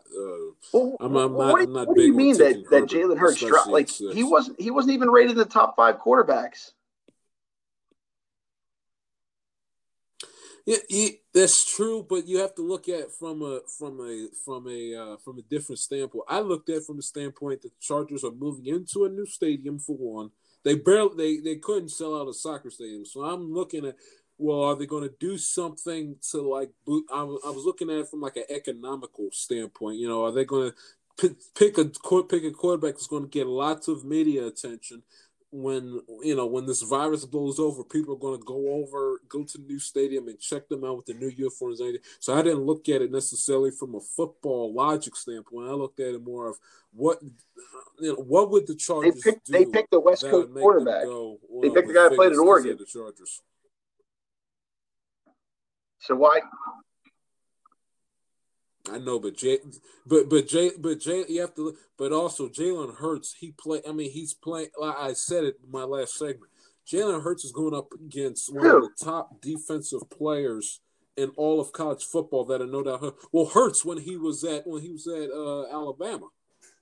well, 0.74 0.98
I'm, 1.00 1.16
I'm 1.16 1.32
not. 1.32 1.54
What, 1.54 1.62
I'm 1.62 1.74
not 1.74 1.88
what 1.88 1.98
do 1.98 2.04
you 2.04 2.14
mean 2.14 2.38
that, 2.38 2.70
that 2.70 2.84
Jalen 2.84 3.18
Hurts 3.18 3.40
dropped? 3.40 3.70
Like 3.70 3.90
he 3.90 4.24
wasn't 4.24 4.60
he 4.60 4.72
wasn't 4.72 4.94
even 4.94 5.10
rated 5.10 5.32
in 5.32 5.38
the 5.38 5.46
top 5.46 5.76
five 5.76 6.00
quarterbacks. 6.00 6.72
Yeah, 10.70 10.78
yeah, 10.88 11.10
that's 11.34 11.66
true, 11.66 12.06
but 12.08 12.28
you 12.28 12.38
have 12.38 12.54
to 12.54 12.62
look 12.62 12.88
at 12.90 13.12
from 13.12 13.42
a 13.42 13.62
from 13.80 14.00
a 14.02 14.28
from 14.46 14.68
a 14.68 14.96
uh, 14.96 15.18
from 15.18 15.40
a 15.40 15.42
different 15.42 15.80
standpoint. 15.80 16.26
I 16.28 16.42
looked 16.42 16.70
at 16.70 16.84
from 16.84 16.98
the 16.98 17.02
standpoint 17.02 17.64
that 17.64 17.70
the 17.70 17.76
Chargers 17.82 18.24
are 18.24 18.32
moving 18.32 18.68
into 18.68 19.06
a 19.06 19.10
new 19.10 19.26
stadium 19.26 19.80
for 19.80 19.96
one. 19.96 20.30
They 20.64 20.76
barely 20.76 21.16
they 21.16 21.38
they 21.42 21.56
couldn't 21.56 21.90
sell 21.90 22.20
out 22.20 22.28
a 22.28 22.34
soccer 22.34 22.70
stadium, 22.70 23.06
so 23.06 23.24
I'm 23.24 23.54
looking 23.54 23.86
at 23.86 23.96
well, 24.40 24.64
are 24.64 24.76
they 24.76 24.86
going 24.86 25.04
to 25.04 25.14
do 25.20 25.38
something 25.38 26.16
to 26.32 26.42
like? 26.42 26.72
I, 27.14 27.24
was 27.24 27.66
looking 27.66 27.90
at 27.90 27.98
it 27.98 28.08
from 28.08 28.22
like 28.22 28.38
an 28.38 28.46
economical 28.50 29.28
standpoint. 29.32 29.98
You 29.98 30.08
know, 30.08 30.24
are 30.24 30.32
they 30.32 30.46
going 30.46 30.72
to 30.72 31.36
pick 31.56 31.78
a 31.78 31.86
pick 32.24 32.44
a 32.46 32.52
quarterback 32.52 32.94
that's 32.94 33.08
going 33.08 33.24
to 33.24 33.30
get 33.30 33.48
lots 33.48 33.90
of 33.90 34.06
media 34.06 34.48
attention? 34.48 35.04
When 35.52 36.02
you 36.22 36.36
know 36.36 36.46
when 36.46 36.66
this 36.66 36.82
virus 36.84 37.26
blows 37.26 37.60
over, 37.60 37.84
people 37.84 38.14
are 38.14 38.20
going 38.20 38.40
to 38.40 38.46
go 38.46 38.74
over, 38.74 39.20
go 39.28 39.44
to 39.44 39.58
the 39.58 39.64
new 39.64 39.80
stadium 39.80 40.28
and 40.28 40.40
check 40.40 40.70
them 40.70 40.84
out 40.84 40.98
with 40.98 41.06
the 41.08 41.14
new 41.14 41.30
uniforms. 41.30 41.82
So 42.20 42.36
I 42.36 42.42
didn't 42.42 42.66
look 42.66 42.88
at 42.90 43.02
it 43.02 43.12
necessarily 43.12 43.72
from 43.72 43.96
a 43.96 44.00
football 44.00 44.74
logic 44.74 45.16
standpoint. 45.16 45.70
I 45.70 45.74
looked 45.74 46.00
at 46.00 46.14
it 46.14 46.24
more 46.24 46.50
of 46.50 46.58
what 46.92 47.20
you 48.00 48.14
know, 48.14 48.22
what 48.22 48.52
would 48.52 48.68
the 48.68 48.76
Chargers 48.76 49.22
they 49.22 49.32
picked, 49.32 49.48
do? 49.48 49.54
They 49.54 49.66
picked 49.66 49.92
the 49.92 50.00
West 50.00 50.24
Coast 50.24 50.54
quarterback. 50.54 51.06
Go, 51.06 51.40
well, 51.50 51.62
they 51.62 51.70
picked 51.70 51.88
the 51.88 51.94
guy 51.94 52.10
who 52.10 52.16
played 52.16 52.32
at 52.32 52.38
Oregon. 52.38 52.78
The 52.78 52.86
Chargers. 52.86 53.42
So 56.00 56.16
why 56.16 56.42
I 58.92 58.98
know, 58.98 59.20
but 59.20 59.36
Jay, 59.36 59.60
but 60.06 60.30
but 60.30 60.48
Jay, 60.48 60.72
but 60.80 61.00
Jay, 61.00 61.26
you 61.28 61.42
have 61.42 61.56
to, 61.56 61.76
but 61.98 62.14
also 62.14 62.48
Jalen 62.48 62.96
Hurts. 62.96 63.36
He 63.40 63.52
play. 63.52 63.82
I 63.88 63.92
mean, 63.92 64.12
he's 64.12 64.34
playing. 64.34 64.70
Like 64.80 64.96
I 64.98 65.14
said 65.14 65.44
it 65.44 65.60
in 65.64 65.72
my 65.72 65.84
last 65.84 66.18
segment. 66.18 66.52
Jalen 66.88 67.22
Hurts 67.22 67.46
is 67.46 67.52
going 67.52 67.76
up 67.76 67.92
against 67.94 68.54
one 68.54 68.66
of 68.66 68.82
the 68.82 68.90
top 69.04 69.42
defensive 69.42 70.10
players 70.10 70.80
in 71.18 71.30
all 71.36 71.60
of 71.60 71.72
college 71.72 72.04
football. 72.04 72.46
That 72.46 72.62
I 72.62 72.66
know 72.66 72.84
that. 72.84 73.14
Well, 73.32 73.46
Hurts 73.46 73.84
when 73.84 74.00
he 74.00 74.18
was 74.18 74.44
at 74.44 74.66
when 74.66 74.82
he 74.82 74.92
was 74.92 75.08
at 75.08 75.30
uh, 75.30 75.72
Alabama. 75.72 76.28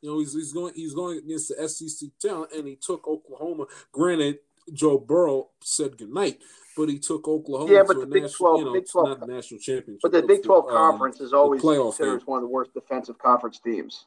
You 0.01 0.11
know, 0.11 0.19
he's, 0.19 0.33
he's 0.33 0.53
going 0.53 0.73
he's 0.75 0.93
going 0.93 1.17
against 1.17 1.49
the 1.49 1.67
SEC 1.67 2.09
talent, 2.19 2.51
and 2.55 2.67
he 2.67 2.75
took 2.75 3.07
Oklahoma. 3.07 3.65
Granted, 3.91 4.39
Joe 4.71 4.99
Burrow 4.99 5.49
said 5.61 5.97
goodnight, 5.97 6.39
but 6.77 6.89
he 6.89 6.99
took 6.99 7.27
Oklahoma. 7.27 7.73
Yeah, 7.73 7.83
but 7.85 7.99
the 7.99 8.05
Big 8.05 8.23
national, 8.23 8.57
12, 8.57 8.59
you 8.59 8.65
know, 8.65 8.73
Big 8.73 8.89
12, 8.89 9.19
not 9.19 9.27
national 9.27 9.59
championship. 9.59 9.99
But 10.03 10.11
the 10.11 10.21
Big 10.21 10.43
12 10.43 10.65
um, 10.65 10.71
conference 10.71 11.19
is 11.19 11.33
always 11.33 11.61
considered 11.61 12.21
one 12.25 12.37
of 12.37 12.43
the 12.43 12.47
worst 12.47 12.73
defensive 12.73 13.17
conference 13.17 13.59
teams. 13.59 14.05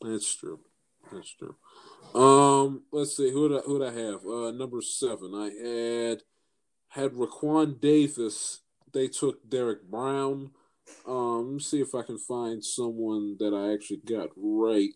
That's 0.00 0.34
true. 0.34 0.60
That's 1.12 1.34
true. 1.34 1.56
Um, 2.14 2.82
let's 2.92 3.16
see 3.16 3.30
who 3.30 3.48
did 3.48 3.58
I, 3.58 3.60
who 3.62 3.78
did 3.78 3.88
I 3.88 4.00
have? 4.00 4.26
Uh, 4.26 4.50
number 4.52 4.80
seven. 4.80 5.34
I 5.34 5.50
had 5.66 6.22
had 6.88 7.12
Raekwon 7.12 7.80
Davis. 7.80 8.60
They 8.92 9.08
took 9.08 9.48
Derrick 9.48 9.84
Brown. 9.90 10.50
Um, 11.06 11.46
let 11.46 11.54
me 11.54 11.60
see 11.60 11.80
if 11.80 11.94
I 11.94 12.02
can 12.02 12.18
find 12.18 12.64
someone 12.64 13.36
that 13.38 13.54
I 13.54 13.72
actually 13.72 14.00
got 14.04 14.28
right. 14.36 14.90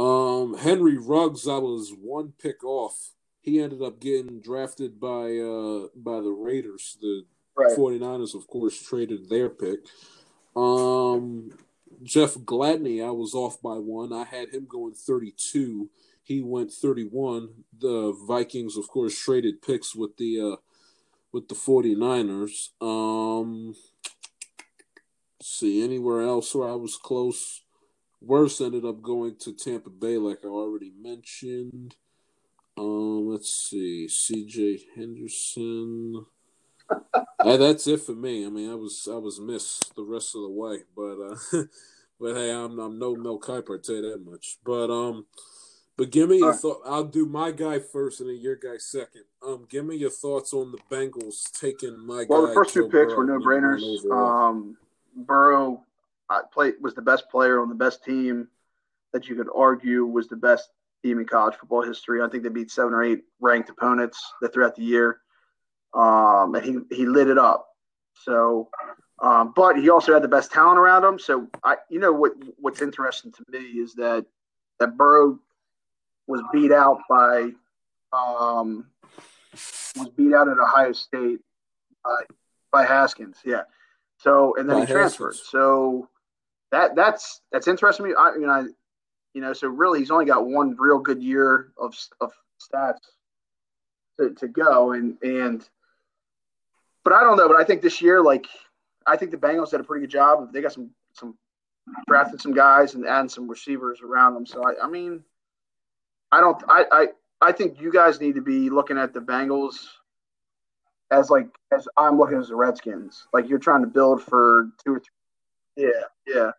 Um, 0.00 0.54
Henry 0.54 0.96
Ruggs, 0.96 1.46
I 1.46 1.58
was 1.58 1.92
one 2.00 2.32
pick 2.40 2.64
off. 2.64 3.10
He 3.42 3.60
ended 3.60 3.82
up 3.82 4.00
getting 4.00 4.40
drafted 4.40 4.98
by 4.98 5.36
uh 5.36 5.88
by 5.94 6.20
the 6.20 6.34
Raiders. 6.36 6.96
The 7.02 7.24
right. 7.54 7.76
49ers, 7.76 8.34
of 8.34 8.46
course, 8.46 8.80
traded 8.80 9.28
their 9.28 9.50
pick. 9.50 9.80
Um, 10.56 11.50
Jeff 12.02 12.34
Gladney, 12.34 13.06
I 13.06 13.10
was 13.10 13.34
off 13.34 13.60
by 13.60 13.74
one. 13.74 14.12
I 14.12 14.24
had 14.24 14.48
him 14.54 14.66
going 14.66 14.94
32. 14.94 15.90
He 16.22 16.40
went 16.40 16.72
31. 16.72 17.50
The 17.78 18.12
Vikings, 18.26 18.78
of 18.78 18.88
course, 18.88 19.18
traded 19.18 19.60
picks 19.60 19.94
with 19.94 20.16
the 20.16 20.40
uh 20.40 20.56
with 21.30 21.48
the 21.48 21.54
49ers. 21.54 22.70
Um 22.80 23.74
see 25.42 25.84
anywhere 25.84 26.22
else 26.22 26.54
where 26.54 26.68
I 26.68 26.74
was 26.74 26.96
close. 26.96 27.62
Wirfs 28.26 28.64
ended 28.64 28.84
up 28.84 29.02
going 29.02 29.36
to 29.40 29.52
Tampa 29.52 29.90
Bay, 29.90 30.18
like 30.18 30.40
I 30.44 30.48
already 30.48 30.92
mentioned. 31.00 31.96
Um, 32.76 33.28
let's 33.30 33.50
see, 33.50 34.08
C.J. 34.08 34.80
Henderson. 34.94 36.26
hey, 37.42 37.56
that's 37.56 37.86
it 37.86 38.00
for 38.00 38.12
me. 38.12 38.46
I 38.46 38.48
mean, 38.48 38.70
I 38.70 38.74
was 38.74 39.08
I 39.10 39.16
was 39.16 39.40
missed 39.40 39.94
the 39.94 40.02
rest 40.02 40.34
of 40.34 40.42
the 40.42 40.50
way, 40.50 40.78
but 40.94 41.18
uh, 41.20 41.64
but 42.20 42.36
hey, 42.36 42.52
I'm 42.52 42.78
I'm 42.78 42.98
no 42.98 43.14
Mel 43.16 43.38
Kiper, 43.38 43.78
I 43.78 43.82
tell 43.82 43.96
you 43.96 44.10
that 44.10 44.24
much. 44.24 44.58
But 44.64 44.90
um, 44.90 45.26
but 45.96 46.10
give 46.10 46.30
me 46.30 46.38
your 46.38 46.54
thought. 46.54 46.80
I'll 46.86 47.04
do 47.04 47.26
my 47.26 47.50
guy 47.50 47.78
first, 47.78 48.20
and 48.20 48.30
then 48.30 48.40
your 48.40 48.56
guy 48.56 48.78
second. 48.78 49.24
Um, 49.46 49.66
give 49.68 49.84
me 49.84 49.96
your 49.96 50.10
thoughts 50.10 50.52
on 50.54 50.72
the 50.72 50.78
Bengals 50.90 51.52
taking 51.52 51.98
my. 52.06 52.24
Well, 52.28 52.46
the 52.46 52.54
first 52.54 52.72
two 52.74 52.84
picks 52.84 53.12
Burrow, 53.12 53.16
were 53.16 53.24
no 53.26 53.38
brainers. 53.38 54.10
Um, 54.10 54.76
Burrow 55.14 55.84
play 56.52 56.72
was 56.80 56.94
the 56.94 57.02
best 57.02 57.28
player 57.30 57.60
on 57.60 57.68
the 57.68 57.74
best 57.74 58.04
team 58.04 58.48
that 59.12 59.28
you 59.28 59.34
could 59.36 59.48
argue 59.54 60.04
was 60.04 60.28
the 60.28 60.36
best 60.36 60.68
team 61.02 61.18
in 61.18 61.26
college 61.26 61.54
football 61.54 61.82
history. 61.82 62.22
I 62.22 62.28
think 62.28 62.42
they 62.42 62.48
beat 62.48 62.70
seven 62.70 62.92
or 62.92 63.02
eight 63.02 63.22
ranked 63.40 63.70
opponents 63.70 64.20
throughout 64.52 64.76
the 64.76 64.82
year, 64.82 65.20
um, 65.94 66.54
and 66.54 66.64
he 66.64 66.96
he 66.96 67.06
lit 67.06 67.28
it 67.28 67.38
up. 67.38 67.68
So, 68.14 68.68
um, 69.22 69.52
but 69.56 69.76
he 69.76 69.90
also 69.90 70.12
had 70.12 70.22
the 70.22 70.28
best 70.28 70.52
talent 70.52 70.78
around 70.78 71.04
him. 71.04 71.18
So 71.18 71.48
I, 71.64 71.76
you 71.88 71.98
know 71.98 72.12
what 72.12 72.32
what's 72.58 72.82
interesting 72.82 73.32
to 73.32 73.44
me 73.48 73.58
is 73.58 73.94
that 73.94 74.26
that 74.78 74.96
Burrow 74.96 75.38
was 76.26 76.42
beat 76.52 76.72
out 76.72 77.00
by 77.08 77.50
um, 78.12 78.86
was 79.52 80.08
beat 80.16 80.34
out 80.34 80.48
at 80.48 80.58
Ohio 80.58 80.92
State 80.92 81.40
by, 82.04 82.22
by 82.72 82.84
Haskins. 82.84 83.38
Yeah. 83.44 83.62
So 84.18 84.54
and 84.56 84.68
then 84.68 84.80
by 84.80 84.86
he 84.86 84.92
transferred. 84.92 85.32
Haskins. 85.32 85.48
So 85.50 86.08
that 86.72 86.94
that's 86.94 87.40
that's 87.52 87.68
interesting 87.68 88.06
me. 88.06 88.14
I 88.16 88.36
know, 88.36 88.48
I, 88.48 88.64
you 89.34 89.40
know, 89.40 89.52
so 89.52 89.68
really 89.68 90.00
he's 90.00 90.10
only 90.10 90.26
got 90.26 90.46
one 90.46 90.76
real 90.78 90.98
good 90.98 91.22
year 91.22 91.72
of 91.78 91.94
of 92.20 92.32
stats 92.60 92.98
to, 94.18 94.30
to 94.34 94.48
go, 94.48 94.92
and 94.92 95.16
and 95.22 95.68
but 97.04 97.12
I 97.12 97.20
don't 97.20 97.36
know. 97.36 97.48
But 97.48 97.60
I 97.60 97.64
think 97.64 97.82
this 97.82 98.00
year, 98.00 98.22
like 98.22 98.46
I 99.06 99.16
think 99.16 99.30
the 99.30 99.36
Bengals 99.36 99.70
did 99.70 99.80
a 99.80 99.84
pretty 99.84 100.06
good 100.06 100.12
job. 100.12 100.52
They 100.52 100.62
got 100.62 100.72
some 100.72 100.90
some 101.14 101.36
drafted 102.06 102.40
some 102.40 102.54
guys 102.54 102.94
and 102.94 103.06
adding 103.06 103.28
some 103.28 103.48
receivers 103.48 104.00
around 104.02 104.34
them. 104.34 104.46
So 104.46 104.62
I, 104.62 104.84
I 104.84 104.88
mean, 104.88 105.22
I 106.30 106.40
don't. 106.40 106.62
I, 106.68 106.84
I 106.92 107.06
I 107.40 107.52
think 107.52 107.80
you 107.80 107.92
guys 107.92 108.20
need 108.20 108.34
to 108.34 108.42
be 108.42 108.70
looking 108.70 108.98
at 108.98 109.12
the 109.12 109.20
Bengals 109.20 109.86
as 111.10 111.30
like 111.30 111.48
as 111.72 111.88
I'm 111.96 112.18
looking 112.18 112.38
as 112.38 112.48
the 112.48 112.56
Redskins. 112.56 113.26
Like 113.32 113.48
you're 113.48 113.58
trying 113.58 113.82
to 113.82 113.88
build 113.88 114.22
for 114.22 114.68
two 114.84 114.94
or 114.94 115.00
three. 115.00 115.14
Yeah, 115.76 115.88
yeah. 116.26 116.50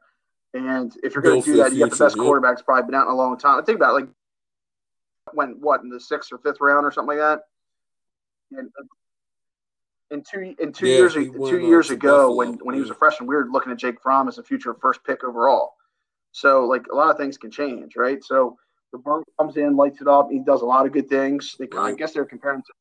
And 0.54 0.94
if 1.04 1.14
you're 1.14 1.22
going 1.22 1.42
to 1.42 1.46
do 1.46 1.58
that, 1.58 1.72
you 1.72 1.80
get 1.80 1.92
the 1.92 2.04
best 2.04 2.18
quarterbacks 2.18 2.64
probably 2.64 2.86
been 2.86 2.96
out 2.96 3.08
in 3.08 3.14
a 3.14 3.16
long 3.16 3.38
time. 3.38 3.60
I 3.60 3.64
think 3.64 3.78
about 3.78 3.94
like 3.94 4.08
went 5.34 5.60
what 5.60 5.82
in 5.82 5.90
the 5.90 6.00
sixth 6.00 6.32
or 6.32 6.38
fifth 6.40 6.60
round 6.60 6.86
or 6.86 6.92
something 6.92 7.18
like 7.18 7.20
that. 7.20 7.44
And 8.52 8.70
in 10.12 10.24
two 10.30 10.56
in 10.60 10.74
two 10.74 10.88
yeah, 10.88 10.96
years 10.96 11.14
two 11.14 11.60
years 11.60 11.90
ago 11.90 12.36
when 12.36 12.54
when 12.56 12.76
he 12.76 12.82
was 12.82 12.90
a 12.90 12.96
freshman, 12.96 13.28
we 13.28 13.36
were 13.36 13.48
looking 13.50 13.72
at 13.72 13.78
Jake 13.78 14.02
Fromm 14.02 14.28
as 14.28 14.38
a 14.38 14.44
future 14.44 14.74
first 14.74 15.04
pick 15.06 15.24
overall. 15.24 15.74
So 16.34 16.66
like 16.66 16.88
a 16.92 16.96
lot 16.96 17.10
of 17.12 17.18
things 17.18 17.38
can 17.38 17.52
change, 17.52 17.96
right? 17.96 18.22
So 18.24 18.58
the 18.92 18.98
Burn 18.98 19.24
comes 19.40 19.56
in, 19.56 19.78
lights 19.78 20.02
it 20.02 20.08
up. 20.08 20.30
He 20.30 20.40
does 20.40 20.62
a 20.62 20.66
lot 20.66 20.86
of 20.86 20.92
good 20.92 21.10
things. 21.10 21.56
They, 21.58 21.68
right. 21.72 21.94
I 21.94 21.96
guess 21.96 22.12
they're 22.12 22.26
comparing 22.26 22.62
to. 22.62 22.74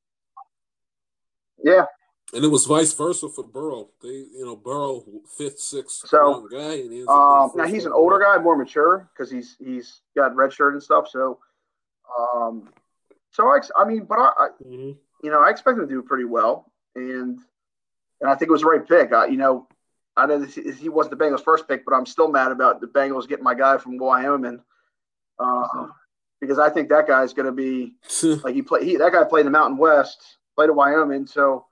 Yeah, 1.62 1.84
And 2.32 2.44
it 2.44 2.48
was 2.48 2.64
vice 2.66 2.92
versa 2.94 3.28
for 3.28 3.42
Burrow. 3.42 3.88
They, 4.02 4.08
you 4.08 4.44
know, 4.44 4.54
Burrow 4.54 5.02
fifth, 5.36 5.58
sixth 5.58 6.06
So, 6.06 6.46
guy, 6.50 6.74
and 6.74 6.92
he 6.92 7.04
Um, 7.06 7.50
now 7.56 7.64
he's 7.66 7.86
an 7.86 7.92
older 7.92 8.18
guy. 8.20 8.38
more 8.38 8.56
mature 8.56 9.10
because 9.12 9.30
he's 9.30 9.56
he's 9.58 10.00
got 10.16 10.36
red 10.36 10.52
shirt 10.52 10.74
and 10.74 10.82
stuff. 10.82 11.08
So, 11.08 11.40
um, 12.34 12.68
so 13.32 13.48
I, 13.48 13.60
I 13.76 13.84
mean, 13.84 14.04
but 14.04 14.18
I, 14.18 14.32
I, 14.38 14.48
Mhm. 14.64 14.96
you 15.22 15.30
know, 15.30 15.40
I 15.40 15.50
expect 15.50 15.78
him 15.78 15.88
to 15.88 15.92
do 15.92 16.02
pretty 16.02 16.24
well, 16.24 16.70
and 16.94 17.40
and 18.20 18.30
I 18.30 18.34
think 18.36 18.48
it 18.48 18.52
was 18.52 18.60
the 18.62 18.68
right 18.68 18.86
pick. 18.86 19.12
I, 19.12 19.26
you 19.26 19.36
know, 19.36 19.66
I 20.16 20.26
know 20.26 20.38
this, 20.38 20.54
he 20.54 20.88
wasn't 20.88 21.18
the 21.18 21.24
Bengals' 21.24 21.42
first 21.42 21.66
pick, 21.66 21.84
but 21.84 21.94
I'm 21.94 22.06
still 22.06 22.28
mad 22.28 22.52
about 22.52 22.80
the 22.80 22.86
Bengals 22.86 23.26
getting 23.26 23.44
my 23.44 23.54
guy 23.54 23.76
from 23.78 23.98
Wyoming, 23.98 24.62
uh, 25.40 25.86
because 26.40 26.58
I 26.60 26.70
think 26.70 26.90
that 26.90 27.08
guy's 27.08 27.32
going 27.32 27.46
to 27.46 27.52
be 27.52 27.96
like 28.44 28.54
he 28.54 28.62
played. 28.62 28.84
He 28.84 28.96
that 28.96 29.12
guy 29.12 29.24
played 29.24 29.46
in 29.46 29.52
the 29.52 29.58
Mountain 29.58 29.78
West, 29.78 30.38
played 30.54 30.68
at 30.70 30.76
Wyoming, 30.76 31.26
so 31.26 31.66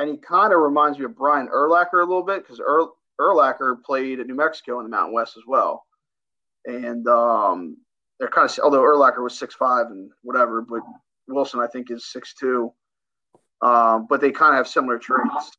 and 0.00 0.10
he 0.10 0.16
kind 0.16 0.52
of 0.52 0.60
reminds 0.60 0.98
me 0.98 1.04
of 1.04 1.14
Brian 1.14 1.46
Urlacher 1.48 2.02
a 2.02 2.08
little 2.08 2.24
bit 2.24 2.42
because 2.42 2.58
Ur, 2.58 2.88
Urlacher 3.20 3.82
played 3.82 4.18
at 4.18 4.26
New 4.26 4.34
Mexico 4.34 4.80
in 4.80 4.84
the 4.84 4.90
Mountain 4.90 5.14
West 5.14 5.36
as 5.36 5.44
well, 5.46 5.84
and 6.64 7.06
um, 7.06 7.76
they're 8.18 8.28
kind 8.28 8.48
of 8.48 8.58
although 8.64 8.82
Urlacher 8.82 9.22
was 9.22 9.38
six 9.38 9.54
five 9.54 9.86
and 9.86 10.10
whatever, 10.22 10.62
but 10.62 10.80
Wilson 11.28 11.60
I 11.60 11.66
think 11.68 11.90
is 11.90 12.10
six 12.10 12.34
two. 12.34 12.72
Um, 13.62 14.06
but 14.08 14.22
they 14.22 14.30
kind 14.30 14.54
of 14.54 14.56
have 14.56 14.68
similar 14.68 14.98
traits. 14.98 15.56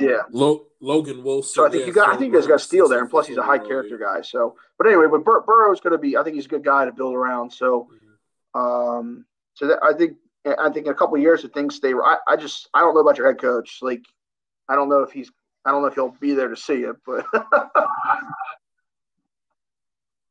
Yeah. 0.00 0.22
Lo- 0.32 0.66
Logan 0.80 1.22
Wilson. 1.22 1.52
So 1.54 1.66
I 1.66 1.68
think 1.68 1.82
yeah, 1.82 1.86
you 1.86 1.92
got, 1.92 2.08
I 2.08 2.16
think 2.16 2.32
you 2.32 2.40
guys 2.40 2.48
got 2.48 2.62
steal 2.62 2.88
there, 2.88 3.00
and 3.00 3.10
plus 3.10 3.26
he's 3.26 3.36
a 3.36 3.42
high 3.42 3.58
character 3.58 3.98
guy. 3.98 4.22
So, 4.22 4.56
but 4.78 4.86
anyway, 4.86 5.06
but 5.10 5.22
Bur- 5.22 5.42
Burrow's 5.42 5.80
going 5.80 5.92
to 5.92 5.98
be, 5.98 6.16
I 6.16 6.22
think 6.22 6.36
he's 6.36 6.46
a 6.46 6.48
good 6.48 6.64
guy 6.64 6.86
to 6.86 6.92
build 6.92 7.14
around. 7.14 7.52
So, 7.52 7.88
um, 8.54 9.26
so 9.52 9.68
that, 9.68 9.78
I 9.82 9.92
think, 9.92 10.16
I 10.46 10.70
think 10.70 10.86
in 10.86 10.92
a 10.92 10.96
couple 10.96 11.16
years 11.18 11.44
if 11.44 11.52
things 11.52 11.76
stay, 11.76 11.92
I, 11.92 12.16
I 12.28 12.36
just, 12.36 12.68
I 12.74 12.80
don't 12.80 12.94
know 12.94 13.00
about 13.00 13.16
your 13.18 13.26
head 13.26 13.40
coach. 13.40 13.78
Like, 13.80 14.02
I 14.68 14.74
don't 14.74 14.88
know 14.88 15.00
if 15.00 15.12
he's, 15.12 15.30
I 15.64 15.70
don't 15.70 15.82
know 15.82 15.88
if 15.88 15.94
he'll 15.94 16.14
be 16.20 16.34
there 16.34 16.48
to 16.48 16.56
see 16.56 16.82
it, 16.82 16.96
but 17.06 17.24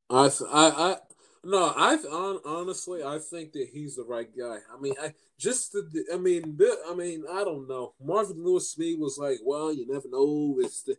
I, 0.10 0.30
I, 0.52 0.96
no, 1.44 1.74
I 1.76 1.98
hon- 2.10 2.42
honestly, 2.46 3.04
I 3.04 3.18
think 3.20 3.54
that 3.54 3.70
he's 3.74 3.96
the 3.96 4.04
right 4.04 4.30
guy. 4.38 4.58
I 4.74 4.80
mean, 4.80 4.94
I 5.02 5.14
just, 5.40 5.74
the, 5.74 6.06
I 6.14 6.18
mean, 6.18 6.58
I 6.90 6.94
mean, 6.94 7.24
I 7.32 7.44
don't 7.44 7.68
know. 7.68 7.94
Marvin 8.02 8.44
Lewis 8.44 8.78
me 8.78 8.96
was 8.96 9.18
like, 9.18 9.40
well, 9.44 9.74
you 9.74 9.88
never 9.88 10.08
know. 10.10 10.58
It's 10.60 10.84
the, 10.84 10.96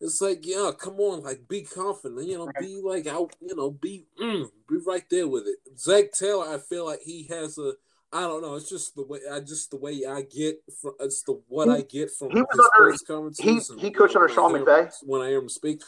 it's 0.00 0.20
like, 0.20 0.46
yeah, 0.46 0.70
come 0.78 0.98
on, 0.98 1.22
like, 1.22 1.46
be 1.48 1.62
confident, 1.62 2.26
you 2.26 2.38
know, 2.38 2.50
be 2.58 2.80
like 2.82 3.06
out, 3.06 3.36
you 3.40 3.54
know, 3.54 3.70
be, 3.70 4.06
mm, 4.20 4.46
be 4.68 4.78
right 4.86 5.04
there 5.10 5.28
with 5.28 5.46
it. 5.46 5.78
Zac 5.78 6.12
Taylor, 6.12 6.48
I 6.48 6.58
feel 6.58 6.86
like 6.86 7.00
he 7.02 7.26
has 7.28 7.58
a, 7.58 7.74
I 8.14 8.20
don't 8.20 8.42
know. 8.42 8.54
It's 8.54 8.68
just 8.68 8.94
the 8.94 9.02
way 9.04 9.18
I 9.30 9.40
just 9.40 9.72
the 9.72 9.76
way 9.76 10.04
I 10.08 10.22
get 10.22 10.60
from 10.80 10.92
it's 11.00 11.22
the 11.24 11.40
what 11.48 11.68
I 11.68 11.80
get 11.82 12.12
from 12.12 12.30
He 12.30 12.40
was 12.40 12.70
under- 12.78 12.96
conferences. 13.06 13.72
he- 13.74 13.80
he 13.80 13.90
coached 13.90 14.14
under 14.14 14.28
Sean 14.28 14.52
McVay? 14.52 14.92
When 15.02 15.20
I 15.20 15.28
hear 15.30 15.38
him 15.40 15.48
speak, 15.48 15.82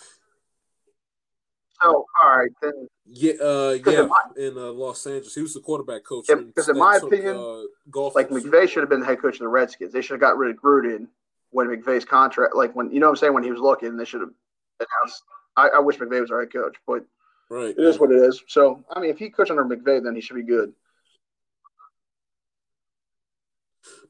Oh, 1.83 2.07
all 2.23 2.39
right, 2.39 2.51
then 2.63 2.89
yeah, 3.05 3.35
uh, 3.35 3.77
yeah, 3.87 4.01
in 4.01 4.09
my- 4.09 4.31
in 4.39 4.57
uh, 4.57 4.73
Los 4.73 5.07
Angeles, 5.07 5.35
he 5.35 5.43
was 5.43 5.53
the 5.53 5.61
quarterback 5.61 6.05
coach. 6.05 6.25
Yeah, 6.29 6.37
because 6.37 6.71
in 6.71 6.79
my 6.79 6.99
took, 6.99 7.13
opinion, 7.13 7.37
uh, 7.37 7.63
golf 7.91 8.15
like 8.15 8.29
to 8.29 8.35
the 8.35 8.41
Super 8.41 8.57
McVay 8.57 8.69
should 8.69 8.81
have 8.83 8.89
been 8.89 9.01
the 9.01 9.07
head 9.07 9.21
coach 9.21 9.35
of 9.35 9.41
the 9.41 9.49
Redskins. 9.49 9.93
They 9.93 10.01
should 10.01 10.15
have 10.15 10.21
got 10.21 10.39
rid 10.39 10.51
of 10.51 10.57
Gruden 10.61 11.07
when 11.51 11.69
McVay's 11.69 12.07
contract, 12.07 12.57
like 12.57 12.75
when 12.75 12.91
you 12.91 12.99
know 12.99 13.07
what 13.09 13.11
I'm 13.11 13.17
saying, 13.17 13.35
when 13.35 13.45
he 13.45 13.51
was 13.51 13.61
looking, 13.61 13.97
they 13.97 14.07
should 14.07 14.23
have 14.23 14.33
announced. 14.81 15.23
I, 15.57 15.69
I 15.69 15.79
wish 15.81 15.99
McVay 15.99 16.21
was 16.23 16.31
our 16.31 16.41
head 16.41 16.53
coach, 16.53 16.77
but 16.87 17.05
right. 17.51 17.75
it 17.77 17.79
is 17.79 17.99
what 17.99 18.11
it 18.11 18.17
is. 18.17 18.43
So 18.49 18.83
I 18.91 18.99
mean, 19.01 19.11
if 19.11 19.19
he 19.19 19.29
coached 19.29 19.51
under 19.51 19.65
McVay, 19.65 20.03
then 20.03 20.15
he 20.15 20.23
should 20.23 20.37
be 20.37 20.43
good. 20.43 20.73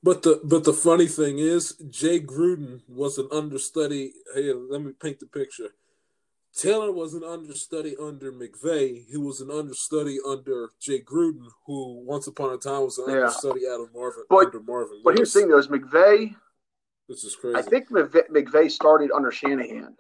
But 0.07 0.23
the 0.23 0.41
but 0.45 0.63
the 0.63 0.73
funny 0.73 1.09
thing 1.09 1.41
is, 1.41 1.73
Jay 1.91 2.21
Gruden 2.21 2.83
was 2.87 3.19
an 3.19 3.29
understudy. 3.33 4.13
Hey, 4.33 4.53
let 4.53 4.81
me 4.81 4.93
paint 4.93 5.19
the 5.19 5.27
picture. 5.27 5.71
Taylor 6.57 6.93
was 6.93 7.13
an 7.15 7.25
understudy 7.25 7.97
under 8.01 8.31
McVay. 8.31 9.05
He 9.11 9.17
was 9.17 9.41
an 9.41 9.51
understudy 9.51 10.19
under 10.25 10.71
Jay 10.81 11.01
Gruden, 11.03 11.49
who 11.67 12.05
once 12.07 12.29
upon 12.29 12.55
a 12.55 12.57
time 12.57 12.83
was 12.85 12.99
an 12.99 13.11
Yeah. 13.11 13.17
understudy 13.23 13.67
out 13.67 13.81
of 13.81 13.93
Marvin 13.93 14.23
But- 14.31 14.47
under 14.47 14.61
Marvin. 14.61 15.01
But 15.03 15.17
here's 15.17 15.33
the 15.33 15.41
thing, 15.41 15.49
though, 15.49 15.59
is 15.59 15.67
McVay. 15.67 16.37
This 17.09 17.25
is 17.25 17.35
crazy. 17.35 17.57
I 17.59 17.63
think 17.63 17.89
McVay, 17.91 18.71
started 18.71 19.11
under 19.11 19.33
Shanahan. 19.33 19.97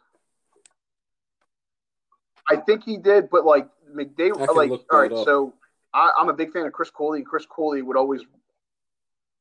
I 2.48 2.56
think 2.56 2.84
he 2.84 2.96
did, 2.96 3.28
but 3.28 3.44
like 3.44 3.68
McVay, 3.92 4.30
like 4.54 4.70
all 4.70 5.00
right. 5.00 5.10
up. 5.12 5.24
So 5.24 5.52
I, 5.92 6.12
I'm 6.16 6.28
a 6.28 6.32
big 6.32 6.52
fan 6.52 6.64
of 6.64 6.72
Chris 6.72 6.90
Cooley. 6.90 7.18
and 7.18 7.26
Chris 7.26 7.44
Cooley 7.44 7.82
would 7.82 7.96
always, 7.96 8.22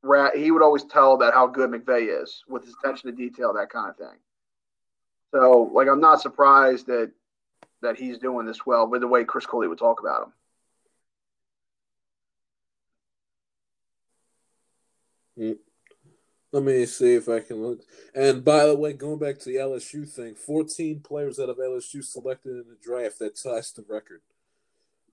ra- 0.05 0.31
he 0.35 0.51
would 0.51 0.61
always 0.61 0.83
tell 0.83 1.13
about 1.13 1.33
how 1.33 1.47
good 1.47 1.69
McVay 1.71 2.21
is 2.21 2.43
with 2.47 2.63
his 2.63 2.75
attention 2.81 3.09
to 3.09 3.15
detail, 3.15 3.53
that 3.53 3.69
kind 3.69 3.89
of 3.89 3.97
thing. 3.97 4.17
So 5.33 5.69
like, 5.73 5.87
I'm 5.87 5.99
not 5.99 6.21
surprised 6.21 6.87
that 6.87 7.11
that 7.81 7.97
he's 7.97 8.17
doing 8.17 8.45
this 8.45 8.65
well 8.65 8.87
with 8.87 9.01
the 9.01 9.07
way 9.07 9.23
Chris 9.25 9.45
Cooley 9.45 9.67
would 9.67 9.77
talk 9.77 9.99
about 9.99 10.31
him. 15.37 15.57
Let 16.51 16.63
me 16.63 16.85
see 16.85 17.15
if 17.15 17.27
I 17.27 17.41
can 17.41 17.61
look. 17.61 17.81
And 18.15 18.43
by 18.45 18.65
the 18.65 18.75
way, 18.75 18.93
going 18.93 19.19
back 19.19 19.39
to 19.39 19.45
the 19.45 19.57
LSU 19.57 20.07
thing, 20.07 20.35
14 20.35 21.01
players 21.01 21.37
out 21.37 21.49
of 21.49 21.57
LSU 21.57 22.01
selected 22.01 22.51
in 22.51 22.63
the 22.69 22.77
draft 22.81 23.19
that 23.19 23.35
ties 23.35 23.73
the 23.73 23.83
record. 23.87 24.21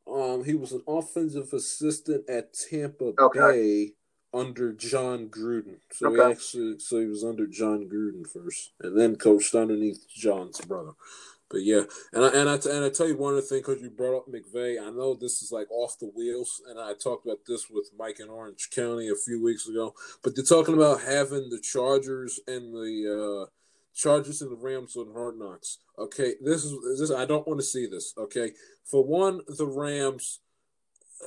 Um, 0.06 0.44
he 0.44 0.55
was 0.55 0.70
an 0.70 0.82
offensive 0.86 1.52
assistant 1.52 2.28
at 2.28 2.52
Tampa 2.55 3.12
Okay. 3.19 3.40
Bay 3.40 3.93
under 4.34 4.72
Jon 4.72 5.28
Gruden. 5.28 5.78
So 5.92 6.14
he 6.14 6.20
actually, 6.20 6.78
so 6.78 7.00
he 7.00 7.06
was 7.06 7.24
under 7.24 7.46
Jon 7.46 7.88
Gruden 7.88 8.26
first, 8.26 8.72
and 8.80 8.98
then 8.98 9.16
coached 9.16 9.54
underneath 9.54 10.06
Jon's 10.09 10.60
brother. 10.60 10.92
But 11.52 11.64
yeah, 11.64 11.82
and 12.14 12.24
I, 12.24 12.28
and 12.28 12.48
I 12.48 12.54
and 12.54 12.84
I 12.84 12.88
tell 12.88 13.06
you 13.06 13.16
one 13.16 13.34
other 13.34 13.42
thing 13.42 13.59
because 13.59 13.82
you 13.82 13.90
brought 13.90 14.16
up 14.16 14.26
McVay. 14.26 14.80
I 14.82 14.90
know 14.90 15.12
this 15.14 15.42
is 15.42 15.52
like 15.52 15.70
off 15.70 15.98
the 15.98 16.10
wheels, 16.16 16.62
and 16.66 16.80
I 16.80 16.94
talked 16.94 17.26
about 17.26 17.40
this 17.46 17.68
with 17.70 17.90
Mike 17.96 18.20
in 18.20 18.30
Orange 18.30 18.70
County 18.70 19.10
a 19.10 19.14
few 19.14 19.42
weeks 19.42 19.68
ago. 19.68 19.94
But 20.22 20.34
they're 20.34 20.44
talking 20.44 20.74
about 20.74 21.02
having 21.02 21.50
the 21.50 21.60
Chargers 21.60 22.40
and 22.46 22.72
the 22.72 23.44
uh, 23.44 23.50
Chargers 23.94 24.40
and 24.40 24.50
the 24.50 24.56
Rams 24.56 24.96
on 24.96 25.12
Hard 25.12 25.38
Knocks. 25.38 25.78
Okay, 25.98 26.34
this 26.40 26.64
is 26.64 26.98
this. 26.98 27.10
I 27.10 27.26
don't 27.26 27.46
want 27.46 27.60
to 27.60 27.66
see 27.66 27.86
this. 27.86 28.14
Okay, 28.16 28.52
for 28.84 29.04
one, 29.04 29.42
the 29.46 29.66
Rams. 29.66 30.40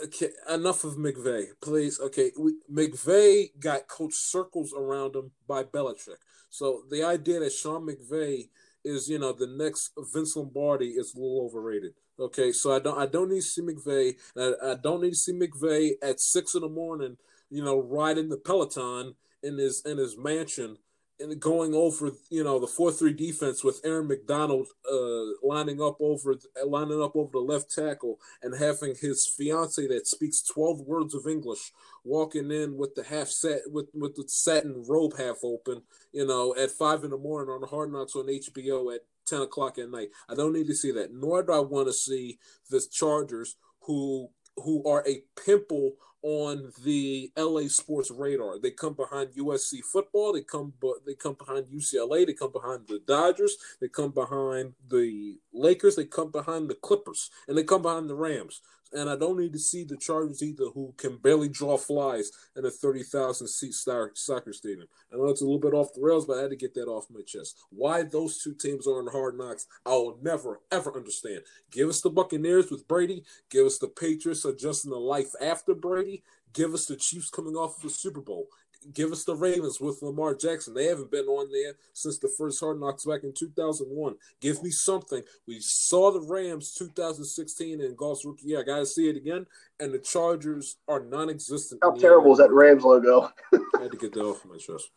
Okay, 0.04 0.30
enough 0.54 0.84
of 0.84 0.96
McVay, 0.96 1.46
please. 1.62 2.00
Okay, 2.00 2.32
McVay 2.72 3.58
got 3.60 3.88
coach 3.88 4.14
circles 4.14 4.74
around 4.78 5.16
him 5.16 5.32
by 5.48 5.64
Belichick. 5.64 6.18
So 6.50 6.84
the 6.90 7.04
idea 7.04 7.40
that 7.40 7.54
Sean 7.54 7.88
McVay 7.88 8.50
is, 8.84 9.08
you 9.10 9.20
know, 9.20 9.32
the 9.32 9.48
next 9.48 9.92
Vince 10.14 10.36
Lombardi 10.36 10.90
is 10.90 11.14
a 11.14 11.18
little 11.18 11.46
overrated. 11.46 11.94
Okay, 12.20 12.52
so 12.52 12.76
I 12.76 12.80
don't, 12.80 12.98
I 12.98 13.06
don't 13.06 13.30
need 13.30 13.42
to 13.42 13.42
see 13.42 13.62
McVay. 13.62 14.16
I, 14.38 14.72
I 14.72 14.76
don't 14.76 15.02
need 15.02 15.12
to 15.12 15.16
see 15.16 15.34
McVay 15.34 15.92
at 16.02 16.20
six 16.20 16.56
in 16.56 16.62
the 16.62 16.70
morning, 16.70 17.18
you 17.50 17.64
know, 17.64 17.80
riding 17.80 18.30
the 18.30 18.38
Peloton 18.38 19.16
in 19.44 19.58
his 19.58 19.82
in 19.86 19.98
his 19.98 20.18
mansion 20.18 20.78
and 21.20 21.40
going 21.40 21.74
over, 21.74 22.12
you 22.30 22.44
know, 22.44 22.60
the 22.60 22.68
four 22.68 22.92
three 22.92 23.14
defense 23.14 23.64
with 23.64 23.82
Aaron 23.84 24.08
McDonald 24.08 24.68
uh, 24.92 25.48
lining 25.48 25.82
up 25.82 25.98
over 26.00 26.36
lining 26.66 27.02
up 27.02 27.16
over 27.16 27.30
the 27.32 27.40
left 27.40 27.74
tackle 27.74 28.20
and 28.42 28.58
having 28.58 28.96
his 28.96 29.26
fiance 29.26 29.88
that 29.88 30.08
speaks 30.08 30.42
twelve 30.42 30.82
words 30.82 31.14
of 31.14 31.28
English 31.28 31.72
walking 32.04 32.52
in 32.52 32.78
with 32.78 32.96
the 32.96 33.04
half 33.04 33.28
set 33.28 33.62
with 33.68 33.88
with 33.94 34.16
the 34.16 34.26
satin 34.28 34.84
robe 34.88 35.18
half 35.18 35.38
open, 35.44 35.82
you 36.12 36.26
know, 36.26 36.56
at 36.56 36.72
five 36.72 37.04
in 37.04 37.12
the 37.12 37.18
morning 37.18 37.54
on 37.54 37.62
the 37.62 37.68
Hard 37.68 37.92
Knocks 37.92 38.16
on 38.16 38.28
HBO 38.28 38.94
at 38.94 39.02
ten 39.26 39.42
o'clock 39.42 39.78
at 39.78 39.90
night. 39.90 40.10
I 40.30 40.36
don't 40.36 40.54
need 40.54 40.68
to 40.68 40.76
see 40.76 40.92
that. 40.92 41.14
Nor 41.14 41.44
do 41.44 41.54
I 41.54 41.60
want 41.60 41.88
to 41.88 41.94
see 41.94 42.40
the 42.70 42.86
Chargers 42.92 43.56
who 43.82 44.30
who 44.58 44.84
are 44.90 45.04
a 45.08 45.22
pimple 45.46 45.94
on 46.26 46.72
the 46.84 47.32
LA 47.38 47.68
sports 47.68 48.10
radar. 48.10 48.58
They 48.58 48.72
come 48.72 48.96
behind 48.96 49.34
USC 49.34 49.84
football. 49.84 50.34
They 50.34 50.42
come, 50.42 50.74
they 51.06 51.14
come 51.14 51.36
behind 51.36 51.68
UCLA. 51.68 52.26
They 52.26 52.34
come 52.34 52.52
behind 52.52 52.88
the 52.88 53.00
Dodgers. 53.06 53.58
They 53.80 53.90
come 53.90 54.10
behind 54.10 54.74
the 54.90 55.38
Lakers. 55.54 55.96
They 55.98 56.06
come 56.06 56.32
behind 56.32 56.68
the 56.68 56.74
Clippers, 56.74 57.30
and 57.48 57.56
they 57.56 57.64
come 57.64 57.84
behind 57.84 58.10
the 58.10 58.16
Rams. 58.16 58.62
And 58.96 59.10
I 59.10 59.18
don't 59.18 59.38
need 59.38 59.54
to 59.54 59.60
see 59.60 59.84
the 59.84 59.98
Chargers 59.98 60.42
either, 60.42 60.66
who 60.74 60.94
can 60.98 61.18
barely 61.18 61.50
draw 61.50 61.78
flies 61.78 62.32
in 62.56 62.66
a 62.66 62.72
thirty 62.72 63.04
thousand 63.04 63.48
seat 63.48 63.74
soccer 63.74 64.54
stadium. 64.54 64.88
I 65.14 65.18
know 65.18 65.28
it's 65.28 65.42
a 65.42 65.46
little 65.46 65.60
bit 65.60 65.74
off 65.74 65.94
the 65.94 66.02
rails, 66.02 66.26
but 66.26 66.38
I 66.38 66.44
had 66.44 66.52
to 66.52 66.56
get 66.56 66.74
that 66.76 66.88
off 66.88 67.08
my 67.10 67.22
chest. 67.28 67.58
Why 67.70 68.04
those 68.04 68.42
two 68.42 68.54
teams 68.54 68.88
are 68.88 69.02
in 69.02 69.08
hard 69.08 69.38
knocks, 69.38 69.68
I 69.86 69.90
will 69.90 70.18
never 70.22 70.62
ever 70.72 70.96
understand. 70.96 71.42
Give 71.72 71.90
us 71.90 72.02
the 72.02 72.10
Buccaneers 72.10 72.72
with 72.72 72.88
Brady. 72.88 73.26
Give 73.50 73.66
us 73.66 73.78
the 73.78 73.90
Patriots 73.90 74.46
adjusting 74.46 74.92
the 74.92 74.98
life 74.98 75.32
after 75.42 75.76
Brady. 75.76 76.24
Give 76.54 76.74
us 76.74 76.86
the 76.86 76.96
Chiefs 76.96 77.30
coming 77.30 77.56
off 77.56 77.76
of 77.76 77.84
the 77.84 77.90
Super 77.90 78.22
Bowl. 78.22 78.48
Give 78.94 79.12
us 79.12 79.24
the 79.24 79.36
Ravens 79.36 79.80
with 79.80 80.02
Lamar 80.02 80.36
Jackson. 80.36 80.74
They 80.74 80.86
haven't 80.86 81.12
been 81.12 81.26
on 81.26 81.52
there 81.52 81.74
since 81.94 82.18
the 82.18 82.32
first 82.38 82.60
Hard 82.60 82.80
Knocks 82.80 83.06
back 83.06 83.24
in 83.24 83.34
2001. 83.34 84.16
Give 84.42 84.62
me 84.64 84.70
something. 84.70 85.24
We 85.48 85.60
saw 85.60 86.12
the 86.12 86.22
Rams 86.22 86.74
2016 86.74 87.82
and 87.82 87.98
Goff's 87.98 88.26
rookie 88.26 88.48
year. 88.48 88.62
I 88.62 88.64
got 88.64 88.80
to 88.80 88.86
see 88.86 89.10
it 89.10 89.18
again. 89.18 89.46
And 89.80 89.94
the 89.94 90.00
Chargers 90.00 90.78
are 90.88 91.02
non-existent. 91.02 91.82
How 91.84 91.92
terrible 91.92 92.32
is 92.34 92.38
that 92.40 92.52
Rams 92.52 92.84
logo? 92.84 93.32
I 93.54 93.82
had 93.82 93.92
to 93.92 93.98
get 93.98 94.14
that 94.14 94.24
off 94.24 94.46
my 94.46 94.58
chest. 94.58 94.90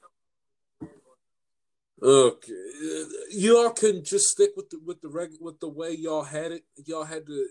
Okay, 2.01 2.53
y'all 3.33 3.71
can 3.71 4.05
just 4.05 4.29
stick 4.29 4.51
with 4.57 4.71
the 4.71 4.79
with 4.87 5.01
the 5.01 5.09
reg 5.09 5.31
with 5.41 5.59
the 5.59 5.69
way 5.69 5.97
y'all 5.97 6.23
had 6.23 6.53
it. 6.53 6.63
Y'all 6.85 7.03
had 7.03 7.27
to. 7.27 7.49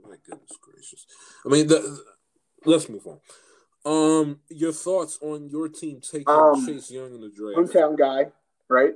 My 0.04 0.14
goodness 0.24 0.56
gracious! 0.60 1.04
I 1.44 1.48
mean, 1.48 1.66
the, 1.66 1.80
the 1.80 2.04
let's 2.64 2.88
move 2.88 3.04
on. 3.08 3.18
Um, 3.86 4.40
your 4.48 4.72
thoughts 4.72 5.18
on 5.22 5.48
your 5.48 5.68
team 5.68 6.00
taking 6.00 6.28
Um, 6.28 6.66
Chase 6.66 6.90
Young 6.90 7.14
in 7.14 7.20
the 7.20 7.28
draft? 7.30 7.56
Hometown 7.72 7.96
guy, 7.96 8.32
right? 8.68 8.94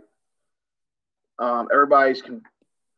Um, 1.38 1.68
everybody's 1.72 2.20
can, 2.20 2.42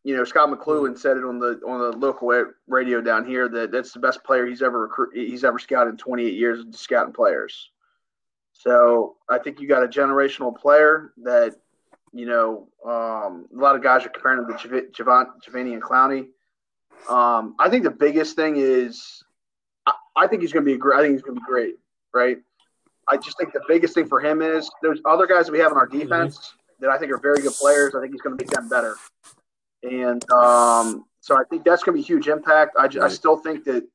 you 0.02 0.16
know, 0.16 0.24
Scot 0.24 0.48
McCloughan 0.48 0.98
said 0.98 1.16
it 1.18 1.24
on 1.24 1.38
the 1.38 1.60
on 1.66 1.80
the 1.80 1.96
local 1.96 2.32
radio 2.66 3.00
down 3.00 3.26
here 3.26 3.48
that 3.48 3.70
that's 3.70 3.92
the 3.92 4.00
best 4.00 4.24
player 4.24 4.46
he's 4.46 4.62
ever 4.62 4.80
recruit 4.80 5.10
he's 5.14 5.44
ever 5.44 5.58
scouted 5.58 5.90
in 5.90 5.96
28 5.98 6.32
years 6.34 6.60
of 6.60 6.74
scouting 6.74 7.12
players. 7.12 7.70
So 8.52 9.16
I 9.28 9.38
think 9.38 9.60
you 9.60 9.68
got 9.68 9.82
a 9.82 9.88
generational 9.88 10.56
player 10.56 11.12
that, 11.24 11.56
you 12.12 12.26
know, 12.26 12.68
um, 12.84 13.46
a 13.52 13.60
lot 13.60 13.76
of 13.76 13.82
guys 13.82 14.04
are 14.06 14.08
comparing 14.08 14.38
him 14.40 14.46
to 14.56 14.68
Jav- 14.68 14.92
Javon, 15.06 15.26
Javani 15.46 15.72
and 15.72 15.82
Clowney. 15.82 16.28
Um, 17.08 17.54
I 17.58 17.68
think 17.68 17.82
the 17.84 17.90
biggest 17.90 18.36
thing 18.36 18.56
is, 18.56 19.22
I, 19.86 19.92
I 20.16 20.26
think 20.26 20.42
he's 20.42 20.52
going 20.52 20.64
to 20.64 20.70
be 20.70 20.78
great. 20.78 20.98
I 20.98 21.02
think 21.02 21.14
he's 21.14 21.22
going 21.22 21.34
to 21.34 21.40
be 21.40 21.46
great, 21.46 21.76
right? 22.14 22.38
I 23.08 23.16
just 23.16 23.36
think 23.38 23.52
the 23.52 23.62
biggest 23.68 23.94
thing 23.94 24.06
for 24.06 24.20
him 24.20 24.42
is 24.42 24.70
there's 24.82 25.00
other 25.04 25.26
guys 25.26 25.46
that 25.46 25.52
we 25.52 25.58
have 25.58 25.72
in 25.72 25.78
our 25.78 25.86
defense 25.86 26.54
that 26.80 26.88
I 26.90 26.98
think 26.98 27.10
are 27.12 27.18
very 27.18 27.40
good 27.42 27.52
players. 27.54 27.94
I 27.94 28.00
think 28.00 28.12
he's 28.12 28.20
going 28.22 28.36
to 28.36 28.42
make 28.44 28.50
them 28.50 28.68
better, 28.68 28.96
and 29.82 30.22
um, 30.30 31.04
so 31.20 31.36
I 31.36 31.42
think 31.50 31.64
that's 31.64 31.82
going 31.82 31.96
to 31.96 32.02
be 32.02 32.04
a 32.04 32.06
huge 32.06 32.28
impact. 32.28 32.76
I, 32.78 32.88
ju- 32.88 33.02
I 33.02 33.08
still 33.08 33.36
think 33.36 33.64
that 33.64 33.86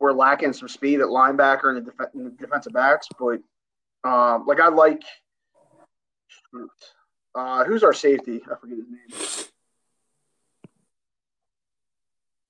we're 0.00 0.12
lacking 0.12 0.52
some 0.52 0.68
speed 0.68 1.00
at 1.00 1.06
linebacker 1.06 1.76
and 1.76 1.78
the, 1.86 1.90
def- 1.90 2.14
and 2.14 2.26
the 2.26 2.30
defensive 2.30 2.72
backs, 2.72 3.08
but 3.18 3.40
um, 4.08 4.46
like 4.46 4.60
I 4.60 4.68
like 4.68 5.02
uh, 7.34 7.64
who's 7.64 7.82
our 7.82 7.92
safety? 7.92 8.40
I 8.50 8.54
forget 8.60 8.78
his 8.78 8.86
name. 8.88 9.48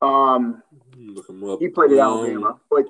Um, 0.00 0.62
Look 0.96 1.28
him 1.28 1.42
up. 1.48 1.58
he 1.60 1.68
played 1.68 1.92
at 1.92 1.98
Um, 1.98 2.18
Alabama, 2.18 2.60
but 2.70 2.84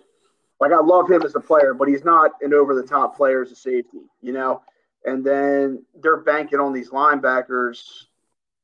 like 0.61 0.73
I 0.73 0.79
love 0.79 1.11
him 1.11 1.23
as 1.23 1.35
a 1.35 1.41
player, 1.41 1.75
but 1.75 1.89
he's 1.89 2.05
not 2.05 2.33
an 2.41 2.53
over 2.53 2.75
the 2.75 2.83
top 2.83 3.17
player 3.17 3.43
as 3.43 3.53
a 3.53 3.57
safety, 3.57 4.03
you 4.21 4.33
know. 4.33 4.63
And 5.05 5.25
then 5.25 5.85
they're 6.01 6.19
banking 6.19 6.59
on 6.59 6.73
these 6.73 6.91
linebackers 6.91 7.83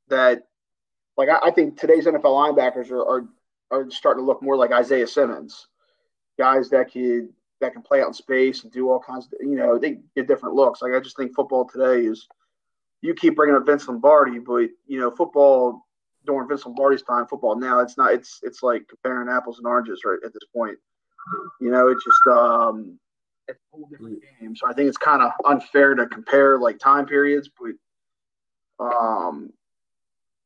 that, 0.08 0.46
like 1.16 1.28
I, 1.28 1.48
I 1.48 1.50
think 1.50 1.78
today's 1.78 2.06
NFL 2.06 2.22
linebackers 2.22 2.90
are, 2.90 3.04
are 3.04 3.28
are 3.70 3.90
starting 3.90 4.22
to 4.22 4.26
look 4.26 4.42
more 4.42 4.56
like 4.56 4.72
Isaiah 4.72 5.06
Simmons, 5.06 5.68
guys 6.38 6.70
that 6.70 6.92
could 6.92 7.28
that 7.60 7.72
can 7.72 7.82
play 7.82 8.00
out 8.00 8.08
in 8.08 8.14
space 8.14 8.62
and 8.62 8.72
do 8.72 8.90
all 8.90 9.00
kinds 9.00 9.26
of, 9.26 9.32
you 9.40 9.56
know, 9.56 9.78
they 9.78 10.00
get 10.16 10.26
different 10.26 10.54
looks. 10.54 10.82
Like 10.82 10.92
I 10.92 11.00
just 11.00 11.16
think 11.16 11.34
football 11.34 11.64
today 11.66 12.06
is, 12.06 12.26
you 13.00 13.14
keep 13.14 13.36
bringing 13.36 13.56
up 13.56 13.64
Vince 13.64 13.86
Lombardi, 13.86 14.38
but 14.38 14.68
you 14.86 14.98
know, 14.98 15.10
football 15.10 15.86
during 16.26 16.48
Vince 16.48 16.66
Lombardi's 16.66 17.02
time, 17.02 17.26
football 17.26 17.56
now 17.56 17.80
it's 17.80 17.96
not 17.96 18.12
it's 18.12 18.40
it's 18.42 18.62
like 18.62 18.88
comparing 18.88 19.28
apples 19.28 19.58
and 19.58 19.66
oranges 19.66 20.02
right 20.04 20.18
at 20.24 20.32
this 20.32 20.44
point. 20.54 20.78
You 21.60 21.70
know, 21.70 21.88
it's 21.88 22.05
just 22.05 22.26
um 22.26 22.98
it's 23.48 23.59
a 23.59 23.76
whole 23.76 23.86
different 23.90 24.22
game. 24.40 24.56
So 24.56 24.66
I 24.66 24.72
think 24.72 24.88
it's 24.88 24.98
kind 24.98 25.22
of 25.22 25.32
unfair 25.44 25.94
to 25.94 26.06
compare 26.06 26.59
like 26.59 26.78
time 26.78 27.06
periods, 27.06 27.51
but 27.59 28.84
um 28.84 29.52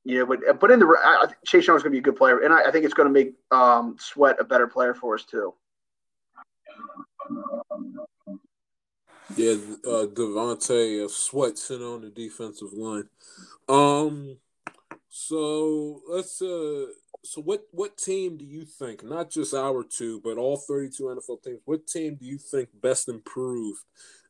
yeah, 0.05 0.25
but 0.25 0.41
but 0.61 0.71
in 0.71 0.81
the 0.81 0.87
I, 0.87 1.23
I 1.23 1.27
think 1.27 1.39
Chase 1.47 1.67
Young's 1.67 1.83
gonna 1.83 1.93
be 1.93 1.99
a 1.99 2.03
good 2.03 2.17
player, 2.17 2.39
and 2.41 2.53
I, 2.53 2.69
I 2.69 2.71
think 2.71 2.85
it's 2.85 2.95
gonna 2.95 3.11
make 3.11 3.35
um 3.51 3.97
Sweat 3.99 4.37
a 4.41 4.45
better 4.45 4.67
player 4.67 4.95
for 4.95 5.15
us 5.15 5.25
too. 5.25 5.55
Yeah, 9.37 9.53
uh, 9.87 10.07
Devontae 10.07 11.05
uh, 11.05 11.09
Sweat 11.09 11.59
sitting 11.59 11.87
on 11.87 12.01
the 12.01 12.09
defensive 12.09 12.73
line. 12.73 13.09
Um, 13.69 14.39
so 15.21 16.01
let's 16.09 16.41
uh, 16.41 16.87
so 17.25 17.41
what 17.43 17.65
what 17.73 17.97
team 17.97 18.37
do 18.37 18.45
you 18.45 18.65
think? 18.65 19.03
Not 19.03 19.31
just 19.31 19.53
our 19.53 19.83
two, 19.83 20.21
but 20.23 20.39
all 20.39 20.57
thirty 20.57 20.89
two 20.89 21.05
NFL 21.05 21.43
teams. 21.43 21.59
What 21.65 21.89
team 21.89 22.15
do 22.15 22.25
you 22.25 22.39
think 22.39 22.69
best 22.81 23.09
improved 23.09 23.81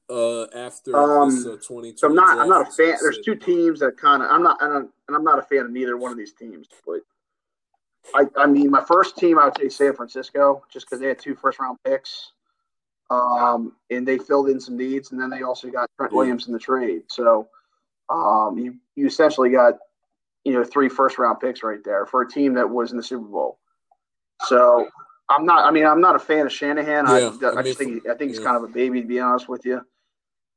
uh 0.09 0.45
after 0.57 0.97
Um, 0.97 1.29
this 1.29 1.45
uh, 1.45 1.59
twenty? 1.63 1.95
So 1.95 2.09
I'm 2.09 2.15
not 2.15 2.39
I'm 2.39 2.49
not 2.49 2.69
a 2.69 2.71
fan. 2.71 2.97
There's 3.03 3.21
two 3.23 3.35
teams 3.35 3.81
that 3.81 3.99
kind 3.99 4.23
of 4.23 4.31
I'm 4.31 4.43
not 4.43 4.63
and 4.63 4.73
I'm, 4.73 4.89
and 5.09 5.17
I'm 5.17 5.25
not 5.25 5.39
a 5.39 5.43
fan 5.43 5.67
of 5.67 5.71
neither 5.71 5.99
one 5.99 6.11
of 6.11 6.17
these 6.17 6.33
teams. 6.33 6.67
But 6.87 7.01
I 8.15 8.25
I 8.43 8.47
mean 8.47 8.71
my 8.71 8.83
first 8.83 9.19
team 9.19 9.39
I 9.39 9.45
would 9.45 9.59
say 9.59 9.69
San 9.69 9.95
Francisco 9.95 10.65
just 10.73 10.87
because 10.87 11.01
they 11.01 11.09
had 11.09 11.19
two 11.19 11.35
first 11.35 11.59
round 11.59 11.77
picks, 11.85 12.33
um, 13.11 13.77
and 13.91 14.09
they 14.09 14.17
filled 14.17 14.49
in 14.49 14.59
some 14.59 14.79
needs, 14.79 15.13
and 15.13 15.21
then 15.21 15.29
they 15.29 15.43
also 15.43 15.69
got 15.69 15.91
Trent. 15.99 16.15
Williams 16.15 16.47
in 16.47 16.55
the 16.55 16.59
trade. 16.59 17.03
So 17.09 17.47
um, 18.09 18.57
you 18.57 18.77
you 18.97 19.07
essentially 19.07 19.51
got 19.51 19.75
you 20.49 20.55
know 20.55 20.65
three 20.65 20.89
first 20.89 21.19
round 21.19 21.41
picks 21.41 21.63
right 21.63 21.83
there 21.85 22.07
for 22.07 22.23
a 22.23 22.29
team 22.29 22.55
that 22.55 22.69
was 22.69 22.91
in 22.91 22.97
the 22.97 23.03
Super 23.03 23.27
Bowl. 23.27 23.59
So 24.47 24.89
I'm 25.29 25.45
not. 25.45 25.65
I 25.65 25.71
mean, 25.71 25.87
I'm 25.87 26.01
not 26.01 26.17
a 26.17 26.19
fan 26.19 26.47
of 26.47 26.53
Shanahan. 26.53 27.07
I, 27.07 27.19
Yeah, 27.19 27.49
I, 27.49 27.51
I 27.51 27.55
mean, 27.57 27.65
just 27.65 27.79
think 27.79 28.09
I 28.09 28.15
think 28.15 28.31
he's 28.31 28.39
yeah. 28.39 28.47
kind 28.47 28.57
of 28.57 28.65
a 28.65 28.73
baby 28.73 29.03
to 29.03 29.07
be 29.07 29.21
honest 29.21 29.49
with 29.49 29.65
you. 29.65 29.81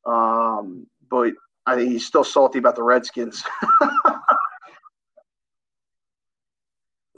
Um, 0.05 0.87
but 1.09 1.33
I 1.65 1.75
think 1.75 1.91
he's 1.91 2.05
still 2.05 2.23
salty 2.23 2.59
about 2.59 2.75
the 2.75 2.83
Redskins. 2.83 3.43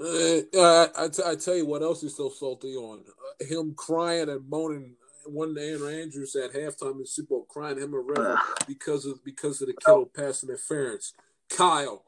Uh, 0.04 0.42
I, 0.54 0.88
I, 0.98 1.08
t- 1.08 1.24
I 1.26 1.36
tell 1.36 1.56
you 1.56 1.66
what 1.66 1.82
else 1.82 2.02
he's 2.02 2.18
so 2.18 2.28
salty 2.28 2.76
on. 2.76 3.06
Uh, 3.08 3.46
him 3.46 3.74
crying 3.74 4.28
and 4.28 4.50
moaning 4.50 4.96
one 5.26 5.54
day 5.54 5.72
Erin 5.72 6.02
Andrews 6.02 6.36
at 6.36 6.52
halftime 6.52 6.94
in 6.94 7.00
the 7.00 7.08
Super 7.08 7.30
Bowl, 7.30 7.46
crying 7.48 7.78
him 7.78 7.94
a 7.94 8.00
river 8.00 8.38
because 8.68 9.06
of 9.06 9.24
because 9.24 9.62
of 9.62 9.68
the 9.68 9.74
Kittle 9.74 10.10
pass 10.14 10.44
interference. 10.44 11.14
Kyle, 11.50 12.04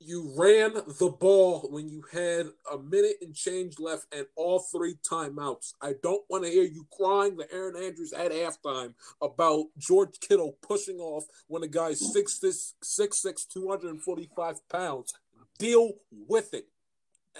you 0.00 0.32
ran 0.36 0.74
the 0.74 1.14
ball 1.20 1.68
when 1.70 1.88
you 1.88 2.04
had 2.12 2.46
a 2.72 2.78
minute 2.78 3.16
and 3.20 3.34
change 3.34 3.78
left 3.78 4.06
and 4.14 4.26
all 4.36 4.60
three 4.60 4.94
timeouts. 5.08 5.74
I 5.82 5.94
don't 6.02 6.22
want 6.28 6.44
to 6.44 6.50
hear 6.50 6.62
you 6.62 6.86
crying 6.92 7.36
the 7.36 7.52
Erin 7.52 7.76
Andrews 7.76 8.12
at 8.12 8.30
halftime 8.30 8.94
about 9.20 9.66
George 9.76 10.20
Kittle 10.20 10.56
pushing 10.62 11.00
off 11.00 11.24
when 11.48 11.62
the 11.62 11.68
guy's 11.68 12.00
6'6", 12.00 12.74
6'6", 12.82 13.48
245 13.48 14.68
pounds. 14.68 15.14
Deal 15.58 15.94
with 16.28 16.54
it. 16.54 16.68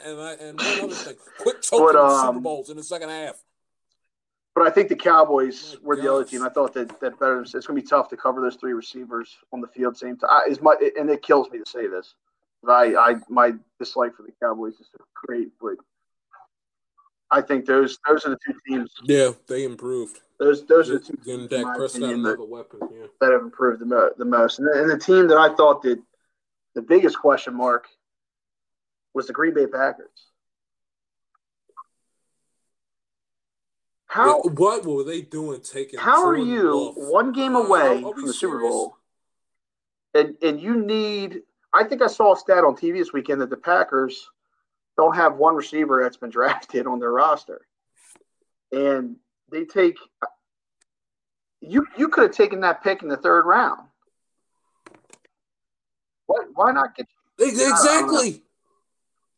And 0.04 0.20
I, 0.20 0.32
and 0.34 0.58
one 0.58 0.80
other 0.84 0.94
thing, 0.94 1.16
quit 1.38 1.62
choking 1.62 1.86
But, 1.92 2.04
in 2.04 2.10
Super 2.10 2.28
um, 2.28 2.42
Bowls 2.42 2.70
in 2.70 2.76
the 2.76 2.82
second 2.84 3.08
half. 3.08 3.34
but 4.54 4.66
I 4.66 4.70
think 4.70 4.88
the 4.88 4.96
Cowboys 4.96 5.76
My 5.82 5.88
were 5.88 5.96
the 5.96 6.12
other 6.12 6.24
team. 6.24 6.42
I 6.44 6.48
thought 6.48 6.74
that 6.74 7.00
that 7.00 7.18
better. 7.18 7.40
It's 7.40 7.52
going 7.52 7.62
to 7.62 7.72
be 7.74 7.82
tough 7.82 8.08
to 8.10 8.16
cover 8.16 8.40
those 8.40 8.56
three 8.56 8.74
receivers 8.74 9.36
on 9.52 9.60
the 9.60 9.66
field 9.68 9.96
same 9.96 10.16
time. 10.16 10.30
I, 10.30 10.48
as 10.50 10.60
much, 10.60 10.78
and 10.96 11.08
it 11.10 11.22
kills 11.22 11.50
me 11.50 11.58
to 11.58 11.66
say 11.66 11.86
this. 11.88 12.14
I, 12.66 12.94
I 12.96 13.14
my 13.28 13.52
dislike 13.78 14.14
for 14.16 14.22
the 14.24 14.32
Cowboys 14.42 14.74
is 14.74 14.88
great, 15.14 15.48
but 15.60 15.76
I 17.30 17.40
think 17.42 17.66
those 17.66 17.98
those 18.08 18.24
are 18.26 18.30
the 18.30 18.38
two 18.44 18.54
teams. 18.66 18.90
Yeah, 19.04 19.32
they 19.46 19.64
improved. 19.64 20.20
Those 20.38 20.66
those 20.66 20.90
are 20.90 20.94
the 20.98 21.04
two 21.04 21.16
teams, 21.24 21.48
Dak 21.48 21.78
opinion, 21.78 22.22
that, 22.22 22.38
weapon. 22.48 22.80
Yeah. 22.92 23.06
that 23.20 23.32
have 23.32 23.42
improved 23.42 23.80
the, 23.80 23.86
mo- 23.86 24.10
the 24.16 24.24
most. 24.24 24.58
And 24.58 24.68
the, 24.68 24.80
and 24.82 24.90
the 24.90 24.98
team 24.98 25.28
that 25.28 25.38
I 25.38 25.54
thought 25.54 25.82
that 25.82 26.00
the 26.74 26.82
biggest 26.82 27.18
question 27.18 27.54
mark 27.54 27.86
was 29.14 29.26
the 29.26 29.32
Green 29.32 29.54
Bay 29.54 29.66
Packers. 29.66 30.08
How 34.06 34.42
Yeah, 34.44 34.50
what 34.52 34.86
were 34.86 35.04
they 35.04 35.20
doing 35.20 35.60
taking? 35.60 35.98
how 36.00 36.26
are 36.26 36.36
you 36.36 36.94
Love? 36.94 36.94
one 36.96 37.32
game 37.32 37.54
Uh, 37.54 37.60
away 37.64 38.02
are 38.02 38.12
from 38.14 38.26
the 38.26 38.32
Super? 38.32 38.60
Bowl, 38.60 38.96
and 40.14 40.36
and 40.42 40.60
you 40.60 40.76
need? 40.80 41.42
I 41.72 41.84
think 41.84 42.02
I 42.02 42.06
saw 42.06 42.34
a 42.34 42.36
stat 42.36 42.64
on 42.64 42.74
TV 42.74 42.98
this 42.98 43.12
weekend 43.12 43.40
that 43.40 43.50
the 43.50 43.56
Packers 43.56 44.30
don't 44.96 45.14
have 45.14 45.36
one 45.36 45.54
receiver 45.54 46.00
that's 46.02 46.16
been 46.16 46.30
drafted 46.38 46.86
on 46.86 46.98
their 46.98 47.12
roster, 47.12 47.66
and 48.72 49.16
they 49.50 49.64
take. 49.64 49.96
You 51.60 51.86
you 51.96 52.08
could 52.08 52.22
have 52.22 52.36
taken 52.36 52.60
that 52.60 52.84
pick 52.84 53.02
in 53.02 53.08
the 53.08 53.16
third 53.16 53.44
round. 53.44 53.88
Why 56.26 56.44
why 56.54 56.72
not 56.72 56.94
get? 56.94 57.06
Ex- 57.40 57.56
I 57.56 57.68
don't 57.68 57.72
Exactly. 57.72 58.42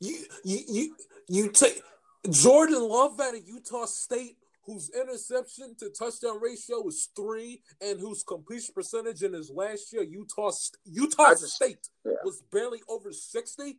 You 0.01 0.16
you 0.44 0.59
you 0.69 0.97
you 1.28 1.48
take 1.51 1.82
Jordan 2.31 2.86
Love 2.86 3.19
out 3.20 3.35
of 3.35 3.47
Utah 3.47 3.86
State, 3.86 4.36
whose 4.71 4.91
interception 4.91 5.75
to 5.79 5.91
touchdown 5.91 6.41
ratio 6.41 6.87
is 6.87 7.09
three, 7.17 7.61
and 7.81 7.99
whose 7.99 8.23
completion 8.23 8.73
percentage 8.75 9.23
in 9.23 9.33
his 9.33 9.51
last 9.51 9.93
year 9.93 10.03
Utah 10.03 10.53
Utah 10.85 11.31
just- 11.31 11.55
State 11.55 11.89
yeah. 12.05 12.13
was 12.25 12.43
barely 12.53 12.81
over 12.89 13.13
sixty. 13.13 13.79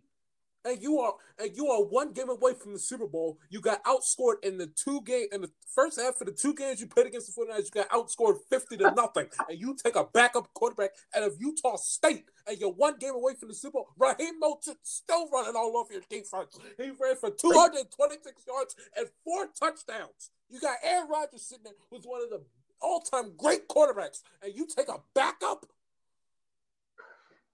And 0.65 0.81
you 0.81 0.99
are 0.99 1.13
and 1.39 1.55
you 1.55 1.67
are 1.67 1.83
one 1.83 2.13
game 2.13 2.29
away 2.29 2.53
from 2.53 2.73
the 2.73 2.79
Super 2.79 3.07
Bowl. 3.07 3.39
You 3.49 3.61
got 3.61 3.83
outscored 3.83 4.43
in 4.43 4.57
the 4.57 4.67
two 4.67 5.01
game 5.01 5.27
in 5.31 5.41
the 5.41 5.51
first 5.73 5.99
half 5.99 6.19
of 6.21 6.27
the 6.27 6.33
two 6.33 6.53
games 6.53 6.79
you 6.79 6.87
played 6.87 7.07
against 7.07 7.33
the 7.33 7.41
49ers, 7.41 7.65
you 7.65 7.71
got 7.71 7.89
outscored 7.89 8.37
50 8.49 8.77
to 8.77 8.91
nothing. 8.91 9.27
and 9.49 9.59
you 9.59 9.75
take 9.83 9.95
a 9.95 10.05
backup 10.05 10.53
quarterback 10.53 10.91
out 11.15 11.23
of 11.23 11.35
Utah 11.39 11.77
State 11.77 12.25
and 12.47 12.57
you're 12.59 12.71
one 12.71 12.97
game 12.99 13.15
away 13.15 13.33
from 13.39 13.49
the 13.49 13.55
Super 13.55 13.79
Bowl. 13.79 13.89
Raheem 13.97 14.39
Mostert 14.41 14.77
still 14.83 15.29
running 15.29 15.55
all 15.55 15.77
over 15.77 15.93
your 15.93 16.03
defense. 16.09 16.57
He 16.77 16.91
ran 16.99 17.15
for 17.15 17.31
226 17.31 18.43
yards 18.47 18.75
and 18.97 19.07
four 19.23 19.47
touchdowns. 19.59 20.31
You 20.49 20.59
got 20.59 20.77
Aaron 20.83 21.07
Rodgers 21.09 21.43
sitting 21.43 21.63
there 21.63 21.73
who's 21.89 22.05
one 22.05 22.21
of 22.21 22.29
the 22.29 22.41
all-time 22.81 23.33
great 23.37 23.67
quarterbacks, 23.67 24.21
and 24.43 24.55
you 24.55 24.67
take 24.75 24.89
a 24.89 24.99
backup. 25.13 25.65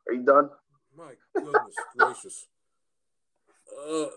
Are 0.07 0.13
you 0.13 0.23
done? 0.23 0.49
My 0.97 1.13
goodness 1.35 1.75
gracious. 1.97 2.47
Uh, 3.87 4.07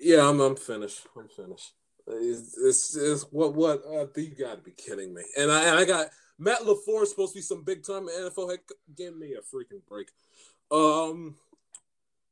yeah, 0.00 0.28
I'm, 0.28 0.40
I'm 0.40 0.56
finished. 0.56 1.06
I'm 1.16 1.28
finished. 1.28 1.72
It's, 2.08 2.56
it's, 2.56 2.96
it's 2.96 3.22
what 3.32 3.54
what 3.54 3.82
uh, 3.84 4.06
you 4.16 4.34
got 4.34 4.56
to 4.56 4.62
be 4.62 4.70
kidding 4.70 5.12
me. 5.12 5.22
And 5.36 5.50
I 5.50 5.80
I 5.80 5.84
got 5.84 6.08
Matt 6.38 6.60
LaFleur 6.60 7.06
supposed 7.06 7.32
to 7.32 7.38
be 7.38 7.42
some 7.42 7.64
big 7.64 7.84
time 7.84 8.06
NFL 8.06 8.50
head. 8.50 8.60
Give 8.96 9.16
me 9.16 9.34
a 9.34 9.40
freaking 9.40 9.84
break. 9.88 10.08
Um, 10.70 11.36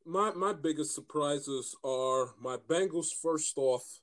my 0.06 0.32
my 0.32 0.52
biggest 0.52 0.94
surprises 0.94 1.74
are 1.84 2.34
my 2.40 2.56
Bengals. 2.68 3.08
First 3.20 3.54
off, 3.56 4.00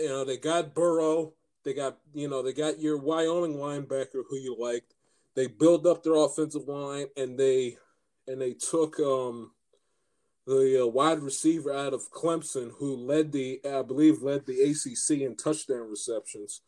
you 0.00 0.08
know 0.08 0.24
they 0.24 0.36
got 0.36 0.74
Burrow. 0.74 1.34
They 1.64 1.74
got 1.74 1.98
you 2.14 2.28
know 2.28 2.42
they 2.42 2.52
got 2.52 2.80
your 2.80 2.98
Wyoming 2.98 3.56
linebacker 3.56 4.22
who 4.28 4.36
you 4.36 4.56
liked. 4.58 4.94
They 5.34 5.48
build 5.48 5.86
up 5.86 6.02
their 6.02 6.14
offensive 6.14 6.66
line 6.66 7.06
and 7.16 7.38
they 7.38 7.76
and 8.26 8.40
they 8.40 8.54
took 8.54 8.98
um 9.00 9.52
the 10.48 10.82
uh, 10.82 10.86
wide 10.86 11.20
receiver 11.20 11.72
out 11.72 11.92
of 11.92 12.10
Clemson, 12.10 12.72
who 12.78 12.96
led 12.96 13.32
the, 13.32 13.60
I 13.68 13.82
believe, 13.82 14.22
led 14.22 14.46
the 14.46 14.62
ACC 14.62 15.20
in 15.20 15.36
touchdown 15.36 15.90
receptions. 15.90 16.62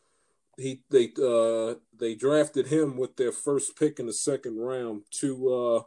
He 0.59 0.83
they 0.91 1.11
uh, 1.19 1.77
they 1.99 2.15
drafted 2.15 2.67
him 2.67 2.99
with 2.99 3.17
their 3.17 3.33
first 3.33 3.79
pick 3.79 3.99
in 3.99 4.07
the 4.07 4.13
second 4.13 4.59
round 4.59 5.05
to 5.21 5.55
uh, 5.55 5.83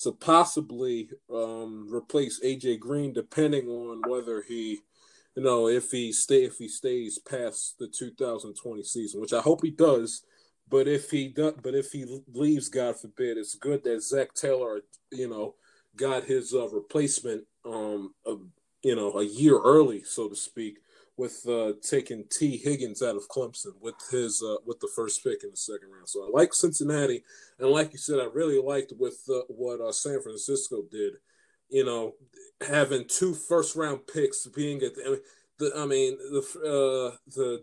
to 0.00 0.12
possibly 0.12 1.08
um, 1.32 1.88
replace 1.90 2.40
AJ 2.44 2.80
Green, 2.80 3.14
depending 3.14 3.68
on 3.68 4.02
whether 4.06 4.42
he, 4.42 4.80
you 5.34 5.42
know, 5.42 5.68
if 5.68 5.90
he 5.90 6.12
stay 6.12 6.44
if 6.44 6.58
he 6.58 6.68
stays 6.68 7.18
past 7.18 7.76
the 7.78 7.88
2020 7.88 8.82
season, 8.82 9.18
which 9.18 9.32
I 9.32 9.40
hope 9.40 9.62
he 9.62 9.70
does. 9.70 10.22
But 10.68 10.86
if 10.86 11.10
he 11.10 11.28
does, 11.28 11.54
but 11.62 11.74
if 11.74 11.90
he 11.90 12.22
leaves, 12.32 12.68
God 12.68 13.00
forbid, 13.00 13.38
it's 13.38 13.54
good 13.54 13.82
that 13.84 14.02
Zac 14.02 14.34
Taylor, 14.34 14.82
you 15.10 15.28
know, 15.28 15.54
got 16.00 16.24
his 16.24 16.54
uh, 16.54 16.68
replacement, 16.68 17.44
um, 17.64 18.14
a, 18.26 18.36
you 18.82 18.96
know, 18.96 19.18
a 19.18 19.24
year 19.24 19.58
early, 19.58 20.02
so 20.02 20.28
to 20.28 20.34
speak, 20.34 20.78
with 21.16 21.46
uh, 21.46 21.72
taking 21.82 22.24
Tee 22.30 22.56
Higgins 22.56 23.02
out 23.02 23.16
of 23.16 23.28
Clemson 23.28 23.74
with 23.80 23.94
his 24.10 24.42
uh, 24.42 24.56
with 24.64 24.80
the 24.80 24.90
first 24.96 25.22
pick 25.22 25.44
in 25.44 25.50
the 25.50 25.56
second 25.56 25.90
round. 25.90 26.08
So 26.08 26.26
I 26.26 26.30
like 26.32 26.54
Cincinnati, 26.54 27.22
and 27.58 27.68
like 27.68 27.92
you 27.92 27.98
said, 27.98 28.18
I 28.18 28.28
really 28.32 28.60
liked 28.60 28.94
with 28.98 29.22
uh, 29.28 29.42
what 29.48 29.80
uh, 29.80 29.92
San 29.92 30.20
Francisco 30.22 30.82
did. 30.90 31.14
You 31.68 31.84
know, 31.84 32.14
having 32.66 33.04
two 33.06 33.34
first 33.34 33.76
round 33.76 34.06
picks, 34.12 34.46
being 34.46 34.82
at 34.82 34.94
the, 34.94 35.72
I 35.76 35.86
mean 35.86 36.16
the 36.16 36.42
uh, 36.60 37.16
the 37.36 37.62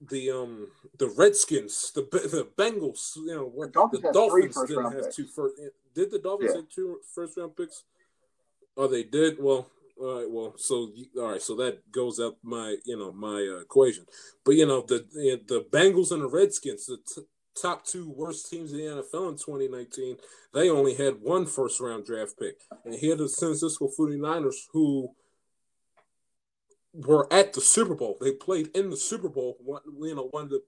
the 0.00 0.30
um 0.30 0.68
the 0.98 1.08
Redskins, 1.08 1.90
the 1.94 2.02
the 2.02 2.46
Bengals, 2.56 3.16
you 3.16 3.34
know, 3.34 3.52
the 3.56 3.68
Dolphins, 3.68 4.02
the 4.02 4.12
Dolphins 4.12 4.62
didn't 4.68 4.92
have 4.92 5.02
picks. 5.04 5.16
two 5.16 5.26
first. 5.26 5.54
Did 5.94 6.10
the 6.10 6.18
Dolphins 6.18 6.52
yeah. 6.54 6.60
have 6.60 6.68
two 6.68 7.00
first 7.14 7.36
round 7.36 7.56
picks? 7.56 7.84
Oh, 8.76 8.86
they 8.86 9.02
did. 9.02 9.36
Well, 9.40 9.66
all 10.00 10.18
right. 10.18 10.30
Well, 10.30 10.54
so 10.56 10.90
all 11.16 11.32
right. 11.32 11.42
So 11.42 11.56
that 11.56 11.90
goes 11.90 12.20
up 12.20 12.38
my 12.42 12.76
you 12.84 12.96
know 12.96 13.12
my 13.12 13.46
uh, 13.56 13.60
equation. 13.60 14.06
But 14.44 14.54
you 14.54 14.66
know 14.66 14.82
the 14.82 15.06
the 15.46 15.66
Bengals 15.70 16.12
and 16.12 16.22
the 16.22 16.28
Redskins, 16.28 16.86
the 16.86 16.98
t- 16.98 17.26
top 17.60 17.84
two 17.84 18.10
worst 18.10 18.48
teams 18.48 18.72
in 18.72 18.78
the 18.78 18.84
NFL 18.84 19.30
in 19.30 19.36
2019, 19.36 20.16
they 20.54 20.70
only 20.70 20.94
had 20.94 21.20
one 21.20 21.46
first 21.46 21.80
round 21.80 22.06
draft 22.06 22.38
pick, 22.38 22.56
and 22.84 22.94
here 22.94 23.16
the 23.16 23.28
San 23.28 23.48
Francisco 23.48 23.90
49ers 23.98 24.68
who 24.72 25.10
were 26.94 27.32
at 27.32 27.52
the 27.52 27.60
Super 27.60 27.94
Bowl. 27.94 28.16
They 28.20 28.32
played 28.32 28.68
in 28.74 28.90
the 28.90 28.96
Super 28.96 29.28
Bowl. 29.28 29.56
One, 29.60 29.82
you 30.00 30.14
know, 30.14 30.28
one 30.30 30.44
of 30.44 30.50
the 30.50 30.62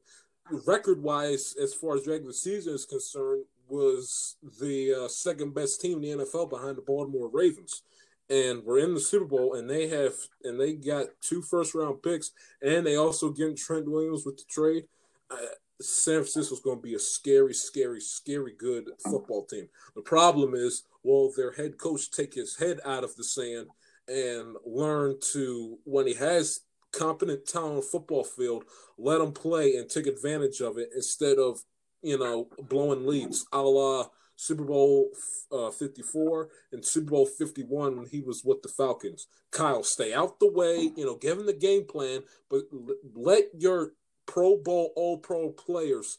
record 0.66 1.02
wise, 1.02 1.54
as 1.60 1.74
far 1.74 1.96
as 1.96 2.06
regular 2.06 2.32
season 2.32 2.74
is 2.74 2.84
concerned, 2.84 3.44
was 3.70 4.36
the 4.60 5.04
uh, 5.04 5.08
second 5.08 5.54
best 5.54 5.80
team 5.80 6.02
in 6.02 6.18
the 6.18 6.24
NFL 6.24 6.50
behind 6.50 6.76
the 6.76 6.82
Baltimore 6.82 7.30
Ravens. 7.32 7.82
And 8.28 8.62
we're 8.64 8.78
in 8.78 8.94
the 8.94 9.00
Super 9.00 9.24
Bowl, 9.24 9.54
and 9.54 9.68
they 9.68 9.88
have 9.88 10.14
and 10.44 10.60
they 10.60 10.74
got 10.74 11.06
two 11.20 11.42
first 11.42 11.74
round 11.74 12.02
picks, 12.02 12.30
and 12.62 12.86
they 12.86 12.96
also 12.96 13.30
get 13.30 13.56
Trent 13.56 13.90
Williams 13.90 14.24
with 14.24 14.36
the 14.36 14.44
trade. 14.48 14.84
Uh, 15.30 15.36
San 15.80 16.16
Francisco's 16.16 16.60
going 16.60 16.78
to 16.78 16.82
be 16.82 16.94
a 16.94 16.98
scary, 16.98 17.54
scary, 17.54 18.00
scary 18.00 18.52
good 18.56 18.84
football 19.02 19.46
team. 19.46 19.68
The 19.96 20.02
problem 20.02 20.54
is, 20.54 20.84
will 21.02 21.32
their 21.36 21.52
head 21.52 21.78
coach 21.78 22.10
take 22.10 22.34
his 22.34 22.56
head 22.56 22.78
out 22.84 23.02
of 23.02 23.16
the 23.16 23.24
sand 23.24 23.66
and 24.06 24.56
learn 24.64 25.16
to 25.32 25.78
when 25.84 26.06
he 26.06 26.14
has 26.14 26.60
competent 26.92 27.46
talent 27.46 27.84
football 27.84 28.24
field, 28.24 28.64
let 28.98 29.20
him 29.20 29.32
play 29.32 29.76
and 29.76 29.88
take 29.88 30.06
advantage 30.06 30.60
of 30.60 30.78
it 30.78 30.90
instead 30.94 31.38
of 31.38 31.60
you 32.02 32.18
know 32.18 32.48
blowing 32.58 33.06
leads, 33.06 33.46
a 33.52 33.60
la 33.60 34.06
Super 34.40 34.64
Bowl 34.64 35.10
uh, 35.52 35.70
54 35.70 36.48
and 36.72 36.84
Super 36.84 37.10
Bowl 37.10 37.26
51 37.26 37.96
when 37.98 38.06
he 38.06 38.20
was 38.22 38.42
with 38.42 38.62
the 38.62 38.70
Falcons. 38.70 39.26
Kyle, 39.50 39.82
stay 39.82 40.14
out 40.14 40.40
the 40.40 40.50
way, 40.50 40.90
you 40.96 41.04
know, 41.04 41.14
give 41.14 41.38
him 41.38 41.44
the 41.44 41.52
game 41.52 41.84
plan, 41.84 42.22
but 42.48 42.62
let 43.14 43.44
your 43.52 43.92
Pro 44.24 44.56
Bowl, 44.56 44.92
All 44.96 45.18
Pro 45.18 45.50
players 45.50 46.16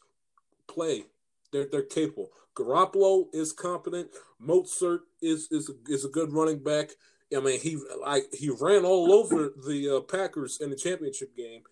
play. 0.67 1.05
They're, 1.51 1.65
they're 1.71 1.81
capable. 1.81 2.29
Garoppolo 2.55 3.25
is 3.33 3.53
competent. 3.53 4.09
Mostert 4.41 4.99
is 5.21 5.47
is 5.51 5.71
is 5.87 6.05
a 6.05 6.09
good 6.09 6.31
running 6.33 6.59
back. 6.59 6.91
I 7.35 7.39
mean, 7.39 7.59
he 7.59 7.77
like 8.01 8.25
he 8.33 8.49
ran 8.49 8.85
all 8.85 9.11
over 9.13 9.53
the 9.65 9.97
uh, 9.97 10.01
Packers 10.01 10.59
in 10.59 10.69
the 10.69 10.75
championship 10.75 11.35
game. 11.35 11.63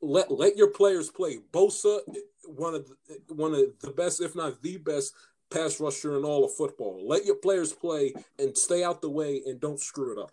Let 0.00 0.30
let 0.30 0.56
your 0.56 0.70
players 0.70 1.10
play. 1.10 1.38
Bosa, 1.52 2.00
one 2.44 2.74
of 2.74 2.86
the, 2.86 3.34
one 3.34 3.54
of 3.54 3.60
the 3.80 3.90
best, 3.90 4.20
if 4.20 4.36
not 4.36 4.62
the 4.62 4.76
best, 4.76 5.12
pass 5.50 5.80
rusher 5.80 6.16
in 6.16 6.24
all 6.24 6.44
of 6.44 6.54
football. 6.54 7.06
Let 7.06 7.24
your 7.24 7.36
players 7.36 7.72
play 7.72 8.14
and 8.38 8.56
stay 8.56 8.84
out 8.84 9.00
the 9.00 9.10
way 9.10 9.42
and 9.44 9.60
don't 9.60 9.80
screw 9.80 10.12
it 10.12 10.22
up. 10.22 10.32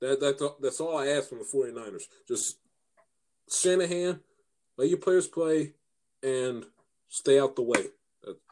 That 0.00 0.20
that's 0.20 0.42
that's 0.60 0.80
all 0.80 0.98
I 0.98 1.08
ask 1.08 1.28
from 1.28 1.38
the 1.38 1.44
49ers. 1.44 2.02
Just 2.26 2.58
Shanahan, 3.50 4.20
let 4.76 4.88
your 4.88 4.98
players 4.98 5.26
play 5.26 5.74
and 6.22 6.64
stay 7.08 7.38
out 7.38 7.56
the 7.56 7.62
way. 7.62 7.86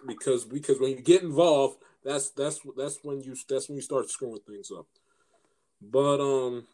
Because 0.06 0.44
because 0.44 0.80
when 0.80 0.90
you 0.90 1.00
get 1.00 1.22
involved, 1.22 1.78
that's 2.04 2.30
that's 2.30 2.60
that's 2.76 2.98
when 3.02 3.20
you 3.20 3.36
that's 3.48 3.68
when 3.68 3.76
you 3.76 3.82
start 3.82 4.10
screwing 4.10 4.40
things 4.46 4.70
up. 4.76 4.86
But 5.80 6.20
um, 6.20 6.66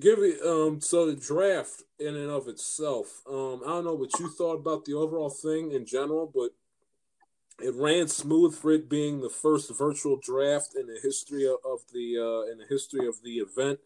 give 0.00 0.18
it 0.20 0.40
um, 0.44 0.80
so 0.80 1.06
the 1.06 1.16
draft 1.16 1.82
in 1.98 2.16
and 2.16 2.30
of 2.30 2.48
itself, 2.48 3.22
um, 3.28 3.62
I 3.64 3.70
don't 3.70 3.84
know 3.84 3.94
what 3.94 4.18
you 4.18 4.28
thought 4.28 4.56
about 4.56 4.84
the 4.84 4.94
overall 4.94 5.30
thing 5.30 5.72
in 5.72 5.86
general, 5.86 6.30
but 6.32 6.50
it 7.62 7.74
ran 7.74 8.08
smooth 8.08 8.54
for 8.54 8.72
it 8.72 8.88
being 8.88 9.20
the 9.20 9.30
first 9.30 9.76
virtual 9.76 10.18
draft 10.20 10.74
in 10.78 10.86
the 10.86 10.98
history 11.02 11.46
of, 11.46 11.56
of 11.64 11.80
the 11.92 12.18
uh, 12.18 12.50
in 12.50 12.58
the 12.58 12.66
history 12.68 13.06
of 13.06 13.22
the 13.22 13.38
event. 13.38 13.78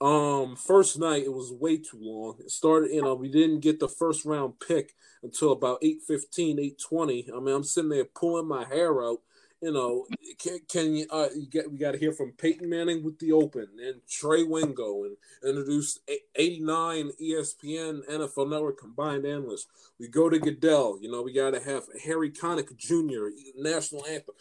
Um, 0.00 0.56
first 0.56 0.98
night 0.98 1.24
it 1.24 1.32
was 1.32 1.52
way 1.52 1.76
too 1.76 1.98
long. 2.00 2.36
It 2.40 2.50
started, 2.50 2.90
you 2.90 3.02
know, 3.02 3.14
we 3.14 3.28
didn't 3.28 3.60
get 3.60 3.80
the 3.80 3.88
first 3.88 4.24
round 4.24 4.54
pick 4.66 4.94
until 5.22 5.52
about 5.52 5.82
8:15, 5.82 6.58
8:20. 6.58 7.28
I 7.34 7.40
mean, 7.40 7.54
I'm 7.54 7.64
sitting 7.64 7.90
there 7.90 8.06
pulling 8.06 8.48
my 8.48 8.64
hair 8.64 9.04
out 9.04 9.18
you 9.60 9.72
know, 9.72 10.06
can, 10.38 10.58
can 10.68 10.96
you, 10.96 11.06
uh, 11.10 11.28
you 11.34 11.46
get, 11.46 11.70
we 11.70 11.76
got 11.76 11.92
to 11.92 11.98
hear 11.98 12.12
from 12.12 12.32
Peyton 12.32 12.68
Manning 12.68 13.04
with 13.04 13.18
the 13.18 13.32
Open 13.32 13.68
and 13.84 14.00
Trey 14.08 14.42
Wingo 14.42 15.04
and 15.04 15.16
introduce 15.46 15.98
89 16.34 17.12
ESPN 17.22 18.08
NFL 18.10 18.50
Network 18.50 18.78
combined 18.78 19.26
analysts. 19.26 19.66
We 19.98 20.08
go 20.08 20.30
to 20.30 20.38
Goodell, 20.38 20.98
you 21.00 21.10
know, 21.10 21.22
we 21.22 21.34
got 21.34 21.50
to 21.50 21.60
have 21.60 21.84
Harry 22.04 22.30
Connick 22.30 22.74
Jr., 22.76 23.28
national 23.56 24.06
anthem. 24.06 24.34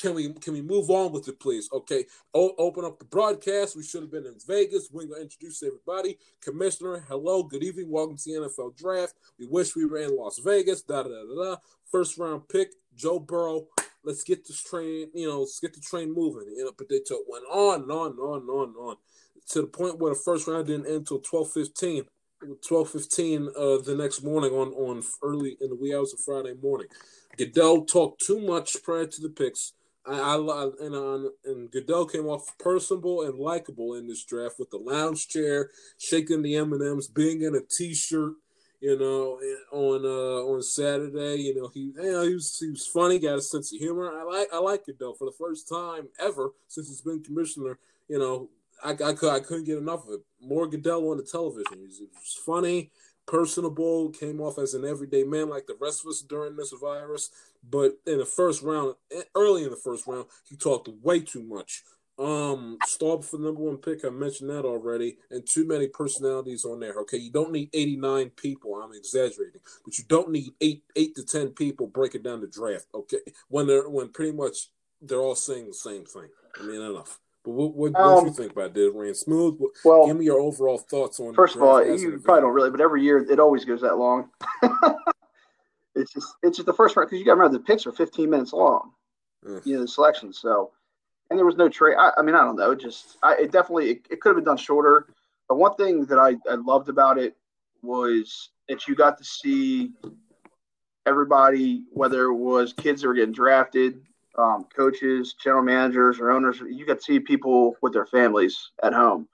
Can 0.00 0.14
we 0.14 0.32
can 0.34 0.52
we 0.52 0.60
move 0.60 0.90
on 0.90 1.12
with 1.12 1.28
it, 1.28 1.38
please? 1.40 1.68
Okay, 1.72 2.04
o- 2.34 2.54
open 2.58 2.84
up 2.84 2.98
the 2.98 3.04
broadcast. 3.04 3.76
We 3.76 3.84
should 3.84 4.02
have 4.02 4.10
been 4.10 4.26
in 4.26 4.34
Vegas. 4.46 4.90
Wingo 4.92 5.14
introduce 5.14 5.62
everybody. 5.62 6.18
Commissioner, 6.42 7.04
hello, 7.08 7.44
good 7.44 7.62
evening, 7.62 7.90
welcome 7.90 8.16
to 8.16 8.24
the 8.24 8.48
NFL 8.48 8.76
Draft. 8.76 9.14
We 9.38 9.46
wish 9.46 9.76
we 9.76 9.86
were 9.86 9.98
in 9.98 10.14
Las 10.14 10.40
Vegas. 10.44 10.82
Da 10.82 11.04
da 11.04 11.08
da 11.08 11.44
da. 11.44 11.56
First 11.90 12.18
round 12.18 12.48
pick, 12.48 12.72
Joe 12.96 13.20
Burrow 13.20 13.68
let's 14.04 14.24
get 14.24 14.46
this 14.46 14.62
train, 14.62 15.08
you 15.14 15.28
know, 15.28 15.40
let's 15.40 15.60
get 15.60 15.74
the 15.74 15.80
train 15.80 16.14
moving. 16.14 16.52
You 16.56 16.64
know, 16.64 16.72
but 16.76 16.88
they 16.88 17.00
took 17.04 17.22
went 17.28 17.44
on 17.50 17.82
and 17.82 17.90
on 17.90 18.10
and 18.12 18.20
on 18.20 18.40
and 18.40 18.50
on 18.50 18.68
and 18.68 18.76
on 18.76 18.96
to 19.50 19.60
the 19.60 19.66
point 19.66 19.98
where 19.98 20.14
the 20.14 20.20
first 20.24 20.46
round 20.46 20.66
didn't 20.66 20.86
end 20.86 20.96
until 20.96 21.20
twelve 21.20 21.52
fifteen. 21.52 22.04
12:15 22.44 23.48
uh, 23.56 23.82
the 23.82 23.94
next 23.96 24.22
morning 24.22 24.52
on 24.52 24.68
on 24.74 25.02
early 25.22 25.56
in 25.60 25.70
the 25.70 25.76
wee 25.76 25.94
hours 25.94 26.12
of 26.12 26.20
Friday 26.20 26.54
morning. 26.62 26.88
Goodell 27.38 27.84
talked 27.84 28.22
too 28.26 28.40
much 28.40 28.76
prior 28.82 29.06
to 29.06 29.20
the 29.22 29.30
picks. 29.30 29.72
I, 30.06 30.36
I, 30.36 30.70
and 30.80 30.94
on 30.94 31.30
and 31.44 31.70
Goodell 31.70 32.06
came 32.06 32.26
off 32.26 32.52
personable 32.58 33.22
and 33.22 33.38
likable 33.38 33.94
in 33.94 34.06
this 34.06 34.24
draft 34.24 34.56
with 34.58 34.70
the 34.70 34.76
lounge 34.76 35.28
chair, 35.28 35.70
shaking 35.98 36.42
the 36.42 36.56
M 36.56 36.72
and 36.72 36.82
M's, 36.82 37.08
being 37.08 37.42
in 37.42 37.54
a 37.54 37.60
T-shirt, 37.60 38.34
you 38.84 38.98
know, 38.98 39.40
on 39.72 40.04
uh 40.04 40.44
on 40.44 40.62
Saturday. 40.62 41.36
You 41.36 41.54
know, 41.54 41.70
he 41.72 41.92
you 41.96 42.12
know, 42.12 42.22
he 42.22 42.34
was 42.34 42.58
he 42.58 42.68
was 42.68 42.86
funny, 42.86 43.18
got 43.18 43.38
a 43.38 43.40
sense 43.40 43.72
of 43.72 43.80
humor. 43.80 44.12
I 44.12 44.24
like 44.24 44.48
I 44.52 44.58
like 44.58 44.84
Goodell 44.84 45.14
for 45.14 45.24
the 45.24 45.36
first 45.38 45.70
time 45.70 46.08
ever 46.20 46.50
since 46.68 46.88
he's 46.88 47.00
been 47.00 47.22
commissioner. 47.22 47.78
You 48.08 48.18
know, 48.18 48.50
I 48.84 48.90
I, 48.90 49.14
could, 49.14 49.32
I 49.32 49.40
couldn't 49.40 49.64
get 49.64 49.78
enough 49.78 50.06
of 50.06 50.14
it. 50.14 50.20
More 50.38 50.66
Goodell 50.66 51.08
on 51.10 51.16
the 51.16 51.22
television. 51.22 51.78
He 51.78 51.86
was, 51.86 51.98
he 51.98 52.04
was 52.04 52.38
funny 52.44 52.90
personable, 53.26 54.10
came 54.10 54.38
off 54.38 54.58
as 54.58 54.74
an 54.74 54.84
everyday 54.84 55.24
man 55.24 55.48
like 55.48 55.66
the 55.66 55.78
rest 55.80 56.04
of 56.04 56.10
us 56.10 56.20
during 56.20 56.56
this 56.56 56.74
virus. 56.78 57.30
But 57.66 57.92
in 58.06 58.18
the 58.18 58.26
first 58.26 58.62
round, 58.62 58.96
early 59.34 59.64
in 59.64 59.70
the 59.70 59.76
first 59.76 60.06
round, 60.06 60.26
he 60.46 60.56
talked 60.56 60.90
way 61.02 61.20
too 61.20 61.42
much. 61.42 61.84
Um, 62.16 62.78
Staub 62.86 63.24
for 63.24 63.38
number 63.38 63.60
one 63.60 63.78
pick. 63.78 64.04
I 64.04 64.10
mentioned 64.10 64.50
that 64.50 64.64
already, 64.64 65.16
and 65.30 65.44
too 65.44 65.66
many 65.66 65.88
personalities 65.88 66.64
on 66.64 66.78
there. 66.78 66.94
Okay, 67.00 67.16
you 67.16 67.32
don't 67.32 67.50
need 67.50 67.70
eighty 67.72 67.96
nine 67.96 68.30
people. 68.30 68.76
I'm 68.76 68.92
exaggerating, 68.92 69.60
but 69.84 69.98
you 69.98 70.04
don't 70.06 70.30
need 70.30 70.54
eight 70.60 70.84
eight 70.94 71.16
to 71.16 71.24
ten 71.24 71.48
people 71.48 71.88
breaking 71.88 72.22
down 72.22 72.40
the 72.40 72.46
draft. 72.46 72.86
Okay, 72.94 73.18
when 73.48 73.66
they're 73.66 73.88
when 73.88 74.10
pretty 74.10 74.30
much 74.30 74.68
they're 75.02 75.18
all 75.18 75.34
saying 75.34 75.66
the 75.66 75.74
same 75.74 76.04
thing. 76.04 76.28
I 76.60 76.64
mean, 76.64 76.80
enough. 76.80 77.18
But 77.44 77.50
what, 77.50 77.74
what, 77.74 77.96
um, 77.96 78.14
what 78.14 78.20
do 78.20 78.26
you 78.28 78.32
think 78.32 78.52
about 78.52 78.74
this? 78.74 78.90
Ran 78.94 79.14
smooth. 79.14 79.60
Well, 79.84 80.06
give 80.06 80.16
me 80.16 80.24
your 80.24 80.40
overall 80.40 80.78
thoughts 80.78 81.18
on. 81.18 81.34
First 81.34 81.56
of 81.56 81.62
all, 81.62 81.84
you 81.84 82.18
probably 82.24 82.42
don't 82.42 82.54
really, 82.54 82.70
but 82.70 82.80
every 82.80 83.02
year 83.02 83.18
it 83.18 83.40
always 83.40 83.64
goes 83.64 83.80
that 83.80 83.98
long. 83.98 84.30
it's 85.96 86.12
just 86.12 86.34
it's 86.44 86.58
just 86.58 86.66
the 86.66 86.72
first 86.72 86.96
round 86.96 87.08
because 87.08 87.18
you 87.18 87.24
got 87.24 87.32
to 87.32 87.40
remember 87.40 87.58
the 87.58 87.64
picks 87.64 87.86
are 87.86 87.92
15 87.92 88.30
minutes 88.30 88.52
long. 88.52 88.92
You 89.64 89.74
know 89.74 89.80
the 89.82 89.88
selection, 89.88 90.32
so 90.32 90.70
and 91.30 91.38
there 91.38 91.46
was 91.46 91.56
no 91.56 91.68
trade. 91.68 91.96
I, 91.98 92.12
I, 92.18 92.22
mean, 92.22 92.34
I 92.34 92.42
don't 92.42 92.56
know. 92.56 92.74
Just 92.74 93.16
I, 93.22 93.34
it 93.34 93.52
definitely 93.52 93.90
it, 93.90 94.06
it 94.10 94.20
could 94.20 94.30
have 94.30 94.36
been 94.36 94.44
done 94.44 94.56
shorter. 94.56 95.06
But 95.48 95.56
one 95.56 95.74
thing 95.74 96.06
that 96.06 96.18
I, 96.18 96.36
I 96.50 96.54
loved 96.54 96.88
about 96.88 97.18
it 97.18 97.36
was 97.82 98.50
that 98.68 98.88
you 98.88 98.94
got 98.94 99.18
to 99.18 99.24
see 99.24 99.92
everybody, 101.06 101.84
whether 101.92 102.24
it 102.24 102.34
was 102.34 102.72
kids 102.72 103.02
that 103.02 103.08
were 103.08 103.14
getting 103.14 103.32
drafted, 103.32 104.00
um, 104.38 104.66
coaches, 104.74 105.34
general 105.42 105.62
managers, 105.62 106.18
or 106.18 106.30
owners. 106.30 106.60
You 106.60 106.86
got 106.86 106.98
to 106.98 107.02
see 107.02 107.20
people 107.20 107.76
with 107.82 107.92
their 107.92 108.06
families 108.06 108.70
at 108.82 108.92
home, 108.92 109.28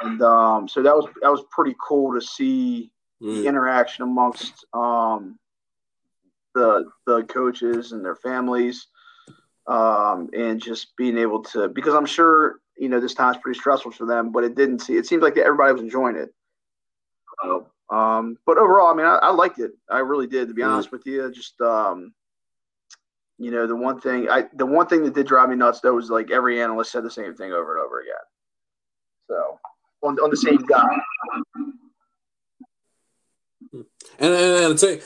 and 0.00 0.22
um, 0.22 0.68
so 0.68 0.82
that 0.82 0.94
was 0.94 1.06
that 1.22 1.30
was 1.30 1.42
pretty 1.50 1.76
cool 1.82 2.14
to 2.14 2.24
see 2.24 2.90
mm. 3.22 3.34
the 3.34 3.46
interaction 3.46 4.04
amongst 4.04 4.64
um, 4.72 5.38
the 6.54 6.84
the 7.06 7.24
coaches 7.24 7.92
and 7.92 8.04
their 8.04 8.16
families, 8.16 8.86
um, 9.66 10.28
and 10.36 10.60
just 10.60 10.96
being 10.96 11.18
able 11.18 11.42
to 11.44 11.68
because 11.68 11.94
I'm 11.94 12.06
sure 12.06 12.60
you 12.76 12.88
know 12.88 13.00
this 13.00 13.14
time's 13.14 13.36
pretty 13.38 13.58
stressful 13.58 13.92
for 13.92 14.06
them, 14.06 14.32
but 14.32 14.44
it 14.44 14.54
didn't 14.54 14.80
see. 14.80 14.96
It 14.96 15.06
seems 15.06 15.22
like 15.22 15.36
everybody 15.36 15.72
was 15.72 15.82
enjoying 15.82 16.16
it. 16.16 16.34
So, 17.42 17.66
um, 17.90 18.38
but 18.46 18.58
overall, 18.58 18.92
I 18.92 18.94
mean, 18.94 19.06
I, 19.06 19.16
I, 19.16 19.30
liked 19.30 19.58
it. 19.58 19.72
I 19.90 19.98
really 19.98 20.26
did, 20.26 20.48
to 20.48 20.54
be 20.54 20.62
mm. 20.62 20.68
honest 20.68 20.92
with 20.92 21.06
you. 21.06 21.30
Just 21.30 21.60
um, 21.60 22.12
you 23.38 23.50
know, 23.50 23.66
the 23.66 23.76
one 23.76 24.00
thing 24.00 24.28
I 24.28 24.44
the 24.54 24.66
one 24.66 24.86
thing 24.86 25.04
that 25.04 25.14
did 25.14 25.26
drive 25.26 25.48
me 25.48 25.56
nuts 25.56 25.80
though 25.80 25.94
was 25.94 26.10
like 26.10 26.30
every 26.30 26.60
analyst 26.60 26.92
said 26.92 27.04
the 27.04 27.10
same 27.10 27.34
thing 27.34 27.52
over 27.52 27.76
and 27.76 27.84
over 27.84 28.00
again. 28.00 28.14
So 29.28 29.58
on, 30.02 30.18
on 30.18 30.30
the 30.30 30.36
same 30.36 30.58
guy. 30.58 30.96
And 33.72 34.34
and, 34.34 34.64
and 34.64 34.80
say 34.80 35.00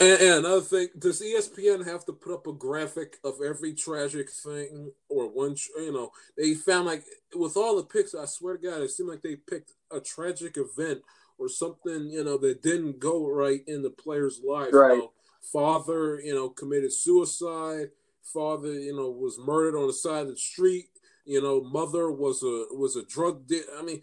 and, 0.00 0.20
and, 0.20 0.44
another 0.44 0.60
thing, 0.60 0.88
does 0.98 1.22
ESPN 1.22 1.86
have 1.86 2.04
to 2.06 2.12
put 2.12 2.34
up 2.34 2.46
a 2.46 2.52
graphic 2.52 3.18
of 3.22 3.34
every 3.44 3.74
tragic 3.74 4.30
thing 4.30 4.90
or 5.08 5.28
one? 5.28 5.54
You 5.76 5.92
know, 5.92 6.10
they 6.36 6.54
found 6.54 6.86
like 6.86 7.04
with 7.34 7.56
all 7.56 7.76
the 7.76 7.84
picks. 7.84 8.14
I 8.14 8.24
swear 8.24 8.56
to 8.56 8.62
God, 8.62 8.82
it 8.82 8.90
seemed 8.90 9.08
like 9.08 9.22
they 9.22 9.36
picked 9.36 9.72
a 9.92 10.00
tragic 10.00 10.56
event 10.56 11.02
or 11.38 11.48
something. 11.48 12.10
You 12.10 12.24
know, 12.24 12.36
that 12.38 12.62
didn't 12.62 12.98
go 12.98 13.28
right 13.28 13.62
in 13.68 13.82
the 13.82 13.90
player's 13.90 14.40
life. 14.44 14.72
Right. 14.72 14.94
You 14.94 14.98
know, 14.98 15.12
Father, 15.52 16.20
you 16.20 16.34
know, 16.34 16.48
committed 16.48 16.92
suicide. 16.92 17.90
Father, 18.24 18.72
you 18.72 18.96
know, 18.96 19.10
was 19.10 19.38
murdered 19.38 19.78
on 19.78 19.86
the 19.86 19.92
side 19.92 20.22
of 20.22 20.28
the 20.28 20.36
street. 20.36 20.86
You 21.24 21.40
know, 21.40 21.62
mother 21.62 22.10
was 22.10 22.42
a 22.42 22.66
was 22.74 22.96
a 22.96 23.04
drug. 23.04 23.46
Di- 23.46 23.62
I 23.78 23.82
mean, 23.82 24.02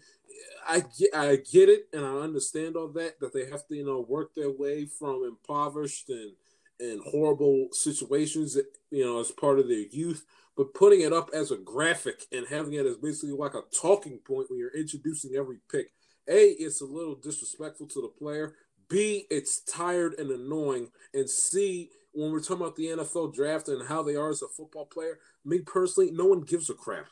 I 0.66 0.80
get 0.80 1.14
I 1.14 1.36
get 1.36 1.68
it, 1.68 1.88
and 1.92 2.04
I 2.04 2.10
understand 2.10 2.76
all 2.76 2.88
that 2.88 3.20
that 3.20 3.32
they 3.32 3.46
have 3.50 3.66
to 3.68 3.76
you 3.76 3.84
know 3.84 4.04
work 4.08 4.34
their 4.34 4.50
way 4.50 4.86
from 4.86 5.24
impoverished 5.24 6.08
and 6.08 6.32
and 6.80 7.00
horrible 7.04 7.68
situations, 7.72 8.58
you 8.90 9.04
know, 9.04 9.20
as 9.20 9.30
part 9.30 9.58
of 9.58 9.68
their 9.68 9.86
youth. 9.90 10.24
But 10.56 10.74
putting 10.74 11.02
it 11.02 11.12
up 11.12 11.30
as 11.32 11.50
a 11.50 11.56
graphic 11.56 12.26
and 12.32 12.46
having 12.46 12.74
it 12.74 12.86
as 12.86 12.96
basically 12.96 13.32
like 13.32 13.54
a 13.54 13.62
talking 13.80 14.18
point 14.18 14.50
when 14.50 14.58
you're 14.58 14.76
introducing 14.76 15.36
every 15.36 15.58
pick, 15.70 15.92
a, 16.28 16.50
it's 16.58 16.80
a 16.80 16.86
little 16.86 17.14
disrespectful 17.14 17.86
to 17.88 18.02
the 18.02 18.08
player. 18.08 18.54
B, 18.88 19.26
it's 19.30 19.60
tired 19.60 20.14
and 20.18 20.30
annoying. 20.30 20.88
And 21.14 21.28
C, 21.30 21.90
when 22.12 22.30
we're 22.30 22.40
talking 22.40 22.62
about 22.62 22.76
the 22.76 22.86
NFL 22.86 23.34
draft 23.34 23.68
and 23.68 23.88
how 23.88 24.02
they 24.02 24.16
are 24.16 24.28
as 24.28 24.42
a 24.42 24.48
football 24.48 24.84
player, 24.84 25.18
me 25.44 25.60
personally, 25.60 26.10
no 26.10 26.26
one 26.26 26.40
gives 26.40 26.68
a 26.68 26.74
crap 26.74 27.06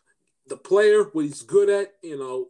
the 0.51 0.57
player 0.57 1.05
what 1.13 1.25
he's 1.25 1.43
good 1.43 1.71
at 1.71 1.95
you 2.03 2.19
know 2.19 2.49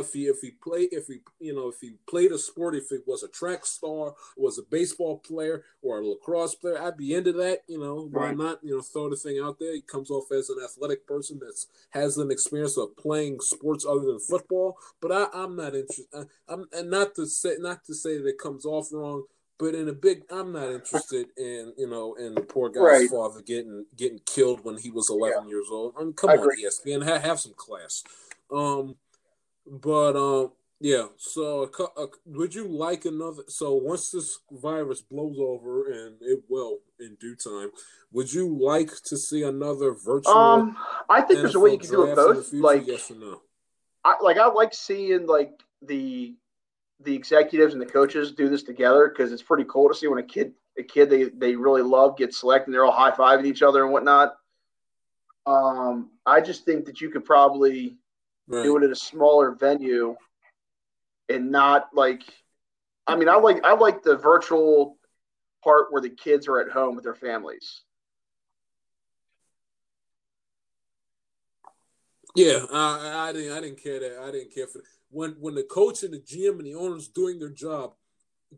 if 0.00 0.14
he 0.14 0.26
if 0.26 0.40
he 0.40 0.50
play 0.50 0.88
if 0.90 1.06
he 1.06 1.18
you 1.38 1.54
know 1.54 1.68
if 1.68 1.80
he 1.80 1.92
played 2.08 2.32
a 2.32 2.38
sport 2.38 2.74
if 2.74 2.90
it 2.90 3.02
was 3.06 3.22
a 3.22 3.28
track 3.28 3.66
star 3.66 4.14
was 4.38 4.58
a 4.58 4.62
baseball 4.62 5.18
player 5.18 5.62
or 5.82 6.00
a 6.00 6.06
lacrosse 6.06 6.54
player 6.54 6.82
i'd 6.82 6.96
be 6.96 7.14
into 7.14 7.30
that 7.30 7.60
you 7.68 7.78
know 7.78 8.08
why 8.10 8.28
right. 8.28 8.38
not 8.38 8.58
you 8.62 8.74
know 8.74 8.80
throw 8.80 9.10
the 9.10 9.16
thing 9.16 9.38
out 9.38 9.58
there 9.58 9.74
he 9.74 9.82
comes 9.82 10.10
off 10.10 10.32
as 10.32 10.48
an 10.48 10.56
athletic 10.64 11.06
person 11.06 11.38
that's 11.44 11.66
has 11.90 12.16
an 12.16 12.30
experience 12.30 12.78
of 12.78 12.96
playing 12.96 13.38
sports 13.40 13.84
other 13.84 14.06
than 14.06 14.18
football 14.18 14.78
but 15.02 15.12
I, 15.12 15.26
i'm 15.34 15.54
not 15.54 15.74
interested 15.74 16.06
i'm 16.48 16.66
and 16.72 16.90
not 16.90 17.14
to 17.16 17.26
say 17.26 17.56
not 17.58 17.84
to 17.84 17.94
say 17.94 18.16
that 18.16 18.26
it 18.26 18.38
comes 18.38 18.64
off 18.64 18.88
wrong 18.92 19.24
but 19.58 19.74
in 19.74 19.88
a 19.88 19.92
big, 19.92 20.22
I'm 20.30 20.52
not 20.52 20.70
interested 20.72 21.28
in 21.36 21.72
you 21.76 21.88
know 21.88 22.14
in 22.14 22.34
the 22.34 22.40
poor 22.40 22.68
guy's 22.68 22.82
right. 22.82 23.10
father 23.10 23.42
getting 23.42 23.86
getting 23.96 24.20
killed 24.26 24.64
when 24.64 24.78
he 24.78 24.90
was 24.90 25.10
11 25.10 25.44
yeah. 25.44 25.48
years 25.48 25.66
old. 25.70 25.94
I 25.98 26.04
mean, 26.04 26.12
come 26.14 26.30
I 26.30 26.34
on, 26.34 26.40
agree. 26.40 26.64
ESPN, 26.64 27.04
have, 27.04 27.22
have 27.22 27.40
some 27.40 27.54
class. 27.56 28.02
Um, 28.50 28.96
but 29.66 30.16
um, 30.16 30.52
yeah. 30.82 31.06
So, 31.16 31.70
uh, 31.96 32.06
would 32.26 32.52
you 32.54 32.66
like 32.66 33.04
another? 33.04 33.44
So, 33.46 33.74
once 33.74 34.10
this 34.10 34.40
virus 34.50 35.00
blows 35.00 35.38
over, 35.38 35.92
and 35.92 36.16
it 36.20 36.42
will 36.48 36.78
in 36.98 37.16
due 37.20 37.36
time, 37.36 37.70
would 38.10 38.32
you 38.32 38.58
like 38.60 38.90
to 39.04 39.16
see 39.16 39.44
another 39.44 39.92
virtual? 39.92 40.36
Um, 40.36 40.76
I 41.08 41.20
think 41.20 41.38
NFL 41.38 41.42
there's 41.42 41.54
a 41.54 41.60
way 41.60 41.70
you 41.72 41.78
can 41.78 41.90
do 41.90 42.04
it 42.06 42.16
both. 42.16 42.52
Like, 42.52 42.88
yes 42.88 43.12
or 43.12 43.14
no? 43.14 43.42
I 44.04 44.16
like. 44.20 44.38
I 44.38 44.48
like 44.48 44.74
seeing 44.74 45.26
like 45.28 45.62
the 45.82 46.34
the 47.04 47.14
executives 47.14 47.72
and 47.72 47.82
the 47.82 47.86
coaches 47.86 48.32
do 48.32 48.48
this 48.48 48.62
together 48.62 49.08
because 49.08 49.32
it's 49.32 49.42
pretty 49.42 49.64
cool 49.68 49.88
to 49.88 49.94
see 49.94 50.06
when 50.06 50.18
a 50.18 50.22
kid 50.22 50.52
a 50.78 50.82
kid 50.82 51.10
they, 51.10 51.24
they 51.24 51.54
really 51.54 51.82
love 51.82 52.16
gets 52.16 52.38
selected 52.38 52.68
and 52.68 52.74
they're 52.74 52.84
all 52.84 52.92
high 52.92 53.10
fiving 53.10 53.46
each 53.46 53.62
other 53.62 53.84
and 53.84 53.92
whatnot. 53.92 54.34
Um, 55.44 56.10
I 56.24 56.40
just 56.40 56.64
think 56.64 56.86
that 56.86 57.00
you 57.00 57.10
could 57.10 57.24
probably 57.24 57.96
right. 58.46 58.62
do 58.62 58.76
it 58.76 58.84
at 58.84 58.90
a 58.90 58.96
smaller 58.96 59.52
venue 59.52 60.16
and 61.28 61.50
not 61.50 61.88
like 61.94 62.22
I 63.06 63.16
mean 63.16 63.28
I 63.28 63.36
like 63.36 63.64
I 63.64 63.74
like 63.74 64.02
the 64.02 64.16
virtual 64.16 64.96
part 65.62 65.92
where 65.92 66.02
the 66.02 66.10
kids 66.10 66.48
are 66.48 66.60
at 66.60 66.70
home 66.70 66.94
with 66.94 67.04
their 67.04 67.14
families. 67.14 67.82
Yeah, 72.34 72.64
I, 72.72 73.28
I 73.28 73.32
didn't 73.32 73.52
I 73.52 73.60
didn't 73.60 73.82
care 73.82 74.00
that 74.00 74.18
I 74.22 74.30
didn't 74.30 74.54
care 74.54 74.66
for 74.66 74.82
when 75.12 75.36
when 75.38 75.54
the 75.54 75.62
coach 75.62 76.02
and 76.02 76.12
the 76.12 76.18
GM 76.18 76.58
and 76.58 76.66
the 76.66 76.74
owners 76.74 77.08
doing 77.08 77.38
their 77.38 77.50
job, 77.50 77.92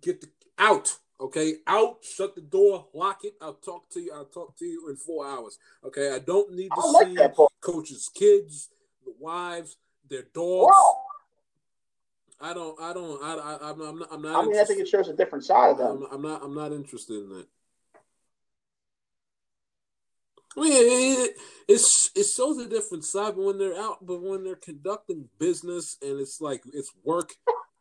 get 0.00 0.20
the 0.20 0.28
out. 0.58 0.96
Okay, 1.20 1.54
out, 1.66 1.98
shut 2.02 2.34
the 2.34 2.40
door, 2.40 2.86
lock 2.92 3.24
it. 3.24 3.34
I'll 3.40 3.54
talk 3.54 3.88
to 3.90 4.00
you. 4.00 4.12
I'll 4.12 4.24
talk 4.24 4.56
to 4.58 4.64
you 4.64 4.88
in 4.88 4.96
four 4.96 5.26
hours. 5.26 5.58
Okay, 5.84 6.12
I 6.12 6.18
don't 6.18 6.52
need 6.52 6.70
to 6.74 6.80
like 6.80 7.06
see 7.06 7.16
coaches' 7.60 8.10
kids, 8.12 8.70
the 9.04 9.14
wives, 9.18 9.76
their 10.08 10.24
dogs. 10.34 10.74
Wow. 10.74 11.00
I 12.40 12.52
don't. 12.52 12.80
I 12.80 12.92
don't. 12.92 13.22
I. 13.22 13.34
I 13.34 13.70
I'm, 13.70 13.80
I'm 13.80 13.98
not. 13.98 14.08
I'm 14.12 14.22
not. 14.22 14.44
I 14.44 14.46
mean, 14.46 14.60
I 14.60 14.64
think 14.64 14.80
it 14.80 14.88
shows 14.88 15.08
a 15.08 15.14
different 15.14 15.44
side 15.44 15.70
of 15.70 15.78
them. 15.78 16.06
I'm, 16.10 16.16
I'm 16.16 16.22
not. 16.22 16.42
I'm 16.42 16.54
not 16.54 16.72
interested 16.72 17.14
in 17.14 17.28
that. 17.30 17.36
I 17.36 17.38
mean, 17.38 17.46
it, 20.56 21.36
it's 21.68 22.10
it 22.14 22.24
shows 22.24 22.58
a 22.58 22.68
different 22.68 23.04
side, 23.04 23.34
but 23.36 23.44
when 23.44 23.58
they're 23.58 23.78
out, 23.78 23.98
but 24.04 24.22
when 24.22 24.44
they're 24.44 24.56
conducting 24.56 25.28
business 25.38 25.96
and 26.02 26.20
it's 26.20 26.40
like 26.40 26.62
it's 26.72 26.92
work, 27.04 27.32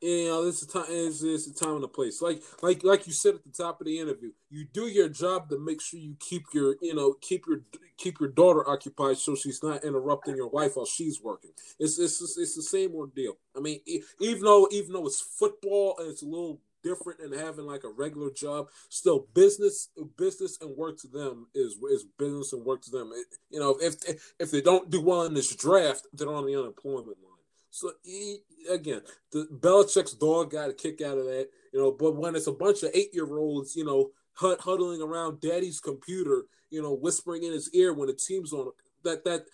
you 0.01 0.25
know, 0.25 0.43
this 0.43 0.61
is 0.61 0.67
time. 0.67 0.85
It's, 0.89 1.23
it's 1.23 1.47
a 1.47 1.53
time 1.53 1.75
and 1.75 1.83
a 1.83 1.87
place. 1.87 2.21
Like 2.21 2.41
like 2.61 2.83
like 2.83 3.07
you 3.07 3.13
said 3.13 3.35
at 3.35 3.43
the 3.43 3.51
top 3.51 3.79
of 3.79 3.87
the 3.87 3.99
interview, 3.99 4.31
you 4.49 4.65
do 4.71 4.87
your 4.87 5.07
job 5.07 5.49
to 5.49 5.57
make 5.57 5.81
sure 5.81 5.99
you 5.99 6.15
keep 6.19 6.43
your 6.53 6.75
you 6.81 6.93
know 6.93 7.15
keep 7.21 7.45
your 7.47 7.61
keep 7.97 8.19
your 8.19 8.29
daughter 8.29 8.67
occupied 8.69 9.17
so 9.17 9.35
she's 9.35 9.63
not 9.63 9.83
interrupting 9.83 10.35
your 10.35 10.49
wife 10.49 10.75
while 10.75 10.85
she's 10.85 11.21
working. 11.21 11.51
It's 11.79 11.97
it's 11.99 12.21
it's 12.37 12.55
the 12.55 12.63
same 12.63 12.93
ordeal. 12.95 13.37
I 13.55 13.61
mean, 13.61 13.79
even 14.19 14.43
though 14.43 14.67
even 14.71 14.93
though 14.93 15.05
it's 15.05 15.21
football 15.21 15.95
and 15.99 16.09
it's 16.09 16.21
a 16.21 16.25
little 16.25 16.59
different 16.83 17.19
and 17.19 17.33
having 17.33 17.65
like 17.65 17.83
a 17.83 17.89
regular 17.89 18.31
job. 18.31 18.67
Still, 18.89 19.27
business, 19.33 19.89
business 20.17 20.57
and 20.61 20.75
work 20.75 20.99
to 20.99 21.07
them 21.07 21.47
is 21.53 21.77
is 21.91 22.05
business 22.17 22.53
and 22.53 22.65
work 22.65 22.81
to 22.83 22.91
them. 22.91 23.11
It, 23.13 23.25
you 23.49 23.59
know, 23.59 23.77
if 23.81 23.95
if 24.39 24.51
they 24.51 24.61
don't 24.61 24.89
do 24.89 25.01
well 25.01 25.23
in 25.23 25.33
this 25.33 25.55
draft, 25.55 26.07
they're 26.13 26.33
on 26.33 26.45
the 26.45 26.59
unemployment 26.59 27.07
line. 27.07 27.33
So 27.71 27.91
he, 28.03 28.37
again, 28.69 29.01
the 29.31 29.47
Belichick's 29.51 30.13
dog 30.13 30.51
got 30.51 30.69
a 30.69 30.73
kick 30.73 31.01
out 31.01 31.17
of 31.17 31.25
that. 31.25 31.49
You 31.71 31.79
know, 31.79 31.91
but 31.91 32.15
when 32.15 32.35
it's 32.35 32.47
a 32.47 32.51
bunch 32.51 32.83
of 32.83 32.91
eight 32.93 33.13
year 33.13 33.37
olds, 33.37 33.75
you 33.75 33.83
know, 33.83 34.11
huddling 34.35 35.01
around 35.01 35.41
daddy's 35.41 35.79
computer, 35.79 36.43
you 36.69 36.81
know, 36.81 36.93
whispering 36.93 37.43
in 37.43 37.51
his 37.51 37.73
ear 37.73 37.93
when 37.93 38.07
the 38.07 38.13
team's 38.13 38.53
on 38.53 38.71
that 39.03 39.23
that 39.25 39.45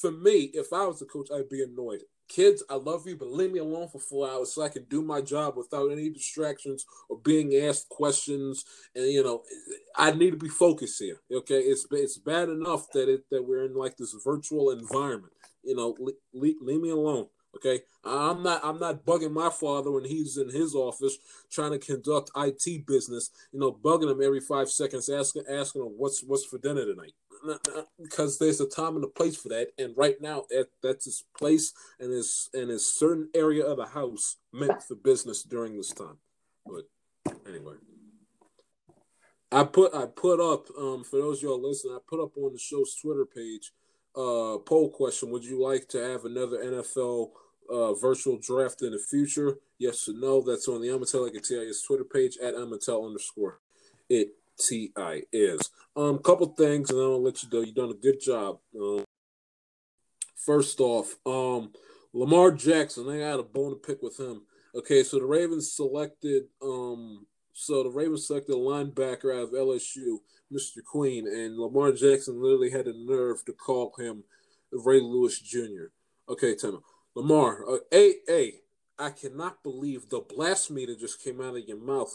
for 0.00 0.10
me, 0.10 0.50
if 0.54 0.72
I 0.72 0.86
was 0.86 1.00
a 1.02 1.06
coach, 1.06 1.28
I'd 1.32 1.48
be 1.48 1.62
annoyed. 1.62 2.02
Kids, 2.28 2.62
I 2.68 2.74
love 2.74 3.06
you, 3.06 3.16
but 3.16 3.30
leave 3.30 3.52
me 3.52 3.60
alone 3.60 3.88
for 3.88 4.00
four 4.00 4.28
hours 4.28 4.52
so 4.52 4.62
I 4.62 4.68
can 4.68 4.84
do 4.84 5.00
my 5.00 5.20
job 5.20 5.56
without 5.56 5.92
any 5.92 6.10
distractions 6.10 6.84
or 7.08 7.18
being 7.18 7.54
asked 7.56 7.88
questions. 7.88 8.64
And 8.94 9.06
you 9.06 9.22
know, 9.22 9.42
I 9.94 10.10
need 10.10 10.32
to 10.32 10.36
be 10.36 10.48
focused 10.48 11.00
here. 11.00 11.20
Okay, 11.32 11.60
it's 11.60 11.86
it's 11.92 12.18
bad 12.18 12.48
enough 12.48 12.90
that 12.92 13.08
it 13.08 13.24
that 13.30 13.46
we're 13.46 13.64
in 13.64 13.74
like 13.74 13.96
this 13.96 14.14
virtual 14.24 14.70
environment. 14.70 15.32
You 15.62 15.76
know, 15.76 15.96
leave, 16.32 16.56
leave 16.60 16.80
me 16.80 16.90
alone. 16.90 17.26
Okay, 17.56 17.80
I'm 18.04 18.42
not 18.42 18.60
I'm 18.62 18.78
not 18.78 19.06
bugging 19.06 19.32
my 19.32 19.48
father 19.48 19.90
when 19.90 20.04
he's 20.04 20.36
in 20.36 20.50
his 20.50 20.74
office 20.74 21.16
trying 21.50 21.72
to 21.72 21.78
conduct 21.78 22.30
IT 22.36 22.86
business. 22.86 23.30
You 23.52 23.60
know, 23.60 23.72
bugging 23.72 24.10
him 24.10 24.22
every 24.22 24.40
five 24.40 24.68
seconds, 24.68 25.08
asking 25.08 25.44
asking 25.48 25.82
him 25.82 25.92
what's 25.96 26.22
what's 26.22 26.44
for 26.44 26.58
dinner 26.58 26.84
tonight. 26.84 27.12
Because 28.00 28.38
there's 28.38 28.60
a 28.60 28.68
time 28.68 28.96
and 28.96 29.04
a 29.04 29.08
place 29.08 29.36
for 29.36 29.48
that, 29.48 29.68
and 29.78 29.96
right 29.96 30.20
now 30.20 30.44
that, 30.50 30.68
that's 30.82 31.04
his 31.04 31.24
place 31.36 31.72
and 32.00 32.12
his 32.12 32.48
and 32.54 32.70
his 32.70 32.86
certain 32.86 33.28
area 33.34 33.64
of 33.64 33.78
the 33.78 33.86
house 33.86 34.36
meant 34.52 34.82
for 34.82 34.94
business 34.94 35.42
during 35.42 35.76
this 35.76 35.92
time. 35.92 36.18
But 36.66 36.84
anyway, 37.48 37.74
I 39.52 39.64
put 39.64 39.94
I 39.94 40.06
put 40.06 40.40
up 40.40 40.66
um 40.78 41.04
for 41.04 41.16
those 41.16 41.42
y'all 41.42 41.60
listening, 41.60 41.94
I 41.94 41.98
put 42.06 42.22
up 42.22 42.36
on 42.36 42.52
the 42.52 42.58
show's 42.58 42.94
Twitter 42.94 43.24
page 43.24 43.72
uh 44.16 44.58
poll 44.58 44.90
question: 44.90 45.30
Would 45.30 45.44
you 45.44 45.62
like 45.62 45.88
to 45.88 45.98
have 45.98 46.24
another 46.24 46.58
NFL 46.58 47.30
uh, 47.68 47.94
virtual 47.94 48.38
draft 48.38 48.82
in 48.82 48.92
the 48.92 48.98
future? 48.98 49.58
Yes 49.78 50.08
or 50.08 50.14
no? 50.14 50.40
That's 50.40 50.68
on 50.68 50.80
the 50.80 50.88
Amatel 50.88 51.30
TIS 51.32 51.82
Twitter 51.82 52.04
page 52.04 52.38
at 52.42 52.54
Amatel 52.54 53.06
underscore 53.06 53.60
it 54.08 54.28
T 54.58 54.92
I 54.96 55.22
is. 55.32 55.70
Um, 55.96 56.18
couple 56.18 56.46
things, 56.48 56.90
and 56.90 57.00
I'll 57.00 57.22
let 57.22 57.42
you 57.42 57.48
know. 57.50 57.64
You've 57.64 57.74
done 57.74 57.90
a 57.90 57.94
good 57.94 58.20
job. 58.20 58.58
Um, 58.78 59.04
first 60.36 60.80
off, 60.80 61.16
um, 61.24 61.72
Lamar 62.12 62.50
Jackson. 62.52 63.08
I 63.08 63.18
got 63.18 63.40
a 63.40 63.42
bone 63.42 63.70
to 63.70 63.76
pick 63.76 64.02
with 64.02 64.18
him. 64.18 64.42
Okay, 64.74 65.02
so 65.02 65.18
the 65.18 65.24
Ravens 65.24 65.72
selected. 65.72 66.44
Um, 66.62 67.26
so 67.52 67.82
the 67.82 67.90
Ravens 67.90 68.26
selected 68.26 68.52
a 68.52 68.56
linebacker 68.56 69.34
out 69.34 69.44
of 69.44 69.50
LSU, 69.50 70.18
Mr. 70.52 70.84
Queen, 70.84 71.26
and 71.26 71.58
Lamar 71.58 71.92
Jackson 71.92 72.42
literally 72.42 72.70
had 72.70 72.84
the 72.84 72.92
nerve 72.94 73.44
to 73.46 73.52
call 73.52 73.94
him 73.98 74.24
Ray 74.72 75.00
Lewis 75.00 75.40
Jr. 75.40 75.86
Okay, 76.28 76.54
Tim. 76.54 76.80
Lamar, 77.14 77.64
uh, 77.66 77.78
hey, 77.90 78.16
hey, 78.26 78.52
cannot 79.18 79.62
believe 79.62 80.08
the 80.08 80.20
blasphemy 80.20 80.86
that 80.86 81.00
just 81.00 81.22
came 81.22 81.40
out 81.40 81.56
of 81.56 81.66
your 81.66 81.78
mouth. 81.78 82.14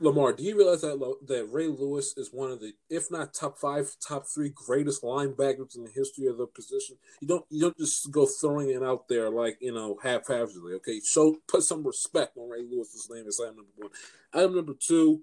Lamar, 0.00 0.32
do 0.32 0.44
you 0.44 0.56
realize 0.56 0.82
that 0.82 0.98
that 1.26 1.48
Ray 1.50 1.66
Lewis 1.66 2.16
is 2.16 2.30
one 2.32 2.50
of 2.50 2.60
the, 2.60 2.72
if 2.88 3.10
not 3.10 3.34
top 3.34 3.58
five, 3.58 3.96
top 4.06 4.26
three 4.26 4.52
greatest 4.54 5.02
linebackers 5.02 5.76
in 5.76 5.84
the 5.84 5.90
history 5.90 6.26
of 6.26 6.38
the 6.38 6.46
position? 6.46 6.96
You 7.20 7.28
don't 7.28 7.44
you 7.50 7.62
don't 7.62 7.76
just 7.76 8.10
go 8.10 8.26
throwing 8.26 8.70
it 8.70 8.82
out 8.82 9.08
there 9.08 9.28
like 9.30 9.58
you 9.60 9.72
know 9.72 9.98
haphazardly. 10.02 10.74
Okay, 10.74 11.00
show 11.00 11.36
put 11.48 11.62
some 11.62 11.84
respect 11.84 12.36
on 12.36 12.48
Ray 12.48 12.62
Lewis's 12.62 13.08
name 13.10 13.26
as 13.26 13.40
item 13.40 13.56
number 13.56 13.70
one. 13.76 13.90
Item 14.32 14.56
number 14.56 14.74
two, 14.74 15.22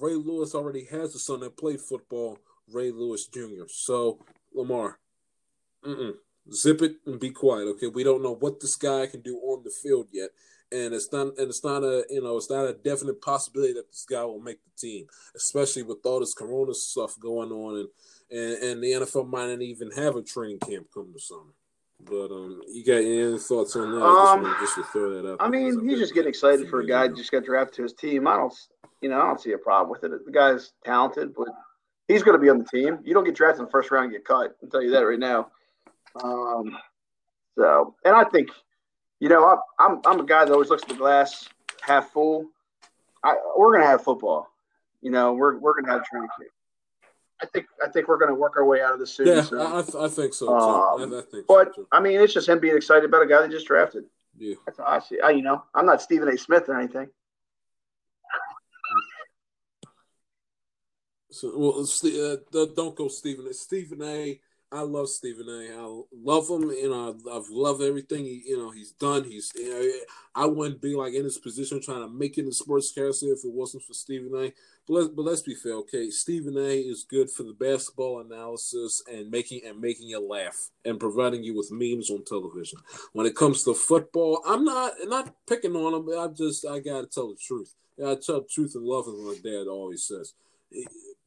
Ray 0.00 0.14
Lewis 0.14 0.54
already 0.54 0.86
has 0.86 1.14
a 1.14 1.18
son 1.18 1.40
that 1.40 1.56
played 1.56 1.80
football, 1.80 2.38
Ray 2.72 2.90
Lewis 2.90 3.26
Jr. 3.26 3.66
So 3.68 4.18
Lamar, 4.54 4.98
mm-mm 5.84 6.14
zip 6.52 6.82
it 6.82 6.96
and 7.06 7.18
be 7.18 7.30
quiet. 7.30 7.66
Okay, 7.68 7.86
we 7.86 8.04
don't 8.04 8.22
know 8.22 8.34
what 8.34 8.60
this 8.60 8.76
guy 8.76 9.06
can 9.06 9.20
do 9.20 9.36
on 9.38 9.62
the 9.64 9.70
field 9.70 10.08
yet, 10.12 10.30
and 10.72 10.94
it's 10.94 11.12
not 11.12 11.38
and 11.38 11.48
it's 11.48 11.64
not 11.64 11.82
a 11.82 12.04
you 12.10 12.22
know 12.22 12.36
it's 12.36 12.50
not 12.50 12.66
a 12.66 12.72
definite 12.72 13.20
possibility 13.20 13.72
that 13.74 13.90
this 13.90 14.06
guy 14.08 14.24
will 14.24 14.40
make 14.40 14.58
the 14.64 14.70
team, 14.88 15.06
especially 15.34 15.82
with 15.82 15.98
all 16.04 16.20
this 16.20 16.34
Corona 16.34 16.74
stuff 16.74 17.18
going 17.20 17.52
on, 17.52 17.76
and 17.78 17.88
and, 18.30 18.62
and 18.62 18.82
the 18.82 18.92
NFL 18.92 19.28
might 19.28 19.48
not 19.48 19.62
even 19.62 19.90
have 19.92 20.16
a 20.16 20.22
training 20.22 20.58
camp 20.58 20.88
come 20.92 21.10
the 21.12 21.20
summer. 21.20 21.52
But 22.04 22.30
um, 22.30 22.60
you 22.68 22.84
got 22.84 22.96
any 22.96 23.38
thoughts 23.38 23.74
on 23.76 23.90
that? 23.92 24.04
Um, 24.04 24.44
just, 24.44 24.60
just 24.60 24.74
to 24.74 24.82
throw 24.84 25.14
that 25.14 25.32
up. 25.32 25.36
I 25.40 25.48
mean, 25.48 25.88
he's 25.88 25.98
just 25.98 26.14
getting 26.14 26.28
excited 26.28 26.68
for 26.68 26.80
a 26.80 26.86
guy 26.86 27.08
just 27.08 27.32
got 27.32 27.44
drafted 27.44 27.76
to 27.76 27.82
his 27.84 27.94
team. 27.94 28.26
I 28.26 28.36
don't, 28.36 28.52
you 29.00 29.08
know, 29.08 29.20
I 29.20 29.26
don't 29.26 29.40
see 29.40 29.52
a 29.52 29.58
problem 29.58 29.90
with 29.90 30.04
it. 30.04 30.24
The 30.24 30.32
guy's 30.32 30.72
talented, 30.84 31.34
but 31.34 31.48
he's 32.06 32.22
going 32.22 32.36
to 32.36 32.42
be 32.42 32.50
on 32.50 32.58
the 32.58 32.64
team. 32.64 32.98
You 33.02 33.14
don't 33.14 33.24
get 33.24 33.34
drafted 33.34 33.60
in 33.60 33.64
the 33.66 33.70
first 33.70 33.90
round 33.90 34.04
and 34.04 34.12
get 34.12 34.26
cut. 34.26 34.56
I'll 34.62 34.68
tell 34.68 34.82
you 34.82 34.90
that 34.90 35.00
right 35.00 35.18
now. 35.18 35.48
Um, 36.22 36.76
so, 37.58 37.94
and 38.04 38.14
I 38.14 38.24
think, 38.24 38.50
you 39.20 39.28
know, 39.28 39.44
I, 39.44 39.56
I'm 39.78 40.00
I'm 40.04 40.20
a 40.20 40.24
guy 40.24 40.44
that 40.44 40.52
always 40.52 40.70
looks 40.70 40.82
at 40.82 40.88
the 40.88 40.94
glass 40.94 41.48
half 41.80 42.10
full. 42.10 42.46
I, 43.22 43.36
we're 43.56 43.72
gonna 43.72 43.86
have 43.86 44.04
football. 44.04 44.48
You 45.02 45.10
know, 45.10 45.32
we're 45.32 45.58
we're 45.58 45.80
gonna 45.80 45.92
have 45.92 46.04
training 46.04 46.28
camp. 46.38 46.50
I 47.40 47.46
think 47.46 47.66
I 47.84 47.88
think 47.88 48.08
we're 48.08 48.18
going 48.18 48.30
to 48.30 48.34
work 48.34 48.56
our 48.56 48.64
way 48.64 48.80
out 48.80 48.94
of 48.94 48.98
the 48.98 49.06
soon. 49.06 49.26
Yeah, 49.26 49.42
so. 49.42 49.60
I, 49.60 50.06
I, 50.06 50.08
think 50.08 50.32
so. 50.32 50.48
Um, 50.48 51.12
I, 51.12 51.18
I 51.18 51.22
think 51.22 51.46
but 51.46 51.74
so 51.74 51.86
I 51.92 52.00
mean, 52.00 52.18
it's 52.18 52.32
just 52.32 52.48
him 52.48 52.60
being 52.60 52.76
excited 52.76 53.04
about 53.04 53.22
a 53.22 53.26
guy 53.26 53.42
they 53.42 53.48
just 53.48 53.66
drafted. 53.66 54.04
Yeah, 54.38 54.54
that's 54.64 54.78
how 54.78 54.84
I 54.84 55.00
see. 55.00 55.20
I, 55.20 55.30
you 55.30 55.42
know, 55.42 55.62
I'm 55.74 55.84
not 55.84 56.00
Stephen 56.00 56.28
A. 56.28 56.38
Smith 56.38 56.64
or 56.68 56.78
anything. 56.78 57.08
So, 61.30 61.52
well, 61.54 61.80
uh, 61.82 62.66
don't 62.74 62.96
go 62.96 63.08
Stephen. 63.08 63.52
Stephen 63.52 64.02
A. 64.02 64.40
I 64.72 64.80
love 64.80 65.08
Stephen 65.08 65.48
A. 65.48 65.80
I 65.80 66.02
love 66.12 66.48
him. 66.50 66.68
and 66.70 66.90
know, 66.90 67.16
I've 67.32 67.48
loved 67.48 67.82
everything 67.82 68.24
he, 68.24 68.42
you 68.46 68.58
know, 68.58 68.70
he's 68.70 68.90
done. 68.90 69.22
He's, 69.22 69.52
you 69.54 69.70
know, 69.70 69.90
I 70.34 70.46
wouldn't 70.46 70.82
be 70.82 70.96
like 70.96 71.14
in 71.14 71.22
his 71.22 71.38
position 71.38 71.80
trying 71.80 72.02
to 72.02 72.08
make 72.08 72.36
it 72.36 72.44
in 72.44 72.52
sports 72.52 72.90
carousel 72.90 73.30
if 73.30 73.44
it 73.44 73.52
wasn't 73.52 73.84
for 73.84 73.94
Stephen 73.94 74.32
A. 74.34 74.52
But 74.88 74.94
let's, 74.94 75.08
but 75.08 75.22
let's 75.22 75.40
be 75.42 75.54
fair, 75.54 75.74
okay? 75.74 76.10
Stephen 76.10 76.56
A. 76.56 76.78
is 76.78 77.04
good 77.04 77.30
for 77.30 77.44
the 77.44 77.52
basketball 77.52 78.20
analysis 78.20 79.02
and 79.10 79.30
making 79.30 79.60
and 79.64 79.80
making 79.80 80.08
you 80.08 80.20
laugh 80.20 80.70
and 80.84 80.98
providing 80.98 81.44
you 81.44 81.56
with 81.56 81.70
memes 81.70 82.10
on 82.10 82.24
television. 82.24 82.80
When 83.12 83.26
it 83.26 83.36
comes 83.36 83.62
to 83.64 83.74
football, 83.74 84.42
I'm 84.44 84.64
not 84.64 84.94
not 85.04 85.32
picking 85.48 85.76
on 85.76 85.94
him. 85.94 86.18
I 86.18 86.26
just 86.26 86.66
I 86.66 86.80
gotta 86.80 87.06
tell 87.06 87.28
the 87.28 87.36
truth. 87.36 87.72
I 88.04 88.16
tell 88.16 88.40
the 88.40 88.48
truth 88.50 88.74
and 88.74 88.84
love, 88.84 89.06
as 89.06 89.14
my 89.14 89.36
dad 89.42 89.68
always 89.68 90.02
says. 90.04 90.34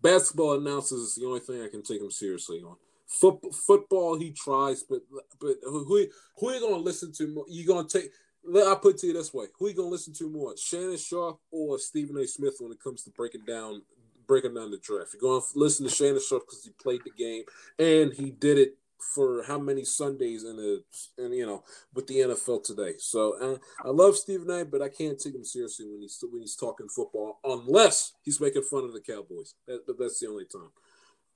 Basketball 0.01 0.57
analysis 0.57 0.99
is 0.99 1.15
the 1.15 1.25
only 1.25 1.39
thing 1.39 1.61
I 1.63 1.69
can 1.69 1.83
take 1.83 2.01
him 2.01 2.11
seriously 2.11 2.61
on. 2.61 2.75
Foot, 3.09 3.55
football, 3.55 4.17
he 4.17 4.31
tries, 4.31 4.83
but 4.83 5.01
but 5.41 5.55
who 5.63 6.05
who 6.37 6.49
are 6.49 6.53
you 6.53 6.61
gonna 6.61 6.75
listen 6.75 7.11
to? 7.13 7.27
More? 7.27 7.45
You 7.49 7.65
gonna 7.65 7.87
take? 7.87 8.11
Let 8.43 8.67
I 8.67 8.75
put 8.75 8.95
it 8.95 8.99
to 8.99 9.07
you 9.07 9.13
this 9.13 9.33
way: 9.33 9.47
Who 9.57 9.65
are 9.65 9.69
you 9.69 9.75
gonna 9.75 9.89
listen 9.89 10.13
to 10.13 10.29
more, 10.29 10.55
Shannon 10.55 10.97
Sharpe 10.97 11.39
or 11.51 11.79
Stephen 11.79 12.17
A. 12.17 12.27
Smith 12.27 12.57
when 12.59 12.71
it 12.71 12.81
comes 12.83 13.03
to 13.03 13.09
breaking 13.09 13.45
down 13.45 13.81
breaking 14.27 14.53
down 14.53 14.69
the 14.69 14.77
draft? 14.77 15.13
You're 15.13 15.21
gonna 15.21 15.43
listen 15.55 15.87
to 15.87 15.91
Shannon 15.93 16.21
Sharpe 16.21 16.45
because 16.45 16.63
he 16.63 16.69
played 16.81 17.01
the 17.03 17.11
game 17.11 17.43
and 17.79 18.13
he 18.13 18.29
did 18.29 18.59
it 18.59 18.77
for 18.99 19.43
how 19.43 19.57
many 19.57 19.85
Sundays 19.85 20.43
in 20.43 20.57
the 20.57 20.83
and 21.17 21.33
you 21.33 21.45
know 21.45 21.63
with 21.93 22.05
the 22.07 22.17
NFL 22.17 22.63
today. 22.63 22.93
So 22.99 23.33
uh, 23.41 23.57
I 23.87 23.89
love 23.89 24.17
Stephen 24.17 24.51
A. 24.51 24.65
But 24.65 24.81
I 24.81 24.89
can't 24.89 25.19
take 25.19 25.33
him 25.33 25.45
seriously 25.45 25.87
when 25.89 26.01
he's 26.01 26.23
when 26.29 26.41
he's 26.41 26.55
talking 26.55 26.89
football 26.89 27.39
unless 27.43 28.13
he's 28.23 28.39
making 28.39 28.63
fun 28.63 28.83
of 28.83 28.93
the 28.93 29.01
Cowboys. 29.01 29.55
That, 29.67 29.83
that's 29.97 30.19
the 30.19 30.27
only 30.27 30.45
time. 30.45 30.69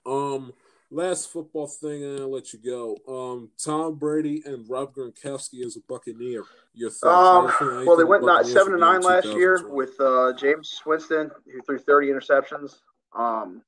Um 0.05 0.53
last 0.93 1.31
football 1.31 1.67
thing, 1.67 2.03
and 2.03 2.19
I'll 2.19 2.31
let 2.31 2.53
you 2.53 2.59
go. 2.59 2.97
Um, 3.07 3.49
Tom 3.57 3.95
Brady 3.95 4.43
and 4.45 4.69
Rob 4.69 4.93
Gronkowski 4.93 5.65
as 5.65 5.75
a 5.75 5.81
Buccaneer. 5.87 6.43
Your 6.73 6.89
thoughts? 6.89 7.61
Um, 7.61 7.85
well, 7.85 7.97
they 7.97 8.03
went 8.03 8.25
not 8.25 8.45
seven 8.45 8.73
to 8.73 8.79
nine 8.79 9.01
last 9.01 9.27
year 9.27 9.67
with 9.67 9.99
uh, 9.99 10.33
Jameis 10.33 10.85
Winston, 10.85 11.31
who 11.45 11.61
threw 11.61 11.77
thirty 11.79 12.07
interceptions. 12.07 12.79
Um, 13.17 13.61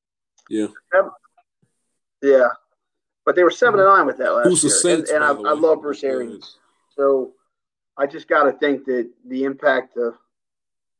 yeah, 0.49 0.67
yeah, 2.21 2.47
but 3.25 3.35
they 3.35 3.43
were 3.43 3.51
7 3.51 3.77
to 3.79 3.85
nine 3.85 4.05
with 4.05 4.17
that 4.17 4.31
last 4.31 4.47
Who's 4.47 4.63
year. 4.63 4.73
Saints, 4.73 5.11
and, 5.11 5.23
and 5.23 5.47
I, 5.47 5.51
I, 5.51 5.53
love 5.53 5.81
Bruce 5.81 6.03
Arians, 6.03 6.57
so 6.95 7.33
I 7.97 8.07
just 8.07 8.27
got 8.27 8.43
to 8.43 8.53
think 8.53 8.85
that 8.85 9.09
the 9.27 9.43
impact 9.43 9.97
of 9.97 10.15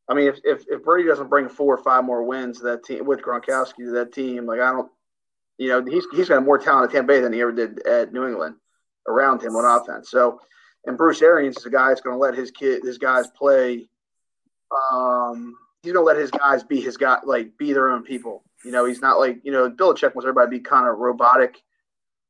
I 0.08 0.14
mean, 0.14 0.28
if, 0.28 0.40
if, 0.44 0.66
if 0.68 0.84
Brady 0.84 1.08
doesn't 1.10 1.30
bring 1.30 1.50
four 1.50 1.74
or 1.74 1.84
five 1.84 2.04
more 2.04 2.24
wins 2.24 2.60
to 2.60 2.66
that 2.66 2.84
team 2.84 3.06
with 3.06 3.22
Gronkowski 3.22 3.78
to 3.78 3.92
that 3.92 4.14
team, 4.14 4.46
like 4.46 4.60
I 4.60 4.72
don't 4.72 4.92
you 5.58 5.70
know, 5.70 5.84
he's 5.84 6.06
he's 6.14 6.30
got 6.30 6.44
more 6.44 6.58
talent 6.58 6.90
at 6.90 6.94
Tampa 6.94 7.08
Bay 7.08 7.20
than 7.22 7.34
he 7.34 7.42
ever 7.42 7.52
did 7.52 7.86
at 7.88 8.14
New 8.14 8.28
England 8.28 8.56
around 9.08 9.42
him 9.42 9.56
on 9.56 9.66
offense. 9.66 10.10
So, 10.10 10.42
and 10.86 10.98
Bruce 10.98 11.22
Arians 11.22 11.58
is 11.58 11.66
a 11.66 11.70
guy 11.70 11.90
that's 11.90 12.02
going 12.02 12.16
to 12.16 12.20
let 12.20 12.36
his 12.36 12.52
kid, 12.52 12.84
his 12.84 12.98
guys 12.98 13.28
play. 13.30 13.88
Um, 14.92 15.56
he's 15.82 15.94
going 15.94 16.04
to 16.04 16.06
let 16.06 16.18
his 16.18 16.32
guys 16.32 16.64
be 16.64 16.82
his 16.82 16.98
guy, 16.98 17.20
like 17.24 17.58
be 17.58 17.72
their 17.72 17.90
own 17.90 18.04
people. 18.04 18.44
You 18.64 18.72
know, 18.72 18.86
he's 18.86 19.02
not 19.02 19.20
like 19.20 19.40
you 19.44 19.52
know 19.52 19.70
Bill 19.70 19.94
Belichick 19.94 20.16
wants 20.16 20.26
everybody 20.26 20.48
to 20.48 20.52
be 20.52 20.60
kind 20.60 20.88
of 20.88 20.98
robotic, 20.98 21.62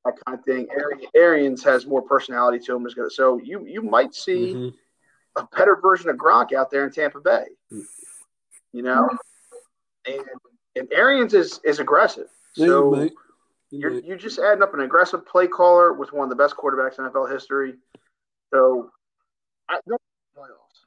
that 0.03 0.14
kind 0.26 0.38
of 0.38 0.45
thing. 0.45 0.68
Arians 1.15 1.64
has 1.64 1.85
more 1.85 2.02
personality 2.02 2.64
to 2.65 2.76
him. 2.76 2.88
So 3.10 3.39
you 3.39 3.65
you 3.65 3.81
might 3.81 4.14
see 4.14 4.53
mm-hmm. 4.53 5.39
a 5.41 5.47
better 5.57 5.77
version 5.81 6.10
of 6.10 6.18
Gronk 6.18 6.53
out 6.53 6.69
there 6.69 6.85
in 6.85 6.91
Tampa 6.91 7.19
Bay. 7.19 7.45
You 7.72 8.84
know, 8.84 9.10
and 10.06 10.23
and 10.76 10.88
Arians 10.93 11.34
is 11.34 11.60
is 11.64 11.80
aggressive. 11.80 12.27
Yeah, 12.56 12.68
So 12.68 12.94
you 12.94 12.99
might. 13.02 13.11
You 13.72 13.80
you're 13.80 13.91
you're 13.99 14.18
just 14.18 14.40
adding 14.40 14.61
up 14.64 14.73
an 14.73 14.82
aggressive 14.82 15.26
play 15.26 15.48
caller 15.48 15.94
with 15.94 16.14
one 16.14 16.23
of 16.23 16.30
the 16.30 16.36
best 16.36 16.56
quarterbacks 16.56 16.99
in 16.99 17.06
NFL 17.06 17.32
history. 17.32 17.73
So 18.53 18.90
I 19.69 19.80
don't 19.88 20.02
playoffs. 20.38 20.86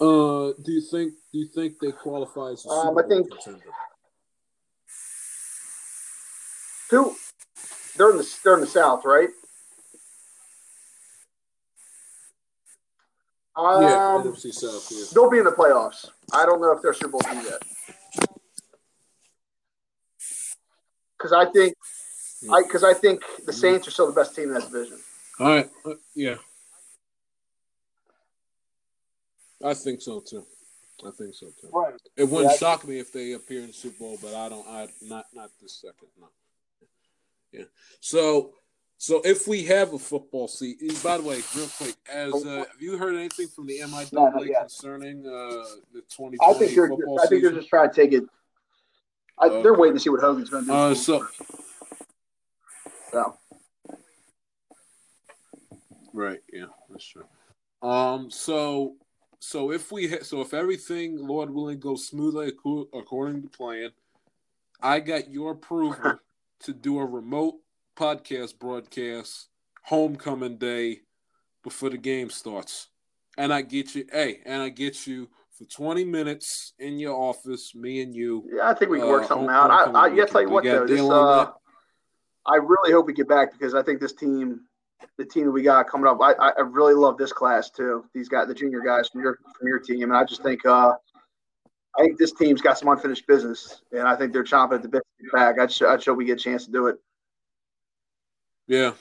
Uh, 0.00 0.52
do 0.64 0.72
you 0.72 0.80
think 0.80 1.12
do 1.32 1.38
you 1.38 1.48
think 1.48 1.74
they 1.80 1.90
qualify 1.90 2.50
as 2.52 2.64
a 2.64 2.68
Um, 2.68 2.88
Super 2.94 3.04
I 3.04 3.08
think- 3.08 3.30
contender? 3.30 3.70
Who 6.90 7.16
they're 7.96 8.10
in 8.10 8.16
the 8.18 8.38
they're 8.44 8.54
in 8.54 8.60
the 8.60 8.66
South, 8.66 9.04
right? 9.04 9.28
Um, 13.58 13.82
yeah, 13.82 14.22
NFC 14.24 14.52
South. 14.52 14.86
Yeah. 14.90 15.04
they'll 15.12 15.28
be 15.30 15.38
in 15.38 15.44
the 15.44 15.50
playoffs. 15.50 16.06
I 16.32 16.46
don't 16.46 16.60
know 16.60 16.70
if 16.72 16.80
they're 16.80 16.94
Super 16.94 17.08
Bowl 17.08 17.22
yet. 17.34 17.60
Because 21.18 21.32
I 21.32 21.44
think, 21.50 21.74
I 22.52 22.62
because 22.62 22.84
I 22.84 22.94
think 22.94 23.22
the 23.44 23.52
Saints 23.52 23.88
are 23.88 23.90
still 23.90 24.06
the 24.06 24.12
best 24.12 24.36
team 24.36 24.44
in 24.48 24.54
that 24.54 24.70
division. 24.70 24.98
All 25.40 25.48
right. 25.48 25.68
Uh, 25.84 25.94
yeah. 26.14 26.36
I 29.64 29.74
think 29.74 30.02
so 30.02 30.20
too. 30.20 30.46
I 31.04 31.10
think 31.10 31.34
so 31.34 31.48
too. 31.60 31.68
Right. 31.72 31.94
It 32.16 32.24
wouldn't 32.28 32.52
Yeah. 32.52 32.58
shock 32.58 32.86
me 32.86 33.00
if 33.00 33.12
they 33.12 33.32
appear 33.32 33.62
in 33.62 33.68
the 33.68 33.72
Super 33.72 33.98
Bowl, 33.98 34.18
but 34.22 34.34
I 34.34 34.48
don't. 34.48 34.66
I 34.68 34.86
not 35.02 35.26
not 35.32 35.50
this 35.60 35.80
second. 35.80 36.08
No. 36.20 36.28
Yeah. 37.50 37.64
So 37.98 38.52
so 38.98 39.22
if 39.24 39.46
we 39.46 39.62
have 39.64 39.94
a 39.94 39.98
football 39.98 40.48
season, 40.48 40.88
by 41.04 41.18
the 41.18 41.22
way, 41.22 41.40
real 41.56 41.68
quick, 41.78 41.94
as 42.12 42.34
uh, 42.44 42.64
have 42.68 42.80
you 42.80 42.98
heard 42.98 43.14
anything 43.14 43.46
from 43.46 43.66
the 43.66 43.78
No, 43.80 43.86
MIAA 43.86 44.48
yet. 44.48 44.60
concerning 44.62 45.20
uh, 45.24 45.62
the 45.92 46.02
2020 46.10 46.38
I 46.42 46.52
think 46.58 46.74
they're. 46.74 46.88
football 46.88 47.20
I 47.20 47.26
think 47.28 47.42
they're 47.42 47.52
just 47.52 47.68
trying 47.68 47.90
to 47.90 47.94
take 47.94 48.12
it. 48.12 48.24
I, 49.38 49.48
They're 49.48 49.74
waiting 49.74 49.94
to 49.94 50.00
see 50.00 50.10
what 50.10 50.20
Hogan's 50.20 50.50
going 50.50 50.64
to 50.64 50.70
do. 50.70 50.76
Uh, 50.76 50.94
so 50.94 51.26
so 53.12 53.38
Right. 56.12 56.40
Yeah, 56.52 56.66
that's 56.90 57.06
true. 57.06 57.24
Um. 57.80 58.32
So, 58.32 58.96
so 59.38 59.70
if 59.70 59.92
we 59.92 60.08
ha- 60.08 60.22
so 60.22 60.40
if 60.40 60.52
everything, 60.52 61.16
Lord 61.24 61.50
willing, 61.50 61.78
goes 61.78 62.08
smoothly 62.08 62.48
according 62.92 63.42
to 63.42 63.48
plan, 63.48 63.90
I 64.82 64.98
got 64.98 65.30
your 65.30 65.52
approval 65.52 66.18
to 66.64 66.72
do 66.72 66.98
a 66.98 67.04
remote 67.06 67.60
podcast 67.98 68.56
broadcast 68.60 69.48
homecoming 69.82 70.56
day 70.56 71.00
before 71.64 71.90
the 71.90 71.98
game 71.98 72.30
starts, 72.30 72.88
and 73.36 73.52
I 73.52 73.62
get 73.62 73.94
you. 73.96 74.04
Hey, 74.12 74.38
and 74.46 74.62
I 74.62 74.68
get 74.68 75.06
you 75.06 75.28
for 75.50 75.64
twenty 75.64 76.04
minutes 76.04 76.74
in 76.78 77.00
your 77.00 77.16
office, 77.16 77.74
me 77.74 78.00
and 78.02 78.14
you. 78.14 78.44
yeah, 78.54 78.70
I 78.70 78.74
think 78.74 78.92
we 78.92 79.00
can 79.00 79.08
work 79.08 79.24
Uh, 79.24 79.28
something 79.28 79.48
out. 79.48 79.70
I, 79.72 79.90
I, 79.90 80.06
yeah, 80.14 80.26
tell 80.26 80.42
you 80.42 80.48
what 80.48 80.62
though, 80.62 80.86
this 80.86 81.00
uh. 81.00 81.46
I 82.46 82.56
really 82.56 82.92
hope 82.92 83.06
we 83.06 83.12
get 83.12 83.28
back 83.28 83.52
because 83.52 83.74
I 83.74 83.82
think 83.82 84.00
this 84.00 84.12
team, 84.12 84.60
the 85.18 85.24
team 85.24 85.46
that 85.46 85.50
we 85.50 85.62
got 85.62 85.88
coming 85.88 86.06
up, 86.06 86.18
I, 86.20 86.32
I 86.34 86.50
I 86.50 86.60
really 86.60 86.94
love 86.94 87.18
this 87.18 87.32
class 87.32 87.68
too. 87.68 88.04
These 88.14 88.28
guys, 88.28 88.46
the 88.46 88.54
junior 88.54 88.80
guys 88.80 89.08
from 89.08 89.22
your 89.22 89.38
from 89.58 89.66
your 89.66 89.80
team, 89.80 90.04
and 90.04 90.16
I 90.16 90.24
just 90.24 90.44
think 90.44 90.64
uh, 90.64 90.92
I 91.98 92.02
think 92.02 92.16
this 92.16 92.32
team's 92.32 92.62
got 92.62 92.78
some 92.78 92.88
unfinished 92.88 93.26
business, 93.26 93.82
and 93.90 94.06
I 94.06 94.14
think 94.14 94.32
they're 94.32 94.44
chomping 94.44 94.74
at 94.74 94.82
the 94.82 94.88
bit 94.88 95.02
to 95.18 95.24
get 95.24 95.32
back. 95.32 95.58
I 95.58 95.66
just, 95.66 95.82
I 95.82 95.96
just 95.96 96.06
hope 96.06 96.16
we 96.16 96.24
get 96.24 96.38
a 96.40 96.42
chance 96.42 96.64
to 96.66 96.70
do 96.70 96.86
it. 96.86 96.96
Yeah. 98.68 98.92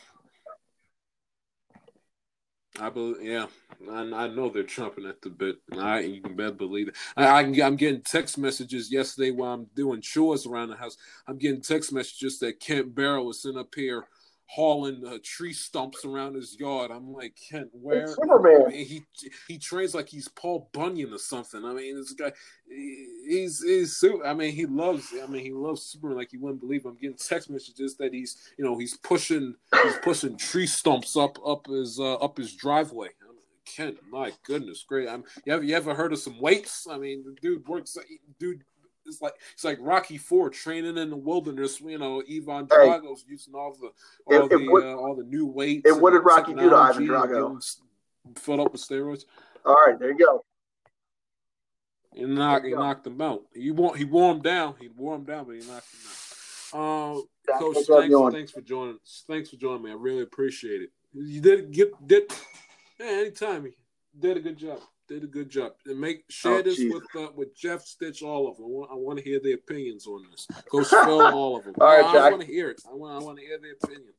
I 2.80 2.90
believe, 2.90 3.22
yeah, 3.22 3.48
I, 3.92 4.02
I 4.02 4.28
know 4.28 4.50
they're 4.50 4.64
chomping 4.64 5.10
at 5.10 5.22
the 5.22 5.30
bit. 5.30 5.58
I 5.78 6.02
you 6.02 6.22
can 6.22 6.36
better 6.36 6.54
believe 6.54 6.90
it. 6.90 6.96
I, 7.18 7.40
I'm 7.40 7.76
getting 7.76 8.02
text 8.02 8.38
messages 8.38 8.92
yesterday 8.92 9.32
while 9.32 9.54
I'm 9.54 9.66
doing 9.76 10.00
chores 10.00 10.46
around 10.46 10.70
the 10.70 10.76
house. 10.76 10.96
I'm 11.28 11.38
getting 11.38 11.62
text 11.62 11.92
messages 11.92 12.40
that 12.40 12.60
Kent 12.60 12.96
Barrow 12.96 13.24
was 13.24 13.42
sent 13.42 13.58
up 13.58 13.74
here 13.76 14.06
hauling 14.48 15.06
uh, 15.06 15.18
tree 15.24 15.54
stumps 15.54 16.06
around 16.06 16.36
his 16.36 16.58
yard. 16.60 16.90
I'm 16.92 17.14
like, 17.14 17.38
Kent, 17.50 17.70
where? 17.74 18.08
I 18.08 18.70
mean, 18.70 18.86
he 18.86 19.06
he 19.48 19.58
trains 19.58 19.94
like 19.94 20.10
he's 20.10 20.28
Paul 20.30 20.70
Bunyan 20.74 21.14
or 21.14 21.20
something. 21.20 21.64
I 21.64 21.74
mean, 21.74 21.98
this 21.98 22.14
guy, 22.14 22.32
he's 22.68 23.62
he's 23.64 24.04
I 24.26 24.34
mean, 24.34 24.54
he 24.54 24.66
loves. 24.66 25.14
I 25.22 25.28
mean, 25.28 25.44
he 25.44 25.52
loves 25.52 25.84
Superman 25.84 26.18
like 26.18 26.34
you 26.34 26.40
wouldn't 26.42 26.62
believe. 26.62 26.86
I'm 26.86 26.96
getting 26.96 27.18
text 27.18 27.50
messages 27.50 27.96
that 27.98 28.14
he's 28.14 28.54
you 28.58 28.66
know 28.66 28.78
he's 28.78 28.98
pushing 28.98 29.56
he's 29.84 29.98
pushing 30.02 30.38
tree 30.38 30.68
stumps 30.68 31.16
up 31.16 31.38
up 31.46 31.68
his 31.68 32.00
uh, 32.00 32.16
up 32.16 32.38
his 32.38 32.56
driveway. 32.56 33.10
Kent, 33.66 33.98
my 34.10 34.32
goodness, 34.44 34.86
great. 34.88 35.10
I'm, 35.10 35.24
you 35.46 35.54
ever 35.54 35.64
you 35.64 35.76
ever 35.76 35.94
heard 35.94 36.14
of 36.14 36.20
some 36.20 36.40
weights? 36.40 36.88
I 36.90 36.98
mean, 36.98 37.36
dude 37.42 37.68
works. 37.68 37.98
Dude, 38.40 38.64
it's 39.08 39.22
like 39.22 39.34
it's 39.54 39.64
like 39.64 39.78
Rocky 39.82 40.18
Four 40.18 40.50
training 40.50 40.98
in 40.98 41.10
the 41.10 41.16
wilderness. 41.18 41.82
You 41.82 41.98
know, 41.98 42.22
Ivan 42.22 42.68
Hey. 42.70 42.88
Drago's 42.88 43.24
using 43.28 43.56
all 43.56 43.74
the 43.80 43.92
all 44.26 44.44
if 44.44 44.50
the 44.50 44.68
what- 44.70 44.84
uh, 44.84 44.96
all 44.96 45.16
the 45.16 45.24
new 45.24 45.46
weights. 45.46 45.90
and 45.90 46.02
what 46.02 46.12
did 46.12 46.20
Rocky 46.20 46.54
do 46.54 46.70
to 46.70 46.76
Ivan 46.76 47.08
Drago? 47.08 47.78
Filled 48.38 48.60
up 48.60 48.72
with 48.74 48.82
steroids. 48.82 49.24
All 49.66 49.74
right, 49.74 49.98
there 49.98 50.12
you 50.12 50.18
go. 50.18 50.44
And 52.14 52.38
There 52.38 52.62
he 52.64 52.72
knocked 52.72 53.06
him 53.06 53.22
out. 53.22 53.44
He 53.54 53.72
wore, 53.72 53.96
he 53.96 54.04
wore 54.04 54.34
him 54.34 54.42
down. 54.42 54.76
He 54.80 54.88
wore 54.88 55.16
him 55.16 55.24
down, 55.24 55.46
but 55.46 55.54
he 55.54 55.60
knocked 55.60 55.94
him 55.94 56.00
out. 56.74 57.24
Yeah, 57.48 57.58
Coach, 57.60 57.76
thanks 57.76 57.88
for 57.88 58.02
having 58.02 58.12
thanks, 58.12 58.34
thanks 58.34 58.52
for 58.52 58.62
joining. 58.62 58.98
Thanks 59.28 59.50
for 59.50 59.56
joining 59.56 59.84
me. 59.84 59.92
I 59.92 59.94
really 59.94 60.24
appreciate 60.24 60.82
it. 60.82 60.90
You 61.14 61.40
did 61.42 61.72
get 61.72 62.08
did. 62.08 62.32
Yeah, 63.00 63.06
anytime 63.06 63.66
you 63.66 63.74
did 64.20 64.38
a 64.38 64.40
good 64.40 64.58
job. 64.58 64.80
Did 65.08 65.24
a 65.24 65.28
good 65.28 65.50
job. 65.50 65.72
And 65.86 66.00
make 66.00 66.26
share 66.30 66.56
Oh, 66.58 66.62
this 66.62 66.76
Jesus. 66.78 66.94
with 67.14 67.24
uh, 67.24 67.32
with 67.36 67.56
Jeff 67.56 67.82
Stitch, 67.86 68.22
all 68.24 68.48
of 68.50 68.58
them. 68.58 68.66
I 68.66 68.70
want, 68.70 68.92
I 68.92 68.96
want 68.96 69.20
to 69.20 69.24
hear 69.24 69.40
their 69.42 69.56
opinions 69.56 70.06
on 70.06 70.26
this. 70.30 70.48
Go 70.70 70.84
Phil, 70.84 71.22
all 71.34 71.58
of 71.58 71.64
them. 71.64 71.76
All 71.80 71.88
right, 71.88 72.04
I, 72.06 72.12
Jack. 72.14 72.32
want 72.32 72.42
to 72.42 72.48
hear 72.48 72.70
it. 72.70 72.82
I 72.90 72.94
want 72.94 73.22
I 73.22 73.26
want 73.26 73.40
to 73.40 73.46
hear 73.46 73.58
their 73.58 73.74
opinion. 73.82 74.14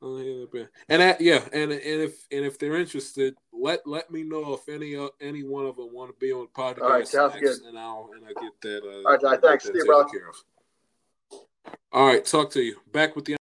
I 0.00 0.06
wanna 0.06 0.22
hear 0.22 0.34
their 0.36 0.44
opinion. 0.44 0.68
And 0.88 1.02
that, 1.02 1.20
yeah, 1.20 1.40
and 1.52 1.72
and 1.72 1.82
if 1.82 2.26
and 2.30 2.44
if 2.46 2.58
they're 2.58 2.76
interested, 2.76 3.34
let 3.52 3.86
let 3.86 4.10
me 4.10 4.22
know 4.22 4.54
if 4.54 4.68
any 4.68 4.96
uh, 4.96 5.08
any 5.20 5.42
one 5.42 5.66
of 5.66 5.76
them 5.76 5.92
want 5.92 6.10
to 6.10 6.16
be 6.18 6.32
on 6.32 6.46
the 6.54 6.62
podcast 6.62 6.80
All 6.82 6.88
right, 6.90 7.06
sounds 7.08 7.34
next, 7.34 7.58
good. 7.58 7.68
and 7.68 7.78
I'll 7.78 8.08
and 8.14 8.24
I 8.24 8.40
get 8.40 8.52
that. 8.62 8.82
Uh, 8.84 9.08
All 9.08 9.18
right, 9.30 9.40
thanks. 9.42 9.64
that 9.64 9.72
See 9.72 9.78
you, 9.78 9.80
taken 9.80 9.86
brother. 9.86 10.08
care 10.08 10.28
of. 10.30 10.36
All 11.92 12.06
right, 12.06 12.24
talk 12.24 12.50
to 12.52 12.62
you. 12.62 12.76
Back 12.92 13.16
with 13.16 13.24
the. 13.26 13.37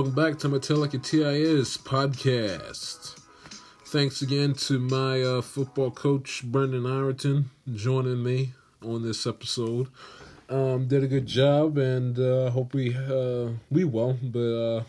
Welcome 0.00 0.14
back 0.14 0.38
to 0.38 0.48
Metallica 0.48 1.02
TIS 1.02 1.76
podcast. 1.76 3.20
Thanks 3.84 4.22
again 4.22 4.54
to 4.54 4.78
my 4.78 5.20
uh, 5.20 5.42
football 5.42 5.90
coach, 5.90 6.42
Brendan 6.42 6.86
Ireton, 6.86 7.50
joining 7.74 8.22
me 8.22 8.54
on 8.82 9.02
this 9.02 9.26
episode. 9.26 9.88
Um, 10.48 10.88
did 10.88 11.04
a 11.04 11.06
good 11.06 11.26
job, 11.26 11.76
and 11.76 12.18
uh, 12.18 12.48
hope 12.48 12.72
we 12.72 12.96
uh, 12.96 13.50
we 13.70 13.84
will, 13.84 14.16
but 14.22 14.38
uh, 14.38 14.84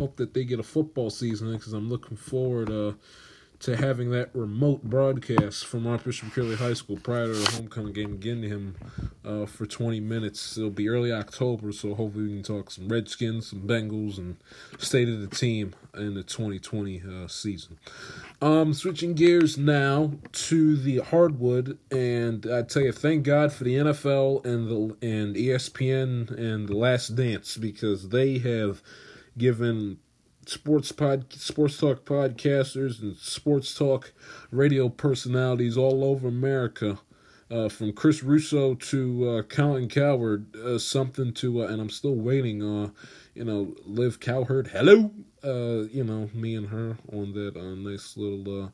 hope 0.00 0.16
that 0.16 0.34
they 0.34 0.42
get 0.42 0.58
a 0.58 0.64
football 0.64 1.08
season 1.08 1.52
because 1.52 1.72
I'm 1.72 1.88
looking 1.88 2.16
forward 2.16 2.68
to 3.62 3.76
having 3.76 4.10
that 4.10 4.28
remote 4.34 4.82
broadcast 4.82 5.66
from 5.66 5.86
Archbishop 5.86 6.32
Curley 6.32 6.56
High 6.56 6.72
School 6.72 6.96
prior 6.96 7.26
to 7.26 7.32
the 7.32 7.50
homecoming 7.52 7.92
game 7.92 8.12
again 8.12 8.42
to 8.42 8.48
him 8.48 8.76
uh, 9.24 9.46
for 9.46 9.66
20 9.66 10.00
minutes. 10.00 10.58
It'll 10.58 10.70
be 10.70 10.88
early 10.88 11.12
October, 11.12 11.70
so 11.70 11.94
hopefully 11.94 12.24
we 12.24 12.34
can 12.34 12.42
talk 12.42 12.72
some 12.72 12.88
Redskins, 12.88 13.50
some 13.50 13.60
Bengals, 13.60 14.18
and 14.18 14.36
state 14.78 15.08
of 15.08 15.20
the 15.20 15.28
team 15.28 15.74
in 15.94 16.14
the 16.14 16.24
2020 16.24 17.02
uh, 17.08 17.28
season. 17.28 17.78
Um, 18.40 18.74
switching 18.74 19.14
gears 19.14 19.56
now 19.56 20.10
to 20.32 20.76
the 20.76 20.98
hardwood, 20.98 21.78
and 21.92 22.44
I 22.50 22.62
tell 22.62 22.82
you, 22.82 22.90
thank 22.90 23.22
God 23.22 23.52
for 23.52 23.62
the 23.62 23.76
NFL 23.76 24.44
and 24.44 24.68
the 24.68 25.06
and 25.06 25.36
ESPN 25.36 26.36
and 26.36 26.68
the 26.68 26.76
Last 26.76 27.14
Dance 27.14 27.56
because 27.56 28.08
they 28.08 28.38
have 28.38 28.82
given 29.38 29.98
sports 30.46 30.92
pod 30.92 31.32
sports 31.32 31.78
talk 31.78 32.04
podcasters 32.04 33.00
and 33.00 33.16
sports 33.16 33.74
talk 33.74 34.12
radio 34.50 34.88
personalities 34.88 35.76
all 35.76 36.04
over 36.04 36.28
America 36.28 36.98
Uh, 37.50 37.68
from 37.68 37.92
Chris 37.92 38.22
Russo 38.22 38.74
to 38.74 39.28
uh, 39.28 39.42
Colin 39.42 39.86
Cowherd, 39.86 40.56
uh, 40.56 40.78
something 40.78 41.34
to, 41.34 41.62
uh, 41.62 41.66
and 41.66 41.82
I'm 41.82 41.90
still 41.90 42.14
waiting. 42.14 42.62
Uh, 42.62 42.88
you 43.34 43.44
know, 43.44 43.74
Liv 43.84 44.20
Cowherd, 44.20 44.68
hello. 44.68 45.10
Uh, 45.44 45.84
you 45.92 46.02
know, 46.02 46.30
me 46.32 46.56
and 46.56 46.68
her 46.68 46.96
on 47.12 47.34
that 47.34 47.56
nice 47.76 48.16
little 48.16 48.72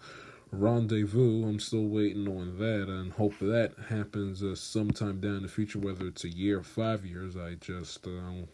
rendezvous. 0.50 1.46
I'm 1.46 1.60
still 1.60 1.86
waiting 1.86 2.28
on 2.28 2.58
that 2.58 2.88
and 2.88 3.12
hope 3.12 3.38
that 3.40 3.72
happens 3.88 4.42
uh, 4.42 4.54
sometime 4.54 5.20
down 5.20 5.42
the 5.42 5.48
future, 5.48 5.78
whether 5.78 6.06
it's 6.06 6.24
a 6.24 6.28
year 6.28 6.58
or 6.58 6.62
five 6.62 7.04
years. 7.04 7.36
I 7.36 7.54
just 7.54 8.06
uh, 8.06 8.10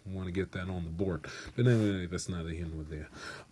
want 0.07 0.27
to 0.27 0.33
get 0.33 0.53
that 0.53 0.69
on 0.69 0.85
the 0.85 0.91
board. 0.91 1.27
But 1.57 1.67
anyway, 1.67 2.07
that's 2.07 2.29
not 2.29 2.47
a 2.47 2.51
here 2.51 2.67
with 2.67 2.91
there. 2.91 3.09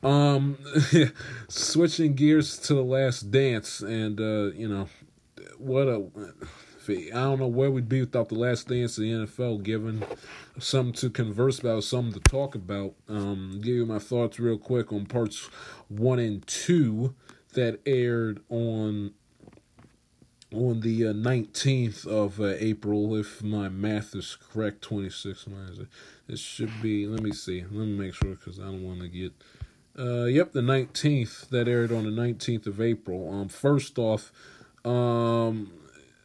Um, 0.08 0.58
switching 1.48 2.14
gears 2.14 2.58
to 2.60 2.74
the 2.74 2.84
last 2.84 3.30
dance, 3.30 3.80
and 3.80 4.20
uh, 4.20 4.52
you 4.54 4.68
know, 4.68 4.88
what 5.58 5.88
a. 5.88 6.04
I 6.88 7.10
don't 7.12 7.38
know 7.38 7.46
where 7.46 7.70
we'd 7.70 7.88
be 7.88 8.00
without 8.00 8.28
the 8.28 8.34
last 8.34 8.66
dance 8.66 8.98
of 8.98 9.04
the 9.04 9.12
NFL, 9.12 9.62
given 9.62 10.04
something 10.58 10.92
to 10.94 11.10
converse 11.10 11.60
about, 11.60 11.84
something 11.84 12.20
to 12.20 12.28
talk 12.28 12.56
about. 12.56 12.94
Um, 13.08 13.60
give 13.62 13.76
you 13.76 13.86
my 13.86 14.00
thoughts 14.00 14.40
real 14.40 14.58
quick 14.58 14.92
on 14.92 15.06
parts 15.06 15.48
one 15.86 16.18
and 16.18 16.44
two 16.44 17.14
that 17.52 17.80
aired 17.86 18.40
on 18.48 19.14
on 20.52 20.80
the 20.80 21.06
uh, 21.06 21.12
19th 21.12 22.06
of 22.06 22.40
uh, 22.40 22.54
April, 22.58 23.16
if 23.16 23.42
my 23.42 23.68
math 23.68 24.14
is 24.14 24.36
correct, 24.36 24.82
26. 24.82 25.46
It? 25.46 25.86
it 26.28 26.38
should 26.38 26.70
be, 26.82 27.06
let 27.06 27.22
me 27.22 27.32
see, 27.32 27.62
let 27.62 27.86
me 27.86 27.98
make 27.98 28.14
sure 28.14 28.30
because 28.30 28.58
I 28.58 28.64
don't 28.64 28.84
want 28.84 29.00
to 29.00 29.08
get. 29.08 29.32
Uh, 29.98 30.24
yep, 30.24 30.52
the 30.52 30.60
19th 30.60 31.48
that 31.50 31.68
aired 31.68 31.92
on 31.92 32.04
the 32.04 32.10
19th 32.22 32.66
of 32.66 32.80
April. 32.80 33.32
Um, 33.32 33.48
first 33.48 33.98
off, 33.98 34.32
um, 34.84 35.72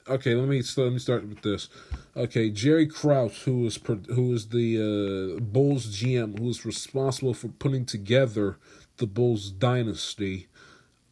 okay, 0.08 0.36
let 0.36 0.48
me 0.48 0.62
let 0.78 0.92
me 0.92 1.00
start 1.00 1.28
with 1.28 1.42
this. 1.42 1.70
Okay, 2.16 2.50
Jerry 2.50 2.88
Krause, 2.88 3.44
who 3.44 3.66
is 3.68 3.78
who 4.08 4.34
is 4.34 4.48
the 4.50 5.38
uh, 5.38 5.40
Bulls 5.42 5.88
GM, 5.88 6.40
who 6.40 6.50
is 6.50 6.66
responsible 6.66 7.34
for 7.34 7.50
putting 7.50 7.86
together 7.86 8.58
the 8.98 9.08
Bulls 9.08 9.52
dynasty. 9.52 10.48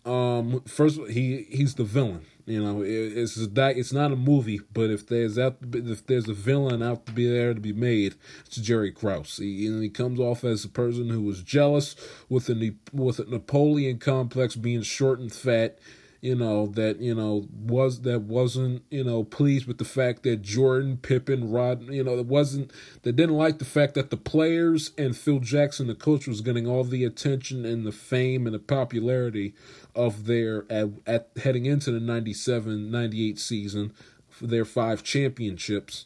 Um, 0.06 0.62
first 0.68 1.00
he 1.10 1.48
he's 1.50 1.76
the 1.76 1.84
villain. 1.84 2.26
You 2.46 2.64
know, 2.64 2.84
it, 2.84 2.90
it's 2.90 3.36
that 3.48 3.76
it's 3.76 3.92
not 3.92 4.12
a 4.12 4.16
movie, 4.16 4.62
but 4.72 4.92
if 4.92 5.08
there's 5.08 5.40
out 5.40 5.58
if 5.74 6.06
there's 6.06 6.30
a 6.30 6.34
villain 6.34 6.84
out 6.84 7.08
to 7.08 7.12
be 7.12 7.28
there 7.28 7.56
to 7.56 7.60
be 7.60 7.74
made, 7.74 8.16
it's 8.46 8.58
Jerry 8.58 8.92
Krause. 8.92 9.38
He 9.38 9.68
know, 9.68 9.82
he 9.82 9.90
comes 9.90 10.20
off 10.20 10.44
as 10.44 10.64
a 10.64 10.70
person 10.70 11.10
who 11.10 11.24
was 11.24 11.42
jealous 11.42 11.96
with 12.30 12.48
a 12.50 12.76
with 12.94 13.18
a 13.20 13.26
Napoleon 13.26 13.98
complex, 13.98 14.56
being 14.56 14.84
short 14.84 15.20
and 15.20 15.34
fat 15.34 15.80
you 16.26 16.34
know 16.34 16.66
that 16.66 17.00
you 17.00 17.14
know 17.14 17.48
was 17.52 18.02
that 18.02 18.22
wasn't 18.22 18.82
you 18.90 19.04
know 19.04 19.24
pleased 19.24 19.68
with 19.68 19.78
the 19.78 19.86
fact 19.86 20.24
that 20.24 20.42
Jordan, 20.42 20.98
Pippen, 20.98 21.52
Rod, 21.52 21.84
you 21.84 22.04
know 22.04 22.18
that 22.18 22.26
wasn't 22.26 22.72
that 23.04 23.16
didn't 23.16 23.36
like 23.36 23.60
the 23.60 23.66
fact 23.66 23.94
that 23.94 24.10
the 24.10 24.18
players 24.18 24.92
and 24.98 25.16
Phil 25.16 25.40
Jackson, 25.40 25.86
the 25.86 25.94
coach, 25.94 26.26
was 26.26 26.42
getting 26.42 26.66
all 26.66 26.84
the 26.84 27.04
attention 27.04 27.64
and 27.64 27.86
the 27.86 27.92
fame 27.92 28.48
and 28.48 28.56
the 28.56 28.60
popularity 28.60 29.54
of 29.96 30.26
their 30.26 30.66
at, 30.70 30.90
at 31.06 31.30
heading 31.42 31.66
into 31.66 31.92
the 31.92 32.00
97-98 32.00 33.40
season 33.40 33.94
for 34.30 34.48
their 34.48 34.66
five 34.66 35.04
championships 35.04 36.06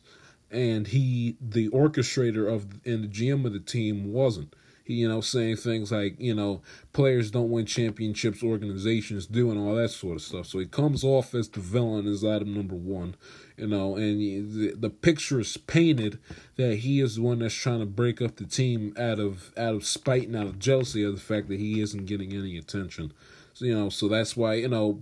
and 0.52 0.88
he 0.88 1.38
the 1.42 1.70
orchestrator 1.70 2.52
of 2.52 2.68
and 2.86 3.04
the 3.04 3.08
GM 3.08 3.46
of 3.46 3.54
the 3.54 3.60
team 3.60 4.12
wasn't 4.12 4.54
he 4.90 4.96
you 4.96 5.08
know, 5.08 5.22
saying 5.22 5.58
things 5.58 5.92
like, 5.92 6.16
you 6.20 6.34
know, 6.34 6.64
players 6.94 7.30
don't 7.30 7.52
win 7.52 7.68
championships, 7.68 8.42
organizations 8.42 9.28
do, 9.28 9.52
and 9.52 9.60
all 9.60 9.76
that 9.76 9.90
sort 9.90 10.16
of 10.16 10.24
stuff. 10.24 10.48
So 10.48 10.58
he 10.58 10.66
comes 10.66 11.04
off 11.04 11.36
as 11.36 11.48
the 11.48 11.60
villain 11.60 12.08
as 12.08 12.26
item 12.26 12.56
number 12.56 12.74
one, 12.74 13.14
you 13.56 13.68
know, 13.68 13.96
and 13.96 14.20
the, 14.20 14.74
the 14.76 14.90
picture 14.90 15.40
is 15.40 15.56
painted 15.58 16.18
that 16.56 16.78
he 16.78 17.02
is 17.02 17.18
the 17.18 17.22
one 17.22 17.38
that's 17.38 17.54
trying 17.54 17.82
to 17.82 17.86
break 17.86 18.20
up 18.20 18.38
the 18.38 18.48
team 18.48 18.96
out 18.98 19.20
of 19.20 19.54
out 19.56 19.76
of 19.76 19.86
spite 19.86 20.26
and 20.26 20.36
out 20.36 20.48
of 20.48 20.58
jealousy 20.58 21.04
of 21.04 21.14
the 21.14 21.22
fact 21.22 21.50
that 21.50 21.60
he 21.60 21.80
isn't 21.82 22.08
getting 22.08 22.34
any 22.34 22.58
attention. 22.58 23.14
You 23.62 23.76
know, 23.78 23.90
so 23.90 24.08
that's 24.08 24.36
why, 24.38 24.56
you 24.56 24.68
know, 24.68 25.00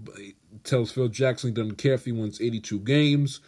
tells 0.63 0.91
Phil 0.91 1.07
Jackson 1.07 1.49
he 1.49 1.53
doesn't 1.53 1.77
care 1.77 1.93
if 1.93 2.05
he 2.05 2.11
wins 2.11 2.41
82 2.41 2.79
games. 2.79 3.39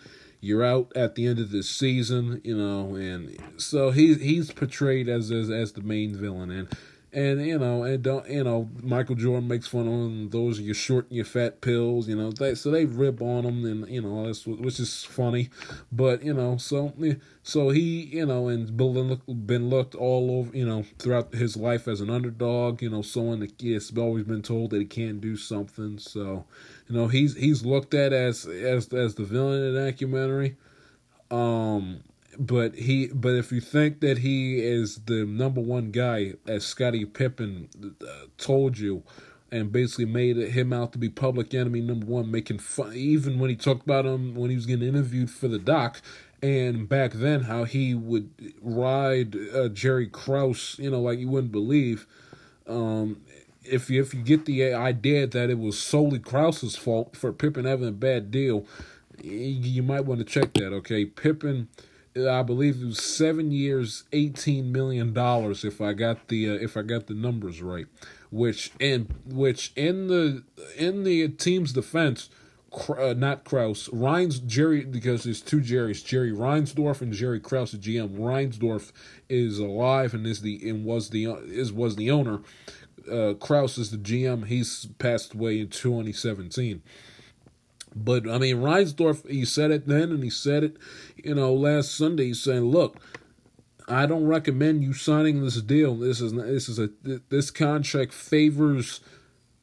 You're 0.41 0.63
out 0.63 0.91
at 0.95 1.15
the 1.15 1.27
end 1.27 1.39
of 1.39 1.51
this 1.51 1.69
season, 1.69 2.39
you 2.45 2.55
know, 2.55 2.95
and 2.95 3.37
so 3.57 3.91
he's 3.91 4.21
he's 4.21 4.51
portrayed 4.51 5.09
as 5.09 5.31
as, 5.31 5.49
as 5.49 5.73
the 5.73 5.81
main 5.81 6.15
villain, 6.15 6.49
and 6.49 6.69
and 7.11 7.45
you 7.45 7.57
know, 7.57 7.83
and 7.83 8.03
don't 8.03 8.29
you 8.29 8.43
know, 8.43 8.69
Michael 8.81 9.15
Jordan 9.15 9.47
makes 9.47 9.67
fun 9.67 9.87
of 9.87 9.93
him. 9.93 10.29
Those 10.29 10.59
are 10.59 10.63
your 10.63 10.75
short 10.75 11.07
and 11.07 11.15
your 11.15 11.25
fat 11.25 11.61
pills, 11.61 12.07
you 12.07 12.15
know. 12.15 12.31
So 12.53 12.69
they 12.69 12.85
rip 12.85 13.21
on 13.21 13.43
them, 13.43 13.65
and 13.65 13.89
you 13.89 14.01
know, 14.01 14.25
that's 14.27 14.45
which 14.45 14.79
is 14.79 15.03
funny, 15.03 15.49
but 15.91 16.23
you 16.23 16.33
know, 16.33 16.57
so 16.57 16.93
so 17.41 17.69
he, 17.69 18.03
you 18.05 18.25
know, 18.25 18.47
and 18.47 18.77
been 18.77 19.21
been 19.27 19.69
looked 19.69 19.95
all 19.95 20.29
over, 20.31 20.55
you 20.55 20.65
know, 20.65 20.83
throughout 20.99 21.33
his 21.33 21.57
life 21.57 21.87
as 21.87 21.99
an 21.99 22.11
underdog, 22.11 22.81
you 22.81 22.89
know, 22.89 23.01
someone 23.01 23.39
that 23.39 23.59
has 23.61 23.91
always 23.97 24.25
been 24.25 24.43
told 24.43 24.69
that 24.69 24.79
he 24.79 24.85
can't 24.85 25.19
do 25.19 25.35
something. 25.35 25.97
So, 25.97 26.45
you 26.87 26.95
know, 26.95 27.07
he's 27.07 27.35
he's 27.35 27.65
looked 27.65 27.95
at 27.95 28.13
as 28.13 28.45
as 28.45 28.93
as 28.93 29.15
the 29.15 29.23
villain 29.23 29.63
in 29.63 29.73
the 29.73 29.85
documentary. 29.85 30.57
Um, 31.31 32.01
but 32.39 32.73
he 32.75 33.07
but 33.07 33.35
if 33.35 33.51
you 33.51 33.59
think 33.59 33.99
that 33.99 34.19
he 34.19 34.59
is 34.59 35.01
the 35.05 35.25
number 35.25 35.59
one 35.59 35.91
guy 35.91 36.33
as 36.47 36.65
Scottie 36.65 37.03
Pippen 37.03 37.67
uh, 38.01 38.27
told 38.37 38.77
you 38.77 39.03
and 39.51 39.71
basically 39.71 40.05
made 40.05 40.37
him 40.37 40.71
out 40.71 40.93
to 40.93 40.97
be 40.97 41.09
public 41.09 41.53
enemy 41.53 41.81
number 41.81 42.05
one 42.05 42.31
making 42.31 42.59
fun 42.59 42.93
even 42.93 43.39
when 43.39 43.49
he 43.49 43.57
talked 43.57 43.83
about 43.83 44.05
him 44.05 44.35
when 44.35 44.49
he 44.49 44.55
was 44.55 44.65
getting 44.65 44.87
interviewed 44.87 45.29
for 45.29 45.49
the 45.49 45.59
doc 45.59 46.01
and 46.41 46.87
back 46.87 47.11
then 47.11 47.41
how 47.41 47.65
he 47.65 47.93
would 47.93 48.29
ride 48.61 49.35
uh, 49.53 49.67
Jerry 49.67 50.07
Krause 50.07 50.77
you 50.79 50.89
know 50.89 51.01
like 51.01 51.19
you 51.19 51.27
wouldn't 51.27 51.51
believe 51.51 52.07
um, 52.67 53.21
if 53.65 53.89
you 53.89 54.01
if 54.01 54.13
you 54.13 54.21
get 54.21 54.45
the 54.45 54.73
idea 54.73 55.27
that 55.27 55.49
it 55.49 55.59
was 55.59 55.77
solely 55.77 56.19
Krause's 56.19 56.77
fault 56.77 57.17
for 57.17 57.33
Pippen 57.33 57.65
having 57.65 57.89
a 57.89 57.91
bad 57.91 58.31
deal 58.31 58.65
you 59.21 59.83
might 59.83 60.05
want 60.05 60.19
to 60.19 60.25
check 60.25 60.53
that 60.53 60.71
okay? 60.71 61.03
Pippen 61.03 61.67
I 62.17 62.41
believe 62.43 62.81
it 62.81 62.85
was 62.85 63.03
seven 63.03 63.51
years, 63.51 64.03
eighteen 64.11 64.71
million 64.71 65.13
dollars. 65.13 65.63
If 65.63 65.79
I 65.79 65.93
got 65.93 66.27
the 66.27 66.49
uh, 66.49 66.53
if 66.53 66.75
I 66.75 66.81
got 66.81 67.07
the 67.07 67.13
numbers 67.13 67.61
right, 67.61 67.85
which 68.31 68.71
in 68.79 69.09
which 69.25 69.71
in 69.75 70.07
the 70.07 70.43
in 70.75 71.03
the 71.03 71.27
team's 71.27 71.73
defense, 71.73 72.29
uh, 72.97 73.13
not 73.15 73.43
Krause, 73.43 73.89
Reins 73.93 74.39
Jerry 74.39 74.83
because 74.85 75.23
there's 75.23 75.41
two 75.41 75.61
Jerrys, 75.61 76.03
Jerry 76.03 76.31
Reinsdorf 76.31 77.01
and 77.01 77.13
Jerry 77.13 77.39
Krause, 77.39 77.71
the 77.71 77.77
GM. 77.77 78.17
Reinsdorf 78.17 78.91
is 79.27 79.59
alive 79.59 80.13
and 80.13 80.25
is 80.25 80.41
the 80.41 80.67
and 80.67 80.85
was 80.85 81.09
the 81.09 81.25
is 81.25 81.71
was 81.71 81.95
the 81.95 82.09
owner. 82.09 82.39
Uh, 83.09 83.33
Krause 83.33 83.77
is 83.77 83.91
the 83.91 83.97
GM. 83.97 84.45
He's 84.47 84.87
passed 84.97 85.33
away 85.33 85.59
in 85.59 85.69
2017. 85.69 86.81
But 88.03 88.29
I 88.29 88.37
mean, 88.37 88.57
Reinsdorf, 88.57 89.29
he 89.29 89.45
said 89.45 89.71
it 89.71 89.87
then, 89.87 90.11
and 90.11 90.23
he 90.23 90.29
said 90.29 90.63
it, 90.63 90.77
you 91.17 91.35
know, 91.35 91.53
last 91.53 91.95
Sunday. 91.95 92.27
He's 92.27 92.41
saying, 92.41 92.65
"Look, 92.65 92.97
I 93.87 94.05
don't 94.05 94.25
recommend 94.25 94.83
you 94.83 94.93
signing 94.93 95.41
this 95.41 95.61
deal. 95.61 95.95
This 95.95 96.21
is 96.21 96.33
this 96.33 96.69
is 96.69 96.79
a 96.79 96.89
this 97.29 97.51
contract 97.51 98.13
favors." 98.13 99.01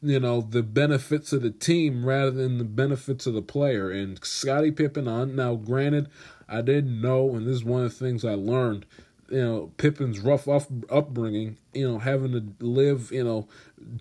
you 0.02 0.20
know 0.20 0.40
the 0.40 0.62
benefits 0.62 1.32
of 1.32 1.42
the 1.42 1.50
team 1.50 2.04
rather 2.04 2.30
than 2.30 2.58
the 2.58 2.64
benefits 2.64 3.26
of 3.26 3.34
the 3.34 3.42
player 3.42 3.90
and 3.90 4.22
Scottie 4.24 4.70
Pippen 4.70 5.08
on 5.08 5.34
now 5.34 5.54
granted 5.54 6.08
I 6.48 6.60
didn't 6.60 7.00
know 7.00 7.34
and 7.34 7.46
this 7.46 7.56
is 7.56 7.64
one 7.64 7.84
of 7.84 7.98
the 7.98 8.04
things 8.04 8.24
I 8.24 8.34
learned 8.34 8.84
you 9.28 9.40
know 9.40 9.72
Pippen's 9.76 10.20
rough 10.20 10.48
up, 10.48 10.66
upbringing, 10.90 11.58
you 11.72 11.88
know 11.88 11.98
having 11.98 12.32
to 12.32 12.64
live 12.64 13.10
you 13.12 13.24
know 13.24 13.48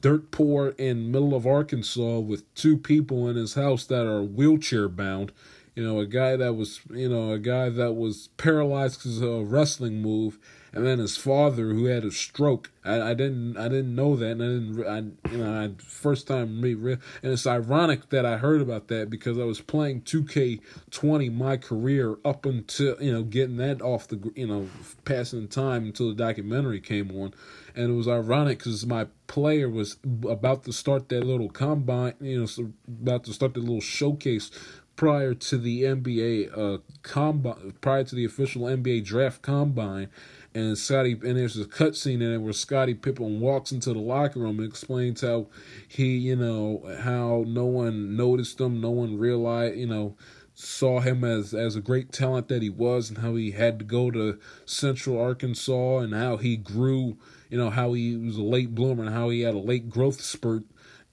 dirt 0.01 0.31
poor 0.31 0.69
in 0.77 1.11
middle 1.11 1.35
of 1.35 1.45
Arkansas 1.45 2.19
with 2.19 2.53
two 2.55 2.77
people 2.77 3.27
in 3.27 3.35
his 3.35 3.53
house 3.55 3.85
that 3.85 4.05
are 4.05 4.23
wheelchair 4.23 4.87
bound. 4.89 5.31
You 5.75 5.83
know, 5.83 5.99
a 5.99 6.05
guy 6.05 6.37
that 6.37 6.53
was 6.53 6.79
you 6.89 7.09
know 7.09 7.31
a 7.31 7.39
guy 7.39 7.69
that 7.69 7.93
was 7.93 8.29
paralyzed 8.37 8.99
because 8.99 9.19
of 9.19 9.29
a 9.29 9.43
wrestling 9.43 10.01
move, 10.01 10.39
and 10.75 10.85
then 10.85 10.99
his 10.99 11.15
father 11.15 11.69
who 11.69 11.85
had 11.85 12.03
a 12.03 12.11
stroke. 12.11 12.69
I, 12.83 13.01
I 13.01 13.13
didn't 13.13 13.55
I 13.57 13.69
didn't 13.69 13.95
know 13.95 14.17
that, 14.17 14.31
and 14.31 14.43
I 14.43 14.45
didn't 14.45 15.25
I 15.25 15.31
you 15.31 15.37
know 15.37 15.63
I 15.63 15.81
first 15.81 16.27
time 16.27 16.59
me 16.59 16.73
and 16.73 16.99
it's 17.23 17.47
ironic 17.47 18.09
that 18.09 18.25
I 18.25 18.37
heard 18.37 18.61
about 18.61 18.89
that 18.89 19.09
because 19.09 19.39
I 19.39 19.45
was 19.45 19.61
playing 19.61 20.01
2K20 20.01 21.33
my 21.33 21.55
career 21.55 22.17
up 22.25 22.45
until 22.45 23.01
you 23.01 23.13
know 23.13 23.23
getting 23.23 23.55
that 23.57 23.81
off 23.81 24.09
the 24.09 24.31
you 24.35 24.47
know 24.47 24.67
passing 25.05 25.47
time 25.47 25.85
until 25.85 26.09
the 26.09 26.15
documentary 26.15 26.81
came 26.81 27.09
on, 27.09 27.33
and 27.73 27.91
it 27.91 27.95
was 27.95 28.09
ironic 28.09 28.59
because 28.59 28.85
my 28.85 29.07
player 29.27 29.69
was 29.69 29.97
about 30.27 30.65
to 30.65 30.73
start 30.73 31.07
that 31.07 31.23
little 31.23 31.49
combine 31.49 32.15
you 32.19 32.41
know 32.41 32.73
about 32.87 33.23
to 33.23 33.33
start 33.33 33.53
the 33.53 33.61
little 33.61 33.81
showcase 33.81 34.51
prior 34.97 35.33
to 35.33 35.57
the 35.57 35.83
NBA 35.83 36.57
uh 36.57 36.77
combine 37.01 37.73
prior 37.81 38.03
to 38.03 38.15
the 38.15 38.25
official 38.25 38.63
NBA 38.63 39.03
draft 39.03 39.41
combine 39.41 40.09
and 40.55 40.77
Scottie 40.77 41.11
and 41.11 41.37
there's 41.37 41.57
a 41.57 41.65
cutscene 41.65 42.15
in 42.15 42.33
it 42.33 42.37
where 42.37 42.53
Scottie 42.53 42.93
Pippen 42.93 43.41
walks 43.41 43.73
into 43.73 43.93
the 43.93 43.99
locker 43.99 44.39
room 44.39 44.59
and 44.59 44.67
explains 44.67 45.21
how 45.21 45.47
he, 45.87 46.17
you 46.17 46.35
know, 46.37 46.81
how 47.01 47.43
no 47.45 47.65
one 47.65 48.15
noticed 48.15 48.61
him, 48.61 48.79
no 48.79 48.89
one 48.89 49.17
realized, 49.17 49.75
you 49.75 49.85
know, 49.85 50.15
saw 50.53 51.01
him 51.01 51.25
as 51.25 51.53
as 51.53 51.75
a 51.75 51.81
great 51.81 52.13
talent 52.13 52.47
that 52.47 52.61
he 52.61 52.69
was, 52.69 53.09
and 53.09 53.17
how 53.17 53.35
he 53.35 53.51
had 53.51 53.77
to 53.79 53.85
go 53.85 54.09
to 54.09 54.39
Central 54.65 55.19
Arkansas, 55.21 55.97
and 55.97 56.13
how 56.13 56.37
he 56.37 56.55
grew. 56.55 57.17
You 57.49 57.57
know 57.57 57.69
how 57.69 57.93
he 57.93 58.15
was 58.15 58.37
a 58.37 58.41
late 58.41 58.73
bloomer, 58.73 59.03
and 59.03 59.13
how 59.13 59.29
he 59.29 59.41
had 59.41 59.53
a 59.53 59.59
late 59.59 59.89
growth 59.89 60.21
spurt 60.21 60.63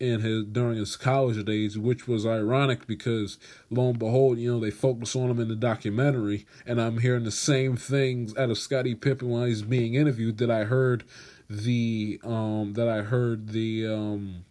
in 0.03 0.21
his 0.21 0.45
during 0.47 0.77
his 0.77 0.97
college 0.97 1.43
days, 1.45 1.79
which 1.79 2.09
was 2.09 2.27
ironic 2.27 2.89
because 2.89 3.39
lo 3.71 3.91
and 3.91 3.99
behold, 4.01 4.37
you 4.37 4.53
know, 4.53 4.59
they 4.59 4.71
focus 4.71 5.15
on 5.15 5.31
him 5.31 5.39
in 5.39 5.47
the 5.47 5.55
documentary, 5.55 6.45
and 6.67 6.83
I'm 6.83 6.99
hearing 6.99 7.23
the 7.23 7.31
same 7.31 7.77
things 7.77 8.37
out 8.37 8.51
of 8.51 8.59
Scottie 8.59 8.97
Pippen 8.97 9.29
while 9.29 9.45
he's 9.45 9.63
being 9.63 9.95
interviewed 9.95 10.39
that 10.39 10.51
I 10.51 10.65
heard 10.65 11.05
the 11.49 12.21
um 12.25 12.73
that 12.73 12.89
I 12.89 13.03
heard 13.03 13.51
the 13.51 13.87
um 13.87 14.45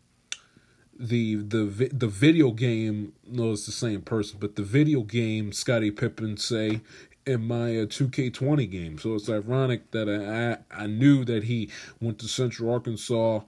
the 0.98 1.36
the 1.36 1.90
the 1.92 2.08
video 2.08 2.52
game 2.52 3.12
no 3.28 3.52
it's 3.52 3.66
the 3.66 3.72
same 3.72 4.02
person 4.02 4.38
but 4.40 4.56
the 4.56 4.64
video 4.64 5.02
game 5.02 5.52
Scottie 5.52 5.92
Pippen 5.92 6.38
say 6.38 6.80
in 7.26 7.48
my 7.48 7.78
uh, 7.78 7.86
2K20 7.86 8.70
game. 8.70 8.98
So 8.98 9.16
it's 9.16 9.30
ironic 9.30 9.92
that 9.92 10.10
I, 10.10 10.80
I 10.80 10.84
I 10.84 10.88
knew 10.88 11.26
that 11.26 11.44
he 11.44 11.70
went 12.00 12.20
to 12.20 12.28
Central 12.28 12.72
Arkansas 12.72 13.42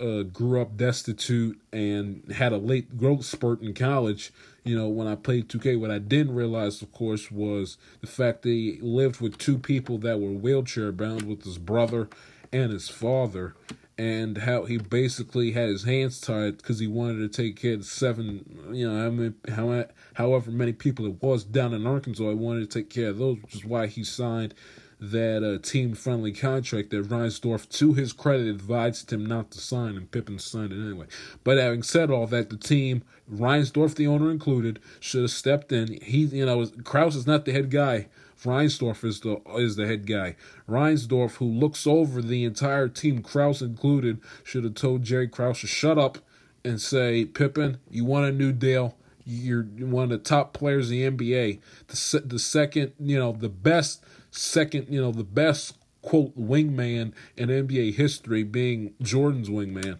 uh, 0.00 0.22
grew 0.22 0.60
up 0.60 0.76
destitute 0.76 1.60
and 1.72 2.32
had 2.32 2.52
a 2.52 2.56
late 2.56 2.96
growth 2.96 3.24
spurt 3.24 3.60
in 3.62 3.74
college 3.74 4.32
you 4.64 4.76
know 4.76 4.88
when 4.88 5.06
I 5.06 5.14
played 5.14 5.48
2K 5.48 5.78
what 5.78 5.90
I 5.90 5.98
didn't 5.98 6.34
realize 6.34 6.82
of 6.82 6.92
course 6.92 7.30
was 7.30 7.76
the 8.00 8.06
fact 8.06 8.42
that 8.42 8.50
he 8.50 8.78
lived 8.80 9.20
with 9.20 9.38
two 9.38 9.58
people 9.58 9.98
that 9.98 10.20
were 10.20 10.30
wheelchair 10.30 10.92
bound 10.92 11.22
with 11.22 11.44
his 11.44 11.58
brother 11.58 12.08
and 12.52 12.72
his 12.72 12.88
father 12.88 13.54
and 13.96 14.38
how 14.38 14.64
he 14.64 14.76
basically 14.76 15.52
had 15.52 15.68
his 15.68 15.84
hands 15.84 16.20
tied 16.20 16.56
because 16.56 16.78
he 16.78 16.86
wanted 16.86 17.18
to 17.18 17.28
take 17.28 17.56
care 17.56 17.74
of 17.74 17.84
seven, 17.84 18.70
you 18.72 18.90
know, 18.90 19.06
I 19.06 19.10
mean, 19.10 19.34
how, 19.48 19.84
however 20.14 20.50
many 20.50 20.72
people 20.72 21.06
it 21.06 21.22
was 21.22 21.44
down 21.44 21.72
in 21.72 21.86
Arkansas, 21.86 22.28
he 22.28 22.34
wanted 22.34 22.68
to 22.68 22.78
take 22.78 22.90
care 22.90 23.10
of 23.10 23.18
those, 23.18 23.40
which 23.40 23.54
is 23.54 23.64
why 23.64 23.86
he 23.86 24.02
signed 24.02 24.54
that 25.00 25.42
uh, 25.42 25.58
team-friendly 25.58 26.32
contract 26.32 26.90
that 26.90 27.08
Reinsdorf, 27.08 27.68
to 27.70 27.94
his 27.94 28.12
credit, 28.12 28.46
advised 28.46 29.12
him 29.12 29.26
not 29.26 29.50
to 29.52 29.58
sign, 29.58 29.96
and 29.96 30.10
Pippen 30.10 30.38
signed 30.38 30.72
it 30.72 30.84
anyway. 30.84 31.06
But 31.42 31.58
having 31.58 31.82
said 31.82 32.10
all 32.10 32.26
that, 32.28 32.50
the 32.50 32.56
team, 32.56 33.02
Reinsdorf, 33.32 33.94
the 33.94 34.06
owner 34.06 34.30
included, 34.30 34.80
should 35.00 35.22
have 35.22 35.30
stepped 35.30 35.72
in. 35.72 36.00
He, 36.02 36.24
you 36.24 36.46
know, 36.46 36.66
Krause 36.84 37.16
is 37.16 37.26
not 37.26 37.44
the 37.44 37.52
head 37.52 37.70
guy 37.70 38.08
Reinsdorf 38.44 39.04
is 39.04 39.20
the 39.20 39.40
is 39.56 39.76
the 39.76 39.86
head 39.86 40.06
guy. 40.06 40.36
Reinsdorf, 40.68 41.36
who 41.36 41.46
looks 41.46 41.86
over 41.86 42.20
the 42.20 42.44
entire 42.44 42.88
team, 42.88 43.22
Krause 43.22 43.62
included, 43.62 44.20
should 44.42 44.64
have 44.64 44.74
told 44.74 45.02
Jerry 45.02 45.28
Krause 45.28 45.60
to 45.60 45.66
shut 45.66 45.98
up 45.98 46.18
and 46.64 46.80
say, 46.80 47.24
Pippen, 47.24 47.78
you 47.90 48.04
want 48.04 48.26
a 48.26 48.32
new 48.32 48.52
deal. 48.52 48.96
You're 49.26 49.62
one 49.62 50.04
of 50.04 50.10
the 50.10 50.18
top 50.18 50.52
players 50.52 50.90
in 50.90 51.16
the 51.16 51.26
NBA. 51.26 51.60
The 51.88 52.20
the 52.20 52.38
second, 52.38 52.92
you 53.00 53.18
know, 53.18 53.32
the 53.32 53.48
best 53.48 54.04
second, 54.36 54.88
you 54.88 55.00
know, 55.00 55.12
the 55.12 55.24
best 55.24 55.76
quote 56.02 56.36
wingman 56.38 57.12
in 57.36 57.48
NBA 57.48 57.94
history 57.94 58.42
being 58.42 58.94
Jordan's 59.00 59.48
wingman 59.48 59.98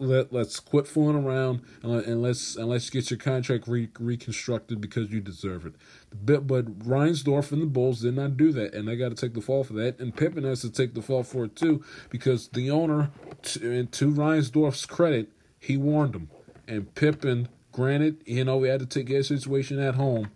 let 0.00 0.32
let's 0.32 0.58
quit 0.58 0.88
fooling 0.88 1.22
around 1.24 1.60
and, 1.82 1.92
let, 1.92 2.06
and 2.06 2.22
let's 2.22 2.56
and 2.56 2.68
let's 2.68 2.90
get 2.90 3.10
your 3.10 3.18
contract 3.18 3.68
re, 3.68 3.88
reconstructed 4.00 4.80
because 4.80 5.10
you 5.10 5.20
deserve 5.20 5.66
it. 5.66 5.74
But, 6.24 6.46
but 6.46 6.80
Reinsdorf 6.80 7.52
and 7.52 7.62
the 7.62 7.66
Bulls 7.66 8.00
did 8.00 8.16
not 8.16 8.36
do 8.36 8.50
that, 8.52 8.74
and 8.74 8.88
they 8.88 8.96
got 8.96 9.10
to 9.10 9.14
take 9.14 9.34
the 9.34 9.42
fall 9.42 9.62
for 9.62 9.74
that. 9.74 10.00
And 10.00 10.16
Pippen 10.16 10.44
has 10.44 10.62
to 10.62 10.70
take 10.70 10.94
the 10.94 11.02
fall 11.02 11.22
for 11.22 11.44
it 11.44 11.54
too 11.54 11.84
because 12.08 12.48
the 12.48 12.70
owner, 12.70 13.10
to, 13.42 13.84
to 13.84 14.10
Reinsdorf's 14.10 14.86
credit, 14.86 15.28
he 15.58 15.76
warned 15.76 16.16
him. 16.16 16.30
And 16.66 16.92
Pippen, 16.94 17.48
granted, 17.70 18.22
you 18.24 18.44
know, 18.44 18.62
he 18.62 18.70
had 18.70 18.80
to 18.80 18.86
take 18.86 19.08
his 19.08 19.28
situation 19.28 19.78
at 19.78 19.96
home, 19.96 20.30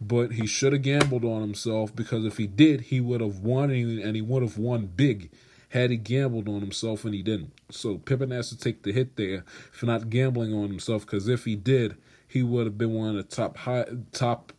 but 0.00 0.32
he 0.32 0.46
should 0.46 0.72
have 0.72 0.82
gambled 0.82 1.24
on 1.24 1.40
himself 1.40 1.94
because 1.94 2.24
if 2.24 2.36
he 2.36 2.46
did, 2.46 2.82
he 2.82 3.00
would 3.00 3.20
have 3.20 3.40
won 3.40 3.70
and 3.70 4.16
he 4.16 4.22
would 4.22 4.42
have 4.42 4.58
won 4.58 4.86
big 4.86 5.30
had 5.70 5.90
he 5.90 5.96
gambled 5.96 6.48
on 6.48 6.60
himself 6.60 7.04
and 7.04 7.14
he 7.14 7.22
didn't. 7.22 7.52
So 7.70 7.98
Pippen 7.98 8.30
has 8.30 8.48
to 8.50 8.58
take 8.58 8.82
the 8.82 8.92
hit 8.92 9.16
there 9.16 9.44
for 9.70 9.86
not 9.86 10.08
gambling 10.08 10.54
on 10.54 10.68
himself 10.68 11.04
because 11.04 11.28
if 11.28 11.44
he 11.44 11.56
did, 11.56 11.96
he 12.26 12.42
would 12.42 12.66
have 12.66 12.78
been 12.78 12.94
one 12.94 13.10
of 13.10 13.16
the 13.16 13.22
top 13.22 13.56
high 13.58 13.86
top 14.12 14.52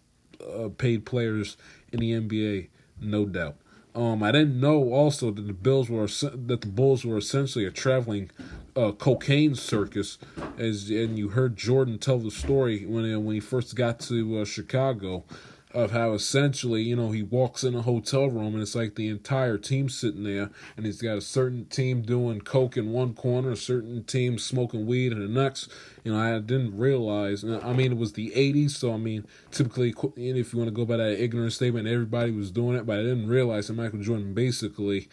uh, 0.46 0.70
paid 0.78 1.06
players 1.06 1.58
in 1.92 2.00
the 2.00 2.12
NBA, 2.12 2.70
no 3.00 3.26
doubt. 3.26 3.56
Um, 4.00 4.24
I 4.24 4.32
didn't 4.32 4.58
know 4.58 4.94
also 4.94 5.30
that 5.30 5.42
the 5.42 5.52
Bills 5.52 5.90
were 5.90 6.08
that 6.08 6.62
the 6.62 6.68
Bulls 6.68 7.04
were 7.04 7.18
essentially 7.18 7.66
a 7.66 7.72
traveling 7.72 8.32
uh, 8.74 8.94
cocaine 8.94 9.56
circus, 9.56 10.18
as 10.58 10.90
and 10.90 11.18
you 11.18 11.30
heard 11.30 11.58
Jordan 11.58 12.00
tell 12.00 12.18
the 12.18 12.32
story 12.32 12.86
when 12.86 13.26
when 13.26 13.34
he 13.34 13.42
first 13.42 13.76
got 13.76 14.00
to 14.02 14.40
uh, 14.40 14.46
Chicago 14.46 15.26
of 15.72 15.92
how 15.92 16.14
essentially, 16.14 16.82
you 16.82 16.96
know, 16.96 17.12
he 17.12 17.22
walks 17.22 17.64
in 17.64 17.76
a 17.76 17.84
hotel 17.84 18.28
room 18.28 18.54
and 18.54 18.62
it's 18.62 18.74
like 18.74 18.96
the 18.96 19.08
entire 19.08 19.58
team 19.58 19.88
sitting 19.88 20.24
there, 20.24 20.50
and 20.76 20.86
he's 20.86 21.02
got 21.02 21.18
a 21.18 21.22
certain 21.22 21.66
team 21.66 22.02
doing 22.02 22.42
coke 22.42 22.76
in 22.76 22.92
one 22.92 23.14
corner, 23.14 23.52
a 23.52 23.58
certain 23.58 24.04
team 24.04 24.40
smoking 24.40 24.88
weed 24.88 25.12
in 25.12 25.20
the 25.20 25.28
next. 25.28 25.70
You 26.04 26.14
know, 26.14 26.20
I 26.20 26.40
didn't 26.40 26.76
realize. 26.78 27.44
I 27.44 27.74
mean, 27.74 27.92
it 27.92 27.98
was 27.98 28.14
the 28.14 28.32
'80s, 28.32 28.72
so 28.72 28.94
I 28.94 28.98
mean, 28.98 29.28
typically, 29.52 29.94
if 30.16 30.54
you 30.54 30.60
want 30.60 30.70
to 30.70 30.72
go 30.72 30.86
by 30.86 30.98
that 30.98 31.22
ignorant 31.22 31.54
statement, 31.54 31.88
everybody 31.88 32.32
was 32.32 32.50
doing 32.50 32.76
it, 32.76 32.86
but 32.88 33.00
I 33.00 33.04
didn't 33.04 33.28
realize 33.28 33.68
that 33.68 33.74
Michael 33.74 34.00
Jordan 34.00 34.34
basically 34.34 35.08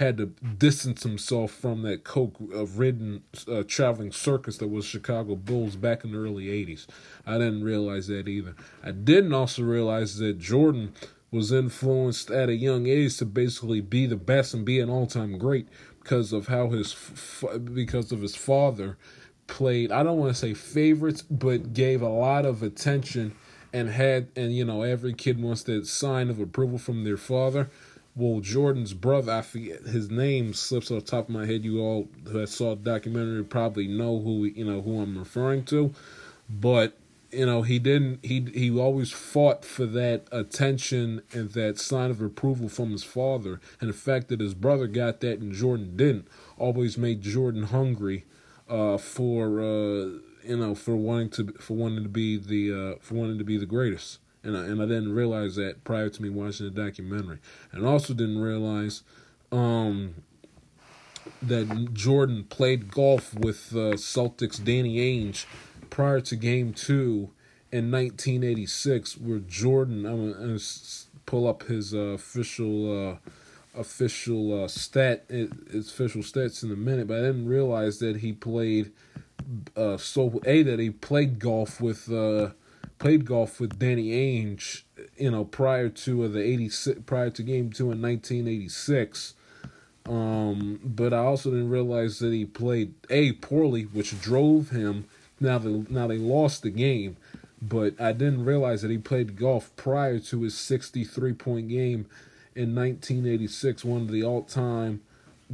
had 0.00 0.16
to 0.16 0.26
distance 0.26 1.02
himself 1.02 1.52
from 1.52 1.82
that 1.82 2.04
coke 2.04 2.34
ridden 2.40 3.22
uh, 3.46 3.62
traveling 3.68 4.10
circus 4.10 4.56
that 4.56 4.68
was 4.68 4.86
Chicago 4.86 5.36
Bulls 5.36 5.76
back 5.76 6.04
in 6.04 6.12
the 6.12 6.18
early 6.18 6.46
80s. 6.46 6.86
I 7.26 7.34
didn't 7.34 7.62
realize 7.62 8.06
that 8.06 8.26
either. 8.26 8.56
I 8.82 8.92
didn't 8.92 9.34
also 9.34 9.62
realize 9.62 10.16
that 10.16 10.38
Jordan 10.38 10.94
was 11.30 11.52
influenced 11.52 12.30
at 12.30 12.48
a 12.48 12.54
young 12.54 12.86
age 12.86 13.18
to 13.18 13.26
basically 13.26 13.82
be 13.82 14.06
the 14.06 14.16
best 14.16 14.54
and 14.54 14.64
be 14.64 14.80
an 14.80 14.88
all-time 14.88 15.36
great 15.36 15.68
because 16.02 16.32
of 16.32 16.48
how 16.48 16.70
his 16.70 16.96
because 17.74 18.10
of 18.10 18.22
his 18.22 18.34
father 18.34 18.96
played 19.46 19.92
I 19.92 20.02
don't 20.02 20.18
want 20.18 20.34
to 20.34 20.40
say 20.40 20.54
favorites 20.54 21.22
but 21.22 21.74
gave 21.74 22.00
a 22.00 22.08
lot 22.08 22.46
of 22.46 22.62
attention 22.62 23.36
and 23.72 23.90
had 23.90 24.28
and 24.34 24.56
you 24.56 24.64
know 24.64 24.82
every 24.82 25.12
kid 25.12 25.40
wants 25.40 25.62
that 25.64 25.86
sign 25.86 26.30
of 26.30 26.40
approval 26.40 26.78
from 26.78 27.04
their 27.04 27.18
father 27.18 27.70
well, 28.16 28.40
Jordan's 28.40 28.92
brother, 28.92 29.32
I 29.32 29.42
forget 29.42 29.82
his 29.82 30.10
name 30.10 30.52
slips 30.52 30.90
off 30.90 31.04
the 31.04 31.10
top 31.10 31.28
of 31.28 31.34
my 31.34 31.46
head. 31.46 31.64
You 31.64 31.80
all 31.80 32.08
who 32.28 32.44
saw 32.46 32.74
the 32.74 32.82
documentary 32.82 33.44
probably 33.44 33.86
know 33.86 34.20
who 34.20 34.44
you 34.44 34.64
know 34.64 34.82
who 34.82 35.00
I'm 35.00 35.16
referring 35.16 35.64
to, 35.66 35.94
but 36.48 36.98
you 37.30 37.46
know 37.46 37.62
he 37.62 37.78
didn't. 37.78 38.24
He 38.24 38.40
he 38.52 38.76
always 38.76 39.12
fought 39.12 39.64
for 39.64 39.86
that 39.86 40.26
attention 40.32 41.22
and 41.32 41.50
that 41.52 41.78
sign 41.78 42.10
of 42.10 42.20
approval 42.20 42.68
from 42.68 42.90
his 42.90 43.04
father, 43.04 43.60
and 43.80 43.88
the 43.88 43.94
fact 43.94 44.28
that 44.28 44.40
his 44.40 44.54
brother 44.54 44.88
got 44.88 45.20
that 45.20 45.38
and 45.38 45.52
Jordan 45.52 45.96
didn't 45.96 46.26
always 46.58 46.98
made 46.98 47.22
Jordan 47.22 47.64
hungry 47.64 48.24
uh, 48.68 48.98
for 48.98 49.60
uh, 49.60 50.18
you 50.42 50.56
know 50.56 50.74
for 50.74 50.96
wanting 50.96 51.30
to 51.30 51.52
for 51.60 51.74
wanting 51.74 52.02
to 52.02 52.08
be 52.08 52.36
the 52.36 52.72
uh, 52.72 52.98
for 53.00 53.14
wanting 53.14 53.38
to 53.38 53.44
be 53.44 53.56
the 53.56 53.66
greatest 53.66 54.18
and 54.42 54.56
I, 54.56 54.64
and 54.64 54.82
I 54.82 54.86
didn't 54.86 55.14
realize 55.14 55.56
that 55.56 55.84
prior 55.84 56.08
to 56.08 56.22
me 56.22 56.30
watching 56.30 56.66
the 56.66 56.82
documentary, 56.82 57.38
and 57.72 57.86
also 57.86 58.14
didn't 58.14 58.40
realize 58.40 59.02
um, 59.52 60.14
that 61.42 61.92
Jordan 61.92 62.44
played 62.44 62.90
golf 62.90 63.34
with 63.34 63.72
uh, 63.72 63.96
Celtics 63.96 64.62
Danny 64.62 64.96
Ainge 64.96 65.44
prior 65.90 66.20
to 66.20 66.36
Game 66.36 66.72
Two 66.72 67.30
in 67.72 67.90
1986, 67.90 69.18
where 69.18 69.38
Jordan 69.38 70.06
I'm 70.06 70.32
gonna, 70.32 70.58
pull 71.26 71.46
up 71.46 71.64
his 71.64 71.94
uh, 71.94 71.98
official. 71.98 73.12
Uh, 73.12 73.16
official 73.72 74.64
uh, 74.64 74.66
stat 74.66 75.24
his 75.28 75.88
official 75.92 76.22
stats 76.22 76.64
in 76.64 76.72
a 76.72 76.76
minute, 76.76 77.06
but 77.06 77.18
I 77.18 77.20
didn't 77.20 77.46
realize 77.46 78.00
that 78.00 78.16
he 78.16 78.32
played 78.32 78.90
uh 79.76 79.96
so 79.96 80.40
a 80.44 80.62
that 80.64 80.78
he 80.78 80.90
played 80.90 81.38
golf 81.38 81.80
with 81.80 82.10
uh 82.10 82.50
played 83.00 83.24
golf 83.24 83.58
with 83.58 83.78
Danny 83.78 84.10
Ainge, 84.10 84.82
you 85.16 85.32
know, 85.32 85.44
prior 85.44 85.88
to 85.88 86.28
the 86.28 86.40
86 86.40 87.00
prior 87.06 87.30
to 87.30 87.42
game 87.42 87.72
2 87.72 87.90
in 87.90 88.00
1986. 88.00 89.34
Um, 90.06 90.80
but 90.84 91.12
I 91.12 91.18
also 91.18 91.50
didn't 91.50 91.70
realize 91.70 92.20
that 92.20 92.32
he 92.32 92.44
played 92.44 92.94
a 93.08 93.32
poorly, 93.32 93.82
which 93.82 94.20
drove 94.20 94.70
him. 94.70 95.06
Now 95.40 95.58
they 95.58 95.84
now 95.88 96.06
they 96.06 96.18
lost 96.18 96.62
the 96.62 96.70
game, 96.70 97.16
but 97.60 98.00
I 98.00 98.12
didn't 98.12 98.44
realize 98.44 98.82
that 98.82 98.90
he 98.90 98.98
played 98.98 99.36
golf 99.36 99.74
prior 99.76 100.18
to 100.20 100.42
his 100.42 100.56
63 100.56 101.32
point 101.32 101.68
game 101.68 102.06
in 102.54 102.74
1986, 102.74 103.84
one 103.84 104.02
of 104.02 104.10
the 104.10 104.22
all 104.22 104.42
time 104.42 105.00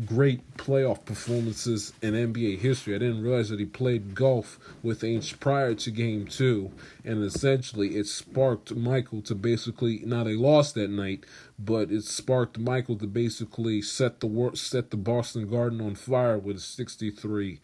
great 0.04 0.56
playoff 0.56 1.04
performances 1.04 1.92
in 2.02 2.12
NBA 2.14 2.58
history. 2.58 2.94
I 2.94 2.98
didn't 2.98 3.22
realize 3.22 3.48
that 3.48 3.58
he 3.58 3.66
played 3.66 4.14
golf 4.14 4.58
with 4.82 5.00
Ainge 5.00 5.40
prior 5.40 5.74
to 5.74 5.90
game 5.90 6.26
two, 6.26 6.70
and 7.04 7.22
essentially 7.22 7.96
it 7.96 8.06
sparked 8.06 8.74
Michael 8.74 9.22
to 9.22 9.34
basically 9.34 10.02
now 10.04 10.24
they 10.24 10.34
lost 10.34 10.74
that 10.74 10.90
night, 10.90 11.24
but 11.58 11.90
it 11.90 12.04
sparked 12.04 12.58
Michael 12.58 12.96
to 12.96 13.06
basically 13.06 13.80
set 13.80 14.20
the 14.20 14.50
set 14.54 14.90
the 14.90 14.96
Boston 14.96 15.48
Garden 15.48 15.80
on 15.80 15.94
fire 15.94 16.38
with 16.38 16.56
a 16.56 16.60
63 16.60 17.60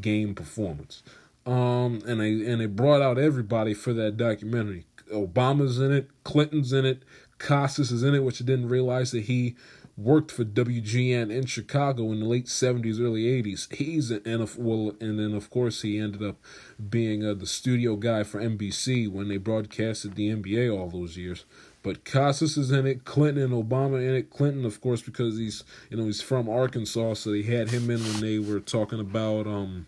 game 0.00 0.34
performance. 0.34 1.02
Um, 1.46 2.00
and 2.06 2.20
they 2.20 2.46
and 2.46 2.60
they 2.60 2.66
brought 2.66 3.02
out 3.02 3.18
everybody 3.18 3.74
for 3.74 3.92
that 3.92 4.16
documentary. 4.16 4.86
Obama's 5.12 5.78
in 5.78 5.92
it, 5.92 6.08
Clinton's 6.24 6.72
in 6.72 6.86
it, 6.86 7.02
Costas 7.38 7.90
is 7.90 8.02
in 8.02 8.14
it, 8.14 8.24
which 8.24 8.40
I 8.40 8.44
didn't 8.44 8.68
realize 8.68 9.10
that 9.10 9.24
he 9.24 9.54
worked 9.96 10.32
for 10.32 10.44
WGN 10.44 11.30
in 11.30 11.46
Chicago 11.46 12.10
in 12.10 12.20
the 12.20 12.26
late 12.26 12.48
seventies, 12.48 13.00
early 13.00 13.28
eighties. 13.28 13.68
He's 13.70 14.10
in, 14.10 14.22
and 14.24 14.48
well, 14.56 14.94
and 15.00 15.18
then 15.18 15.34
of 15.34 15.50
course 15.50 15.82
he 15.82 15.98
ended 15.98 16.22
up 16.22 16.36
being 16.90 17.24
uh, 17.24 17.34
the 17.34 17.46
studio 17.46 17.96
guy 17.96 18.24
for 18.24 18.40
NBC 18.40 19.10
when 19.10 19.28
they 19.28 19.36
broadcasted 19.36 20.14
the 20.14 20.30
NBA 20.30 20.76
all 20.76 20.90
those 20.90 21.16
years. 21.16 21.44
But 21.82 22.04
Costas 22.04 22.56
is 22.56 22.70
in 22.70 22.86
it, 22.86 23.04
Clinton 23.04 23.52
and 23.52 23.52
Obama 23.52 23.98
in 23.98 24.14
it. 24.14 24.30
Clinton, 24.30 24.64
of 24.64 24.80
course, 24.80 25.02
because 25.02 25.36
he's 25.38 25.64
you 25.90 25.96
know 25.96 26.04
he's 26.04 26.22
from 26.22 26.48
Arkansas, 26.48 27.14
so 27.14 27.30
they 27.30 27.42
had 27.42 27.70
him 27.70 27.90
in 27.90 28.02
when 28.02 28.20
they 28.20 28.38
were 28.38 28.60
talking 28.60 29.00
about 29.00 29.46
um 29.46 29.86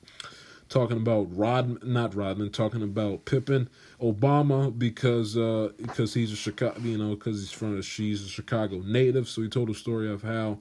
talking 0.69 0.97
about 0.97 1.29
Rod, 1.35 1.83
not 1.85 2.15
Rodman, 2.15 2.51
talking 2.51 2.83
about 2.83 3.25
Pippen, 3.25 3.69
Obama 4.01 4.77
because 4.77 5.37
uh, 5.37 5.71
because 5.79 6.15
he's 6.15 6.33
a 6.33 6.37
Chicago, 6.37 6.79
you 6.81 6.99
know, 6.99 7.15
because 7.15 7.41
he's 7.41 7.53
from 7.53 7.81
she's 7.83 8.25
a 8.25 8.29
Chicago 8.29 8.83
native. 8.85 9.29
So 9.29 9.43
he 9.43 9.49
told 9.49 9.71
a 9.71 9.75
story 9.75 10.11
of 10.11 10.23
how, 10.23 10.59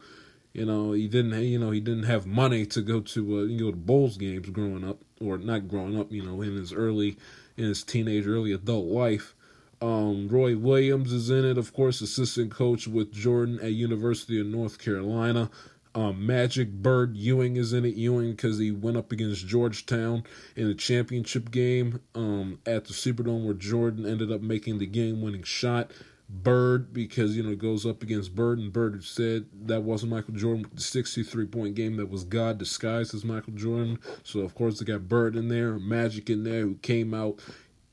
you 0.53 0.65
know, 0.65 0.93
he 0.93 1.07
didn't, 1.07 1.41
you 1.43 1.59
know, 1.59 1.71
he 1.71 1.79
didn't 1.79 2.03
have 2.03 2.25
money 2.25 2.65
to 2.67 2.81
go 2.81 3.01
to 3.01 3.39
uh, 3.39 3.43
you 3.43 3.65
know 3.65 3.71
the 3.71 3.77
Bulls 3.77 4.17
games 4.17 4.49
growing 4.49 4.87
up, 4.87 4.99
or 5.19 5.37
not 5.37 5.67
growing 5.67 5.99
up, 5.99 6.11
you 6.11 6.23
know, 6.23 6.41
in 6.41 6.55
his 6.55 6.71
early, 6.71 7.17
in 7.57 7.65
his 7.65 7.83
teenage, 7.83 8.27
early 8.27 8.53
adult 8.53 8.85
life. 8.85 9.35
Um, 9.81 10.29
Roy 10.29 10.57
Williams 10.57 11.11
is 11.11 11.29
in 11.29 11.43
it, 11.43 11.57
of 11.57 11.73
course, 11.73 11.99
assistant 11.99 12.49
coach 12.49 12.87
with 12.87 13.11
Jordan 13.11 13.59
at 13.61 13.73
University 13.73 14.39
of 14.39 14.47
North 14.47 14.79
Carolina. 14.79 15.49
Um, 15.95 16.25
Magic 16.25 16.71
Bird 16.71 17.15
Ewing 17.15 17.55
is 17.55 17.71
in 17.71 17.85
it. 17.85 17.95
Ewing 17.95 18.31
because 18.31 18.59
he 18.59 18.69
went 18.69 18.97
up 18.97 19.13
against 19.13 19.47
Georgetown 19.47 20.23
in 20.57 20.67
a 20.67 20.75
championship 20.75 21.51
game 21.51 22.01
um, 22.13 22.59
at 22.65 22.85
the 22.85 22.93
Superdome 22.93 23.45
where 23.45 23.53
Jordan 23.53 24.05
ended 24.05 24.29
up 24.29 24.41
making 24.41 24.77
the 24.77 24.85
game-winning 24.85 25.43
shot. 25.43 25.91
Bird 26.27 26.91
because 26.91 27.37
you 27.37 27.43
know 27.43 27.51
it 27.51 27.59
goes 27.59 27.85
up 27.85 28.01
against 28.01 28.33
Bird 28.33 28.57
and 28.57 28.73
Bird 28.73 29.03
said 29.03 29.45
that 29.67 29.83
wasn't 29.83 30.11
Michael 30.11 30.33
Jordan 30.33 30.65
the 30.73 30.81
63 30.81 31.45
point 31.45 31.75
game 31.75 31.97
that 31.97 32.09
was 32.09 32.23
God 32.23 32.57
disguised 32.57 33.13
as 33.13 33.23
Michael 33.23 33.53
Jordan 33.53 33.99
so 34.23 34.39
of 34.39 34.55
course 34.55 34.79
they 34.79 34.85
got 34.85 35.07
Bird 35.07 35.35
in 35.35 35.49
there 35.49 35.77
Magic 35.77 36.31
in 36.31 36.43
there 36.43 36.61
who 36.61 36.75
came 36.77 37.13
out 37.13 37.39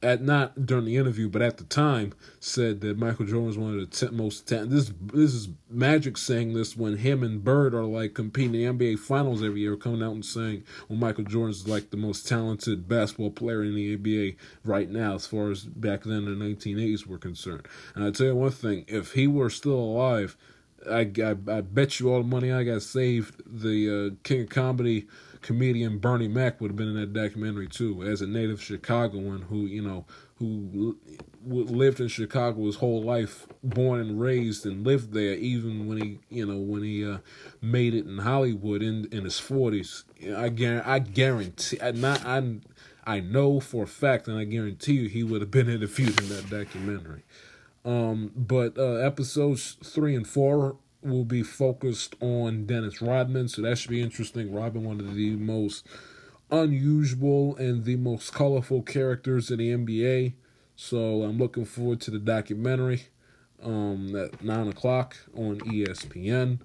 at 0.03 0.21
not 0.21 0.67
during 0.67 0.85
the 0.85 0.97
interview, 0.97 1.29
but 1.29 1.43
at 1.43 1.59
the 1.59 1.65
time, 1.65 2.13
said 2.41 2.81
that 2.81 2.99
Michael 2.99 3.25
Jordan 3.25 3.47
was 3.47 3.59
one 3.59 3.79
of 3.79 3.79
the 3.79 3.87
ten, 3.87 4.17
most 4.17 4.49
ten, 4.49 4.69
this 4.69 4.93
this 5.01 5.33
is 5.33 5.49
Magic 5.71 6.17
saying 6.19 6.55
this 6.55 6.77
when 6.77 6.99
him 6.99 7.23
and 7.23 7.43
Bird 7.43 7.75
are 7.75 7.85
like 7.85 8.15
competing 8.15 8.61
in 8.61 8.79
the 8.79 8.95
NBA 8.95 8.99
Finals 8.99 9.43
every 9.43 9.61
year, 9.61 9.77
coming 9.77 10.03
out 10.03 10.13
and 10.13 10.25
saying, 10.25 10.65
"Well, 10.89 10.99
Michael 10.99 11.25
Jordan's 11.25 11.69
like 11.69 11.91
the 11.91 11.97
most 11.97 12.27
talented 12.27 12.89
basketball 12.89 13.31
player 13.31 13.63
in 13.63 13.75
the 13.75 13.97
NBA 13.97 14.37
right 14.65 14.91
now, 14.91 15.15
as 15.15 15.27
far 15.27 15.51
as 15.51 15.65
back 15.65 16.03
then 16.03 16.27
in 16.27 16.39
the 16.39 16.45
1980s 16.45 17.07
were 17.07 17.19
concerned." 17.19 17.67
And 17.95 18.05
I 18.05 18.11
tell 18.11 18.27
you 18.27 18.35
one 18.35 18.51
thing: 18.51 18.85
if 18.89 19.13
he 19.13 19.27
were 19.29 19.51
still 19.51 19.79
alive, 19.79 20.37
I 20.91 21.11
I, 21.23 21.31
I 21.31 21.61
bet 21.61 22.01
you 22.01 22.13
all 22.13 22.23
the 22.23 22.29
money 22.29 22.51
I 22.51 22.65
got 22.65 22.83
saved, 22.83 23.41
the 23.47 24.13
uh, 24.13 24.15
King 24.25 24.43
of 24.43 24.49
Comedy 24.49 25.07
comedian 25.43 25.99
Bernie 25.99 26.29
Mac 26.29 26.61
would 26.61 26.71
have 26.71 26.77
been 26.77 26.89
in 26.89 27.01
that 27.01 27.13
documentary 27.13 27.69
too, 27.69 28.03
as 28.03 28.23
a 28.23 28.27
native 28.27 28.63
Chicagoan 28.63 29.43
who 29.43 29.67
you 29.67 29.83
know 29.83 30.07
who 30.37 30.97
lived 31.45 32.01
in 32.01 32.09
Chicago 32.09 32.67
his 32.67 32.77
whole 32.77 33.03
life, 33.03 33.47
born 33.63 34.01
and 34.01 34.21
raised, 34.21 34.65
and 34.65 34.87
lived 34.87 35.13
there. 35.13 35.35
Even 35.35 35.87
when 35.87 35.99
he 35.99 36.19
you 36.31 36.47
know 36.47 36.59
when 36.59 36.83
he 36.83 37.05
uh, 37.05 37.19
made 37.61 37.95
it 37.95 38.07
in 38.07 38.19
Hollywood 38.19 38.83
in 38.83 39.07
in 39.13 39.25
his 39.25 39.39
forties, 39.39 40.05
I 40.37 40.49
guarantee 40.49 40.89
I 40.89 40.99
guarantee 41.01 41.79
not 41.95 42.25
I 42.25 42.61
I 43.05 43.21
know 43.21 43.61
for 43.61 43.85
a 43.85 43.89
fact, 43.89 44.29
and 44.29 44.39
I 44.39 44.45
guarantee 44.45 44.95
you 44.95 45.09
he 45.09 45.25
would 45.25 45.41
have 45.41 45.51
been 45.51 45.69
interviewed 45.71 46.21
in 46.21 46.29
that 46.31 46.49
documentary. 46.49 47.25
Um, 47.85 48.31
but 48.37 48.79
uh, 48.79 48.95
episodes 48.95 49.77
three 49.83 50.15
and 50.15 50.27
four 50.27 50.77
will 51.03 51.25
be 51.25 51.43
focused 51.43 52.15
on 52.21 52.67
Dennis 52.67 53.03
Rodman, 53.03 53.49
so 53.49 53.63
that 53.63 53.79
should 53.79 53.91
be 53.91 54.03
interesting. 54.03 54.53
Rodman, 54.53 54.85
one 54.85 55.01
of 55.01 55.15
the 55.15 55.37
most 55.37 55.87
unusual 56.51 57.57
and 57.57 57.85
the 57.85 57.97
most 57.97 58.33
colorful 58.33 58.83
characters 58.83 59.51
in 59.51 59.59
the 59.59 59.71
NBA. 59.71 60.35
So 60.77 61.23
I'm 61.23 61.39
looking 61.39 61.65
forward 61.65 62.01
to 62.03 62.11
the 62.11 62.19
documentary 62.19 63.07
um, 63.63 64.15
at 64.17 64.43
nine 64.43 64.69
o'clock 64.69 65.17
on 65.35 65.59
ESPN. 65.61 66.59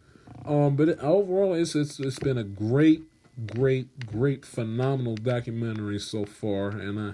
Um, 0.46 0.76
but 0.76 1.00
overall, 1.00 1.54
it's 1.54 1.76
it's 1.76 2.00
it's 2.00 2.20
been 2.20 2.38
a 2.38 2.44
great, 2.44 3.04
great, 3.46 4.06
great, 4.06 4.46
phenomenal 4.46 5.16
documentary 5.16 6.00
so 6.00 6.26
far, 6.26 6.70
and 6.70 7.00
uh, 7.00 7.14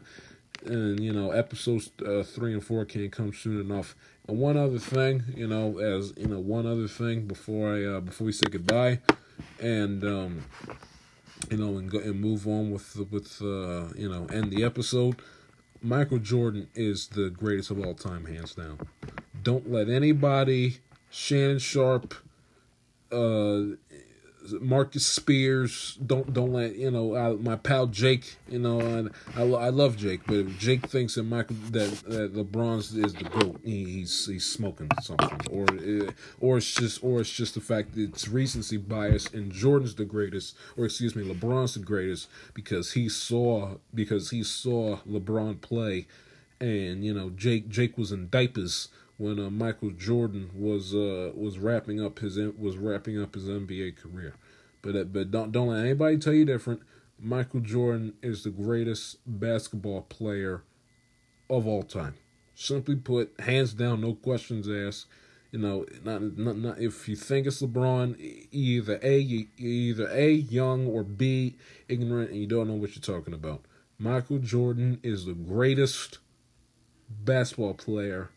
and 0.65 0.99
you 0.99 1.13
know 1.13 1.31
episodes 1.31 1.91
uh, 2.05 2.23
three 2.23 2.53
and 2.53 2.63
four 2.63 2.85
can't 2.85 3.11
come 3.11 3.33
soon 3.33 3.59
enough. 3.59 3.95
One 4.25 4.55
other 4.55 4.79
thing, 4.79 5.23
you 5.35 5.47
know, 5.47 5.79
as 5.79 6.13
you 6.15 6.27
know, 6.27 6.39
one 6.39 6.65
other 6.65 6.87
thing 6.87 7.27
before 7.27 7.75
I 7.75 7.83
uh, 7.83 7.99
before 7.99 8.25
we 8.25 8.31
say 8.31 8.47
goodbye, 8.49 8.99
and 9.59 10.03
um, 10.05 10.45
you 11.51 11.57
know, 11.57 11.77
and 11.77 11.91
go 11.91 11.99
and 11.99 12.21
move 12.21 12.47
on 12.47 12.71
with 12.71 12.95
with 13.11 13.41
uh, 13.41 13.93
you 13.95 14.09
know, 14.09 14.25
end 14.31 14.51
the 14.51 14.63
episode. 14.63 15.21
Michael 15.81 16.19
Jordan 16.19 16.69
is 16.73 17.07
the 17.07 17.29
greatest 17.29 17.69
of 17.69 17.85
all 17.85 17.93
time, 17.93 18.25
hands 18.25 18.55
down. 18.55 18.79
Don't 19.43 19.69
let 19.69 19.89
anybody, 19.89 20.77
Shannon 21.09 21.59
Sharp, 21.59 22.13
uh, 23.11 23.75
Marcus 24.59 25.05
Spears. 25.05 25.97
Don't 26.05 26.33
don't 26.33 26.53
let 26.53 26.75
you 26.75 26.91
know 26.91 27.15
I, 27.15 27.33
my 27.33 27.55
pal 27.55 27.87
Jake. 27.87 28.37
You 28.47 28.59
know 28.59 28.79
and 28.79 29.11
I, 29.35 29.41
I 29.41 29.69
love 29.69 29.97
Jake, 29.97 30.21
but 30.25 30.57
Jake 30.57 30.87
thinks 30.87 31.15
that 31.15 31.23
Michael 31.23 31.55
that, 31.71 32.03
that 32.07 32.33
LeBron's 32.35 32.93
is 32.95 33.13
the 33.13 33.23
goat, 33.25 33.59
he, 33.63 33.85
he's 33.85 34.25
he's 34.25 34.45
smoking 34.45 34.89
something, 35.01 35.39
or 35.51 35.65
eh, 35.83 36.11
or 36.39 36.57
it's 36.57 36.73
just 36.73 37.03
or 37.03 37.21
it's 37.21 37.31
just 37.31 37.55
the 37.55 37.61
fact 37.61 37.95
that 37.95 38.01
it's 38.01 38.27
recency 38.27 38.77
bias 38.77 39.27
and 39.33 39.51
Jordan's 39.51 39.95
the 39.95 40.05
greatest, 40.05 40.55
or 40.77 40.85
excuse 40.85 41.15
me, 41.15 41.23
LeBron's 41.23 41.73
the 41.75 41.79
greatest 41.79 42.27
because 42.53 42.93
he 42.93 43.09
saw 43.09 43.75
because 43.93 44.31
he 44.31 44.43
saw 44.43 44.97
LeBron 45.09 45.61
play, 45.61 46.07
and 46.59 47.03
you 47.05 47.13
know 47.13 47.29
Jake 47.29 47.69
Jake 47.69 47.97
was 47.97 48.11
in 48.11 48.29
diapers 48.29 48.89
when 49.17 49.39
uh, 49.39 49.49
Michael 49.49 49.91
Jordan 49.91 50.49
was 50.53 50.93
uh, 50.93 51.31
was 51.35 51.59
wrapping 51.59 52.03
up 52.03 52.19
his 52.19 52.37
was 52.57 52.77
wrapping 52.77 53.21
up 53.21 53.35
his 53.35 53.45
NBA 53.45 53.97
career. 53.97 54.35
But 54.81 54.95
uh, 54.95 55.03
but 55.05 55.31
don't 55.31 55.51
don't 55.51 55.67
let 55.69 55.85
anybody 55.85 56.17
tell 56.17 56.33
you 56.33 56.45
different. 56.45 56.81
Michael 57.19 57.61
Jordan 57.61 58.13
is 58.21 58.43
the 58.43 58.49
greatest 58.49 59.17
basketball 59.25 60.01
player 60.01 60.63
of 61.49 61.67
all 61.67 61.83
time. 61.83 62.15
Simply 62.55 62.95
put, 62.95 63.33
hands 63.39 63.73
down, 63.73 64.01
no 64.01 64.13
questions 64.13 64.67
asked. 64.67 65.07
You 65.51 65.59
know, 65.59 65.85
not, 66.03 66.37
not, 66.37 66.57
not 66.57 66.79
if 66.79 67.07
you 67.07 67.15
think 67.15 67.45
it's 67.45 67.61
LeBron, 67.61 68.17
either 68.51 68.99
a 69.03 69.47
either 69.57 70.09
a 70.09 70.31
young 70.31 70.87
or 70.87 71.03
b 71.03 71.55
ignorant, 71.87 72.31
and 72.31 72.39
you 72.39 72.47
don't 72.47 72.67
know 72.67 72.73
what 72.73 72.95
you're 72.95 73.17
talking 73.17 73.35
about. 73.35 73.61
Michael 73.99 74.39
Jordan 74.39 74.99
is 75.03 75.25
the 75.25 75.33
greatest 75.33 76.17
basketball 77.07 77.75
player 77.75 78.31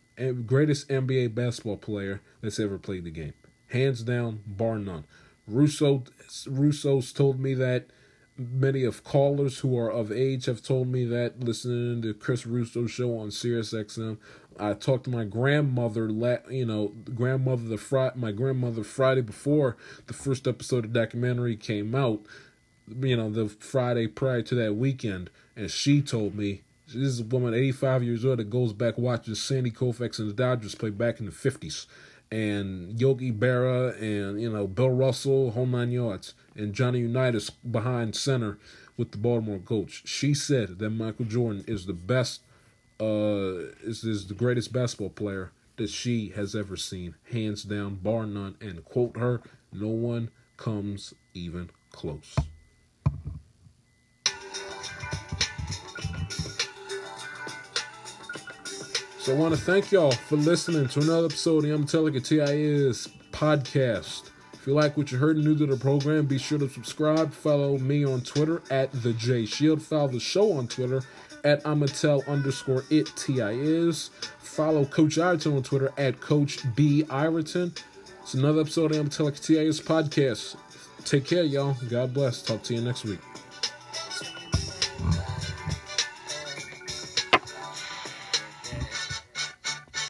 greatest 0.47 0.89
NBA 0.89 1.35
basketball 1.35 1.77
player 1.77 2.21
that's 2.41 2.59
ever 2.59 2.79
played 2.79 3.05
the 3.05 3.11
game, 3.11 3.35
hands 3.69 4.03
down, 4.03 4.41
bar 4.47 4.79
none. 4.79 5.05
Russo 5.47 6.05
Russo's 6.49 7.13
told 7.13 7.41
me 7.41 7.55
that. 7.55 7.87
Many 8.39 8.85
of 8.85 9.03
callers 9.03 9.61
who 9.61 9.79
are 9.79 9.91
of 9.91 10.13
age 10.13 10.45
have 10.45 10.63
told 10.63 10.89
me 10.89 11.07
that 11.07 11.41
listening 11.41 12.03
to 12.03 12.13
Chris 12.13 12.45
Russo 12.45 12.87
show 12.87 13.17
on 13.19 13.29
SiriusXM. 13.29 14.19
I 14.61 14.75
talked 14.75 15.05
to 15.05 15.11
my 15.11 15.25
grandmother, 15.25 16.11
you 16.51 16.67
know, 16.67 16.89
grandmother 17.15 17.63
the 17.63 17.79
Friday, 17.79 18.19
my 18.19 18.33
grandmother 18.33 18.85
Friday 18.85 19.23
before 19.23 19.79
the 20.07 20.13
first 20.13 20.47
episode 20.47 20.85
of 20.85 20.93
documentary 20.93 21.57
came 21.57 21.95
out. 21.95 22.21
You 23.01 23.17
know, 23.17 23.31
the 23.31 23.49
Friday 23.49 24.07
prior 24.07 24.43
to 24.43 24.55
that 24.57 24.75
weekend, 24.77 25.31
and 25.57 25.71
she 25.71 26.03
told 26.03 26.35
me 26.35 26.63
this 26.87 26.97
is 26.97 27.21
a 27.21 27.25
woman, 27.25 27.55
85 27.55 28.03
years 28.05 28.25
old, 28.25 28.39
that 28.39 28.51
goes 28.51 28.73
back 28.73 28.97
watches 28.97 29.43
Sandy 29.43 29.71
Koufax 29.71 30.19
and 30.19 30.29
the 30.29 30.35
Dodgers 30.35 30.75
play 30.75 30.91
back 30.91 31.21
in 31.21 31.27
the 31.27 31.33
50s. 31.33 31.87
And 32.31 33.01
Yogi 33.01 33.33
Berra 33.33 34.01
and, 34.01 34.41
you 34.41 34.51
know, 34.51 34.67
Bill 34.67 34.91
Russell, 34.91 35.53
whole 35.53 35.67
nine 35.67 35.93
yards. 35.93 36.35
And 36.55 36.73
Johnny 36.73 37.01
Unitas 37.01 37.51
behind 37.51 38.17
center 38.17 38.59
with 38.97 39.13
the 39.13 39.19
Baltimore 39.19 39.59
Colts. 39.59 40.03
She 40.05 40.35
said 40.35 40.79
that 40.79 40.91
Michael 40.91 41.25
Jordan 41.25 41.65
is 41.67 41.87
the 41.87 41.93
best, 41.93 42.41
uh, 43.01 43.71
is, 43.83 44.05
is 44.05 44.27
the 44.27 44.35
greatest 44.35 44.73
basketball 44.73 45.11
player 45.11 45.53
that 45.77 45.91
she 45.91 46.29
has 46.31 46.55
ever 46.55 46.77
seen. 46.77 47.15
Hands 47.31 47.63
down, 47.63 47.97
bar 47.97 48.27
none. 48.27 48.57
And 48.61 48.85
quote 48.85 49.17
her, 49.17 49.43
no 49.73 49.89
one 49.89 50.31
comes 50.57 51.15
even 51.35 51.71
close. 51.91 52.35
So 59.27 59.35
I 59.35 59.39
want 59.39 59.57
to 59.57 59.61
thank 59.61 59.91
y'all 59.91 60.13
for 60.13 60.37
listening 60.37 60.87
to 60.87 61.01
another 61.01 61.27
episode 61.27 61.57
of 61.57 61.63
the 61.65 61.75
I'm 61.75 61.85
TIS 61.85 63.09
podcast. 63.33 64.31
If 64.53 64.65
you 64.69 64.73
like 64.73 64.97
what 64.97 65.11
you 65.11 65.19
heard 65.19 65.35
and 65.35 65.45
new 65.45 65.57
to 65.57 65.67
the 65.67 65.77
program, 65.77 66.27
be 66.27 66.39
sure 66.39 66.61
to 66.61 66.69
subscribe. 66.69 67.33
Follow 67.33 67.77
me 67.77 68.05
on 68.05 68.21
Twitter 68.21 68.63
at 68.71 68.93
the 69.03 69.13
J 69.15 69.45
Shield. 69.45 69.83
Follow 69.83 70.07
the 70.07 70.21
show 70.21 70.53
on 70.53 70.69
Twitter 70.69 71.03
at 71.43 71.61
Amatel 71.65 72.25
underscore 72.29 72.85
it 72.89 73.11
TIS. 73.17 74.11
Follow 74.39 74.85
Coach 74.85 75.19
Ireton 75.19 75.57
on 75.57 75.65
Twitter 75.65 75.93
at 75.99 76.21
Coach 76.21 76.61
B 76.77 77.05
Ireton. 77.11 77.75
It's 78.23 78.35
another 78.35 78.61
episode 78.61 78.95
of 78.95 79.11
the 79.11 79.25
Amatel 79.25 79.45
TIS 79.45 79.81
podcast. 79.81 80.55
Take 81.05 81.25
care, 81.25 81.43
y'all. 81.43 81.75
God 81.91 82.15
bless. 82.15 82.43
Talk 82.43 82.63
to 82.63 82.75
you 82.75 82.81
next 82.81 83.05
week. 83.05 83.19